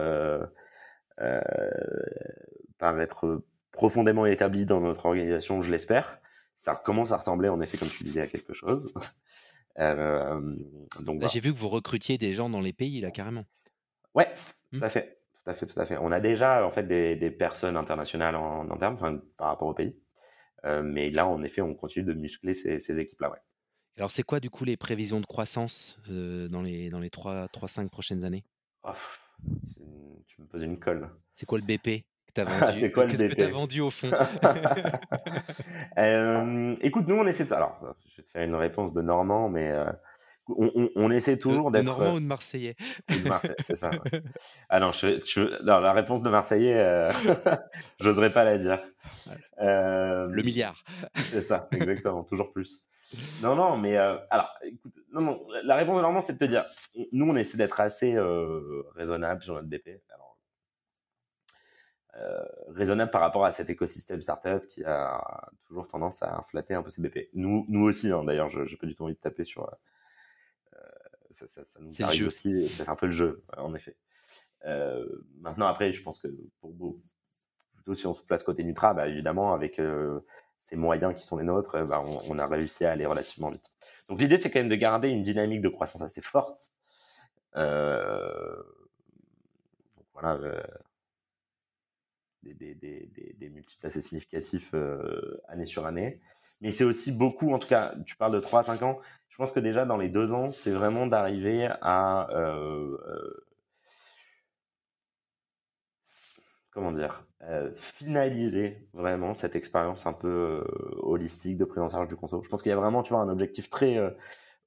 par 2.78 3.00
être 3.00 3.44
profondément 3.72 4.26
établi 4.26 4.66
dans 4.66 4.82
notre 4.82 5.06
organisation? 5.06 5.62
Je 5.62 5.72
l'espère. 5.72 6.20
Ça 6.58 6.76
commence 6.76 7.12
à 7.12 7.18
ressembler, 7.18 7.50
en 7.50 7.62
effet, 7.62 7.78
comme 7.78 7.90
tu 7.90 8.04
disais, 8.04 8.22
à 8.22 8.28
quelque 8.28 8.54
chose. 8.54 8.94
Donc 9.78 11.28
j'ai 11.28 11.40
vu 11.40 11.52
que 11.52 11.58
vous 11.58 11.70
recrutiez 11.70 12.18
des 12.18 12.34
gens 12.34 12.50
dans 12.50 12.62
les 12.62 12.74
pays 12.74 13.02
là 13.02 13.12
carrément. 13.12 13.46
Ouais, 14.14 14.32
mmh. 14.72 14.80
tout 14.80 14.86
à 14.86 14.90
fait, 14.90 15.20
tout 15.44 15.50
à 15.50 15.54
fait, 15.54 15.66
tout 15.66 15.80
à 15.80 15.86
fait. 15.86 15.98
On 15.98 16.12
a 16.12 16.20
déjà 16.20 16.66
en 16.66 16.72
fait 16.72 16.84
des, 16.84 17.16
des 17.16 17.32
personnes 17.32 17.78
internationales 17.78 18.36
en, 18.36 18.70
en 18.70 18.78
termes, 18.78 19.22
par 19.38 19.48
rapport 19.48 19.68
au 19.68 19.74
pays. 19.74 19.96
mais 20.64 21.10
là, 21.10 21.28
en 21.28 21.42
effet, 21.44 21.62
on 21.62 21.74
continue 21.74 22.06
de 22.06 22.14
muscler 22.14 22.54
ces, 22.54 22.80
ces 22.80 23.00
équipes-là. 23.00 23.32
Ouais. 23.32 23.40
Alors, 23.98 24.10
c'est 24.10 24.24
quoi 24.24 24.40
du 24.40 24.50
coup 24.50 24.66
les 24.66 24.78
prévisions 24.78 25.20
de 25.20 25.26
croissance 25.26 26.00
dans 26.08 26.62
les 26.64 26.90
dans 26.90 27.00
les 27.00 27.10
3-5 27.10 27.90
prochaines 27.90 28.26
années? 28.26 28.44
Oh, 28.84 28.92
Tu 30.28 30.42
me 30.42 30.48
poses 30.48 30.64
une 30.64 30.80
colle. 30.80 31.10
C'est 31.34 31.46
quoi 31.46 31.60
le 31.60 31.64
BP 31.66 32.04
vendu 32.42 32.92
Qu'est-ce 32.92 33.26
que 33.26 33.36
tu 33.36 33.44
as 33.44 33.50
vendu 33.50 33.82
au 33.82 33.90
fond 33.90 34.12
euh, 35.98 36.76
Écoute, 36.82 37.08
nous, 37.08 37.16
on 37.16 37.28
essaie. 37.28 37.52
Alors, 37.54 37.80
je 38.10 38.18
vais 38.18 38.24
te 38.24 38.32
faire 38.32 38.44
une 38.44 38.56
réponse 38.56 38.94
de 38.94 39.02
Normand, 39.02 39.50
mais 39.50 39.70
euh, 39.70 39.86
on, 40.48 41.12
essaie 41.12 41.38
toujours 41.38 41.72
d'être. 41.72 41.84
De 41.84 41.88
Normand 41.88 42.14
ou 42.14 42.20
de 42.20 42.26
Marseillais 42.26 42.76
de 43.10 43.28
Marseille, 43.28 43.56
c'est 43.60 43.76
ça. 43.76 43.92
Ah 44.70 44.80
non, 44.80 44.92
je, 44.92 45.64
non, 45.64 45.80
la 45.80 45.94
réponse 45.94 46.24
de 46.24 46.30
Marseillais, 46.30 46.76
euh, 46.76 47.12
j'oserais 48.00 48.32
pas 48.32 48.44
la 48.44 48.58
dire. 48.58 48.82
Le 49.60 50.42
milliard. 50.42 50.84
C'est 51.16 51.42
ça, 51.42 51.68
exactement, 51.72 52.24
toujours 52.24 52.52
plus. 52.52 52.82
Non, 53.44 53.56
non, 53.56 53.78
mais 53.78 53.96
alors, 53.96 54.50
écoute, 54.64 54.94
non, 55.12 55.22
non, 55.22 55.46
la 55.64 55.76
réponse 55.76 55.98
de 55.98 56.02
Normand, 56.02 56.24
c'est 56.24 56.34
de 56.34 56.40
te 56.40 56.46
dire, 56.46 56.66
nous, 57.12 57.30
on 57.30 57.36
essaie 57.36 57.58
d'être 57.58 57.80
assez 57.80 58.18
raisonnable 58.96 59.44
sur 59.44 59.54
notre 59.54 59.68
BP. 59.68 60.02
Euh, 62.18 62.46
raisonnable 62.68 63.10
par 63.10 63.22
rapport 63.22 63.44
à 63.44 63.52
cet 63.52 63.72
écosystème 63.72 64.22
startup 64.22 64.68
qui 64.68 64.84
a 64.84 65.50
toujours 65.66 65.88
tendance 65.88 66.22
à 66.22 66.46
flatter 66.48 66.76
un 66.76 66.84
peu 66.84 66.92
ses 66.92 67.02
BP. 67.02 67.30
Nous, 67.34 67.66
nous 67.70 67.84
aussi, 67.86 68.12
hein, 68.12 68.24
d'ailleurs, 68.24 68.52
je 68.52 68.60
n'ai 68.60 68.78
pas 68.78 68.86
du 68.86 68.96
tout 68.96 69.06
envie 69.06 69.16
de 69.16 69.20
taper 69.20 69.46
sur. 69.46 69.68
Euh, 70.76 70.78
ça, 71.40 71.48
ça, 71.48 71.66
ça, 71.66 71.80
nous 71.80 72.04
arrive 72.04 72.28
aussi, 72.28 72.70
c'est 72.70 72.88
un 72.88 72.96
peu 72.96 73.08
le 73.08 73.14
jeu, 73.14 73.44
en 73.58 73.74
effet. 73.74 73.98
Euh, 74.66 75.08
maintenant, 75.40 75.66
après, 75.66 75.92
je 75.92 76.04
pense 76.04 76.20
que 76.20 76.28
pour 76.62 76.72
vous, 76.74 77.02
plutôt 77.74 77.96
si 77.96 78.06
on 78.06 78.14
se 78.14 78.22
place 78.22 78.44
côté 78.44 78.64
Nutra, 78.64 78.94
bah, 78.94 79.08
évidemment, 79.08 79.56
avec 79.56 79.82
ces 80.62 80.76
moyens 80.76 81.16
qui 81.16 81.26
sont 81.26 81.38
les 81.38 81.44
nôtres, 81.44 81.84
bah, 81.84 82.00
on, 82.06 82.22
on, 82.30 82.38
a 82.38 82.46
réussi 82.46 82.86
à 82.86 82.92
aller 82.92 83.08
relativement 83.08 83.50
vite. 83.50 83.66
Donc 84.08 84.22
l'idée, 84.22 84.40
c'est 84.40 84.52
quand 84.52 84.60
même 84.60 84.70
de 84.70 84.76
garder 84.76 85.08
une 85.10 85.24
dynamique 85.24 85.62
de 85.62 85.70
croissance 85.70 86.04
assez 86.04 86.22
forte. 86.22 86.72
donc 87.56 87.64
voilà 90.14 90.38
des, 92.44 92.76
des, 92.76 93.36
des, 93.38 93.50
multiples 93.50 93.86
assez 93.86 94.02
significatifs 94.02 94.72
euh, 94.74 95.34
année 95.48 95.66
sur 95.66 95.86
année. 95.86 96.20
Mais 96.62 96.72
c'est 96.72 96.84
aussi 96.84 97.12
beaucoup, 97.12 97.54
en 97.54 97.60
tout 97.60 97.68
cas, 97.68 97.94
tu 98.06 98.16
parles 98.16 98.34
de 98.34 98.40
3 98.40 98.62
à 98.62 98.64
5 98.64 98.82
ans. 98.84 99.00
Je 99.30 99.38
pense 99.38 99.52
que 99.52 99.60
déjà 99.60 99.86
dans 99.86 99.98
les 99.98 100.10
deux 100.10 100.32
ans, 100.32 100.52
c'est 100.52 100.72
vraiment 100.72 101.08
d'arriver 101.08 101.70
à. 101.82 102.30
Euh, 102.32 102.98
euh, 103.08 103.46
comment 106.72 106.92
dire 106.92 107.26
Finaliser 107.76 108.88
vraiment 108.94 109.34
cette 109.34 109.58
expérience 109.58 110.06
un 110.06 110.14
peu 110.14 110.64
holistique 111.02 111.58
de 111.58 111.66
prise 111.66 111.84
en 111.84 111.90
charge 111.90 112.08
du 112.08 112.16
conso. 112.16 112.42
Je 112.42 112.48
pense 112.48 112.62
qu'il 112.62 112.70
y 112.70 112.74
a 112.74 112.78
vraiment, 112.78 113.04
tu 113.04 113.12
vois, 113.14 113.22
un 113.22 113.28
objectif 113.28 113.70
très 113.70 114.00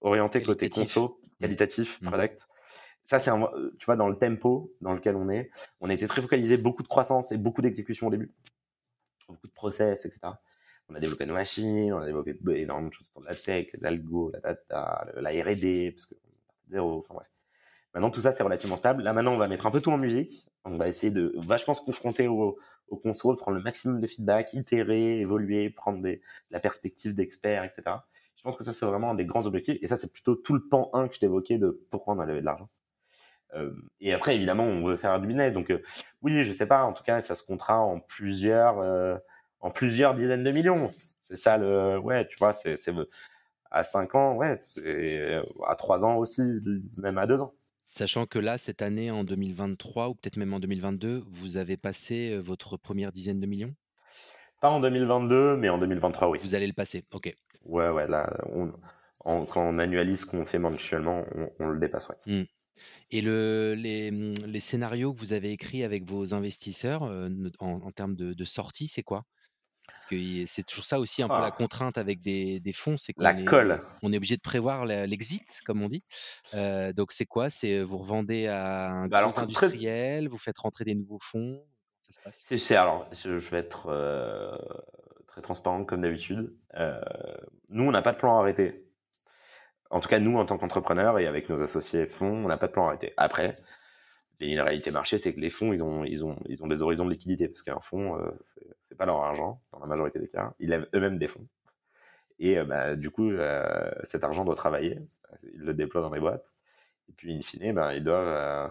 orienté 0.03 0.43
côté 0.43 0.68
conso, 0.68 1.18
mmh. 1.22 1.41
qualitatif, 1.41 1.99
mmh. 2.03 2.07
product 2.09 2.49
ça, 3.07 3.21
c'est 3.21 3.31
euh, 3.31 3.71
tu 3.79 3.87
vois, 3.87 3.97
dans 3.97 4.09
le 4.09 4.19
tempo 4.19 4.73
dans 4.81 4.93
lequel 4.93 5.17
on 5.17 5.29
est, 5.29 5.51
on 5.81 5.89
a 5.89 5.95
été 5.95 6.07
très 6.07 6.21
focalisé, 6.21 6.57
beaucoup 6.57 6.83
de 6.83 6.89
croissance 6.89 7.33
et 7.33 7.39
beaucoup 7.39 7.63
d'exécution 7.63 8.09
au 8.09 8.11
début, 8.11 8.33
beaucoup 9.29 9.47
de 9.47 9.53
process, 9.53 10.05
etc. 10.05 10.21
On 10.89 10.95
a 10.95 11.01
développé 11.01 11.25
nos 11.27 11.35
machines, 11.35 11.93
on 11.93 11.99
a 11.99 12.07
développé 12.07 12.37
énormément 12.57 12.89
de 12.89 12.93
choses 12.93 13.09
pour 13.09 13.23
la 13.23 13.35
tech, 13.35 13.69
l'algo, 13.81 14.31
la 14.33 14.41
data, 14.41 15.07
la 15.17 15.31
R&D, 15.31 15.93
parce 15.93 16.07
que 16.07 16.15
zéro. 16.71 16.99
Enfin 16.99 17.15
bref. 17.15 17.29
Maintenant, 17.95 18.11
tout 18.11 18.21
ça, 18.21 18.31
c'est 18.31 18.43
relativement 18.43 18.77
stable. 18.77 19.03
Là, 19.03 19.13
maintenant, 19.13 19.33
on 19.33 19.39
va 19.39 19.49
mettre 19.49 19.67
un 19.67 19.71
peu 19.71 19.81
tout 19.81 19.91
en 19.91 19.99
musique. 19.99 20.47
On 20.65 20.77
va 20.77 20.87
essayer 20.87 21.11
de 21.11 21.33
vachement 21.37 21.75
se 21.75 21.81
confronter 21.81 22.29
au, 22.29 22.59
au 22.89 22.97
console, 22.97 23.37
prendre 23.37 23.57
le 23.57 23.63
maximum 23.63 24.01
de 24.01 24.07
feedback, 24.07 24.53
itérer, 24.53 25.21
évoluer, 25.21 25.71
prendre 25.71 26.07
la 26.51 26.61
perspective 26.61 27.15
d'experts, 27.15 27.65
etc. 27.65 27.97
Je 28.37 28.43
pense 28.43 28.57
que 28.57 28.65
ça, 28.65 28.73
c'est 28.73 28.85
vraiment 28.85 29.11
un 29.11 29.15
des 29.15 29.25
grands 29.25 29.47
objectifs. 29.47 29.79
Et 29.81 29.87
ça, 29.87 29.97
c'est 29.97 30.13
plutôt 30.13 30.35
tout 30.35 30.55
le 30.55 30.69
pan 30.69 30.91
1 30.93 31.09
que 31.09 31.15
je 31.15 31.21
t'évoquais 31.21 31.59
de 31.59 31.81
pourquoi 31.91 32.15
on 32.15 32.19
a 32.19 32.27
levé 32.27 32.41
de 32.41 32.45
l'argent. 32.45 32.69
Euh, 33.57 33.73
et 34.01 34.13
après, 34.13 34.37
évidemment, 34.37 34.65
on 34.65 34.85
veut 34.85 34.97
faire 34.97 35.19
du 35.21 35.27
business. 35.27 35.53
Donc, 35.53 35.71
euh, 35.71 35.83
oui, 36.23 36.45
je 36.45 36.53
sais 36.53 36.67
pas. 36.67 36.85
En 36.85 36.93
tout 36.93 37.03
cas, 37.03 37.21
ça 37.21 37.35
se 37.35 37.43
comptera 37.43 37.79
en 37.79 38.01
plusieurs, 38.01 38.79
euh, 38.79 39.17
en 39.61 39.71
plusieurs 39.71 40.15
dizaines 40.15 40.45
de 40.45 40.51
millions. 40.51 40.91
C'est 41.31 41.37
ça 41.37 41.57
le. 41.57 41.99
Ouais, 41.99 42.27
tu 42.27 42.37
vois, 42.39 42.53
c'est 42.53 42.77
à 43.71 43.85
5 43.85 44.15
ans, 44.15 44.37
ouais, 44.37 44.63
à 45.67 45.75
3 45.75 46.05
ans 46.05 46.17
aussi, 46.17 46.61
même 46.99 47.19
à 47.19 47.27
2 47.27 47.41
ans. 47.41 47.53
Sachant 47.89 48.27
que 48.27 48.39
là, 48.39 48.59
cette 48.59 48.83
année, 48.83 49.11
en 49.11 49.25
2023 49.25 50.09
ou 50.09 50.15
peut-être 50.15 50.37
même 50.37 50.55
en 50.55 50.61
2022, 50.61 51.25
vous 51.29 51.57
avez 51.57 51.77
passé 51.77 52.37
votre 52.39 52.77
première 52.77 53.13
dizaine 53.13 53.41
de 53.41 53.47
millions? 53.47 53.75
Pas 54.61 54.71
en 54.71 54.81
2022, 54.81 55.57
mais 55.57 55.69
en 55.69 55.79
2023, 55.79 56.29
oui. 56.29 56.39
Vous 56.41 56.55
allez 56.55 56.67
le 56.67 56.73
passer, 56.73 57.05
ok. 57.13 57.35
Ouais, 57.65 57.89
ouais, 57.89 58.07
là, 58.07 58.33
on, 58.53 58.73
quand 59.25 59.67
on 59.67 59.79
annualise 59.79 60.21
ce 60.21 60.27
qu'on 60.27 60.47
fait 60.47 60.59
mensuellement, 60.59 61.25
on, 61.59 61.67
le 61.69 61.79
dépasse, 61.79 62.09
ouais. 62.09 62.17
Mmh. 62.27 62.45
Et 63.11 63.20
le, 63.20 63.74
les, 63.74 64.11
mmh, 64.11 64.35
les, 64.47 64.61
scénarios 64.61 65.12
que 65.12 65.18
vous 65.18 65.33
avez 65.33 65.53
écrits 65.53 65.85
avec 65.85 66.05
vos 66.05 66.35
investisseurs 66.35 67.03
en, 67.61 67.91
termes 67.93 68.16
de, 68.16 68.35
de 68.35 68.45
sortie, 68.45 68.89
c'est 68.89 69.03
quoi? 69.03 69.24
Parce 69.87 70.07
que 70.07 70.45
c'est 70.47 70.64
toujours 70.64 70.85
ça 70.85 70.99
aussi 70.99 71.22
un 71.22 71.29
peu 71.29 71.35
la 71.35 71.47
ah. 71.47 71.51
contrainte 71.51 71.97
avec 71.97 72.20
des, 72.20 72.61
des 72.61 72.72
fonds, 72.72 72.97
c'est 72.97 73.12
qu'on 73.12 73.22
La 73.22 73.35
colle. 73.45 73.81
on 74.03 74.12
est 74.12 74.16
obligé 74.16 74.37
de 74.37 74.41
prévoir 74.41 74.85
l'exit, 74.85 75.61
comme 75.64 75.83
on 75.83 75.89
dit. 75.89 76.03
donc 76.95 77.12
c'est 77.12 77.27
quoi? 77.27 77.49
C'est 77.49 77.83
vous 77.83 77.99
revendez 77.99 78.49
à 78.49 78.91
un 78.91 79.09
bah, 79.09 79.24
industriel, 79.37 80.29
vous 80.29 80.39
faites 80.39 80.59
rentrer 80.59 80.85
des 80.85 80.95
nouveaux 80.95 81.20
fonds 81.20 81.62
Ça 82.01 82.12
se 82.12 82.20
passe? 82.20 82.47
C'est 82.59 82.77
alors, 82.77 83.09
je, 83.12 83.31
vais 83.31 83.59
être 83.59 83.89
très 85.29 85.41
transparent 85.41 85.85
comme 85.85 86.03
d'habitude. 86.03 86.53
nous, 87.68 87.85
on 87.85 87.91
n'a 87.93 88.03
pas 88.03 88.12
de 88.12 88.18
plan 88.18 88.39
arrêté. 88.39 88.86
En 89.91 90.01
tout 90.01 90.09
cas, 90.09 90.18
nous, 90.18 90.37
en 90.39 90.47
tant 90.47 90.59
qu'entrepreneurs 90.59 91.18
et 91.18 91.26
avec 91.26 91.49
nos 91.49 91.61
associés 91.62 92.07
fonds, 92.07 92.45
on 92.45 92.49
n'a 92.49 92.57
pas 92.57 92.66
de 92.66 92.72
plan 92.72 92.89
arrêté. 92.89 93.12
Après, 93.16 93.57
une 94.41 94.61
réalité 94.61 94.91
marché, 94.91 95.18
c'est 95.18 95.34
que 95.34 95.41
les 95.41 95.51
fonds, 95.51 95.72
ils 95.72 95.82
ont, 95.82 96.05
ils 96.05 96.24
ont, 96.24 96.37
ils 96.49 96.62
ont 96.62 96.66
des 96.66 96.82
horizons 96.82 97.05
de 97.05 97.11
liquidité 97.11 97.49
parce 97.49 97.62
qu'un 97.62 97.80
fonds, 97.80 98.16
euh, 98.18 98.30
c'est 98.89 98.97
pas 98.97 99.07
leur 99.07 99.22
argent 99.22 99.62
dans 99.72 99.78
la 99.78 99.87
majorité 99.87 100.18
des 100.18 100.28
cas. 100.28 100.53
Ils 100.59 100.70
lèvent 100.70 100.89
eux-mêmes 100.95 101.18
des 101.18 101.28
fonds. 101.28 101.47
Et 102.39 102.59
euh, 102.59 102.64
bah, 102.64 102.97
du 102.97 103.11
coup, 103.11 103.30
euh, 103.30 103.91
cet 104.05 104.24
argent 104.24 104.45
doit 104.45 104.57
travailler. 104.57 104.99
Ils 105.55 105.61
le 105.61 105.74
déploient 105.74 106.03
dans 106.03 106.12
les 106.12 106.20
boîtes. 106.20 106.53
Et 107.09 107.12
puis, 107.12 107.34
in 107.34 107.41
fine, 107.43 107.72
ben, 107.72 107.93
ils, 107.93 108.05
doivent, 108.05 108.70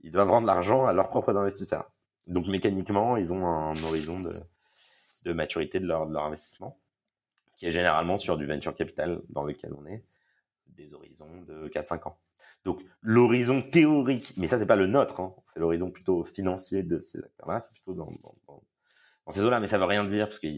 ils 0.00 0.10
doivent 0.10 0.30
rendre 0.30 0.46
l'argent 0.46 0.86
à 0.86 0.92
leurs 0.92 1.10
propres 1.10 1.36
investisseurs. 1.36 1.92
Donc, 2.26 2.46
mécaniquement, 2.48 3.16
ils 3.16 3.32
ont 3.32 3.46
un 3.46 3.80
horizon 3.84 4.18
de, 4.18 5.32
maturité 5.32 5.78
de 5.78 5.86
leur 5.86 6.24
investissement 6.24 6.78
qui 7.56 7.66
est 7.66 7.70
généralement 7.70 8.16
sur 8.16 8.36
du 8.36 8.46
venture 8.46 8.74
capital 8.74 9.20
dans 9.28 9.44
lequel 9.44 9.72
on 9.74 9.86
est, 9.86 10.02
des 10.76 10.92
horizons 10.94 11.42
de 11.42 11.68
4-5 11.68 12.08
ans. 12.08 12.18
Donc 12.64 12.82
l'horizon 13.00 13.62
théorique, 13.62 14.34
mais 14.36 14.46
ça 14.46 14.58
c'est 14.58 14.66
pas 14.66 14.76
le 14.76 14.86
nôtre, 14.86 15.20
hein, 15.20 15.34
c'est 15.52 15.60
l'horizon 15.60 15.90
plutôt 15.90 16.24
financier 16.24 16.82
de 16.82 16.98
ces 16.98 17.18
acteurs-là, 17.18 17.60
c'est 17.60 17.72
plutôt 17.72 17.94
dans, 17.94 19.32
ces 19.32 19.44
eaux-là, 19.44 19.58
mais 19.58 19.66
ça 19.66 19.78
veut 19.78 19.84
rien 19.84 20.04
dire 20.04 20.26
parce 20.26 20.38
que 20.38 20.48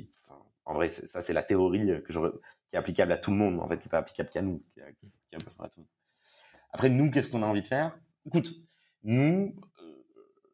en 0.66 0.74
vrai 0.74 0.88
ça 0.88 1.22
c'est 1.22 1.32
la 1.32 1.42
théorie 1.42 2.02
que 2.02 2.12
je, 2.12 2.20
qui 2.20 2.76
est 2.76 2.78
applicable 2.78 3.12
à 3.12 3.16
tout 3.16 3.30
le 3.30 3.36
monde 3.38 3.60
en 3.60 3.68
fait, 3.68 3.78
qui 3.78 3.88
est 3.88 3.90
pas 3.90 3.98
applicable 3.98 4.28
qu'à 4.28 4.42
nous. 4.42 4.62
Après 6.72 6.90
nous, 6.90 7.10
qu'est-ce 7.10 7.28
qu'on 7.28 7.42
a 7.42 7.46
envie 7.46 7.62
de 7.62 7.66
faire? 7.66 7.96
Écoute, 8.26 8.52
nous, 9.02 9.54
euh, 9.80 10.04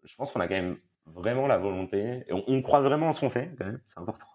je 0.04 0.14
pense 0.16 0.30
qu'on 0.30 0.40
a 0.40 0.46
quand 0.46 0.54
même 0.54 0.78
vraiment 1.06 1.46
la 1.46 1.58
volonté, 1.58 2.24
et 2.28 2.32
on, 2.32 2.62
croit 2.62 2.82
vraiment 2.82 3.08
en 3.08 3.12
ce 3.12 3.20
qu'on 3.20 3.30
fait, 3.30 3.50
c'est 3.86 3.98
important. 3.98 4.26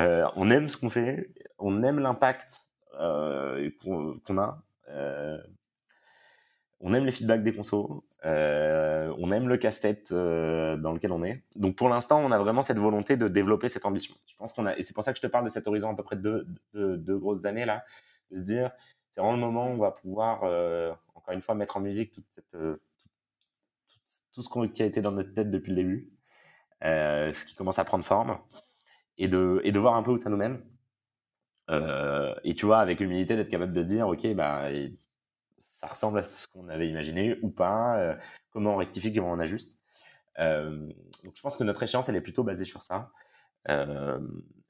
Euh, 0.00 0.26
on 0.36 0.50
aime 0.50 0.68
ce 0.68 0.76
qu'on 0.76 0.88
fait, 0.88 1.30
on 1.58 1.82
aime 1.82 1.98
l'impact 1.98 2.62
euh, 3.00 3.70
qu'on 3.80 4.38
a. 4.38 4.64
On 6.86 6.92
aime 6.92 7.06
les 7.06 7.12
feedbacks 7.12 7.42
des 7.42 7.54
consos, 7.54 8.04
euh, 8.26 9.14
on 9.18 9.32
aime 9.32 9.48
le 9.48 9.56
casse-tête 9.56 10.12
euh, 10.12 10.76
dans 10.76 10.92
lequel 10.92 11.12
on 11.12 11.24
est. 11.24 11.42
Donc 11.56 11.76
pour 11.76 11.88
l'instant, 11.88 12.20
on 12.20 12.30
a 12.30 12.38
vraiment 12.38 12.62
cette 12.62 12.78
volonté 12.78 13.16
de 13.16 13.26
développer 13.26 13.70
cette 13.70 13.86
ambition. 13.86 14.14
Je 14.26 14.36
pense 14.36 14.52
qu'on 14.52 14.66
a, 14.66 14.76
et 14.76 14.82
c'est 14.82 14.92
pour 14.92 15.02
ça 15.02 15.12
que 15.12 15.16
je 15.16 15.22
te 15.22 15.26
parle 15.26 15.44
de 15.44 15.48
cet 15.48 15.66
horizon 15.66 15.88
à 15.90 15.94
peu 15.94 16.02
près 16.02 16.16
de 16.16 16.46
deux, 16.74 17.16
grosses 17.16 17.46
années 17.46 17.64
là, 17.64 17.84
de 18.30 18.36
se 18.36 18.42
dire, 18.42 18.70
c'est 19.14 19.22
vraiment 19.22 19.34
le 19.34 19.40
moment 19.40 19.68
où 19.68 19.76
on 19.76 19.78
va 19.78 19.92
pouvoir, 19.92 20.42
euh, 20.44 20.92
encore 21.14 21.32
une 21.32 21.40
fois, 21.40 21.54
mettre 21.54 21.78
en 21.78 21.80
musique 21.80 22.12
tout, 22.12 22.22
ce 24.42 24.66
qui 24.66 24.82
a 24.82 24.86
été 24.86 25.00
dans 25.00 25.12
notre 25.12 25.32
tête 25.32 25.50
depuis 25.50 25.70
le 25.70 25.76
début, 25.76 26.12
ce 26.82 27.44
qui 27.46 27.54
commence 27.54 27.78
à 27.78 27.84
prendre 27.84 28.04
forme, 28.04 28.38
et 29.16 29.28
de 29.28 29.78
voir 29.78 29.94
un 29.94 30.02
peu 30.02 30.10
où 30.10 30.18
ça 30.18 30.28
nous 30.28 30.36
mène. 30.36 30.60
Et 31.68 32.54
tu 32.54 32.66
vois, 32.66 32.78
avec 32.78 33.00
l'humilité 33.00 33.36
d'être 33.36 33.48
capable 33.48 33.72
de 33.72 33.82
se 33.82 33.86
dire, 33.86 34.08
ok, 34.08 34.34
bah 34.34 34.68
ça 35.84 35.92
ressemble 35.92 36.18
à 36.18 36.22
ce 36.22 36.48
qu'on 36.48 36.68
avait 36.68 36.88
imaginé 36.88 37.36
ou 37.42 37.50
pas, 37.50 37.98
euh, 37.98 38.16
comment 38.50 38.74
on 38.74 38.76
rectifie, 38.76 39.12
comment 39.12 39.32
on 39.32 39.38
ajuste. 39.38 39.78
Euh, 40.38 40.88
donc 41.22 41.36
je 41.36 41.42
pense 41.42 41.58
que 41.58 41.64
notre 41.64 41.82
échéance, 41.82 42.08
elle 42.08 42.16
est 42.16 42.22
plutôt 42.22 42.42
basée 42.42 42.64
sur 42.64 42.80
ça. 42.80 43.10
Euh, 43.68 44.18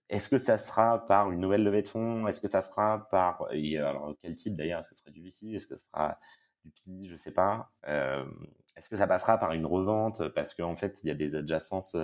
est-ce 0.09 0.29
que 0.29 0.39
ça 0.39 0.59
sera 0.59 1.07
par 1.07 1.31
une 1.31 1.41
nouvelle 1.41 1.63
levée 1.63 1.83
de 1.83 1.89
fonds? 1.89 2.27
Est-ce 2.27 2.41
que 2.41 2.49
ça 2.49 2.63
sera 2.63 3.09
par 3.11 3.47
alors 3.53 4.15
quel 4.23 4.35
type 4.35 4.57
d'ailleurs? 4.57 4.81
Est-ce 4.81 4.89
que 4.89 4.97
ce 4.97 5.03
sera 5.03 5.13
du 5.13 5.23
VC 5.23 5.55
Est-ce 5.55 5.69
que 5.69 5.77
ce 5.77 5.87
sera 5.87 6.19
du 6.65 6.71
PI 6.73 7.09
Je 7.09 7.17
sais 7.17 7.31
pas. 7.31 7.71
Est-ce 8.77 8.89
que 8.89 8.97
ça 8.97 9.07
passera 9.07 9.39
par 9.39 9.53
une 9.53 9.67
revente? 9.67 10.29
Parce 10.31 10.53
qu'en 10.53 10.77
fait, 10.77 10.99
il 11.05 11.09
y 11.09 11.11
a 11.13 11.15
des 11.15 11.35
adjacences 11.37 11.97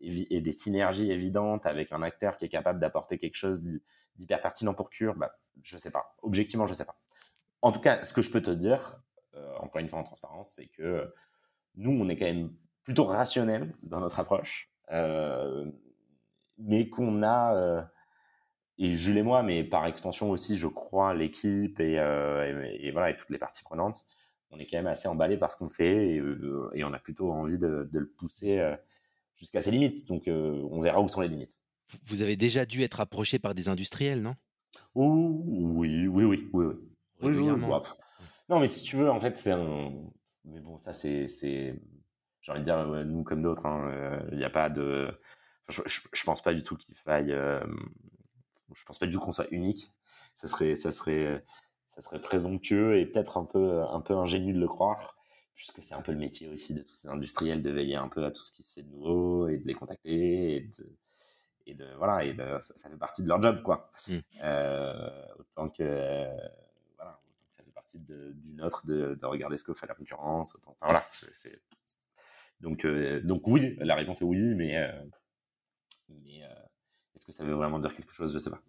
et 0.00 0.40
des 0.40 0.52
synergies 0.52 1.10
évidentes 1.10 1.66
avec 1.66 1.92
un 1.92 2.02
acteur 2.02 2.36
qui 2.36 2.44
est 2.44 2.50
capable 2.50 2.80
d'apporter 2.80 3.18
quelque 3.18 3.36
chose 3.36 3.62
d'hyper 4.18 4.40
pertinent 4.40 4.74
pour 4.74 4.90
Cure. 4.90 5.14
Bah, 5.14 5.36
je 5.62 5.76
sais 5.76 5.90
pas. 5.90 6.16
Objectivement, 6.22 6.66
je 6.66 6.74
sais 6.74 6.84
pas. 6.84 6.98
En 7.62 7.72
tout 7.72 7.80
cas, 7.80 8.04
ce 8.04 8.12
que 8.12 8.22
je 8.22 8.30
peux 8.30 8.42
te 8.42 8.50
dire, 8.50 9.00
euh, 9.34 9.54
encore 9.58 9.80
une 9.80 9.88
fois 9.88 9.98
en 9.98 10.04
transparence, 10.04 10.52
c'est 10.54 10.66
que 10.66 11.12
nous, 11.76 11.90
on 11.90 12.08
est 12.08 12.16
quand 12.16 12.26
même 12.26 12.52
plutôt 12.84 13.04
rationnel 13.04 13.74
dans 13.82 14.00
notre 14.00 14.20
approche, 14.20 14.70
euh, 14.92 15.70
mais 16.58 16.88
qu'on 16.88 17.22
a, 17.22 17.54
euh, 17.54 17.82
et 18.78 18.94
Jules 18.94 19.18
et 19.18 19.22
moi, 19.22 19.42
mais 19.42 19.64
par 19.64 19.86
extension 19.86 20.30
aussi, 20.30 20.56
je 20.56 20.68
crois, 20.68 21.14
l'équipe 21.14 21.80
et, 21.80 21.96
voilà, 22.92 23.10
et 23.10 23.16
toutes 23.16 23.30
les 23.30 23.38
parties 23.38 23.64
prenantes, 23.64 24.06
on 24.50 24.58
est 24.58 24.66
quand 24.66 24.76
même 24.76 24.86
assez 24.86 25.08
emballé 25.08 25.36
par 25.36 25.50
ce 25.50 25.56
qu'on 25.56 25.68
fait 25.68 26.14
et, 26.14 26.84
on 26.84 26.92
a 26.92 26.98
plutôt 26.98 27.32
envie 27.32 27.58
de, 27.58 27.88
le 27.90 28.08
pousser 28.08 28.74
jusqu'à 29.36 29.60
ses 29.60 29.70
limites. 29.70 30.06
Donc, 30.06 30.24
on 30.28 30.80
verra 30.80 31.00
où 31.00 31.08
sont 31.08 31.20
les 31.20 31.28
limites. 31.28 31.58
Vous 32.04 32.22
avez 32.22 32.36
déjà 32.36 32.66
dû 32.66 32.82
être 32.82 33.00
approché 33.00 33.38
par 33.38 33.54
des 33.54 33.68
industriels, 33.68 34.22
non? 34.22 34.34
Oui, 34.94 36.06
oui, 36.08 36.24
oui, 36.24 36.24
oui, 36.24 36.48
oui. 36.52 37.46
Bah, 37.68 37.82
non, 38.48 38.60
mais 38.60 38.68
si 38.68 38.82
tu 38.82 38.96
veux, 38.96 39.10
en 39.10 39.20
fait, 39.20 39.38
c'est 39.38 39.52
un. 39.52 39.92
Mais 40.44 40.60
bon, 40.60 40.78
ça, 40.78 40.92
c'est. 40.92 41.28
J'ai 42.40 42.52
envie 42.52 42.60
de 42.60 42.64
dire, 42.64 42.86
nous 43.04 43.24
comme 43.24 43.42
d'autres, 43.42 43.66
hein, 43.66 43.88
euh, 43.90 44.20
il 44.30 44.38
n'y 44.38 44.44
a 44.44 44.50
pas 44.50 44.70
de. 44.70 45.10
je, 45.68 45.82
je, 45.86 46.24
pense 46.24 46.42
pas 46.42 46.54
du 46.54 46.62
tout 46.62 46.76
qu'il 46.76 46.96
faille. 46.96 47.32
Euh, 47.32 47.60
je 48.74 48.84
pense 48.84 48.98
pas 48.98 49.06
du 49.06 49.12
tout 49.12 49.20
qu'on 49.20 49.32
soit 49.32 49.48
unique. 49.50 49.92
Ça 50.34 50.48
serait, 50.48 50.76
ça 50.76 50.92
serait, 50.92 51.44
ça 51.94 52.02
serait 52.02 52.20
présomptueux 52.20 52.98
et 52.98 53.06
peut-être 53.06 53.38
un 53.38 53.44
peu, 53.44 53.82
un 53.82 54.00
peu 54.00 54.14
ingénu 54.14 54.52
de 54.52 54.60
le 54.60 54.68
croire, 54.68 55.16
puisque 55.54 55.82
c'est 55.82 55.94
un 55.94 56.02
peu 56.02 56.12
le 56.12 56.18
métier 56.18 56.48
aussi 56.48 56.74
de 56.74 56.82
tous 56.82 56.94
ces 57.02 57.08
industriels 57.08 57.62
de 57.62 57.70
veiller 57.70 57.96
un 57.96 58.08
peu 58.08 58.24
à 58.24 58.30
tout 58.30 58.42
ce 58.42 58.52
qui 58.52 58.62
se 58.62 58.74
fait 58.74 58.82
de 58.82 58.90
nouveau 58.90 59.48
et 59.48 59.58
de 59.58 59.66
les 59.66 59.74
contacter 59.74 60.56
et 60.56 60.60
de, 60.60 60.96
et 61.66 61.74
de 61.74 61.86
voilà 61.96 62.24
et 62.24 62.36
ça, 62.60 62.88
fait 62.88 62.96
partie 62.96 63.22
de 63.22 63.28
leur 63.28 63.42
job 63.42 63.62
quoi. 63.62 63.90
Mmh. 64.08 64.18
Euh, 64.42 65.26
autant 65.38 65.68
que 65.68 66.26
du 67.98 68.52
nôtre 68.54 68.86
de, 68.86 69.18
regarder 69.22 69.56
ce 69.56 69.64
que 69.64 69.74
fait 69.74 69.86
la 69.86 69.94
concurrence. 69.94 70.56
voilà, 70.80 71.04
Donc, 72.60 72.84
euh, 72.84 73.20
donc 73.22 73.46
oui, 73.46 73.76
la 73.80 73.94
réponse 73.94 74.20
est 74.20 74.24
oui, 74.24 74.54
mais, 74.54 74.76
euh, 74.76 75.04
mais 76.08 76.40
est-ce 77.14 77.24
que 77.24 77.32
ça 77.32 77.44
veut 77.44 77.54
vraiment 77.54 77.78
dire 77.78 77.94
quelque 77.94 78.12
chose? 78.12 78.32
Je 78.32 78.38
ne 78.38 78.42
sais 78.42 78.50
pas. 78.50 78.62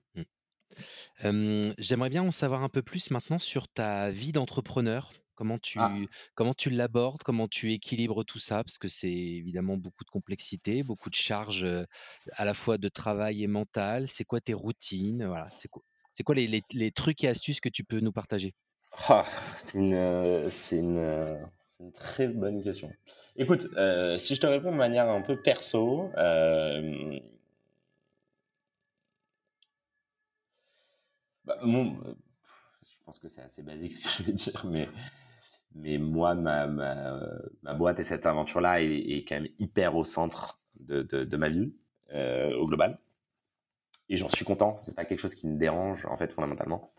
Mmh. 1.23 1.73
J'aimerais 1.77 2.09
bien 2.09 2.23
en 2.23 2.31
savoir 2.31 2.63
un 2.63 2.69
peu 2.69 2.81
plus 2.81 3.11
maintenant 3.11 3.39
sur 3.39 3.67
ta 3.67 4.09
vie 4.09 4.31
d'entrepreneur. 4.31 5.11
Comment 5.37 5.59
tu, 5.59 5.77
ah. 5.79 5.93
comment 6.33 6.55
tu 6.55 6.71
l'abordes, 6.71 7.21
comment 7.21 7.47
tu 7.47 7.71
équilibres 7.71 8.25
tout 8.25 8.39
ça, 8.39 8.63
parce 8.63 8.79
que 8.79 8.87
c'est 8.87 9.07
évidemment 9.07 9.77
beaucoup 9.77 10.03
de 10.03 10.09
complexité, 10.09 10.81
beaucoup 10.81 11.11
de 11.11 11.15
charges 11.15 11.65
à 12.31 12.43
la 12.43 12.55
fois 12.55 12.79
de 12.79 12.89
travail 12.89 13.43
et 13.43 13.47
mental. 13.47 14.07
C'est 14.07 14.25
quoi 14.25 14.41
tes 14.41 14.55
routines? 14.55 15.25
Voilà, 15.27 15.47
C'est 15.51 15.67
quoi, 15.67 15.83
quoi 16.25 16.35
les, 16.35 16.63
les, 16.73 16.91
trucs 16.91 17.23
et 17.23 17.27
astuces 17.27 17.59
que 17.59 17.69
tu 17.69 17.83
peux 17.83 17.99
nous 17.99 18.11
partager? 18.11 18.55
Ah, 19.09 19.25
c'est 19.59 19.77
une, 19.77 19.93
euh, 19.93 20.49
c'est 20.49 20.77
une, 20.77 20.97
euh, 20.97 21.39
une 21.79 21.91
très 21.91 22.27
bonne 22.27 22.63
question. 22.63 22.91
Écoute, 23.35 23.67
euh, 23.77 24.17
si 24.17 24.33
je 24.35 24.41
te 24.41 24.47
réponds 24.47 24.71
de 24.71 24.77
manière 24.77 25.07
un 25.09 25.21
peu 25.21 25.39
perso, 25.41 26.09
bah, 31.45 31.59
je 31.63 32.95
pense 33.05 33.19
que 33.19 33.27
c'est 33.29 33.41
assez 33.41 33.61
basique 33.61 33.93
ce 33.93 34.01
que 34.01 34.09
je 34.09 34.23
vais 34.23 34.33
dire, 34.33 34.65
mais, 34.65 34.89
mais 35.81 35.97
moi, 35.97 36.35
ma, 36.35 36.67
ma, 36.67 37.73
boîte 37.73 37.99
et 37.99 38.03
cette 38.03 38.25
aventure-là 38.25 38.81
est, 38.81 39.25
quand 39.27 39.35
même 39.35 39.49
hyper 39.59 39.95
au 39.95 40.03
centre 40.03 40.59
de, 40.79 41.01
de, 41.01 41.37
ma 41.37 41.49
vie, 41.49 41.73
euh, 42.13 42.55
au 42.57 42.65
global. 42.67 42.99
Et 44.09 44.17
j'en 44.17 44.29
suis 44.29 44.45
content. 44.45 44.77
C'est 44.77 44.95
pas 44.95 45.05
quelque 45.05 45.19
chose 45.19 45.35
qui 45.35 45.47
me 45.47 45.57
dérange, 45.57 46.05
en 46.05 46.17
fait, 46.17 46.31
fondamentalement. 46.31 46.93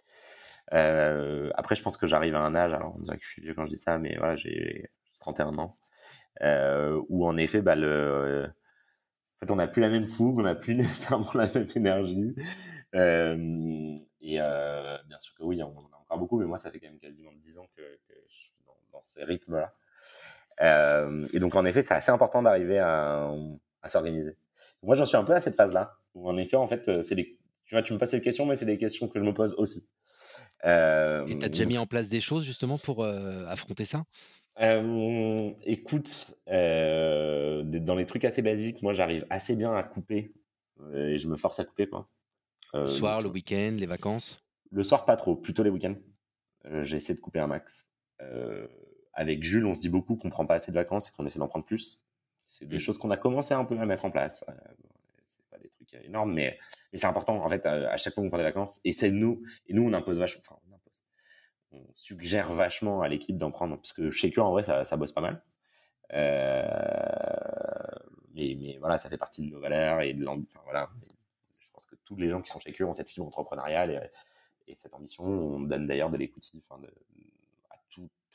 Euh, 0.74 1.50
après, 1.54 1.74
je 1.74 1.82
pense 1.82 1.96
que 1.96 2.06
j'arrive 2.06 2.34
à 2.34 2.40
un 2.40 2.54
âge, 2.54 2.72
alors 2.72 2.94
on 2.96 3.00
dirait 3.00 3.16
que 3.16 3.24
je 3.24 3.30
suis 3.30 3.42
vieux 3.42 3.54
quand 3.54 3.64
je 3.64 3.70
dis 3.70 3.78
ça, 3.78 3.98
mais 3.98 4.16
voilà, 4.18 4.36
j'ai 4.36 4.90
31 5.20 5.58
ans, 5.58 5.78
euh, 6.42 7.00
où 7.08 7.26
en 7.26 7.36
effet, 7.38 7.62
bah, 7.62 7.74
le, 7.74 8.50
en 9.40 9.46
fait, 9.46 9.52
on 9.52 9.56
n'a 9.56 9.68
plus 9.68 9.80
la 9.80 9.88
même 9.88 10.06
fougue, 10.06 10.38
on 10.38 10.42
n'a 10.42 10.54
plus 10.54 10.74
nécessairement 10.76 11.30
la 11.34 11.46
même 11.46 11.68
énergie. 11.74 12.34
Euh, 12.94 13.96
et 14.20 14.40
euh, 14.40 14.98
bien 15.06 15.18
sûr 15.20 15.34
que 15.36 15.42
oui, 15.44 15.62
on 15.62 15.76
en 15.78 15.90
a 15.92 15.96
encore 15.96 16.18
beaucoup, 16.18 16.38
mais 16.38 16.46
moi, 16.46 16.58
ça 16.58 16.70
fait 16.70 16.80
quand 16.80 16.88
même 16.88 16.98
quasiment 16.98 17.30
10 17.32 17.58
ans 17.58 17.66
que, 17.76 17.82
je 18.28 18.34
suis 18.34 18.47
dans, 18.98 19.02
ces 19.14 19.24
rythmes-là. 19.24 19.72
Euh, 20.60 21.26
et 21.32 21.38
donc, 21.38 21.54
en 21.54 21.64
effet, 21.64 21.82
c'est 21.82 21.94
assez 21.94 22.10
important 22.10 22.42
d'arriver 22.42 22.78
à, 22.78 23.30
s'organiser. 23.86 24.36
Moi, 24.82 24.96
j'en 24.96 25.06
suis 25.06 25.16
un 25.16 25.24
peu 25.24 25.34
à 25.34 25.40
cette 25.40 25.56
phase-là, 25.56 25.96
où 26.14 26.28
en 26.28 26.36
effet, 26.36 26.56
en 26.56 26.68
fait, 26.68 27.02
c'est 27.02 27.14
des, 27.14 27.38
tu 27.64 27.74
vois, 27.74 27.82
tu 27.82 27.92
me 27.92 27.98
passes 27.98 28.10
cette 28.10 28.22
question, 28.22 28.46
mais 28.46 28.56
c'est 28.56 28.66
des 28.66 28.78
questions 28.78 29.08
que 29.08 29.18
je 29.18 29.24
me 29.24 29.32
pose 29.32 29.54
aussi. 29.54 29.86
Euh, 30.64 31.26
et 31.26 31.38
tu 31.38 31.44
as 31.44 31.48
déjà 31.48 31.64
mis 31.64 31.78
en 31.78 31.86
place 31.86 32.08
des 32.08 32.20
choses 32.20 32.44
justement 32.44 32.78
pour 32.78 33.04
affronter 33.04 33.84
ça? 33.84 34.04
Écoute, 35.64 36.26
dans 36.46 37.94
les 37.96 38.06
trucs 38.06 38.24
assez 38.24 38.42
basiques, 38.42 38.82
moi 38.82 38.92
j'arrive 38.92 39.24
assez 39.30 39.54
bien 39.54 39.74
à 39.74 39.82
couper 39.84 40.32
et 40.92 41.16
je 41.16 41.28
me 41.28 41.36
force 41.36 41.60
à 41.60 41.64
couper 41.64 41.88
quoi. 41.88 42.08
le 42.74 42.88
soir, 42.88 43.22
le 43.22 43.28
week-end, 43.28 43.76
les 43.78 43.86
vacances? 43.86 44.44
Le 44.70 44.82
soir, 44.82 45.04
pas 45.04 45.16
trop, 45.16 45.36
plutôt 45.36 45.62
les 45.62 45.70
week-ends. 45.70 45.96
J'essaie 46.82 47.14
de 47.14 47.20
couper 47.20 47.38
un 47.38 47.46
max. 47.46 47.86
Avec 49.18 49.42
Jules, 49.42 49.66
on 49.66 49.74
se 49.74 49.80
dit 49.80 49.88
beaucoup 49.88 50.14
qu'on 50.14 50.30
prend 50.30 50.46
pas 50.46 50.54
assez 50.54 50.70
de 50.70 50.76
vacances 50.76 51.08
et 51.08 51.12
qu'on 51.12 51.26
essaie 51.26 51.40
d'en 51.40 51.48
prendre 51.48 51.64
plus. 51.64 52.04
C'est 52.46 52.66
des 52.66 52.76
mmh. 52.76 52.78
choses 52.78 52.98
qu'on 52.98 53.10
a 53.10 53.16
commencé 53.16 53.52
un 53.52 53.64
peu 53.64 53.76
à 53.76 53.84
mettre 53.84 54.04
en 54.04 54.12
place. 54.12 54.44
c'est 54.46 55.50
pas 55.50 55.58
des 55.58 55.68
trucs 55.70 55.92
énormes, 56.04 56.32
mais, 56.32 56.56
mais 56.92 56.98
c'est 57.00 57.06
important 57.06 57.44
en 57.44 57.48
fait 57.48 57.66
à, 57.66 57.96
chaque 57.96 58.14
fois 58.14 58.22
qu'on 58.22 58.28
prend 58.28 58.38
des 58.38 58.44
vacances. 58.44 58.80
Et 58.84 58.92
c'est 58.92 59.10
nous, 59.10 59.42
et 59.66 59.74
nous 59.74 59.82
on 59.82 59.92
impose 59.92 60.20
vachement. 60.20 60.40
Enfin, 60.48 60.60
on 61.72 61.84
suggère 61.94 62.52
vachement 62.52 63.02
à 63.02 63.08
l'équipe 63.08 63.36
d'en 63.36 63.50
prendre, 63.50 63.74
parce 63.76 63.92
que 63.92 64.08
chez 64.12 64.30
Cure, 64.30 64.46
en 64.46 64.52
vrai, 64.52 64.62
ça, 64.62 64.84
ça 64.84 64.96
bosse 64.96 65.10
pas 65.10 65.20
mal. 65.20 65.42
Euh, 66.14 66.64
mais, 68.34 68.56
mais, 68.56 68.76
voilà, 68.78 68.98
ça 68.98 69.10
fait 69.10 69.18
partie 69.18 69.42
de 69.42 69.50
nos 69.50 69.58
valeurs 69.58 70.00
et 70.00 70.14
de 70.14 70.24
l'ambition. 70.24 70.60
Enfin, 70.60 70.64
voilà. 70.64 70.90
Je 71.58 71.66
pense 71.72 71.84
que 71.86 71.96
tous 72.04 72.14
les 72.14 72.30
gens 72.30 72.40
qui 72.40 72.50
sont 72.50 72.60
chez 72.60 72.72
Cure 72.72 72.88
ont 72.88 72.94
cette 72.94 73.10
fibre 73.10 73.26
entrepreneuriale 73.26 74.10
et, 74.68 74.76
cette 74.76 74.94
ambition. 74.94 75.24
On 75.24 75.60
donne 75.60 75.88
d'ailleurs 75.88 76.10
de 76.10 76.18
enfin, 76.70 76.80
à 76.80 76.88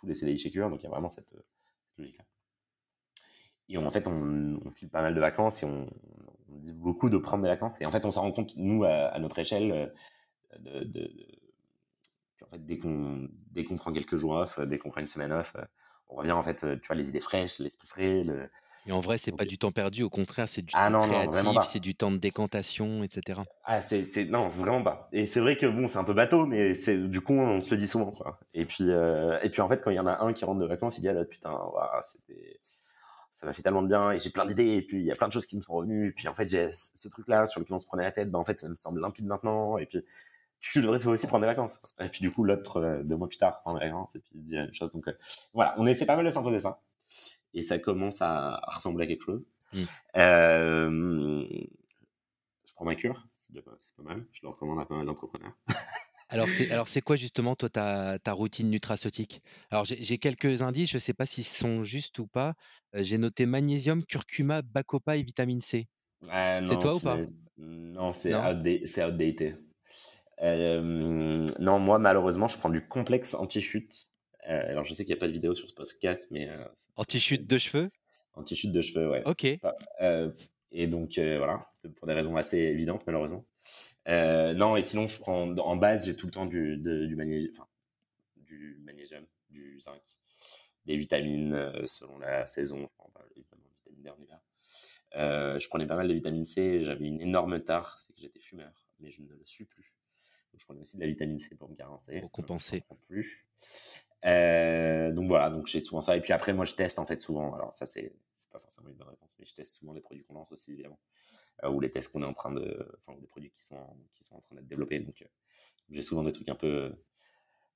tous 0.03 0.07
les 0.07 0.15
CDI 0.15 0.37
chez 0.37 0.51
Cure, 0.51 0.69
donc 0.69 0.81
il 0.81 0.83
y 0.83 0.87
a 0.87 0.89
vraiment 0.89 1.09
cette, 1.09 1.33
logique-là. 1.97 2.25
Et 3.69 3.77
en 3.77 3.91
fait, 3.91 4.07
on, 4.07 4.59
on, 4.65 4.71
file 4.71 4.89
pas 4.89 5.01
mal 5.01 5.15
de 5.15 5.19
vacances 5.21 5.63
et 5.63 5.65
on, 5.65 5.89
dit 6.49 6.73
beaucoup 6.73 7.09
de 7.09 7.17
prendre 7.17 7.41
des 7.41 7.49
vacances. 7.49 7.79
Et 7.81 7.85
en 7.85 7.91
fait, 7.91 8.05
on 8.05 8.11
s'en 8.11 8.21
rend 8.21 8.31
compte, 8.31 8.53
nous, 8.57 8.83
à, 8.83 9.17
notre 9.19 9.39
échelle, 9.39 9.91
de, 10.59 10.83
de 10.83 11.09
fait, 12.53 12.65
dès 12.65 12.77
qu'on 13.65 13.75
prend 13.75 13.91
quelques 13.91 14.17
jours 14.17 14.33
off, 14.33 14.59
dès 14.59 14.77
qu'on 14.77 14.89
prend 14.89 15.01
une 15.01 15.07
semaine 15.07 15.31
off, 15.31 15.53
euh, 15.57 15.65
on 16.07 16.15
revient 16.15 16.31
en 16.31 16.41
fait, 16.41 16.63
euh, 16.63 16.77
tu 16.77 16.87
vois, 16.87 16.95
les 16.95 17.09
idées 17.09 17.19
fraîches, 17.19 17.59
l'esprit 17.59 17.87
frais. 17.87 18.23
Le... 18.23 18.49
Et 18.87 18.91
en 18.91 18.99
vrai, 18.99 19.17
c'est 19.17 19.31
pas 19.31 19.45
du 19.45 19.57
temps 19.57 19.71
perdu, 19.71 20.03
au 20.03 20.09
contraire, 20.09 20.49
c'est 20.49 20.61
du 20.61 20.73
ah 20.75 20.91
temps 20.91 21.01
créatif, 21.01 21.59
c'est 21.63 21.79
du 21.79 21.95
temps 21.95 22.11
de 22.11 22.17
décantation, 22.17 23.03
etc. 23.03 23.41
Ah, 23.63 23.81
c'est 23.81 24.25
non, 24.25 24.47
vraiment 24.49 24.83
pas. 24.83 25.07
Et 25.11 25.25
c'est 25.25 25.39
vrai 25.39 25.57
que 25.57 25.65
bon, 25.65 25.87
c'est 25.87 25.97
un 25.97 26.03
peu 26.03 26.13
bateau, 26.13 26.45
mais 26.45 26.75
c'est 26.75 26.97
du 26.97 27.21
coup, 27.21 27.33
on 27.33 27.61
se 27.61 27.71
le 27.71 27.77
dit 27.77 27.87
souvent, 27.87 28.11
quoi. 28.11 28.39
Et 28.53 28.65
puis, 28.65 28.89
euh, 28.89 29.39
et 29.41 29.49
puis 29.49 29.61
en 29.61 29.69
fait, 29.69 29.81
quand 29.81 29.91
il 29.91 29.95
y 29.95 29.99
en 29.99 30.07
a 30.07 30.21
un 30.23 30.33
qui 30.33 30.43
rentre 30.45 30.59
de 30.59 30.65
vacances, 30.65 30.97
il 30.97 31.01
dit 31.01 31.09
ah 31.09 31.25
putain, 31.25 31.57
c'était 32.03 32.59
ça 33.39 33.47
m'a 33.47 33.53
fait 33.53 33.61
tellement 33.61 33.81
de 33.81 33.87
bien 33.87 34.11
et 34.11 34.19
j'ai 34.19 34.29
plein 34.29 34.45
d'idées 34.45 34.75
et 34.75 34.81
puis 34.81 34.99
il 34.99 35.05
y 35.05 35.11
a 35.11 35.15
plein 35.15 35.27
de 35.27 35.33
choses 35.33 35.45
qui 35.45 35.57
me 35.57 35.61
sont 35.61 35.73
revenues 35.73 36.07
et 36.07 36.11
puis 36.13 36.29
en 36.29 36.33
fait 36.33 36.47
j'ai 36.47 36.69
ce 36.71 37.09
truc 37.09 37.27
là 37.27 37.45
sur 37.45 37.59
lequel 37.59 37.75
on 37.75 37.79
se 37.79 37.85
prenait 37.85 38.03
la 38.03 38.13
tête 38.13 38.31
ben 38.31 38.39
en 38.39 38.45
fait 38.45 38.57
ça 38.61 38.69
me 38.69 38.77
semble 38.77 39.01
limpide 39.01 39.25
maintenant 39.25 39.77
et 39.77 39.85
puis 39.85 40.01
tu 40.63 40.81
devrais 40.81 41.05
aussi 41.05 41.27
prendre 41.27 41.41
des 41.41 41.47
vacances. 41.47 41.73
Et 41.99 42.07
puis 42.07 42.21
du 42.21 42.31
coup, 42.31 42.43
l'autre, 42.43 42.77
euh, 42.77 43.03
deux 43.03 43.17
mois 43.17 43.27
plus 43.27 43.37
tard, 43.37 43.61
prendre 43.61 43.79
des 43.79 43.85
vacances 43.85 44.15
et 44.15 44.19
puis 44.19 44.39
se 44.39 44.45
dire 44.45 44.59
la 44.59 44.65
même 44.65 44.73
chose. 44.73 44.91
Donc 44.91 45.07
euh, 45.07 45.13
voilà, 45.53 45.75
on 45.77 45.85
essaie 45.85 46.05
pas 46.05 46.15
mal 46.15 46.25
de 46.25 46.29
s'imposer 46.29 46.61
ça. 46.61 46.79
Et 47.53 47.61
ça 47.61 47.79
commence 47.79 48.21
à, 48.21 48.61
ressembler 48.67 49.05
à 49.05 49.07
quelque 49.07 49.23
chose. 49.23 49.45
Mmh. 49.73 49.83
Euh, 50.17 51.45
je 52.65 52.73
prends 52.75 52.85
ma 52.85 52.95
cure, 52.95 53.27
c'est 53.39 53.61
pas, 53.61 53.71
mal. 54.03 54.25
Je 54.31 54.41
le 54.43 54.49
recommande 54.49 54.79
à 54.79 54.85
pas 54.85 54.95
mal 54.95 55.05
d'entrepreneurs. 55.05 55.53
Alors 56.29 56.49
c'est 56.49 56.71
alors 56.71 56.87
c'est 56.87 57.01
quoi 57.01 57.15
justement 57.15 57.55
toi 57.55 57.69
ta, 57.69 58.17
ta 58.17 58.33
routine 58.33 58.67
nutraceutique? 58.67 59.39
Alors 59.69 59.85
j'ai 59.85 60.17
quelques 60.17 60.63
indices, 60.63 60.89
je 60.89 60.97
sais 60.97 61.13
pas 61.13 61.27
s'ils 61.27 61.43
sont 61.43 61.83
justes 61.83 62.17
ou 62.17 62.25
pas. 62.25 62.55
j'ai 62.95 63.19
noté 63.19 63.45
magnésium, 63.45 64.03
curcuma, 64.03 64.63
bacopa 64.63 65.15
et 65.15 65.21
vitamine 65.21 65.61
C. 65.61 65.87
c'est 66.23 66.79
toi 66.79 66.95
ou 66.95 66.99
pas? 66.99 67.19
Non, 67.57 68.13
c'est 68.13 68.33
outdated. 68.33 69.59
Euh, 70.41 71.47
non, 71.59 71.79
moi, 71.79 71.99
malheureusement, 71.99 72.47
je 72.47 72.57
prends 72.57 72.69
du 72.69 72.85
complexe 72.85 73.33
anti-chute. 73.33 74.07
Euh, 74.49 74.69
alors, 74.69 74.83
je 74.83 74.93
sais 74.93 75.05
qu'il 75.05 75.13
n'y 75.13 75.19
a 75.19 75.21
pas 75.21 75.27
de 75.27 75.33
vidéo 75.33 75.55
sur 75.55 75.69
ce 75.69 75.73
podcast, 75.73 76.27
mais. 76.31 76.49
Euh, 76.49 76.65
anti-chute 76.95 77.47
de 77.47 77.57
cheveux? 77.57 77.89
Anti-chute 78.33 78.71
de 78.71 78.81
cheveux, 78.81 79.09
ouais. 79.09 79.23
Ok. 79.25 79.45
et 79.45 80.87
donc, 80.87 81.17
voilà, 81.17 81.69
pour 81.95 82.07
des 82.07 82.13
raisons 82.13 82.35
assez 82.35 82.57
évidentes, 82.57 83.03
malheureusement. 83.05 83.45
non, 84.07 84.75
et 84.75 84.83
sinon, 84.83 85.07
je 85.07 85.19
prends 85.19 85.55
en 85.57 85.75
base, 85.75 86.05
j'ai 86.05 86.15
tout 86.15 86.25
le 86.25 86.31
temps 86.31 86.45
du, 86.45 86.77
du, 86.77 87.15
magnésium, 87.15 87.51
enfin, 87.53 87.67
du 88.37 88.81
magnésium, 88.83 89.25
du 89.49 89.79
zinc, 89.79 90.01
des 90.85 90.97
vitamines 90.97 91.71
selon 91.85 92.17
la 92.17 92.47
saison. 92.47 92.81
Je 92.81 92.97
prends 92.97 93.11
pas 93.11 93.25
évidemment 93.35 94.17
vitamine 94.17 94.39
je 95.15 95.67
prenais 95.67 95.85
pas 95.85 95.95
mal 95.95 96.07
de 96.07 96.13
vitamine 96.13 96.45
C. 96.45 96.83
J'avais 96.83 97.05
une 97.05 97.21
énorme 97.21 97.61
tare, 97.61 97.99
c'est 98.01 98.13
que 98.13 98.19
j'étais 98.19 98.39
fumeur, 98.39 98.87
mais 98.99 99.11
je 99.11 99.21
ne 99.21 99.29
le 99.29 99.45
suis 99.45 99.65
plus 99.65 99.93
je 100.57 100.65
prenais 100.65 100.81
aussi 100.81 100.95
de 100.95 101.01
la 101.01 101.07
vitamine 101.07 101.39
C 101.39 101.55
pour 101.55 101.69
me 101.69 101.75
garantir. 101.75 102.21
Pour 102.21 102.31
compenser. 102.31 102.83
Plus. 103.07 103.45
Euh, 104.25 105.11
donc 105.11 105.27
voilà, 105.27 105.49
donc 105.49 105.67
j'ai 105.67 105.79
souvent 105.79 106.01
ça. 106.01 106.15
Et 106.15 106.21
puis 106.21 106.33
après, 106.33 106.53
moi, 106.53 106.65
je 106.65 106.73
teste 106.73 106.99
en 106.99 107.05
fait 107.05 107.19
souvent. 107.21 107.53
Alors 107.53 107.75
ça, 107.75 107.85
c'est 107.85 108.13
pas 108.51 108.59
forcément 108.59 108.89
une 108.89 108.95
bonne 108.95 109.09
réponse, 109.09 109.29
mais 109.39 109.45
je 109.45 109.53
teste 109.53 109.73
souvent 109.75 109.93
les 109.93 110.01
produits 110.01 110.23
qu'on 110.23 110.35
lance 110.35 110.51
aussi, 110.51 110.71
évidemment. 110.73 110.99
Euh, 111.63 111.69
ou 111.69 111.79
les 111.79 111.91
tests 111.91 112.11
qu'on 112.11 112.23
est 112.23 112.27
en 112.27 112.33
train 112.33 112.51
de. 112.51 112.87
Enfin, 113.05 113.17
des 113.19 113.27
produits 113.27 113.51
qui 113.51 113.63
sont, 113.63 113.75
qui 114.15 114.23
sont 114.23 114.35
en 114.35 114.41
train 114.41 114.55
d'être 114.55 114.67
développés. 114.67 114.99
Donc 114.99 115.21
euh, 115.21 115.25
j'ai 115.91 116.01
souvent 116.01 116.23
des 116.23 116.31
trucs 116.31 116.49
un 116.49 116.55
peu, 116.55 116.91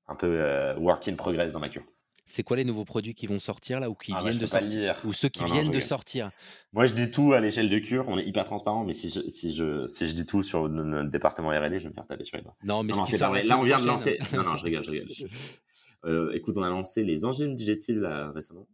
un 0.08 0.16
peu 0.16 0.74
work 0.78 1.08
in 1.08 1.16
progress 1.16 1.54
dans 1.54 1.60
ma 1.60 1.70
cure. 1.70 1.84
C'est 2.30 2.44
quoi 2.44 2.58
les 2.58 2.66
nouveaux 2.66 2.84
produits 2.84 3.14
qui 3.14 3.26
vont 3.26 3.40
sortir 3.40 3.80
là 3.80 3.90
ou 3.90 3.96
qui 3.96 4.14
ah, 4.14 4.22
viennent 4.22 4.38
de 4.38 4.46
sortir 4.46 5.00
Ou 5.06 5.14
ceux 5.14 5.30
qui 5.30 5.46
viennent 5.46 5.72
de 5.72 5.80
sortir? 5.80 6.30
Moi, 6.74 6.86
je 6.86 6.94
dis 6.94 7.10
tout 7.10 7.32
à 7.32 7.40
l'échelle 7.40 7.70
de 7.70 7.80
cure. 7.80 8.04
On 8.10 8.18
est 8.18 8.26
hyper 8.26 8.44
transparent, 8.44 8.84
mais 8.84 8.92
si 8.92 9.10
je, 9.10 9.22
si 9.30 9.56
je, 9.56 9.88
si 9.88 10.10
je 10.10 10.14
dis 10.14 10.26
tout 10.26 10.44
sur 10.44 10.68
notre 10.68 11.10
département 11.10 11.52
R&D, 11.52 11.80
je 11.80 11.84
vais 11.84 11.90
me 11.90 11.94
faire 11.94 12.06
taper 12.06 12.26
sur 12.26 12.36
les 12.36 12.44
doigts. 12.44 12.58
Non, 12.66 12.84
mais 12.84 12.92
là, 12.92 13.58
on 13.58 13.64
vient 13.64 13.80
de 13.80 13.88
lancer. 13.88 14.20
non, 14.34 14.44
non, 14.44 14.58
je 14.58 14.66
rigole, 14.66 14.84
je 14.84 14.92
rigole. 14.92 15.08
Euh, 16.06 16.32
écoute, 16.34 16.56
on 16.58 16.64
a 16.64 16.70
lancé 16.70 17.04
les 17.04 17.26
enzymes 17.26 17.56
digestives 17.56 18.04
récemment. 18.34 18.68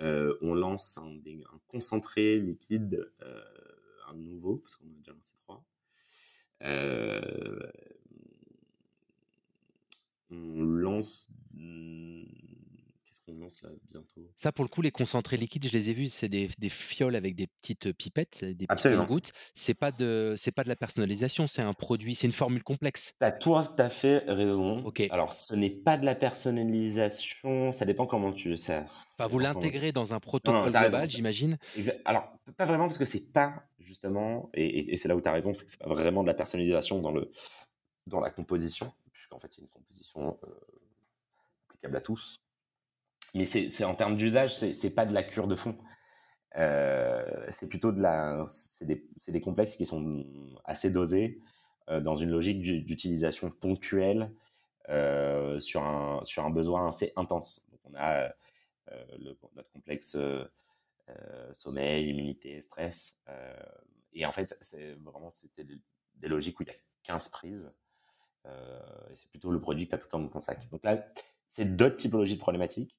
Euh, 0.00 0.36
on 0.40 0.54
lance 0.54 0.98
un, 0.98 1.20
concentré 1.68 2.38
liquide, 2.38 3.10
euh, 3.22 3.42
un 4.08 4.14
nouveau, 4.14 4.56
parce 4.56 4.76
qu'on 4.76 4.86
a 4.86 4.94
déjà 4.98 5.12
lancé 5.12 5.32
trois. 5.42 5.62
on 10.30 10.62
lance 10.62 11.28
bientôt. 13.90 14.30
Ça, 14.36 14.52
pour 14.52 14.64
le 14.64 14.68
coup, 14.68 14.82
les 14.82 14.90
concentrés 14.90 15.36
liquides, 15.36 15.66
je 15.66 15.72
les 15.72 15.90
ai 15.90 15.92
vus, 15.92 16.08
c'est 16.08 16.28
des, 16.28 16.48
fioles 16.68 17.16
avec 17.16 17.34
des 17.34 17.46
petites 17.46 17.86
euh, 17.86 17.92
pipettes, 17.92 18.44
des 18.44 18.66
petites 18.66 18.96
gouttes. 19.06 19.32
C'est 19.54 19.74
pas 19.74 19.92
de, 19.92 20.34
c'est 20.36 20.52
pas 20.52 20.64
de 20.64 20.68
la 20.68 20.76
personnalisation, 20.76 21.46
c'est 21.46 21.62
un 21.62 21.74
produit, 21.74 22.14
c'est 22.14 22.26
une 22.26 22.32
formule 22.32 22.62
complexe. 22.62 23.14
Tu 23.18 23.26
as 23.26 23.32
tout 23.32 23.54
à 23.54 23.88
fait 23.88 24.18
raison. 24.26 24.84
Ok. 24.84 25.02
Alors, 25.10 25.34
ce 25.34 25.54
n'est 25.54 25.70
pas 25.70 25.96
de 25.96 26.04
la 26.04 26.14
personnalisation, 26.14 27.72
ça 27.72 27.84
dépend 27.84 28.06
comment 28.06 28.32
tu 28.32 28.48
le 28.48 28.56
sers. 28.56 29.06
vous 29.18 29.38
l'intégrez 29.38 29.92
dans 29.92 30.14
un 30.14 30.20
protocole 30.20 30.72
global, 30.72 31.08
j'imagine. 31.08 31.58
Alors, 32.04 32.32
pas 32.56 32.66
vraiment 32.66 32.86
parce 32.86 32.98
que 32.98 33.04
c'est 33.04 33.32
pas 33.32 33.64
justement, 33.78 34.50
et, 34.54 34.96
c'est 34.96 35.08
là 35.08 35.16
où 35.16 35.20
tu 35.20 35.28
as 35.28 35.32
raison, 35.32 35.52
c'est 35.52 35.64
que 35.64 35.70
c'est 35.70 35.80
pas 35.80 35.88
vraiment 35.88 36.22
de 36.22 36.28
la 36.28 36.34
personnalisation 36.34 37.00
dans 37.00 37.10
le 37.10 37.30
dans 38.06 38.20
la 38.20 38.30
composition, 38.30 38.92
puisqu'en 39.12 39.38
fait, 39.38 39.48
c'est 39.52 39.60
une 39.60 39.68
composition 39.68 40.38
euh, 40.44 40.48
applicable 41.68 41.96
à 41.96 42.00
tous 42.00 42.40
mais 43.34 43.44
c'est 43.44 43.84
en 43.84 43.94
termes 43.94 44.16
d'usage, 44.16 44.56
c'est 44.56 44.90
pas 44.90 45.06
de 45.06 45.14
la 45.14 45.22
cure 45.22 45.46
de 45.46 45.56
fond. 45.56 45.76
Euh, 46.56 47.46
c'est 47.50 47.68
plutôt 47.68 47.92
de 47.92 48.00
la, 48.00 48.44
c'est 48.72 48.84
des, 48.86 49.40
complexes 49.40 49.76
qui 49.76 49.86
sont 49.86 50.24
assez 50.64 50.90
dosés 50.90 51.40
euh, 51.88 52.00
dans 52.00 52.16
une 52.16 52.30
logique 52.30 52.60
d'utilisation 52.60 53.50
ponctuelle 53.50 54.32
euh, 54.88 55.60
sur, 55.60 55.84
un, 55.84 56.24
sur 56.24 56.44
un 56.44 56.50
besoin 56.50 56.88
assez 56.88 57.12
intense. 57.16 57.66
Donc 57.70 57.80
on 57.84 57.94
a 57.96 58.32
notre 59.20 59.70
complexe 59.72 60.16
sommeil, 61.52 62.08
immunité, 62.08 62.60
stress. 62.60 63.16
et 64.12 64.26
en 64.26 64.32
fait, 64.32 64.56
c'est 64.60 64.94
vraiment 64.94 65.30
c'était 65.30 65.64
des, 65.64 66.28
logiques 66.28 66.58
où 66.58 66.64
il 66.64 66.68
y 66.68 66.72
a 66.72 66.76
15 67.04 67.28
prises 67.28 67.70
c'est 69.14 69.28
plutôt 69.30 69.52
le 69.52 69.60
produit 69.60 69.84
que 69.84 69.90
tu 69.90 69.94
as 69.94 69.98
tout 69.98 70.06
le 70.06 70.10
temps 70.10 70.18
dans 70.18 70.28
ton 70.28 70.40
sac. 70.40 70.68
Donc 70.70 70.82
là, 70.82 71.06
c'est 71.50 71.76
d'autres 71.76 71.96
typologies 71.96 72.34
de 72.34 72.40
problématiques 72.40 72.98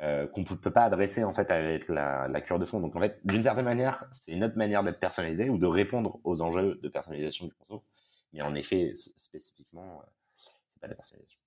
qu'on 0.00 0.40
ne 0.40 0.56
peut 0.56 0.70
pas 0.70 0.84
adresser 0.84 1.24
en 1.24 1.32
fait 1.32 1.50
avec 1.50 1.88
la, 1.88 2.26
la 2.28 2.40
cure 2.40 2.58
de 2.58 2.64
fond. 2.64 2.80
Donc 2.80 2.96
en 2.96 3.00
fait, 3.00 3.20
d'une 3.24 3.42
certaine 3.42 3.66
manière, 3.66 4.04
c'est 4.12 4.32
une 4.32 4.44
autre 4.44 4.56
manière 4.56 4.82
d'être 4.82 4.98
personnalisé 4.98 5.50
ou 5.50 5.58
de 5.58 5.66
répondre 5.66 6.18
aux 6.24 6.40
enjeux 6.40 6.78
de 6.82 6.88
personnalisation 6.88 7.46
du 7.46 7.52
conso. 7.52 7.84
Mais 8.32 8.42
en 8.42 8.54
effet, 8.54 8.92
spécifiquement, 8.94 10.02
c'est 10.34 10.80
pas 10.80 10.86
de 10.86 10.92
la 10.92 10.96
personnalisation. 10.96 11.38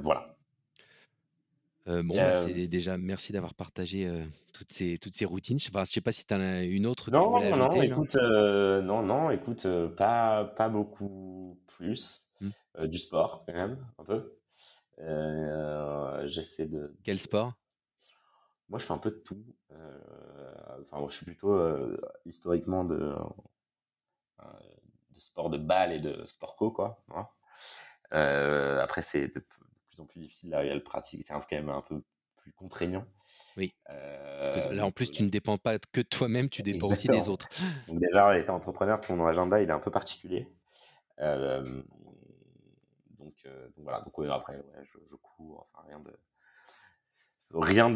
voilà. 0.00 0.34
bon, 1.86 2.16
bah, 2.16 2.32
c'est 2.32 2.66
déjà 2.66 2.98
merci 2.98 3.32
d'avoir 3.32 3.54
partagé 3.54 4.10
toutes 4.52 4.72
ces 4.72 4.98
toutes 4.98 5.12
ces 5.12 5.24
routines. 5.24 5.58
Je 5.58 5.70
ne 5.70 5.84
sais 5.84 6.00
pas 6.00 6.12
si 6.12 6.26
tu 6.26 6.34
as 6.34 6.64
une 6.64 6.86
autre 6.86 7.10
que 7.12 7.16
tu 7.16 7.16
voulais 7.16 7.50
non, 7.50 7.66
ajouter. 7.66 7.86
écoute, 7.86 8.16
non, 8.16 9.02
non, 9.02 9.30
écoute, 9.30 9.68
pas 9.96 10.44
pas 10.56 10.68
beaucoup 10.68 11.58
plus. 11.66 12.22
Mmh. 12.40 12.86
du 12.88 12.98
sport 12.98 13.44
quand 13.46 13.54
même, 13.54 13.78
un 13.98 14.04
peu. 14.04 14.35
J'essaie 16.26 16.66
de. 16.66 16.96
Quel 17.04 17.18
sport? 17.18 17.54
Moi, 18.68 18.78
je 18.80 18.84
fais 18.84 18.92
un 18.92 18.98
peu 18.98 19.10
de 19.10 19.16
tout. 19.16 19.44
enfin, 19.70 20.98
moi, 20.98 21.08
je 21.08 21.16
suis 21.16 21.26
plutôt 21.26 21.58
historiquement 22.24 22.84
de 22.84 23.14
de 25.16 25.20
sport 25.20 25.50
de 25.50 25.58
balle 25.58 25.92
et 25.92 26.00
de 26.00 26.24
sport 26.26 26.56
co, 26.56 26.70
quoi. 26.70 27.02
Hein. 27.14 27.26
après, 28.80 29.02
c'est 29.02 29.28
de 29.28 29.40
plus 29.40 30.00
en 30.00 30.04
plus 30.04 30.20
difficile 30.20 30.50
là, 30.50 30.62
le 30.62 30.82
pratique. 30.82 31.24
C'est 31.26 31.32
quand 31.32 31.46
même 31.52 31.70
un 31.70 31.82
peu 31.82 32.02
plus 32.36 32.52
contraignant. 32.52 33.06
Oui. 33.56 33.74
là, 33.88 34.84
en 34.84 34.90
plus, 34.90 35.10
tu 35.10 35.22
ne 35.22 35.28
dépends 35.28 35.58
pas 35.58 35.78
que 35.78 36.00
de 36.00 36.06
toi-même, 36.06 36.48
tu 36.50 36.62
dépends 36.62 36.88
aussi 36.88 37.08
des 37.08 37.28
autres. 37.28 37.48
Donc 37.88 38.00
déjà, 38.00 38.38
étant 38.38 38.54
entrepreneur, 38.54 39.00
ton 39.00 39.24
agenda, 39.26 39.62
il 39.62 39.68
est 39.68 39.72
un 39.72 39.78
peu 39.78 39.90
particulier. 39.90 40.48
Donc, 43.76 43.84
voilà. 43.84 44.00
Donc 44.00 44.14
après, 44.30 44.62
je, 44.92 44.98
cours. 45.16 45.68
Enfin, 45.72 45.86
rien 45.88 46.00
de 46.00 46.12
rien 47.52 47.90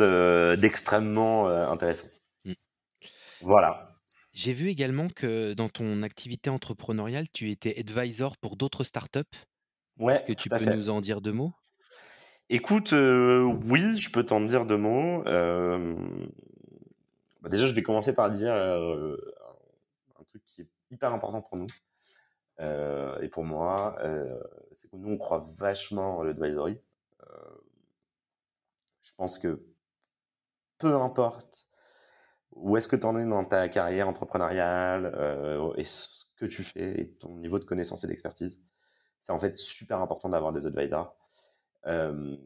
d'extrêmement 0.57 1.47
intéressant. 1.47 2.07
Mmh. 2.45 2.53
Voilà. 3.43 3.97
J'ai 4.33 4.53
vu 4.53 4.69
également 4.69 5.09
que 5.09 5.55
dans 5.55 5.69
ton 5.69 6.03
activité 6.03 6.51
entrepreneuriale, 6.51 7.29
tu 7.33 7.51
étais 7.51 7.77
advisor 7.79 8.37
pour 8.39 8.57
d'autres 8.57 8.85
startups. 8.85 9.21
Est-ce 10.09 10.25
que 10.25 10.33
tu 10.33 10.49
peux 10.49 10.65
nous 10.65 10.89
en 10.89 11.01
dire 11.01 11.21
deux 11.21 11.33
mots? 11.33 11.53
Écoute, 12.49 12.93
oui, 12.93 13.99
je 13.99 14.11
peux 14.11 14.25
t'en 14.25 14.41
dire 14.41 14.67
deux 14.67 14.77
mots. 14.77 15.25
Bah, 15.25 15.89
déjà, 17.49 17.67
je 17.67 17.73
vais 17.73 17.83
commencer 17.83 18.13
par 18.13 18.31
dire 18.31 18.55
un 18.55 19.17
truc 20.29 20.45
qui 20.45 20.63
est 20.63 20.69
hyper 20.91 21.13
important 21.13 21.43
pour 21.43 21.59
nous 21.59 21.67
et 22.61 23.29
pour 23.29 23.45
moi, 23.45 23.97
c'est 24.73 24.89
que 24.91 24.97
nous, 24.97 25.13
on 25.13 25.19
croit 25.19 25.45
vachement 25.57 26.19
en 26.19 26.23
l'advisory. 26.23 26.79
je 29.03 29.13
pense 29.17 29.39
que 29.39 29.63
peu 30.79 30.95
importe 30.95 31.51
où 32.53 32.77
est-ce 32.77 32.89
que 32.89 32.97
tu 32.97 33.07
en 33.07 33.17
es 33.19 33.25
dans 33.25 33.45
ta 33.45 33.69
carrière 33.69 34.09
entrepreneuriale 34.09 35.13
euh, 35.17 35.73
et 35.77 35.85
ce 35.85 36.25
que 36.37 36.47
tu 36.47 36.65
fais 36.65 37.01
et 37.01 37.11
ton 37.13 37.37
niveau 37.37 37.59
de 37.59 37.65
connaissance 37.65 38.05
et 38.05 38.07
d'expertise. 38.07 38.59
C'est 39.23 39.33
en 39.33 39.39
fait 39.39 39.57
super 39.57 40.01
important 40.01 40.31
d'avoir 40.31 40.53
des 40.53 40.67
advisors. 40.67 41.17
Euh, 41.87 42.37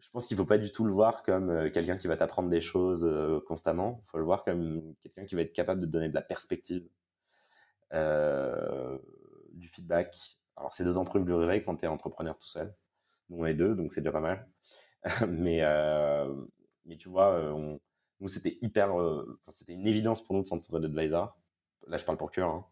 je 0.00 0.10
pense 0.10 0.26
qu'il 0.26 0.36
ne 0.36 0.42
faut 0.42 0.48
pas 0.48 0.58
du 0.58 0.72
tout 0.72 0.84
le 0.84 0.92
voir 0.92 1.22
comme 1.22 1.50
euh, 1.50 1.70
quelqu'un 1.70 1.96
qui 1.96 2.06
va 2.06 2.16
t'apprendre 2.16 2.48
des 2.48 2.60
choses 2.60 3.08
constamment. 3.46 4.02
Il 4.06 4.10
faut 4.10 4.18
le 4.18 4.24
voir 4.24 4.44
comme 4.44 4.94
quelqu'un 5.02 5.24
qui 5.24 5.34
va 5.34 5.42
être 5.42 5.52
capable 5.52 5.80
de 5.80 5.86
donner 5.86 6.08
de 6.08 6.14
la 6.14 6.22
perspective, 6.22 6.88
du 9.52 9.68
feedback. 9.68 10.16
Alors, 10.56 10.74
c'est 10.74 10.84
d'autant 10.84 11.04
plus 11.04 11.22
vrai 11.22 11.62
quand 11.62 11.76
tu 11.76 11.84
es 11.84 11.88
entrepreneur 11.88 12.38
tout 12.38 12.48
seul. 12.48 12.74
Nous, 13.28 13.38
on 13.38 13.46
est 13.46 13.54
deux, 13.54 13.74
donc 13.74 13.92
c'est 13.92 14.00
déjà 14.00 14.12
pas 14.12 14.20
mal. 14.20 14.48
mais, 15.28 15.62
mais 16.84 16.96
tu 16.96 17.08
vois, 17.08 17.52
on, 17.52 17.80
nous, 18.22 18.28
c'était 18.28 18.56
hyper, 18.62 18.98
euh, 19.00 19.40
c'était 19.50 19.72
une 19.72 19.86
évidence 19.88 20.22
pour 20.22 20.36
nous 20.36 20.44
de 20.44 20.46
s'entourer 20.46 20.80
d'advisor. 20.80 21.36
Là, 21.88 21.96
je 21.96 22.04
parle 22.04 22.18
pour 22.18 22.30
cœur. 22.30 22.48
Hein. 22.48 22.66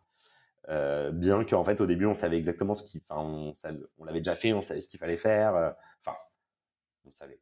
Euh, 0.68 1.10
bien 1.10 1.44
qu'en 1.44 1.64
fait, 1.64 1.80
au 1.80 1.86
début, 1.86 2.06
on 2.06 2.14
savait 2.14 2.38
exactement 2.38 2.76
ce 2.76 2.84
qu'il, 2.84 3.00
enfin, 3.08 3.20
on, 3.20 3.52
on 3.98 4.04
l'avait 4.04 4.20
déjà 4.20 4.36
fait, 4.36 4.52
on 4.52 4.62
savait 4.62 4.80
ce 4.80 4.88
qu'il 4.88 5.00
fallait 5.00 5.16
faire. 5.16 5.56
Euh, 5.56 5.72
enfin, 6.06 6.16
on 7.04 7.10
savait. 7.10 7.40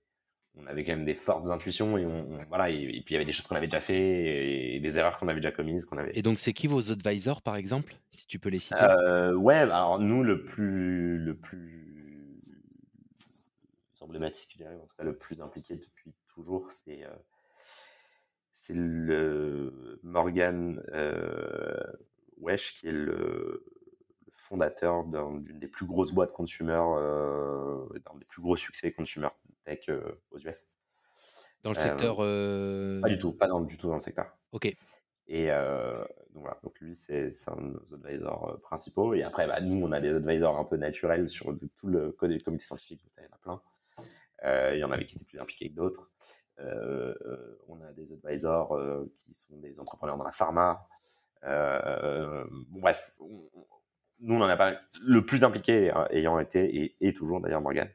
On 0.56 0.66
avait 0.66 0.84
quand 0.84 0.92
même 0.92 1.04
des 1.04 1.14
fortes 1.14 1.46
intuitions 1.48 1.96
et 1.98 2.04
on, 2.04 2.44
voilà. 2.48 2.70
Et, 2.70 3.02
puis 3.04 3.04
il 3.10 3.12
y 3.12 3.16
avait 3.16 3.24
des 3.24 3.32
choses 3.32 3.46
qu'on 3.46 3.54
avait 3.54 3.68
déjà 3.68 3.80
fait 3.80 4.74
et, 4.74 4.80
des 4.80 4.98
erreurs 4.98 5.18
qu'on 5.18 5.28
avait 5.28 5.40
déjà 5.40 5.52
commises, 5.52 5.84
qu'on 5.84 5.98
avait. 5.98 6.12
Et 6.14 6.22
donc, 6.22 6.38
c'est 6.38 6.52
qui 6.52 6.66
vos 6.66 6.90
advisors, 6.90 7.42
par 7.42 7.56
exemple, 7.56 7.94
si 8.08 8.26
tu 8.26 8.38
peux 8.38 8.48
les 8.48 8.58
citer? 8.58 8.84
Ouais, 9.36 9.54
alors 9.54 9.98
nous, 9.98 10.24
le 10.24 10.44
plus, 10.44 11.18
le 11.18 11.34
plus 11.34 12.42
emblématique, 14.00 14.48
je 14.52 14.58
dirais, 14.58 14.74
en 14.74 14.86
tout 14.86 14.96
cas 14.96 15.04
le 15.04 15.16
plus 15.16 15.40
impliqué 15.40 15.76
depuis 15.76 16.14
toujours, 16.28 16.70
c'est 16.70 17.04
c'est 18.54 18.74
le 18.74 19.98
Morgan 20.02 20.82
euh, 20.92 21.80
Wesh 22.38 22.74
qui 22.74 22.88
est 22.88 22.92
le, 22.92 23.64
fondateur 24.48 25.04
d'une 25.04 25.58
des 25.58 25.68
plus 25.68 25.86
grosses 25.86 26.12
boîtes 26.12 26.32
consumer, 26.32 26.82
euh, 26.96 27.86
d'un 28.04 28.18
des 28.18 28.24
plus 28.24 28.40
gros 28.40 28.56
succès 28.56 28.92
consumer 28.92 29.28
tech 29.68 29.88
euh, 29.88 30.20
aux 30.30 30.38
US. 30.38 30.64
Dans 31.62 31.70
le 31.70 31.76
secteur 31.76 32.16
Pas 32.16 33.08
du 33.08 33.18
tout, 33.18 33.32
pas 33.32 33.48
du 33.48 33.76
tout 33.76 33.88
dans 33.88 33.94
le 33.94 34.00
secteur. 34.00 34.26
Ok. 34.52 34.74
Et 35.30 35.48
donc 35.48 36.42
voilà, 36.42 36.58
donc 36.62 36.80
lui 36.80 36.96
c'est 36.96 37.30
un 37.48 37.56
de 37.56 37.84
nos 37.90 37.94
advisors 37.94 38.58
principaux. 38.62 39.12
Et 39.14 39.22
après, 39.22 39.46
bah, 39.46 39.60
nous 39.60 39.84
on 39.84 39.92
a 39.92 40.00
des 40.00 40.14
advisors 40.14 40.56
un 40.56 40.64
peu 40.64 40.76
naturels 40.76 41.28
sur 41.28 41.54
tout 41.76 41.88
le 41.88 42.12
code 42.12 42.30
du 42.30 42.42
comité 42.42 42.64
scientifique, 42.64 43.02
il 43.18 43.24
y 43.24 43.26
en 43.26 43.34
a 43.34 43.38
plein. 43.38 44.72
il 44.72 44.78
y 44.78 44.84
en 44.84 44.92
avait 44.92 45.04
qui 45.04 45.16
étaient 45.16 45.24
plus 45.24 45.40
impliqués 45.40 45.68
que 45.68 45.74
d'autres. 45.74 46.08
Euh, 46.60 47.14
on 47.68 47.80
a 47.82 47.92
des 47.92 48.12
advisors 48.12 48.74
euh, 48.74 49.10
qui 49.18 49.34
sont 49.34 49.58
des 49.58 49.78
entrepreneurs 49.78 50.16
dans 50.16 50.24
la 50.24 50.32
pharma. 50.32 50.86
Euh, 51.44 52.44
bref, 52.70 53.10
nous, 54.20 54.34
on 54.34 54.40
en 54.40 54.48
a 54.48 54.56
pas 54.56 54.74
le 55.06 55.24
plus 55.24 55.44
impliqué 55.44 55.92
ayant 56.10 56.38
été 56.40 56.96
et, 57.00 57.12
toujours 57.12 57.40
d'ailleurs 57.40 57.60
Morgan. 57.60 57.88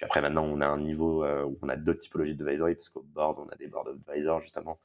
Puis 0.00 0.06
après, 0.06 0.22
maintenant, 0.22 0.44
on 0.44 0.62
a 0.62 0.66
un 0.66 0.78
niveau 0.78 1.26
où 1.26 1.58
on 1.60 1.68
a 1.68 1.76
d'autres 1.76 2.00
typologies 2.00 2.34
d'advisory, 2.34 2.74
parce 2.74 2.88
qu'au 2.88 3.02
board, 3.02 3.38
on 3.38 3.48
a 3.50 3.56
des 3.56 3.66
board 3.66 3.88
advisors, 3.88 4.40
justement, 4.40 4.80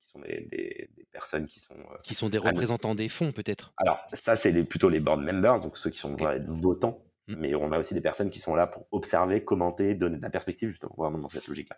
qui 0.00 0.08
sont 0.10 0.20
des, 0.20 0.88
personnes 1.12 1.46
qui 1.46 1.60
sont. 1.60 1.74
qui 2.02 2.14
sont 2.14 2.30
des 2.30 2.38
représentants 2.38 2.94
des 2.94 3.10
fonds, 3.10 3.30
peut-être 3.30 3.74
Alors, 3.76 4.00
ça, 4.10 4.36
c'est 4.36 4.52
plutôt 4.64 4.88
les 4.88 5.00
board 5.00 5.20
members, 5.20 5.60
donc 5.60 5.76
ceux 5.76 5.90
qui 5.90 5.98
sont 5.98 6.14
okay. 6.14 6.38
votants. 6.46 7.04
Mmh. 7.28 7.34
Mais 7.36 7.54
on 7.54 7.72
a 7.72 7.78
aussi 7.78 7.92
des 7.92 8.00
personnes 8.00 8.30
qui 8.30 8.40
sont 8.40 8.54
là 8.54 8.66
pour 8.66 8.86
observer, 8.90 9.44
commenter, 9.44 9.94
donner 9.94 10.16
de 10.16 10.22
la 10.22 10.30
perspective, 10.30 10.70
justement, 10.70 10.94
vraiment 10.96 11.18
dans 11.18 11.28
cette 11.28 11.46
logique-là. 11.46 11.76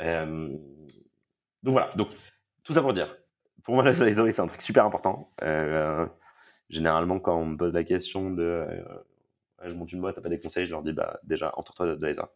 Euh, 0.00 0.56
donc 1.62 1.72
voilà, 1.72 1.90
donc 1.96 2.08
tout 2.62 2.72
ça 2.72 2.82
pour 2.82 2.92
dire, 2.92 3.16
pour 3.64 3.74
moi 3.74 3.84
l'advisory 3.84 4.32
c'est 4.32 4.42
un 4.42 4.46
truc 4.46 4.62
super 4.62 4.84
important. 4.84 5.30
Euh, 5.42 6.06
généralement 6.68 7.20
quand 7.20 7.36
on 7.36 7.46
me 7.46 7.56
pose 7.56 7.72
la 7.72 7.84
question 7.84 8.30
de 8.30 8.42
euh, 8.42 8.82
je 9.64 9.72
monte 9.72 9.92
une 9.92 10.00
boîte, 10.00 10.16
t'as 10.16 10.20
pas 10.20 10.28
des 10.28 10.38
conseils, 10.38 10.66
je 10.66 10.70
leur 10.70 10.82
dis 10.82 10.92
bah 10.92 11.20
déjà 11.24 11.52
entoure-toi 11.56 11.86
d'advisor. 11.86 12.28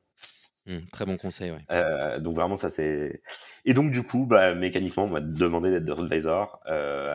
Mmh, 0.67 0.79
très 0.93 1.07
bon 1.07 1.17
conseil, 1.17 1.51
ouais. 1.51 1.65
Euh, 1.71 2.19
donc 2.21 2.37
vraiment 2.37 2.57
ça 2.57 2.71
c'est 2.71 3.23
et 3.65 3.75
donc 3.75 3.91
du 3.91 4.03
coup 4.03 4.27
bah 4.27 4.55
mécaniquement 4.55 5.05
on 5.05 5.11
m'a 5.11 5.21
demandé 5.21 5.71
d'être 5.81 6.03
advisor. 6.03 6.61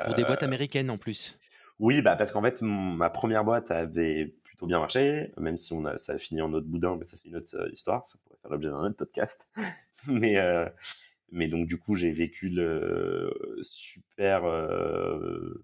pour 0.06 0.16
des 0.16 0.24
boîtes 0.24 0.44
américaines 0.44 0.90
en 0.90 0.98
plus. 0.98 1.38
Oui 1.80 2.02
bah 2.02 2.16
parce 2.16 2.32
qu'en 2.32 2.42
fait 2.42 2.62
ma 2.62 3.10
première 3.10 3.44
boîte 3.44 3.72
avait 3.72 4.34
plutôt 4.44 4.68
bien 4.68 4.80
marché, 4.80 5.32
même 5.38 5.58
si 5.58 5.74
on 5.74 5.86
a 5.86 5.98
ça 5.98 6.14
a 6.14 6.18
fini 6.18 6.42
en 6.42 6.54
autre 6.54 6.68
boudin, 6.68 6.98
mais 6.98 7.06
ça 7.06 7.18
c'est 7.18 7.28
une 7.28 7.36
autre 7.36 7.70
histoire, 7.74 8.08
ça 8.08 8.18
pourrait 8.24 8.38
faire 8.42 8.52
l'objet 8.52 8.70
d'un 8.70 8.80
autre 8.80 8.98
podcast. 8.98 9.48
mais, 10.08 10.38
euh, 10.38 10.68
mais 11.32 11.48
donc, 11.48 11.68
du 11.68 11.78
coup, 11.78 11.96
j'ai 11.96 12.12
vécu 12.12 12.50
le 12.50 13.34
super 13.64 14.46
euh, 14.46 15.64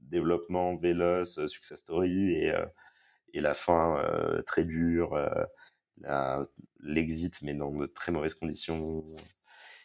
développement 0.00 0.76
véloce, 0.76 1.44
success 1.46 1.80
story 1.80 2.32
et, 2.32 2.52
euh, 2.52 2.64
et 3.32 3.40
la 3.40 3.54
fin 3.54 4.02
très 4.46 4.64
dure, 4.64 5.18
l'exit, 6.80 7.40
mais 7.42 7.54
dans 7.54 7.70
de 7.70 7.86
très 7.86 8.12
mauvaises 8.12 8.34
conditions 8.34 9.04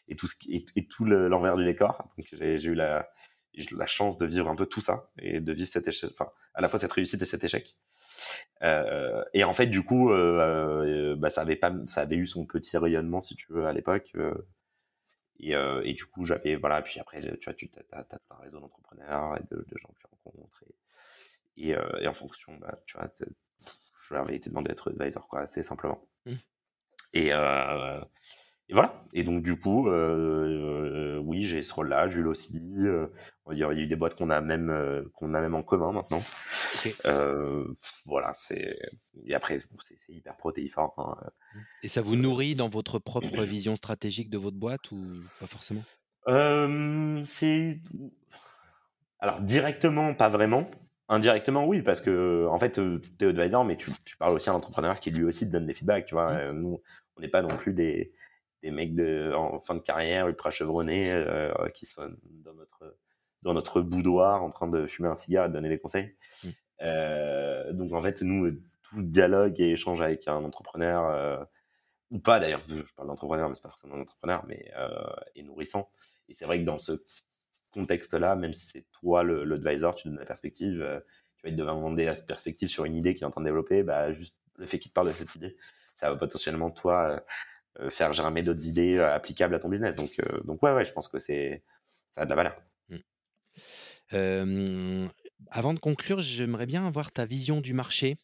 et 0.08 0.16
tout, 0.16 0.28
ce 0.28 1.04
l'envers 1.04 1.58
du 1.58 1.66
décor. 1.66 2.10
Donc, 2.18 2.28
j'ai 2.32 2.64
eu 2.64 2.76
la, 2.76 3.08
chance 3.88 4.18
de 4.18 4.26
vivre 4.26 4.50
un 4.50 4.56
peu 4.56 4.66
tout 4.66 4.82
ça 4.82 5.10
et 5.20 5.40
de 5.40 5.54
vivre 5.54 5.70
à 6.54 6.62
la 6.62 6.68
fois 6.68 6.80
cette 6.80 6.92
réussite 6.92 7.22
et 7.22 7.26
cet 7.26 7.44
échec. 7.44 7.76
Et 8.62 9.44
en 9.44 9.54
fait, 9.54 9.68
du 9.68 9.84
coup, 9.84 10.10
bah, 10.10 11.30
ça 11.30 11.42
avait 11.42 12.16
eu 12.16 12.28
son 12.28 12.46
petit 12.46 12.78
rayonnement, 12.78 13.22
si 13.22 13.36
tu 13.36 13.52
veux, 13.52 13.66
à 13.66 13.74
l'époque. 13.74 14.14
Et, 15.40 15.94
du 15.94 16.06
coup, 16.06 16.26
j'avais, 16.26 16.56
voilà, 16.56 16.82
puis 16.82 17.00
après, 17.00 17.22
tu 17.38 17.50
as, 17.50 17.98
as, 17.98 18.20
un 18.32 18.42
réseau 18.42 18.60
d'entrepreneurs 18.60 19.38
et 19.38 19.44
de, 19.52 19.66
gens 19.76 19.90
que 19.90 20.00
tu 20.00 20.08
rencontres. 20.12 20.64
Et, 21.58 21.76
en 22.08 22.14
fonction, 22.14 22.56
bah, 22.58 22.80
tu 22.86 22.98
vois, 22.98 23.12
je 23.20 24.14
leur 24.14 24.24
avais 24.24 24.36
été 24.36 24.50
demandé 24.50 24.70
d'être 24.70 24.92
advisor, 24.92 25.28
quoi, 25.28 25.42
assez 25.42 25.64
simplement. 25.64 26.08
Mmh. 26.26 26.34
Et, 27.14 27.32
et 28.70 28.74
voilà. 28.74 29.02
Et 29.14 29.24
donc, 29.24 29.44
du 29.44 29.58
coup, 29.58 29.88
euh, 29.88 31.22
oui, 31.26 31.46
j'ai 31.46 31.64
ce 31.64 31.74
rôle-là, 31.74 32.10
Jules 32.10 32.28
aussi. 32.28 32.62
Euh, 32.80 33.08
il 33.52 33.58
y 33.58 33.64
a 33.64 33.72
eu 33.72 33.88
des 33.88 33.96
boîtes 33.96 34.16
qu'on 34.16 34.30
a 34.30 34.42
même 34.42 34.70
euh, 34.70 35.04
qu'on 35.14 35.34
a 35.34 35.40
même 35.40 35.56
en 35.56 35.62
commun 35.62 35.94
maintenant. 35.94 36.22
voilà, 38.06 38.34
c'est 38.34 38.78
et 39.26 39.34
après 39.34 39.60
c'est 39.60 40.14
hyper 40.14 40.36
protéiforme. 40.36 40.92
Hein. 40.98 41.16
Mmh. 41.54 41.60
Et 41.84 41.88
ça 41.88 42.02
vous 42.02 42.18
nourrit 42.18 42.56
dans 42.56 42.68
votre 42.68 43.00
propre 43.00 43.44
vision 43.44 43.78
stratégique 43.78 44.30
de 44.30 44.38
votre 44.38 44.58
boîte 44.58 44.92
ou 44.92 45.22
pas 45.40 45.48
forcément? 45.48 45.84
C'est 47.26 47.80
alors 49.20 49.40
directement 49.42 50.14
pas 50.14 50.28
vraiment. 50.28 50.70
Indirectement, 51.10 51.66
oui, 51.66 51.82
parce 51.82 52.02
que 52.02 52.48
en 52.48 52.60
fait, 52.60 52.74
tu 52.74 53.02
es 53.22 53.26
advisor, 53.28 53.64
mais 53.64 53.78
tu, 53.78 53.90
parles 54.20 54.36
aussi 54.36 54.50
à 54.50 54.54
un 54.54 54.56
entrepreneur 54.56 55.00
qui 55.00 55.10
lui 55.12 55.24
aussi 55.24 55.46
te 55.46 55.52
donne 55.52 55.66
des 55.66 55.74
feedbacks. 55.74 56.06
Tu 56.06 56.16
vois, 56.16 56.34
mmh. 56.34 56.60
nous, 56.60 56.82
on 57.16 57.22
n'est 57.22 57.30
pas 57.30 57.42
non 57.42 57.48
plus 57.48 57.72
des, 57.74 58.12
des 58.62 58.72
mecs 58.72 58.94
de, 58.94 59.32
en 59.34 59.62
fin 59.62 59.76
de 59.76 59.80
carrière 59.80 60.28
ultra 60.28 60.52
chevronnés 60.52 61.14
euh, 61.14 61.54
qui 61.74 61.86
sont 61.86 62.10
dans 62.44 62.54
notre, 62.54 62.98
dans 63.42 63.54
notre 63.54 63.82
boudoir 63.82 64.44
en 64.44 64.52
train 64.52 64.68
de 64.68 64.86
fumer 64.86 65.08
un 65.08 65.16
cigare 65.16 65.46
et 65.46 65.48
de 65.48 65.54
donner 65.54 65.70
des 65.70 65.80
conseils. 65.80 66.14
Mmh. 66.44 66.50
Euh, 66.82 67.72
donc 67.72 67.94
en 67.94 68.02
fait, 68.04 68.22
nous, 68.22 68.52
tout 68.84 69.02
dialogue 69.02 69.62
et 69.62 69.72
échange 69.72 70.02
avec 70.02 70.28
un 70.28 70.44
entrepreneur, 70.44 71.06
euh, 71.06 71.44
ou 72.12 72.20
pas 72.20 72.42
d'ailleurs, 72.42 72.62
je 72.68 72.82
parle 72.98 73.08
d'entrepreneur, 73.08 73.48
mais 73.48 73.56
c'est 73.56 73.64
pas 73.64 73.70
forcément 73.70 73.96
un 73.96 74.02
entrepreneur, 74.02 74.44
mais 74.46 74.72
est 75.36 75.44
nourrissant. 75.44 75.90
Et 76.28 76.36
c'est 76.36 76.46
vrai 76.46 76.60
que 76.60 76.66
dans 76.66 76.80
ce 76.80 76.94
contexte-là, 77.80 78.36
même 78.36 78.54
si 78.54 78.66
c'est 78.68 78.86
toi 78.92 79.24
l'advisor, 79.24 79.96
tu 79.96 80.08
donnes 80.08 80.20
la 80.20 80.26
perspective, 80.26 81.04
tu 81.38 81.46
vas 81.46 81.52
te 81.52 81.56
demander 81.56 82.06
la 82.06 82.16
perspective 82.16 82.70
sur 82.70 82.86
une 82.86 82.96
idée 82.96 83.16
qui 83.16 83.24
est 83.24 83.28
en 83.28 83.32
train 83.32 83.42
de 83.42 83.46
développer, 83.46 83.84
bah, 83.84 84.12
juste 84.12 84.36
le 84.58 84.66
fait 84.66 84.80
qu'il 84.80 84.90
te 84.90 84.94
parle 84.94 85.08
de 85.08 85.14
cette 85.14 85.36
idée, 85.36 85.56
ça 85.96 86.10
va 86.10 86.18
potentiellement, 86.18 86.72
toi, 86.72 87.24
euh, 87.80 87.90
faire 87.90 88.14
germer 88.14 88.42
d'autres 88.42 88.66
idées 88.66 88.98
euh, 88.98 89.14
applicables 89.14 89.54
à 89.54 89.60
ton 89.60 89.70
business. 89.70 89.96
Donc, 89.96 90.20
euh, 90.20 90.42
donc 90.44 90.64
ouais, 90.64 90.74
ouais, 90.74 90.86
je 90.86 90.92
pense 90.94 91.08
que 91.08 91.20
c'est 91.20 91.64
ça 92.16 92.22
a 92.22 92.26
de 92.26 92.30
la 92.30 92.36
valeur. 92.36 92.56
Mmh. 94.12 95.08
avant 95.52 95.74
de 95.74 95.80
conclure, 95.80 96.22
j'aimerais 96.22 96.66
bien 96.66 96.88
avoir 96.88 97.12
ta 97.12 97.26
vision 97.26 97.62
du 97.62 97.74
marché. 97.74 98.18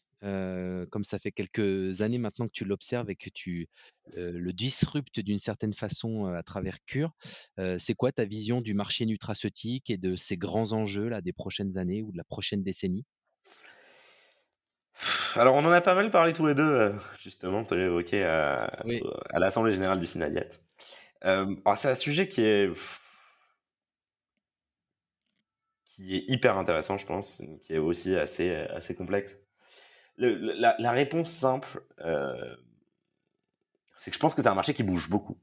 Comme 0.90 1.04
ça 1.04 1.18
fait 1.18 1.32
quelques 1.32 2.00
années 2.00 2.18
maintenant 2.18 2.46
que 2.46 2.52
tu 2.52 2.64
l'observes 2.64 3.10
et 3.10 3.16
que 3.16 3.30
tu 3.30 3.68
le 4.14 4.52
disruptes 4.52 5.20
d'une 5.20 5.38
certaine 5.38 5.72
façon 5.74 6.26
à 6.26 6.42
travers 6.42 6.78
Cure, 6.86 7.12
c'est 7.78 7.94
quoi 7.94 8.10
ta 8.10 8.24
vision 8.24 8.60
du 8.60 8.74
marché 8.74 9.06
nutraceutique 9.06 9.90
et 9.90 9.98
de 9.98 10.16
ces 10.16 10.36
grands 10.36 10.72
enjeux 10.72 11.08
là 11.08 11.20
des 11.20 11.32
prochaines 11.32 11.78
années 11.78 12.02
ou 12.02 12.10
de 12.10 12.16
la 12.16 12.24
prochaine 12.24 12.62
décennie? 12.62 13.04
Alors, 15.34 15.56
on 15.56 15.64
en 15.64 15.72
a 15.72 15.80
pas 15.80 15.94
mal 15.94 16.10
parlé 16.10 16.32
tous 16.32 16.46
les 16.46 16.54
deux, 16.54 16.62
euh, 16.62 16.92
justement, 17.20 17.64
tu 17.64 17.74
l'as 17.76 17.86
évoqué 17.86 18.22
à, 18.22 18.64
à 19.30 19.38
l'Assemblée 19.40 19.72
Générale 19.72 19.98
du 19.98 20.06
Synadiat. 20.06 20.46
Euh, 21.24 21.56
c'est 21.76 21.88
un 21.88 21.94
sujet 21.96 22.28
qui 22.28 22.42
est, 22.42 22.70
qui 25.84 26.14
est 26.14 26.24
hyper 26.28 26.56
intéressant, 26.56 26.96
je 26.96 27.06
pense, 27.06 27.42
qui 27.62 27.74
est 27.74 27.78
aussi 27.78 28.14
assez, 28.14 28.50
assez 28.54 28.94
complexe. 28.94 29.36
La, 30.16 30.90
réponse 30.90 31.30
simple, 31.30 31.82
euh, 32.00 32.56
c'est 33.96 34.10
que 34.10 34.14
je 34.14 34.20
pense 34.20 34.34
que 34.34 34.42
c'est 34.42 34.48
un 34.48 34.54
marché 34.54 34.74
qui 34.74 34.82
bouge 34.82 35.08
beaucoup. 35.10 35.38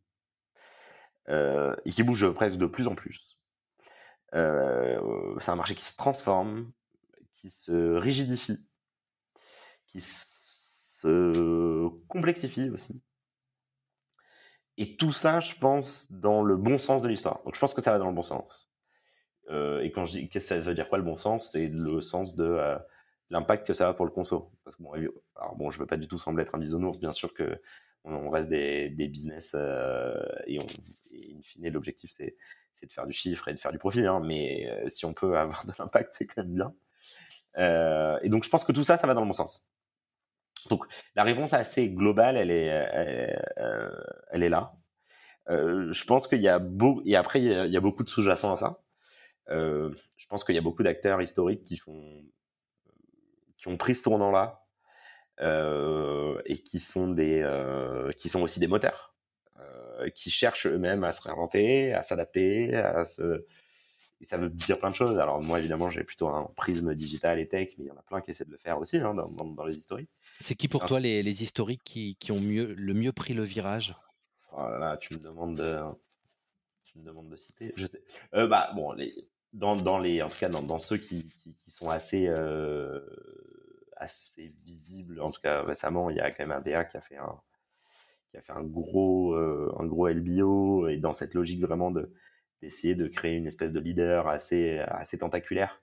et 1.29 1.91
qui 1.91 2.03
bouge 2.03 2.29
presque 2.31 2.57
de 2.57 2.65
plus 2.65 2.87
en 2.87 2.95
plus. 2.95 3.37
c'est 4.31 4.37
un 5.51 5.55
marché 5.55 5.75
qui 5.75 5.85
se 5.85 5.95
transforme, 5.95 6.71
qui 7.35 7.49
se 7.49 7.95
rigidifie 7.95 8.59
qui 9.91 10.01
se 10.01 11.89
complexifie 12.07 12.69
aussi. 12.69 13.01
Et 14.77 14.95
tout 14.95 15.11
ça, 15.11 15.41
je 15.41 15.55
pense, 15.55 16.11
dans 16.11 16.43
le 16.43 16.55
bon 16.55 16.77
sens 16.77 17.01
de 17.01 17.07
l'histoire. 17.07 17.41
Donc 17.43 17.55
je 17.55 17.59
pense 17.59 17.73
que 17.73 17.81
ça 17.81 17.91
va 17.91 17.99
dans 17.99 18.07
le 18.07 18.15
bon 18.15 18.23
sens. 18.23 18.71
Euh, 19.49 19.81
et 19.81 19.91
quand 19.91 20.05
je 20.05 20.13
dis, 20.13 20.29
que 20.29 20.39
ça 20.39 20.59
veut 20.59 20.73
dire 20.73 20.87
quoi 20.87 20.97
le 20.97 21.03
bon 21.03 21.17
sens? 21.17 21.51
C'est 21.51 21.67
le 21.67 22.01
sens 22.01 22.35
de 22.35 22.45
euh, 22.45 22.77
l'impact 23.31 23.67
que 23.67 23.73
ça 23.73 23.89
a 23.89 23.93
pour 23.93 24.05
le 24.05 24.11
conso. 24.11 24.51
Parce 24.63 24.75
que 24.75 24.83
alors 25.35 25.55
bon, 25.55 25.71
je 25.71 25.79
veux 25.79 25.87
pas 25.87 25.97
du 25.97 26.07
tout 26.07 26.19
sembler 26.19 26.43
être 26.43 26.55
un 26.55 26.59
bisounours, 26.59 26.99
bien 26.99 27.11
sûr 27.11 27.33
que 27.33 27.59
on, 28.03 28.29
reste 28.29 28.49
des, 28.49 28.89
business 28.89 29.51
euh, 29.53 30.23
et, 30.47 30.59
on, 30.59 30.65
in 31.13 31.41
fine, 31.43 31.69
l'objectif 31.69 32.11
c'est, 32.17 32.35
de 32.81 32.91
faire 32.91 33.05
du 33.05 33.13
chiffre 33.13 33.47
et 33.47 33.53
de 33.53 33.59
faire 33.59 33.71
du 33.71 33.77
profit. 33.77 34.05
Hein, 34.05 34.21
mais 34.23 34.67
si 34.89 35.05
on 35.05 35.13
peut 35.13 35.37
avoir 35.37 35.65
de 35.65 35.73
l'impact, 35.79 36.13
c'est 36.17 36.25
quand 36.25 36.43
même 36.43 36.53
bien. 36.53 38.19
et 38.23 38.29
donc 38.29 38.43
je 38.43 38.49
pense 38.49 38.63
que 38.63 38.71
tout 38.71 38.83
ça, 38.83 38.97
ça 38.97 39.07
va 39.07 39.13
dans 39.13 39.21
le 39.21 39.27
bon 39.27 39.33
sens. 39.33 39.67
Donc 40.69 40.85
la 41.15 41.23
réponse 41.23 41.53
assez 41.53 41.89
globale, 41.89 42.37
elle 42.37 42.51
est, 42.51 42.65
elle, 42.65 43.39
euh, 43.57 43.91
est 44.31 44.49
là. 44.49 44.73
Euh, 45.49 45.91
je 45.91 46.05
pense 46.05 46.27
qu'il 46.27 46.41
y 46.41 46.47
a 46.47 46.59
beaucoup, 46.59 47.01
et 47.05 47.15
après 47.15 47.41
il 47.41 47.71
y 47.71 47.77
a, 47.77 47.81
beaucoup 47.81 48.03
de 48.03 48.09
sous-jacents 48.09 48.51
à 48.53 48.57
ça. 48.57 48.83
Euh, 49.49 49.93
je 50.17 50.27
pense 50.27 50.43
qu'il 50.43 50.55
y 50.55 50.59
a 50.59 50.61
beaucoup 50.61 50.83
d'acteurs 50.83 51.21
historiques 51.21 51.63
qui 51.63 51.77
font, 51.77 52.23
qui 53.61 53.67
ont 53.67 53.77
pris 53.77 53.95
ce 53.95 54.03
tournant-là 54.03 54.65
et 56.45 56.61
qui 56.63 56.79
sont 56.79 57.07
des, 57.07 57.43
qui 58.17 58.29
sont 58.29 58.41
aussi 58.41 58.59
des 58.59 58.67
moteurs, 58.67 59.15
qui 60.13 60.29
cherchent 60.29 60.67
eux-mêmes 60.67 61.03
à 61.03 61.13
se 61.13 61.21
réinventer, 61.21 61.93
à 61.93 62.03
s'adapter, 62.03 62.75
à 62.75 63.05
se 63.05 63.45
et 64.21 64.25
ça 64.25 64.37
veut 64.37 64.49
dire 64.49 64.79
plein 64.79 64.91
de 64.91 64.95
choses. 64.95 65.17
Alors 65.17 65.41
moi, 65.41 65.57
évidemment, 65.57 65.89
j'ai 65.89 66.03
plutôt 66.03 66.27
un 66.27 66.47
prisme 66.55 66.93
digital 66.93 67.39
et 67.39 67.47
tech, 67.47 67.69
mais 67.77 67.85
il 67.85 67.87
y 67.87 67.91
en 67.91 67.97
a 67.97 68.03
plein 68.03 68.21
qui 68.21 68.31
essaient 68.31 68.45
de 68.45 68.51
le 68.51 68.57
faire 68.57 68.77
aussi 68.79 68.97
hein, 68.97 69.15
dans, 69.15 69.65
les 69.65 69.75
historiques. 69.75 70.11
C'est 70.39 70.53
qui 70.53 70.67
pour 70.67 70.85
toi 70.85 70.99
les, 70.99 71.43
historiques 71.43 71.81
qui, 71.83 72.31
ont 72.31 72.39
mieux, 72.39 72.73
le 72.73 72.93
mieux 72.93 73.11
pris 73.11 73.33
le 73.33 73.43
virage? 73.43 73.95
Oh 74.53 74.67
là, 74.79 74.97
tu 74.97 75.13
me 75.15 75.19
demandes 75.19 75.55
de, 75.55 75.79
tu 76.85 76.99
me 76.99 77.03
demandes 77.03 77.29
de 77.29 77.35
citer. 77.35 77.73
Je 77.75 77.87
sais. 77.87 78.03
Euh, 78.35 78.47
bah 78.47 78.71
bon, 78.75 78.91
les, 78.91 79.15
dans, 79.53 79.75
dans, 79.75 79.97
les, 79.97 80.21
en 80.21 80.29
tout 80.29 80.37
cas 80.37 80.49
dans, 80.49 80.79
ceux 80.79 80.97
qui, 80.97 81.27
qui, 81.41 81.55
sont 81.69 81.89
assez, 81.89 82.27
euh, 82.27 83.01
assez 84.01 84.53
visibles, 84.65 85.21
en 85.21 85.31
tout 85.31 85.41
cas 85.41 85.61
récemment, 85.61 86.09
il 86.09 86.17
y 86.17 86.19
a 86.19 86.31
quand 86.31 86.45
même 86.45 86.57
un 86.57 86.61
DA 86.61 86.83
qui 86.85 86.97
a 86.97 87.01
fait 87.01 87.17
un, 87.17 87.39
qui 88.31 88.37
a 88.37 88.41
fait 88.41 88.53
un 88.53 88.63
gros, 88.63 89.33
euh, 89.33 89.73
un 89.79 89.85
gros 89.85 90.07
LBO 90.09 90.87
et 90.87 90.97
dans 90.97 91.13
cette 91.13 91.33
logique 91.33 91.61
vraiment 91.61 91.91
de 91.91 92.11
d'essayer 92.61 92.93
de 92.93 93.07
créer 93.07 93.37
une 93.37 93.47
espèce 93.47 93.71
de 93.71 93.79
leader 93.79 94.27
assez, 94.27 94.77
assez 94.79 95.17
tentaculaire, 95.17 95.81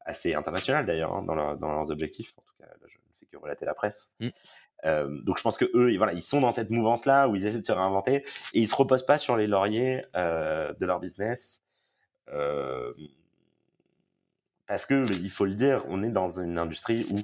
assez 0.00 0.34
international 0.34 0.86
d'ailleurs 0.86 1.12
hein, 1.12 1.22
dans, 1.22 1.56
dans, 1.56 1.72
leurs 1.72 1.90
objectifs. 1.90 2.32
En 2.36 2.42
tout 2.42 2.54
cas, 2.60 2.68
je 2.80 2.96
ne 2.96 3.02
fais 3.18 3.26
que 3.26 3.36
relater 3.36 3.64
la 3.64 3.74
presse. 3.74 4.08
Mmh. 4.20 4.28
Euh, 4.84 5.20
donc 5.22 5.38
je 5.38 5.42
pense 5.42 5.56
que 5.56 5.64
eux, 5.74 5.96
voilà, 5.96 6.12
ils 6.12 6.22
sont 6.22 6.40
dans 6.40 6.52
cette 6.52 6.70
mouvance-là 6.70 7.28
où 7.28 7.36
ils 7.36 7.46
essaient 7.46 7.60
de 7.60 7.66
se 7.66 7.72
réinventer 7.72 8.24
et 8.52 8.60
ils 8.60 8.68
se 8.68 8.74
reposent 8.74 9.06
pas 9.06 9.18
sur 9.18 9.36
les 9.36 9.46
lauriers 9.46 10.04
euh, 10.16 10.72
de 10.78 10.86
leur 10.86 11.00
business. 11.00 11.62
Euh, 12.28 12.92
parce 14.72 14.86
que 14.86 15.04
il 15.12 15.30
faut 15.30 15.44
le 15.44 15.54
dire, 15.54 15.84
on 15.88 16.02
est 16.02 16.10
dans 16.10 16.40
une 16.40 16.58
industrie 16.58 17.06
où 17.10 17.16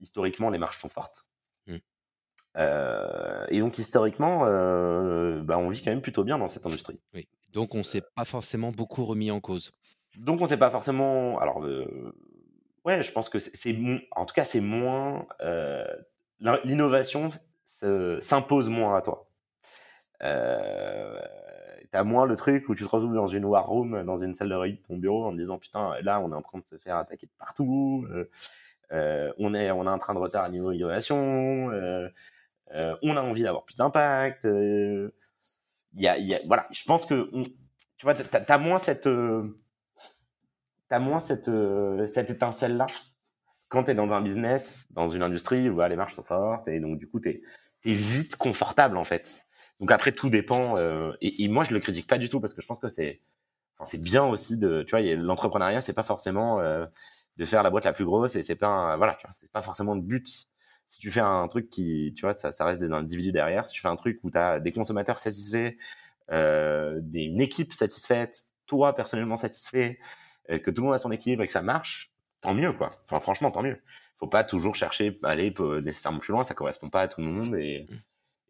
historiquement 0.00 0.50
les 0.50 0.58
marges 0.58 0.78
sont 0.78 0.88
fortes. 0.88 1.26
Euh, 2.56 3.44
et 3.48 3.60
donc 3.60 3.78
historiquement, 3.78 4.44
euh, 4.46 5.42
bah, 5.42 5.58
on 5.58 5.68
vit 5.68 5.82
quand 5.82 5.90
même 5.90 6.00
plutôt 6.00 6.24
bien 6.24 6.38
dans 6.38 6.48
cette 6.48 6.64
industrie. 6.66 6.98
Oui. 7.14 7.28
Donc 7.52 7.74
on 7.74 7.82
s'est 7.82 8.02
pas 8.14 8.24
forcément 8.24 8.70
beaucoup 8.70 9.04
remis 9.04 9.30
en 9.30 9.40
cause. 9.40 9.72
Donc 10.18 10.40
on 10.40 10.46
s'est 10.46 10.56
pas 10.56 10.70
forcément. 10.70 11.38
Alors 11.38 11.64
euh, 11.64 12.14
ouais, 12.84 13.02
je 13.02 13.12
pense 13.12 13.28
que 13.28 13.38
c'est 13.38 13.76
en 14.12 14.24
tout 14.24 14.34
cas 14.34 14.44
c'est 14.44 14.60
moins 14.60 15.26
l'innovation 16.64 17.30
s'impose 18.20 18.68
moins 18.68 18.96
à 18.96 19.02
toi. 19.02 19.28
Euh, 21.96 22.00
T'as 22.00 22.04
moins 22.04 22.26
le 22.26 22.36
truc 22.36 22.68
où 22.68 22.74
tu 22.74 22.84
te 22.84 22.88
retrouves 22.88 23.14
dans 23.14 23.28
une 23.28 23.44
war 23.44 23.66
room, 23.66 24.02
dans 24.04 24.20
une 24.20 24.34
salle 24.34 24.50
de 24.50 24.54
réunion 24.54 24.78
de 24.80 24.86
ton 24.86 24.96
bureau 24.96 25.24
en 25.26 25.32
te 25.32 25.36
disant 25.38 25.58
putain 25.58 25.94
là 26.02 26.20
on 26.20 26.30
est 26.30 26.34
en 26.34 26.42
train 26.42 26.58
de 26.58 26.64
se 26.64 26.76
faire 26.76 26.96
attaquer 26.96 27.26
de 27.26 27.32
partout. 27.38 28.06
on 28.90 29.54
est 29.54 29.70
on 29.70 29.84
est 29.84 29.90
en 29.90 29.98
train 29.98 30.14
de 30.14 30.18
retard 30.18 30.44
à 30.44 30.48
niveau 30.48 30.72
innovation. 30.72 31.70
Euh, 32.74 32.96
on 33.02 33.16
a 33.16 33.22
envie 33.22 33.42
d'avoir 33.42 33.64
plus 33.64 33.76
d'impact. 33.76 34.44
Euh, 34.44 35.12
il 35.94 36.02
y, 36.02 36.08
a, 36.08 36.38
voilà, 36.46 36.66
je 36.72 36.84
pense 36.84 37.06
que 37.06 37.30
tu 37.96 38.04
vois, 38.04 38.14
t'as 38.14 38.54
as 38.54 38.58
moins 38.58 38.78
cette, 38.78 39.06
euh, 39.06 39.58
as 40.90 40.98
moins 40.98 41.20
cette, 41.20 41.50
cette 42.08 42.28
étincelle 42.28 42.76
là 42.76 42.86
quand 43.68 43.84
tu 43.84 43.92
es 43.92 43.94
dans 43.94 44.12
un 44.12 44.20
business, 44.20 44.86
dans 44.90 45.08
une 45.08 45.22
industrie 45.22 45.70
où 45.70 45.80
les 45.80 45.96
marches 45.96 46.14
sont 46.14 46.22
fortes 46.22 46.68
et 46.68 46.80
donc 46.80 46.98
du 46.98 47.08
coup 47.08 47.18
tu 47.18 47.30
es, 47.30 47.42
vite 47.94 48.36
confortable 48.36 48.98
en 48.98 49.04
fait. 49.04 49.45
Donc 49.80 49.92
après 49.92 50.12
tout 50.12 50.30
dépend 50.30 50.76
et, 51.20 51.48
moi 51.48 51.64
je 51.64 51.74
le 51.74 51.80
critique 51.80 52.06
pas 52.06 52.18
du 52.18 52.30
tout 52.30 52.40
parce 52.40 52.54
que 52.54 52.62
je 52.62 52.66
pense 52.66 52.78
que 52.78 52.88
c'est 52.88 53.20
c'est 53.84 54.00
bien 54.00 54.24
aussi 54.24 54.56
de 54.56 54.82
tu 54.84 54.92
vois 54.92 55.02
l'entrepreneuriat 55.16 55.82
c'est 55.82 55.92
pas 55.92 56.02
forcément 56.02 56.60
de 56.60 57.44
faire 57.44 57.62
la 57.62 57.68
boîte 57.68 57.84
la 57.84 57.92
plus 57.92 58.06
grosse 58.06 58.36
et 58.36 58.42
c'est 58.42 58.56
pas 58.56 58.96
voilà 58.96 59.14
tu 59.14 59.26
vois 59.26 59.32
c'est 59.32 59.52
pas 59.52 59.60
forcément 59.60 59.94
le 59.94 60.00
but 60.00 60.48
si 60.86 61.00
tu 61.00 61.10
fais 61.10 61.20
un 61.20 61.48
truc 61.48 61.68
qui, 61.68 62.12
tu 62.16 62.22
vois, 62.22 62.34
ça, 62.34 62.52
ça 62.52 62.64
reste 62.64 62.80
des 62.80 62.92
individus 62.92 63.32
derrière, 63.32 63.66
si 63.66 63.72
tu 63.74 63.80
fais 63.80 63.88
un 63.88 63.96
truc 63.96 64.20
où 64.22 64.30
tu 64.30 64.38
as 64.38 64.60
des 64.60 64.72
consommateurs 64.72 65.18
satisfaits, 65.18 65.74
euh, 66.30 67.00
des, 67.02 67.24
une 67.24 67.40
équipe 67.40 67.72
satisfaite, 67.72 68.44
toi 68.66 68.94
personnellement 68.94 69.36
satisfait, 69.36 69.98
euh, 70.50 70.58
que 70.58 70.70
tout 70.70 70.82
le 70.82 70.86
monde 70.86 70.94
a 70.94 70.98
son 70.98 71.10
équilibre 71.10 71.42
et 71.42 71.46
que 71.46 71.52
ça 71.52 71.62
marche, 71.62 72.12
tant 72.40 72.54
mieux, 72.54 72.72
quoi. 72.72 72.90
Enfin, 73.06 73.20
franchement, 73.20 73.50
tant 73.50 73.62
mieux. 73.62 73.76
Faut 74.18 74.28
pas 74.28 74.44
toujours 74.44 74.76
chercher 74.76 75.18
à 75.24 75.30
aller 75.30 75.52
nécessairement 75.82 76.20
plus 76.20 76.32
loin, 76.32 76.44
ça 76.44 76.54
correspond 76.54 76.88
pas 76.88 77.02
à 77.02 77.08
tout 77.08 77.20
le 77.20 77.28
monde 77.28 77.54
et, 77.56 77.86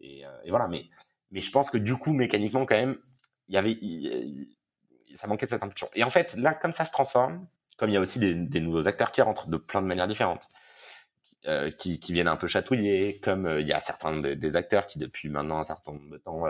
mmh. 0.00 0.04
et, 0.44 0.50
voilà. 0.50 0.68
Mais, 0.68 0.88
mais 1.36 1.42
je 1.42 1.50
pense 1.50 1.68
que 1.68 1.76
du 1.76 1.94
coup, 1.96 2.14
mécaniquement, 2.14 2.64
quand 2.64 2.76
même, 2.76 2.96
il 3.48 3.54
y 3.54 3.58
avait, 3.58 3.76
ça 5.16 5.26
manquait 5.26 5.44
de 5.44 5.50
cette 5.50 5.62
impulsion. 5.62 5.90
Et 5.94 6.02
en 6.02 6.08
fait, 6.08 6.34
là, 6.34 6.54
comme 6.54 6.72
ça 6.72 6.86
se 6.86 6.92
transforme, 6.92 7.46
comme 7.76 7.90
il 7.90 7.92
y 7.92 7.96
a 7.98 8.00
aussi 8.00 8.18
des, 8.18 8.60
nouveaux 8.60 8.88
acteurs 8.88 9.12
qui 9.12 9.20
rentrent 9.20 9.46
de 9.46 9.58
plein 9.58 9.82
de 9.82 9.86
manières 9.86 10.08
différentes, 10.08 10.48
qui, 11.76 12.00
qui, 12.00 12.12
viennent 12.14 12.26
un 12.26 12.36
peu 12.36 12.48
chatouiller, 12.48 13.20
comme 13.22 13.54
il 13.60 13.66
y 13.66 13.74
a 13.74 13.80
certains 13.80 14.18
des, 14.18 14.56
acteurs 14.56 14.86
qui, 14.86 14.98
depuis 14.98 15.28
maintenant 15.28 15.58
un 15.58 15.64
certain 15.64 15.92
nombre 15.92 16.08
de 16.08 16.16
temps, 16.16 16.44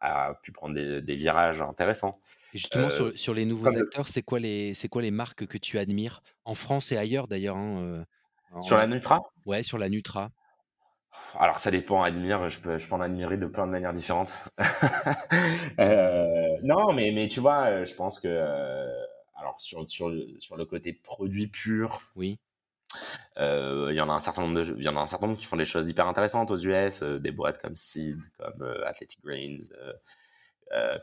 a 0.00 0.34
pu 0.42 0.50
prendre 0.50 0.74
des, 0.74 1.14
virages 1.14 1.60
intéressants. 1.60 2.18
Et 2.54 2.58
justement, 2.58 2.88
sur, 2.90 3.34
les 3.34 3.44
nouveaux 3.44 3.68
acteurs, 3.68 4.08
c'est 4.08 4.22
quoi, 4.22 4.40
les, 4.40 4.72
quoi 4.90 5.00
les 5.00 5.12
marques 5.12 5.46
que 5.46 5.58
tu 5.58 5.78
admires? 5.78 6.24
En 6.44 6.56
France 6.56 6.90
et 6.90 6.96
ailleurs 6.96 7.28
d'ailleurs. 7.28 7.56
Hein, 7.56 8.04
sur 8.62 8.76
la 8.78 8.88
Nutra? 8.88 9.22
Ouais, 9.46 9.62
sur 9.62 9.78
la 9.78 9.88
Nutra. 9.88 10.32
Alors 11.38 11.58
ça 11.58 11.70
dépend, 11.70 12.02
admire, 12.02 12.48
je 12.48 12.60
peux, 12.60 12.78
je 12.78 12.86
peux 12.86 12.94
en 12.94 13.00
admirer 13.00 13.36
de 13.36 13.46
plein 13.46 13.66
de 13.66 13.72
manières 13.72 13.92
différentes. 13.92 14.32
Euh, 15.80 16.56
non, 16.62 16.92
mais, 16.92 17.10
mais 17.10 17.26
tu 17.28 17.40
vois, 17.40 17.66
euh, 17.66 17.84
je 17.84 17.94
pense 17.94 18.20
que 18.20 18.28
euh, 18.28 18.86
alors 19.34 19.60
sur, 19.60 19.88
sur, 19.90 20.12
sur 20.38 20.56
le 20.56 20.64
côté 20.64 20.92
produit 20.92 21.48
pur, 21.48 22.00
oui. 22.14 22.38
Il 23.36 23.94
y 23.94 24.00
en 24.00 24.08
a 24.08 24.12
un 24.12 24.20
certain 24.20 24.42
nombre 24.42 24.62
de, 24.62 24.80
y 24.80 24.88
en 24.88 24.96
a 24.96 25.00
un 25.00 25.06
certain 25.08 25.26
nombre 25.26 25.38
qui 25.38 25.46
font 25.46 25.56
des 25.56 25.64
choses 25.64 25.88
hyper 25.88 26.06
intéressantes 26.06 26.52
aux 26.52 26.56
US, 26.56 27.02
des 27.02 27.32
boîtes 27.32 27.60
comme 27.60 27.74
Seed, 27.74 28.20
comme 28.38 28.62
Athletic 28.84 29.20
Greens, 29.24 29.72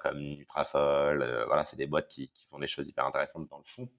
comme 0.02 0.20
Nutrafol. 0.20 1.44
voilà, 1.48 1.66
c'est 1.66 1.78
des 1.78 1.88
boîtes 1.88 2.08
qui, 2.08 2.30
qui, 2.30 2.46
font 2.48 2.60
des 2.60 2.68
choses 2.68 2.88
hyper 2.88 3.06
intéressantes 3.06 3.50
dans 3.50 3.58
le 3.58 3.66
fond 3.66 3.90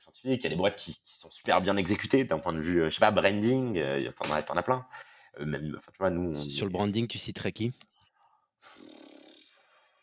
scientifique, 0.00 0.40
il 0.40 0.44
y 0.44 0.46
a 0.46 0.50
des 0.50 0.56
boîtes 0.56 0.76
qui, 0.76 0.98
sont 1.04 1.30
super 1.30 1.60
bien 1.60 1.76
exécutées 1.76 2.24
d'un 2.24 2.38
point 2.38 2.52
de 2.52 2.60
vue, 2.60 2.82
euh, 2.82 2.90
je 2.90 2.94
sais 2.94 3.00
pas, 3.00 3.10
branding, 3.10 3.78
euh, 3.78 4.10
t'en 4.12 4.30
as, 4.32 4.38
as 4.38 4.62
plein. 4.62 4.86
Euh, 5.40 5.46
même, 5.46 5.76
tu 5.92 5.98
vois, 5.98 6.10
nous, 6.10 6.34
Sur 6.34 6.66
le 6.66 6.72
branding, 6.72 7.06
tu 7.06 7.18
citerais 7.18 7.52
qui? 7.52 7.72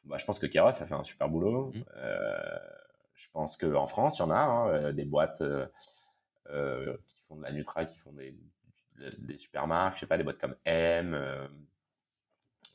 Bah, 0.05 0.17
Je 0.17 0.25
pense 0.25 0.39
que 0.39 0.45
Keroff 0.45 0.81
a 0.81 0.85
fait 0.85 0.93
un 0.93 1.03
super 1.03 1.29
boulot. 1.29 1.71
Mmh. 1.73 1.83
je 3.15 3.27
pense 3.31 3.57
qu'en 3.57 3.87
France, 3.87 4.19
il 4.19 4.21
y 4.21 4.25
en 4.25 4.31
a 4.31 4.35
hein, 4.35 4.93
des 4.93 5.05
boîtes 5.05 5.41
qui 6.47 7.17
font 7.27 7.35
de 7.35 7.43
la 7.43 7.51
Nutra, 7.51 7.85
qui 7.85 7.97
font 7.97 8.11
des, 8.11 8.35
des 9.17 9.37
super 9.37 9.67
marques, 9.67 9.95
je 9.95 10.01
sais 10.01 10.07
pas, 10.07 10.17
des 10.17 10.23
boîtes 10.23 10.39
comme 10.39 10.55
M. 10.65 11.17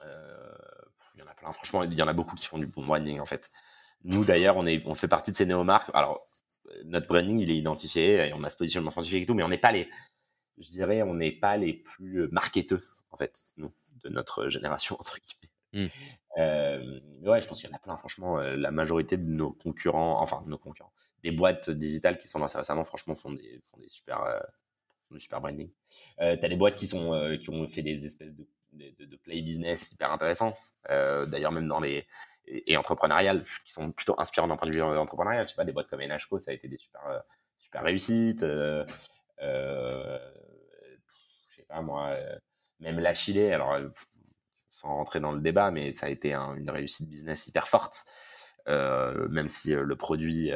il 0.02 1.20
y 1.20 1.22
en 1.22 1.26
a 1.26 1.34
plein. 1.34 1.52
Franchement, 1.52 1.82
il 1.84 1.94
y 1.94 2.02
en 2.02 2.08
a 2.08 2.12
beaucoup 2.12 2.34
qui 2.34 2.46
font 2.46 2.58
du 2.58 2.66
bon 2.66 2.84
branding 2.84 3.20
en 3.20 3.26
fait. 3.26 3.50
Nous 4.04 4.24
d'ailleurs, 4.24 4.56
on, 4.56 4.66
est, 4.66 4.82
on 4.86 4.94
fait 4.94 5.08
partie 5.08 5.32
de 5.32 5.36
ces 5.36 5.46
néo-marques. 5.46 5.90
Alors, 5.94 6.24
notre 6.84 7.06
branding, 7.06 7.38
il 7.38 7.50
est 7.50 7.56
identifié, 7.56 8.28
et 8.28 8.34
on 8.34 8.42
a 8.44 8.50
ce 8.50 8.56
positionnement 8.56 8.90
scientifique 8.90 9.22
et 9.22 9.26
tout, 9.26 9.34
mais 9.34 9.42
on 9.42 9.48
n'est 9.48 9.58
pas 9.58 9.72
les, 9.72 9.88
je 10.58 10.70
dirais, 10.70 11.02
on 11.02 11.14
n'est 11.14 11.32
pas 11.32 11.56
les 11.56 11.72
plus 11.72 12.22
euh, 12.22 12.28
marketeux, 12.32 12.82
en 13.10 13.16
fait, 13.16 13.42
nous, 13.56 13.72
de 14.04 14.08
notre 14.08 14.48
génération, 14.48 14.96
entre 14.98 15.18
guillemets. 15.18 15.86
Mmh. 15.86 15.92
Euh, 16.38 17.00
ouais, 17.22 17.40
je 17.40 17.46
pense 17.46 17.60
qu'il 17.60 17.68
y 17.68 17.72
en 17.72 17.76
a 17.76 17.80
plein, 17.80 17.96
franchement, 17.96 18.38
euh, 18.38 18.56
la 18.56 18.70
majorité 18.70 19.16
de 19.16 19.24
nos 19.24 19.52
concurrents, 19.52 20.20
enfin, 20.20 20.42
de 20.42 20.48
nos 20.48 20.58
concurrents, 20.58 20.92
des 21.22 21.30
boîtes 21.30 21.70
digitales 21.70 22.18
qui 22.18 22.28
sont 22.28 22.38
lancées 22.38 22.58
récemment, 22.58 22.84
franchement, 22.84 23.16
font 23.16 23.32
des, 23.32 23.60
font 23.70 23.80
des 23.80 23.88
super, 23.88 24.22
font 25.08 25.18
super 25.18 25.40
branding. 25.40 25.68
tu 26.18 26.24
as 26.24 26.36
des 26.36 26.56
boîtes 26.56 26.76
qui, 26.76 26.86
sont, 26.86 27.36
qui 27.42 27.50
ont 27.50 27.66
fait 27.68 27.82
des 27.82 28.04
espèces 28.04 28.34
de, 28.36 28.46
de, 28.72 29.16
play 29.16 29.40
business 29.42 29.92
hyper 29.92 30.12
intéressants. 30.12 30.56
D'ailleurs, 30.88 31.52
même 31.52 31.68
dans 31.68 31.80
les, 31.80 32.06
et, 32.48 32.76
entrepreneuriales 32.76 33.44
qui 33.64 33.72
sont 33.72 33.92
plutôt 33.92 34.14
inspirants 34.18 34.48
d'un 34.48 34.56
point 34.56 34.68
de 34.68 34.74
vue 34.74 34.82
entrepreneurial. 34.82 35.46
Je 35.46 35.50
sais 35.50 35.56
pas, 35.56 35.64
des 35.64 35.72
boîtes 35.72 35.88
comme 35.88 36.00
NHCO, 36.00 36.38
ça 36.38 36.50
a 36.50 36.54
été 36.54 36.68
des 36.68 36.76
super, 36.76 37.06
euh, 37.06 37.18
super 37.58 37.82
réussites. 37.82 38.42
Euh, 38.42 38.84
euh, 39.42 40.18
je 41.50 41.56
sais 41.56 41.66
pas 41.68 41.82
moi, 41.82 42.16
même 42.80 42.98
la 42.98 43.14
Chile, 43.14 43.40
alors 43.52 43.78
sans 44.70 44.88
rentrer 44.88 45.20
dans 45.20 45.32
le 45.32 45.40
débat, 45.40 45.70
mais 45.70 45.92
ça 45.94 46.06
a 46.06 46.08
été 46.08 46.34
une 46.34 46.70
réussite 46.70 47.08
business 47.08 47.46
hyper 47.46 47.68
forte. 47.68 48.04
même 48.66 49.48
si 49.48 49.70
le 49.70 49.96
produit 49.96 50.50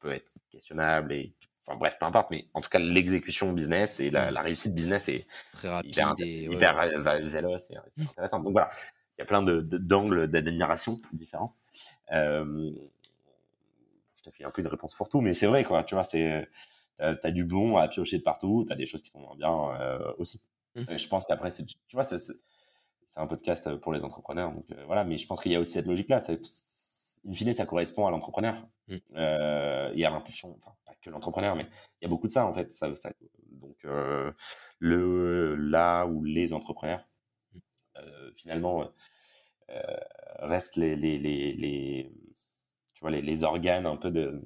peut 0.00 0.12
être 0.12 0.32
questionnable 0.50 1.12
et 1.12 1.34
Enfin, 1.66 1.78
bref, 1.78 1.96
peu 1.98 2.04
importe, 2.04 2.30
mais 2.30 2.46
en 2.52 2.60
tout 2.60 2.68
cas, 2.68 2.78
l'exécution 2.78 3.52
business 3.52 3.98
et 3.98 4.10
la, 4.10 4.28
réussite 4.40 4.74
business 4.74 5.08
est 5.08 5.26
très 5.52 5.68
rapide 5.68 5.90
hyper, 5.90 6.14
et, 6.18 6.44
hyper 6.44 7.00
véloce 7.30 7.70
et 7.70 7.76
mmh. 7.96 8.02
intéressant. 8.02 8.40
Donc 8.40 8.52
voilà, 8.52 8.70
il 9.16 9.20
y 9.20 9.22
a 9.22 9.24
plein 9.24 9.42
d'angles 9.42 10.28
d'admiration 10.28 11.00
différents. 11.12 11.56
Euh, 12.12 12.70
je 14.16 14.22
te 14.22 14.30
fais 14.30 14.44
un 14.44 14.50
peu 14.50 14.60
une 14.60 14.68
réponse 14.68 14.94
pour 14.94 15.08
tout, 15.08 15.22
mais 15.22 15.32
c'est 15.32 15.46
vrai, 15.46 15.64
quoi. 15.64 15.84
Tu 15.84 15.94
vois, 15.94 16.04
c'est, 16.04 16.48
t'as, 16.98 17.14
as 17.22 17.30
du 17.30 17.44
bon 17.44 17.78
à 17.78 17.88
piocher 17.88 18.18
de 18.18 18.22
partout, 18.22 18.64
t'as 18.68 18.74
des 18.74 18.86
choses 18.86 19.02
qui 19.02 19.10
sont 19.10 19.20
moins 19.20 19.36
bien 19.36 19.80
euh, 19.80 20.12
aussi. 20.18 20.42
Mmh. 20.74 20.98
je 20.98 21.08
pense 21.08 21.24
qu'après, 21.24 21.50
c'est, 21.50 21.64
tu 21.64 21.76
vois, 21.92 22.04
c'est, 22.04 22.18
un 23.16 23.28
podcast 23.28 23.76
pour 23.76 23.92
les 23.92 24.04
entrepreneurs, 24.04 24.50
donc 24.50 24.64
euh, 24.72 24.84
voilà. 24.86 25.04
Mais 25.04 25.18
je 25.18 25.26
pense 25.26 25.40
qu'il 25.40 25.52
y 25.52 25.54
a 25.54 25.60
aussi 25.60 25.72
cette 25.72 25.86
logique-là. 25.86 26.20
In 27.26 27.32
fine, 27.32 27.52
ça 27.52 27.66
correspond 27.66 28.06
à 28.06 28.10
l'entrepreneur 28.10 28.66
mmh. 28.88 28.96
et 29.16 30.04
à 30.04 30.10
l'impulsion. 30.10 30.56
Enfin, 30.60 30.74
pas 30.84 30.92
que 31.00 31.10
l'entrepreneur, 31.10 31.56
mais 31.56 31.66
il 32.00 32.04
y 32.04 32.06
a 32.06 32.08
beaucoup 32.08 32.26
de 32.26 32.32
ça 32.32 32.46
en 32.46 32.54
fait. 32.54 32.70
Ça, 32.72 32.88
donc 33.50 33.76
le 34.78 35.54
là 35.54 36.06
où 36.06 36.24
les 36.24 36.52
entrepreneurs 36.52 37.06
euh, 37.96 38.30
finalement 38.36 38.82
euh, 38.82 38.86
euh, 39.70 39.96
restent 40.40 40.76
les, 40.76 40.96
les, 40.96 41.18
les, 41.18 42.10
tu 42.94 43.00
vois, 43.00 43.10
les, 43.10 43.44
organes 43.44 43.86
un 43.86 43.96
peu 43.96 44.10
de, 44.10 44.42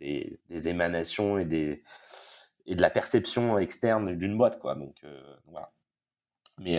des, 0.00 0.38
émanations 0.66 1.38
et, 1.38 1.44
des, 1.44 1.82
et 2.66 2.74
de 2.74 2.80
la 2.80 2.90
perception 2.90 3.58
externe 3.58 4.16
d'une 4.16 4.36
boîte. 4.36 4.58
Quoi. 4.58 4.74
Donc, 4.74 5.04
voilà. 5.46 5.70
Mais, 6.58 6.78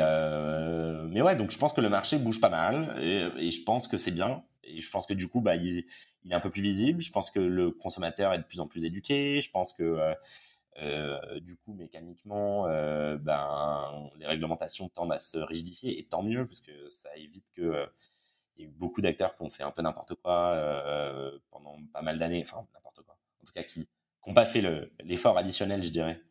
mais 1.09 1.21
ouais, 1.21 1.35
donc 1.35 1.51
je 1.51 1.57
pense 1.57 1.73
que 1.73 1.81
le 1.81 1.89
marché 1.89 2.17
bouge 2.17 2.41
pas 2.41 2.49
mal 2.49 2.97
et, 3.01 3.51
je 3.51 3.63
pense 3.63 3.87
que 3.87 3.97
c'est 3.97 4.11
bien. 4.11 4.43
Et 4.63 4.81
je 4.81 4.89
pense 4.91 5.05
que 5.07 5.13
du 5.13 5.27
coup, 5.27 5.41
bah, 5.41 5.55
il, 5.55 5.85
est 6.29 6.33
un 6.33 6.39
peu 6.39 6.49
plus 6.49 6.61
visible. 6.61 7.01
Je 7.01 7.11
pense 7.11 7.31
que 7.31 7.39
le 7.39 7.71
consommateur 7.71 8.33
est 8.33 8.39
de 8.39 8.43
plus 8.43 8.59
en 8.59 8.67
plus 8.67 8.85
éduqué. 8.85 9.41
Je 9.41 9.49
pense 9.49 9.73
que 9.73 10.15
euh, 10.81 11.39
du 11.41 11.57
coup, 11.57 11.73
mécaniquement, 11.73 12.67
euh, 12.67 13.17
ben, 13.17 14.09
les 14.17 14.25
réglementations 14.25 14.89
tendent 14.89 15.11
à 15.11 15.19
se 15.19 15.37
rigidifier, 15.37 15.99
et 15.99 16.05
tant 16.05 16.23
mieux, 16.23 16.47
parce 16.47 16.61
que 16.61 16.89
ça 16.89 17.09
évite 17.17 17.45
que 17.53 17.61
euh, 17.61 17.85
il 18.57 18.65
y 18.65 18.65
ait 18.65 18.71
beaucoup 18.71 19.01
d'acteurs 19.01 19.35
qui 19.35 19.43
ont 19.43 19.49
fait 19.49 19.63
un 19.63 19.71
peu 19.71 19.81
n'importe 19.81 20.15
quoi 20.15 20.53
pendant 21.49 21.77
pas 21.93 22.01
mal 22.01 22.19
d'années, 22.19 22.43
enfin 22.43 22.65
n'importe 22.73 23.01
quoi, 23.03 23.17
en 23.41 23.45
tout 23.45 23.53
cas 23.53 23.63
qui 23.63 23.87
n'ont 24.27 24.33
pas 24.33 24.45
fait 24.45 24.61
l'effort 25.03 25.37
additionnel, 25.37 25.81
je 25.81 25.89
dirais, 25.89 26.21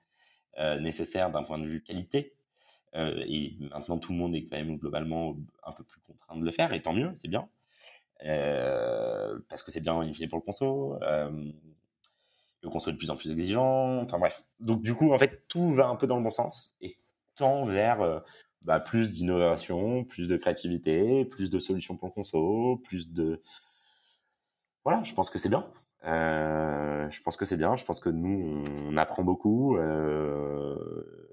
nécessaire 0.78 1.30
d'un 1.30 1.42
point 1.42 1.58
de 1.58 1.66
vue 1.66 1.82
qualité. 1.82 2.34
Et 2.94 3.56
maintenant, 3.70 3.98
tout 3.98 4.12
le 4.12 4.18
monde 4.18 4.34
est 4.34 4.44
quand 4.44 4.56
même 4.56 4.76
globalement 4.76 5.36
un 5.64 5.72
peu 5.72 5.84
plus 5.84 6.00
contraint 6.00 6.36
de 6.36 6.44
le 6.44 6.50
faire, 6.50 6.72
et 6.72 6.82
tant 6.82 6.92
mieux, 6.92 7.12
c'est 7.16 7.28
bien. 7.28 7.48
parce 8.20 9.62
que 9.62 9.70
c'est 9.70 9.80
bien 9.80 10.00
in 10.00 10.12
pour 10.28 10.38
le 10.38 10.44
conso 10.44 10.98
le 12.62 12.70
console 12.70 12.94
de 12.94 12.98
plus 12.98 13.10
en 13.10 13.16
plus 13.16 13.30
exigeant. 13.30 14.02
Enfin 14.02 14.18
bref. 14.18 14.44
Donc 14.60 14.82
du 14.82 14.94
coup, 14.94 15.12
en 15.12 15.18
fait, 15.18 15.44
tout 15.48 15.72
va 15.74 15.88
un 15.88 15.96
peu 15.96 16.06
dans 16.06 16.16
le 16.16 16.22
bon 16.22 16.30
sens 16.30 16.74
et 16.80 16.96
tend 17.36 17.66
vers 17.66 18.00
euh, 18.00 18.20
bah, 18.62 18.80
plus 18.80 19.12
d'innovation, 19.12 20.04
plus 20.04 20.28
de 20.28 20.36
créativité, 20.36 21.24
plus 21.24 21.50
de 21.50 21.58
solutions 21.58 21.96
pour 21.96 22.08
le 22.08 22.12
conso, 22.12 22.80
plus 22.84 23.12
de... 23.12 23.42
Voilà, 24.84 25.02
je 25.02 25.12
pense 25.14 25.30
que 25.30 25.38
c'est 25.38 25.48
bien. 25.48 25.66
Euh, 26.04 27.08
je 27.10 27.22
pense 27.22 27.36
que 27.36 27.44
c'est 27.44 27.56
bien. 27.56 27.76
Je 27.76 27.84
pense 27.84 28.00
que 28.00 28.08
nous, 28.08 28.64
on, 28.86 28.96
apprend 28.96 29.22
beaucoup. 29.22 29.76
Euh, 29.76 31.27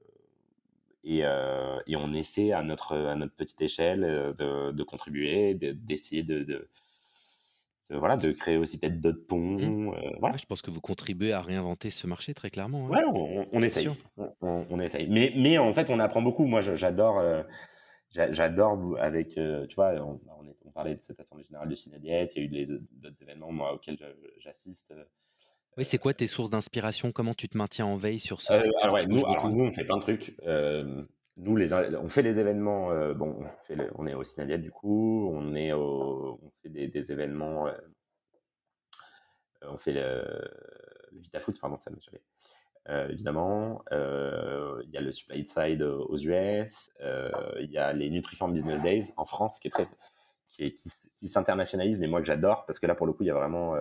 et, 1.05 1.19
et, 1.19 1.95
on 1.95 2.13
essaie 2.13 2.51
à 2.51 2.63
notre, 2.63 2.95
à 2.95 3.15
notre 3.15 3.35
petite 3.35 3.61
échelle 3.61 4.35
de, 4.37 4.71
de 4.71 4.83
contribuer, 4.83 5.53
d'essayer 5.53 6.23
de, 6.23 6.67
voilà, 7.89 8.17
de 8.17 8.31
créer 8.31 8.57
aussi 8.57 8.79
peut-être 8.79 8.99
d'autres 8.99 9.25
ponts. 9.27 9.59
Mmh. 9.59 9.93
Euh, 9.93 10.09
voilà. 10.19 10.37
je 10.37 10.45
pense 10.45 10.61
que 10.61 10.71
vous 10.71 10.81
contribuez 10.81 11.33
à 11.33 11.41
réinventer 11.41 11.91
ce 11.91 12.07
marché 12.07 12.33
très 12.33 12.49
clairement. 12.49 12.87
Hein. 12.87 12.89
Ouais, 12.89 13.45
on, 13.53 13.61
essaye. 13.61 13.87
On, 14.41 14.79
essaye. 14.79 15.07
Mais, 15.07 15.31
mais 15.35 15.57
en 15.57 15.73
fait, 15.73 15.89
on 15.89 15.99
apprend 15.99 16.21
beaucoup. 16.21 16.45
Moi, 16.45 16.61
j'adore, 16.61 17.19
euh, 17.19 17.43
j'adore 18.09 18.97
avec, 18.99 19.37
euh, 19.37 19.67
tu 19.67 19.75
vois, 19.75 19.93
on, 20.01 20.19
parlait 20.71 20.95
de 20.95 21.01
cette 21.01 21.19
assemblée 21.21 21.45
générale 21.45 21.69
de 21.69 21.75
Synadiette, 21.75 22.33
il 22.35 22.53
y 22.53 22.57
a 22.57 22.61
eu 22.63 22.79
d'autres 22.91 23.21
événements 23.21 23.51
moi, 23.51 23.73
auxquels 23.73 23.97
j'assiste. 24.39 24.93
Oui, 25.77 25.83
c'est 25.83 25.97
quoi 25.97 26.13
tes 26.13 26.27
sources 26.27 26.49
d'inspiration? 26.49 27.11
Comment 27.11 27.33
tu 27.33 27.49
te 27.49 27.57
maintiens 27.57 27.85
en 27.85 27.97
veille 27.97 28.19
sur 28.19 28.41
ce 28.41 28.53
secteur 28.53 28.93
ouais, 28.93 29.05
nous, 29.07 29.25
alors, 29.25 29.49
nous, 29.49 29.65
on 29.65 29.73
fait 29.73 29.83
plein 29.83 29.97
de 29.97 30.01
trucs 30.01 30.35
nous, 31.37 31.57
les, 31.57 31.73
on 31.73 32.09
fait 32.09 32.21
les 32.21 32.39
événements. 32.39 32.91
Euh, 32.91 33.13
bon, 33.13 33.35
on, 33.39 33.65
fait 33.65 33.77
on, 33.95 34.07
est 34.07 34.13
au 34.13 34.23
Synadiat 34.23 34.57
du 34.57 34.71
coup, 34.71 35.29
on 35.33 35.53
est 35.55 35.73
au, 35.73 36.39
on 36.41 36.51
fait 36.61 36.69
des, 36.69 36.87
des 36.87 37.11
événements. 37.11 37.67
Euh, 37.67 37.73
on 39.63 39.77
fait 39.77 39.93
le, 39.93 40.23
le 41.11 41.19
VitaFoot, 41.19 41.59
pardon, 41.59 41.77
ça 41.77 41.91
me 41.91 41.97
euh, 42.87 43.09
évidemment, 43.09 43.83
il 43.91 44.89
y 44.91 44.97
a 44.97 45.01
le 45.01 45.11
Supply 45.11 45.45
Side 45.47 45.81
aux 45.81 46.17
US, 46.17 46.91
il 47.01 47.71
y 47.71 47.77
a 47.77 47.91
les 47.93 48.09
Nutriform 48.11 48.53
Business 48.53 48.81
Days 48.83 49.11
en 49.17 49.25
France, 49.25 49.59
qui 49.59 49.69
est 49.69 49.71
très, 49.71 49.87
qui, 50.49 50.79
qui, 51.19 51.27
s'internationalise, 51.27 51.97
mais 51.99 52.07
moi 52.07 52.21
que 52.21 52.27
j'adore 52.27 52.65
parce 52.67 52.77
que 52.77 52.85
là 52.85 52.93
pour 52.93 53.07
le 53.07 53.13
coup 53.13 53.23
il 53.23 53.27
y 53.27 53.31
a 53.31 53.33
vraiment, 53.33 53.75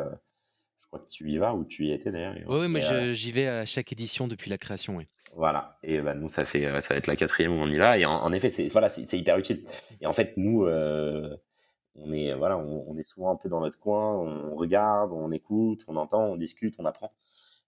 crois 0.94 1.06
que 1.06 1.10
tu 1.10 1.30
y 1.30 1.38
vas 1.38 1.54
ou 1.54 1.64
tu 1.64 1.86
y 1.86 1.92
étais 1.92 2.10
d'ailleurs. 2.10 2.36
Oui, 2.46 2.68
mais 2.68 2.80
j'y 3.14 3.32
vais 3.32 3.48
à 3.48 3.66
chaque 3.66 3.92
édition 3.92 4.28
depuis 4.28 4.50
la 4.50 4.58
création, 4.58 4.96
oui. 4.96 5.08
Voilà. 5.36 5.78
Et 5.82 6.00
bah, 6.00 6.14
nous, 6.14 6.28
ça, 6.28 6.44
fait, 6.44 6.62
ça 6.80 6.88
va 6.90 6.96
être 6.96 7.08
la 7.08 7.16
quatrième 7.16 7.52
où 7.52 7.60
on 7.60 7.66
y 7.66 7.76
va. 7.76 7.98
Et 7.98 8.04
en, 8.04 8.32
effet, 8.32 8.50
c'est 8.50 8.68
voilà, 8.68 8.88
hyper 8.96 9.38
utile. 9.38 9.64
Et 10.00 10.06
en 10.06 10.12
fait, 10.12 10.34
nous, 10.36 10.64
on, 10.64 12.12
est, 12.12 12.34
voilà, 12.34 12.56
on, 12.58 12.96
est 12.96 13.02
souvent 13.02 13.32
un 13.32 13.36
peu 13.36 13.48
dans 13.48 13.60
notre 13.60 13.78
coin, 13.78 14.16
on 14.16 14.54
regarde, 14.54 15.10
on 15.12 15.32
écoute, 15.32 15.82
on 15.88 15.96
entend, 15.96 16.24
on 16.24 16.36
discute, 16.36 16.76
on 16.78 16.84
apprend. 16.84 17.12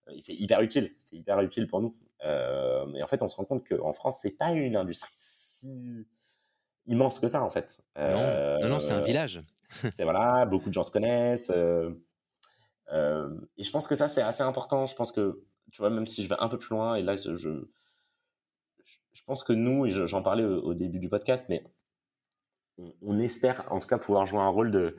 Et 0.09 0.21
c'est 0.21 0.33
hyper 0.33 0.61
utile. 0.61 0.93
C'est 1.03 1.17
hyper 1.17 1.41
utile 1.41 1.67
pour 1.67 1.81
nous. 1.81 1.97
mais 2.23 3.03
en 3.03 3.07
fait, 3.07 3.21
on 3.21 3.27
se 3.27 3.35
rend 3.35 3.45
compte 3.45 3.67
qu'en 3.67 3.93
France, 3.93 4.19
c'est 4.21 4.37
pas 4.37 4.51
une 4.51 4.77
industrie 4.77 5.11
si 5.19 6.07
immense 6.85 7.19
que 7.19 7.27
ça, 7.27 7.43
en 7.43 7.49
fait. 7.49 7.81
non, 7.97 8.69
non, 8.69 8.79
c'est 8.79 8.93
un 8.93 9.01
village. 9.01 9.41
c'est 9.97 10.03
voilà, 10.03 10.45
beaucoup 10.45 10.69
de 10.69 10.73
gens 10.73 10.83
se 10.83 10.91
connaissent. 10.91 11.51
Et 12.91 13.63
je 13.63 13.71
pense 13.71 13.87
que 13.87 13.95
ça, 13.95 14.07
c'est 14.07 14.21
assez 14.21 14.43
important. 14.43 14.85
Je 14.85 14.95
pense 14.95 15.11
que 15.11 15.41
tu 15.71 15.81
vois, 15.81 15.89
même 15.89 16.07
si 16.07 16.23
je 16.23 16.29
vais 16.29 16.37
un 16.39 16.47
peu 16.47 16.57
plus 16.57 16.75
loin, 16.75 16.95
et 16.95 17.03
là, 17.03 17.17
je, 17.17 17.65
je 19.17 19.23
pense 19.25 19.43
que 19.43 19.53
nous, 19.53 19.85
et 19.85 20.07
j'en 20.07 20.21
parlais 20.21 20.43
au, 20.43 20.73
début 20.73 20.99
du 20.99 21.09
podcast, 21.09 21.47
mais 21.49 21.63
on, 23.01 23.19
espère 23.19 23.65
en 23.71 23.79
tout 23.79 23.87
cas 23.87 23.97
pouvoir 23.97 24.27
jouer 24.27 24.39
un 24.39 24.47
rôle 24.47 24.95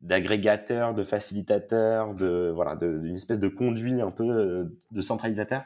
d'agrégateur, 0.00 0.94
de 0.94 1.04
facilitateur, 1.04 2.14
de 2.14 2.50
voilà, 2.54 2.76
d'une 2.76 3.16
espèce 3.16 3.40
de 3.40 3.48
conduit 3.48 4.00
un 4.00 4.12
peu 4.12 4.70
de 4.90 5.02
centralisateur. 5.02 5.64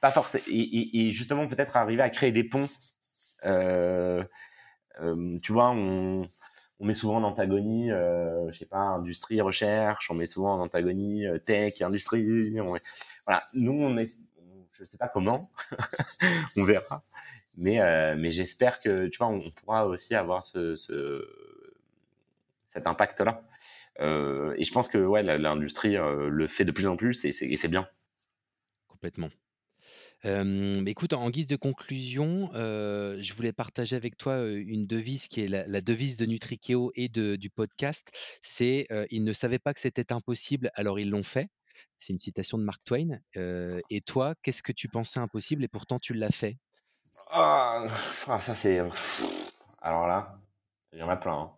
Pas 0.00 0.10
forcément. 0.10 0.44
Et, 0.48 1.12
justement, 1.12 1.46
peut-être 1.46 1.76
arriver 1.76 2.02
à 2.02 2.10
créer 2.10 2.32
des 2.32 2.44
ponts. 2.44 2.68
Tu 3.42 3.52
vois, 5.52 5.70
on, 5.70 6.26
on 6.78 6.86
met 6.86 6.94
souvent 6.94 7.16
en 7.16 7.22
antagonie, 7.24 7.90
euh, 7.90 8.50
je 8.52 8.58
sais 8.58 8.66
pas, 8.66 8.78
industrie, 8.78 9.40
recherche, 9.40 10.10
on 10.10 10.14
met 10.14 10.26
souvent 10.26 10.54
en 10.54 10.60
antagonie 10.60 11.24
tech, 11.44 11.80
industrie. 11.82 12.60
On 12.60 12.76
voilà, 13.26 13.42
nous, 13.54 13.72
on 13.72 13.96
est, 13.96 14.14
je 14.72 14.84
sais 14.84 14.98
pas 14.98 15.08
comment, 15.08 15.50
on 16.56 16.64
verra, 16.64 17.02
mais, 17.56 17.80
euh, 17.80 18.14
mais 18.16 18.30
j'espère 18.30 18.80
que, 18.80 19.08
tu 19.08 19.18
vois, 19.18 19.28
on, 19.28 19.50
pourra 19.50 19.86
aussi 19.86 20.14
avoir 20.14 20.44
ce, 20.44 20.76
ce 20.76 21.26
cet 22.70 22.86
impact-là. 22.86 23.42
Euh, 24.00 24.54
et 24.58 24.64
je 24.64 24.72
pense 24.72 24.88
que 24.88 24.98
ouais, 24.98 25.22
l'industrie 25.22 25.96
euh, 25.96 26.28
le 26.28 26.46
fait 26.48 26.66
de 26.66 26.72
plus 26.72 26.86
en 26.86 26.96
plus 26.96 27.24
et 27.24 27.32
c'est 27.32 27.68
bien. 27.68 27.88
Complètement. 28.88 29.30
Écoute, 30.24 31.12
en 31.12 31.30
guise 31.30 31.46
de 31.46 31.56
conclusion, 31.56 32.50
je 32.52 33.34
voulais 33.34 33.52
partager 33.52 33.96
avec 33.96 34.16
toi 34.16 34.44
une 34.44 34.86
devise 34.86 35.28
qui 35.28 35.42
est 35.42 35.48
la, 35.48 35.80
devise 35.80 36.16
de 36.16 36.26
Nutrikeo 36.26 36.92
et 36.94 37.08
du 37.08 37.50
podcast. 37.50 38.10
C'est 38.42 38.86
ils 39.10 39.24
ne 39.24 39.32
savaient 39.32 39.58
pas 39.58 39.74
que 39.74 39.80
c'était 39.80 40.12
impossible, 40.12 40.70
alors 40.74 40.98
ils 40.98 41.10
l'ont 41.10 41.22
fait. 41.22 41.48
C'est 41.98 42.12
une 42.12 42.18
citation 42.18 42.58
de 42.58 42.64
Mark 42.64 42.82
Twain. 42.84 43.20
Et 43.34 44.00
toi, 44.00 44.34
qu'est-ce 44.42 44.62
que 44.62 44.72
tu 44.72 44.88
pensais 44.88 45.20
impossible 45.20 45.64
et 45.64 45.68
pourtant 45.68 45.98
tu 45.98 46.14
l'as 46.14 46.30
fait? 46.30 46.56
Ah, 47.30 47.86
ah, 48.26 48.40
ça 48.40 48.54
c'est. 48.54 48.80
Alors 49.80 50.06
là, 50.06 50.38
il 50.92 50.98
y 50.98 51.02
en 51.02 51.08
a 51.08 51.16
plein. 51.16 51.52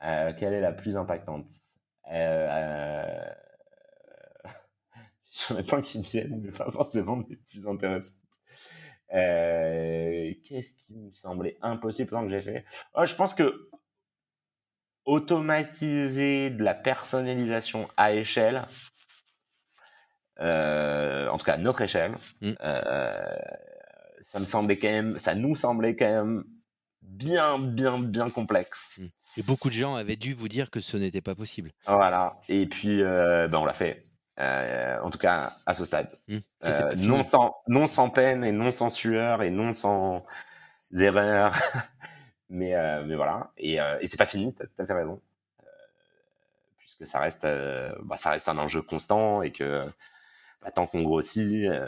Hein. 0.00 0.32
Quelle 0.38 0.52
est 0.52 0.60
la 0.60 0.72
plus 0.72 0.96
impactante? 0.96 1.46
Euh, 2.10 3.32
Il 5.50 5.54
y 5.54 5.56
en 5.56 5.60
a 5.60 5.62
plein 5.62 5.80
qui 5.80 6.00
viennent, 6.00 6.40
mais 6.42 6.50
pas 6.50 6.70
forcément 6.70 7.22
les 7.28 7.36
plus 7.36 7.66
intéressantes. 7.66 8.16
Qu'est-ce 9.10 10.72
qui 10.74 10.94
me 10.94 11.10
semblait 11.12 11.56
impossible 11.62 12.10
pendant 12.10 12.26
que 12.26 12.30
j'ai 12.30 12.42
fait? 12.42 12.64
Oh, 12.94 13.04
Je 13.04 13.14
pense 13.14 13.34
que 13.34 13.70
automatiser 15.04 16.50
de 16.50 16.62
la 16.62 16.74
personnalisation 16.74 17.88
à 17.96 18.12
échelle, 18.12 18.66
euh, 20.40 21.28
en 21.28 21.38
tout 21.38 21.44
cas 21.44 21.54
à 21.54 21.58
notre 21.58 21.82
échelle, 21.82 22.14
mmh. 22.40 22.52
euh, 22.62 23.36
ça 24.32 24.38
me 24.38 24.44
semblait 24.44 24.76
quand 24.76 24.88
même, 24.88 25.18
ça 25.18 25.34
nous 25.34 25.56
semblait 25.56 25.96
quand 25.96 26.10
même 26.10 26.44
bien, 27.02 27.58
bien, 27.58 27.98
bien 27.98 28.30
complexe. 28.30 28.98
Mmh. 28.98 29.06
Et 29.36 29.42
beaucoup 29.42 29.68
de 29.68 29.74
gens 29.74 29.94
avaient 29.94 30.16
dû 30.16 30.34
vous 30.34 30.48
dire 30.48 30.70
que 30.70 30.80
ce 30.80 30.96
n'était 30.96 31.20
pas 31.20 31.34
possible. 31.34 31.70
Voilà. 31.86 32.38
Et 32.48 32.66
puis, 32.66 33.02
euh, 33.02 33.48
ben 33.48 33.58
on 33.58 33.64
l'a 33.64 33.72
fait. 33.72 34.02
En 35.02 35.10
tout 35.10 35.18
cas, 35.18 35.52
à 35.66 35.74
ce 35.74 35.84
stade. 35.84 36.08
Mmh. 36.28 36.38
non, 36.96 37.24
sans, 37.24 37.56
non 37.68 37.86
sans 37.86 38.10
peine 38.10 38.44
et 38.44 38.52
non 38.52 38.70
sans 38.70 38.88
sueur 38.88 39.42
et 39.42 39.50
non 39.50 39.72
sans 39.72 40.24
erreur. 40.94 41.54
mais, 42.50 42.74
mais 43.04 43.14
voilà. 43.14 43.50
Et, 43.58 43.74
et 43.74 44.06
c'est 44.06 44.16
pas 44.16 44.26
fini, 44.26 44.54
tu 44.54 44.62
as 44.62 44.66
tout 44.66 44.82
à 44.82 44.86
fait 44.86 44.94
raison. 44.94 45.20
puisque 46.78 47.06
ça 47.06 47.18
reste, 47.20 47.46
bah, 48.02 48.16
ça 48.16 48.30
reste 48.30 48.48
un 48.48 48.58
enjeu 48.58 48.82
constant 48.82 49.42
et 49.42 49.52
que 49.52 49.86
bah, 50.62 50.70
tant 50.70 50.86
qu'on 50.86 51.02
grossit, 51.02 51.66
euh, 51.66 51.86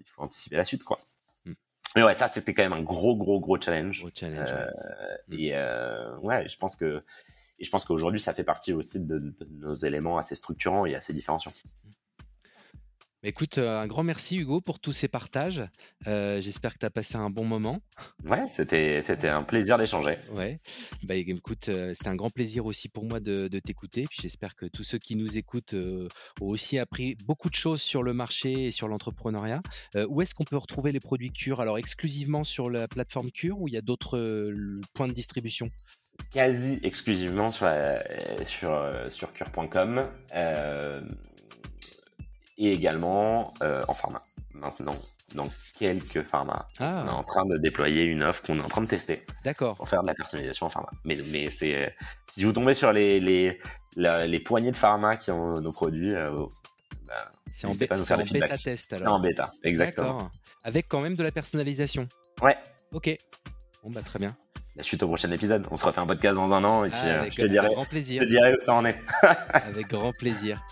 il 0.00 0.06
faut 0.06 0.22
anticiper 0.22 0.56
la 0.56 0.64
suite, 0.64 0.84
quoi. 0.84 0.96
Hmm. 1.44 1.52
Mais 1.96 2.02
ouais, 2.02 2.14
ça 2.14 2.28
c'était 2.28 2.54
quand 2.54 2.62
même 2.62 2.72
un 2.72 2.82
gros, 2.82 3.16
gros, 3.16 3.40
gros 3.40 3.60
challenge. 3.60 4.00
Gros 4.00 4.10
challenge 4.14 4.52
euh, 4.52 4.66
hmm. 5.28 5.34
Et 5.34 5.50
euh, 5.54 6.16
ouais, 6.18 6.48
je 6.48 6.56
pense 6.56 6.76
que 6.76 7.02
et 7.58 7.64
je 7.64 7.70
pense 7.70 7.84
qu'aujourd'hui, 7.84 8.20
ça 8.20 8.34
fait 8.34 8.44
partie 8.44 8.72
aussi 8.72 9.00
de, 9.00 9.18
de, 9.18 9.48
nos 9.58 9.74
éléments 9.74 10.18
assez 10.18 10.34
structurants 10.34 10.86
et 10.86 10.94
assez 10.94 11.12
différenciants. 11.12 11.52
Écoute, 13.26 13.56
euh, 13.56 13.80
un 13.80 13.86
grand 13.86 14.02
merci 14.02 14.36
Hugo 14.36 14.60
pour 14.60 14.78
tous 14.80 14.92
ces 14.92 15.08
partages. 15.08 15.62
Euh, 16.06 16.42
j'espère 16.42 16.74
que 16.74 16.80
tu 16.80 16.84
as 16.84 16.90
passé 16.90 17.16
un 17.16 17.30
bon 17.30 17.46
moment. 17.46 17.80
Ouais, 18.22 18.46
c'était, 18.48 19.00
un 19.28 19.42
plaisir 19.42 19.78
d'échanger. 19.78 20.18
Ouais, 20.30 20.60
bah, 21.04 21.14
écoute, 21.14 21.70
euh, 21.70 21.94
c'était 21.94 22.10
un 22.10 22.16
grand 22.16 22.28
plaisir 22.28 22.66
aussi 22.66 22.90
pour 22.90 23.06
moi 23.06 23.20
de, 23.20 23.48
t'écouter. 23.48 24.04
J'espère 24.10 24.54
que 24.54 24.66
tous 24.66 24.82
ceux 24.82 24.98
qui 24.98 25.16
nous 25.16 25.38
écoutent 25.38 25.72
ont 25.72 26.46
aussi 26.46 26.78
appris 26.78 27.16
beaucoup 27.24 27.48
de 27.48 27.54
choses 27.54 27.80
sur 27.80 28.02
le 28.02 28.12
marché 28.12 28.66
et 28.66 28.70
sur 28.70 28.88
l'entrepreneuriat. 28.88 29.62
où 30.06 30.20
est-ce 30.20 30.34
qu'on 30.34 30.44
peut 30.44 30.58
retrouver 30.58 30.92
les 30.92 31.00
produits 31.00 31.32
Cure? 31.32 31.62
Alors 31.62 31.78
exclusivement 31.78 32.44
sur 32.44 32.68
la 32.68 32.88
plateforme 32.88 33.30
Cure 33.30 33.58
ou 33.58 33.68
il 33.68 33.74
y 33.74 33.78
a 33.78 33.82
d'autres 33.82 34.52
points 34.92 35.08
de 35.08 35.14
distribution? 35.14 35.70
Quasi 36.32 36.80
exclusivement 36.82 37.50
sur, 37.50 37.68
sur, 38.44 38.90
sur 39.10 39.32
cure.com 39.32 40.08
et 42.58 42.72
également 42.72 43.52
euh, 43.62 43.82
en 43.88 43.94
pharma. 43.94 44.20
Maintenant, 44.52 44.96
dans 45.34 45.48
quelques 45.78 46.22
pharma, 46.22 46.68
ah. 46.78 47.04
on 47.04 47.08
est 47.08 47.12
en 47.12 47.24
train 47.24 47.44
de 47.46 47.58
déployer 47.58 48.02
une 48.02 48.22
offre 48.22 48.42
qu'on 48.44 48.58
est 48.58 48.62
en 48.62 48.68
train 48.68 48.82
de 48.82 48.86
tester. 48.86 49.22
D'accord. 49.44 49.76
Pour 49.76 49.88
faire 49.88 50.02
de 50.02 50.06
la 50.06 50.14
personnalisation 50.14 50.66
en 50.66 50.70
pharma. 50.70 50.90
Mais, 51.04 51.18
mais 51.30 51.50
c'est 51.50 51.94
si 52.34 52.44
vous 52.44 52.52
tombez 52.52 52.74
sur 52.74 52.92
les, 52.92 53.20
les, 53.20 53.60
les 53.96 54.40
poignées 54.40 54.70
de 54.70 54.76
pharma 54.76 55.16
qui 55.16 55.30
ont 55.30 55.54
nos 55.54 55.72
produits, 55.72 56.14
euh, 56.14 56.44
bah, 57.06 57.32
c'est 57.50 57.66
en, 57.66 57.74
bêta 57.74 58.58
test 58.58 58.92
alors. 58.92 59.14
En 59.14 59.20
bêta, 59.20 59.52
exactement. 59.62 60.30
Avec 60.62 60.88
quand 60.88 61.00
même 61.00 61.16
de 61.16 61.22
la 61.22 61.32
personnalisation. 61.32 62.08
Ouais. 62.42 62.56
Ok. 62.92 63.16
Bon 63.82 63.90
bah 63.90 64.02
très 64.02 64.18
bien 64.18 64.34
la 64.76 64.82
suite 64.82 65.02
au 65.04 65.06
prochain 65.06 65.30
épisode. 65.30 65.66
On 65.70 65.76
se 65.76 65.84
refait 65.84 66.00
un 66.00 66.06
podcast 66.06 66.34
dans 66.34 66.52
un 66.52 66.64
an 66.64 66.84
et 66.84 66.88
puis 66.88 66.98
ah, 67.00 67.22
euh, 67.22 67.28
je 67.30 67.40
te 67.40 67.46
dirai, 67.46 67.68
grand 67.68 67.84
plaisir. 67.84 68.22
Je 68.22 68.26
te 68.26 68.30
dirai 68.30 68.54
où 68.54 68.60
ça 68.60 68.74
en 68.74 68.84
est. 68.84 68.98
avec 69.52 69.86
grand 69.86 70.12
plaisir. 70.12 70.62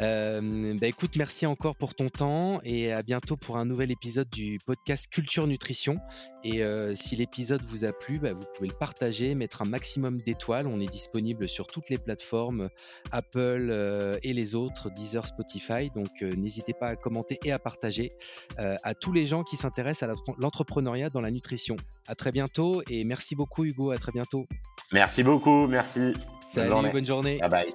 Euh, 0.00 0.74
bah 0.80 0.86
écoute, 0.86 1.16
merci 1.16 1.44
encore 1.44 1.76
pour 1.76 1.94
ton 1.94 2.08
temps 2.08 2.60
et 2.64 2.90
à 2.92 3.02
bientôt 3.02 3.36
pour 3.36 3.58
un 3.58 3.66
nouvel 3.66 3.90
épisode 3.90 4.30
du 4.30 4.58
podcast 4.64 5.08
Culture 5.08 5.46
Nutrition. 5.46 5.98
Et 6.42 6.62
euh, 6.62 6.94
si 6.94 7.16
l'épisode 7.16 7.60
vous 7.62 7.84
a 7.84 7.92
plu, 7.92 8.18
bah, 8.18 8.32
vous 8.32 8.46
pouvez 8.56 8.68
le 8.68 8.74
partager, 8.74 9.34
mettre 9.34 9.60
un 9.60 9.66
maximum 9.66 10.22
d'étoiles. 10.22 10.66
On 10.66 10.80
est 10.80 10.90
disponible 10.90 11.46
sur 11.46 11.66
toutes 11.66 11.90
les 11.90 11.98
plateformes, 11.98 12.70
Apple 13.12 14.18
et 14.22 14.32
les 14.32 14.54
autres, 14.54 14.90
Deezer, 14.90 15.26
Spotify. 15.26 15.90
Donc 15.94 16.22
n'hésitez 16.22 16.72
pas 16.72 16.88
à 16.88 16.96
commenter 16.96 17.38
et 17.44 17.52
à 17.52 17.58
partager 17.58 18.12
à 18.56 18.94
tous 18.94 19.12
les 19.12 19.26
gens 19.26 19.44
qui 19.44 19.56
s'intéressent 19.56 20.08
à 20.08 20.32
l'entrepreneuriat 20.38 21.10
dans 21.10 21.20
la 21.20 21.30
nutrition. 21.30 21.76
À 22.08 22.14
très 22.14 22.32
bientôt 22.32 22.82
et 22.88 23.04
merci 23.04 23.36
beaucoup 23.36 23.49
Hugo, 23.58 23.90
à 23.90 23.98
très 23.98 24.12
bientôt. 24.12 24.46
Merci 24.92 25.22
beaucoup, 25.22 25.66
merci. 25.66 26.12
Salut, 26.46 26.90
bonne 26.92 27.06
journée. 27.06 27.38
Bye 27.38 27.48
bye. 27.50 27.74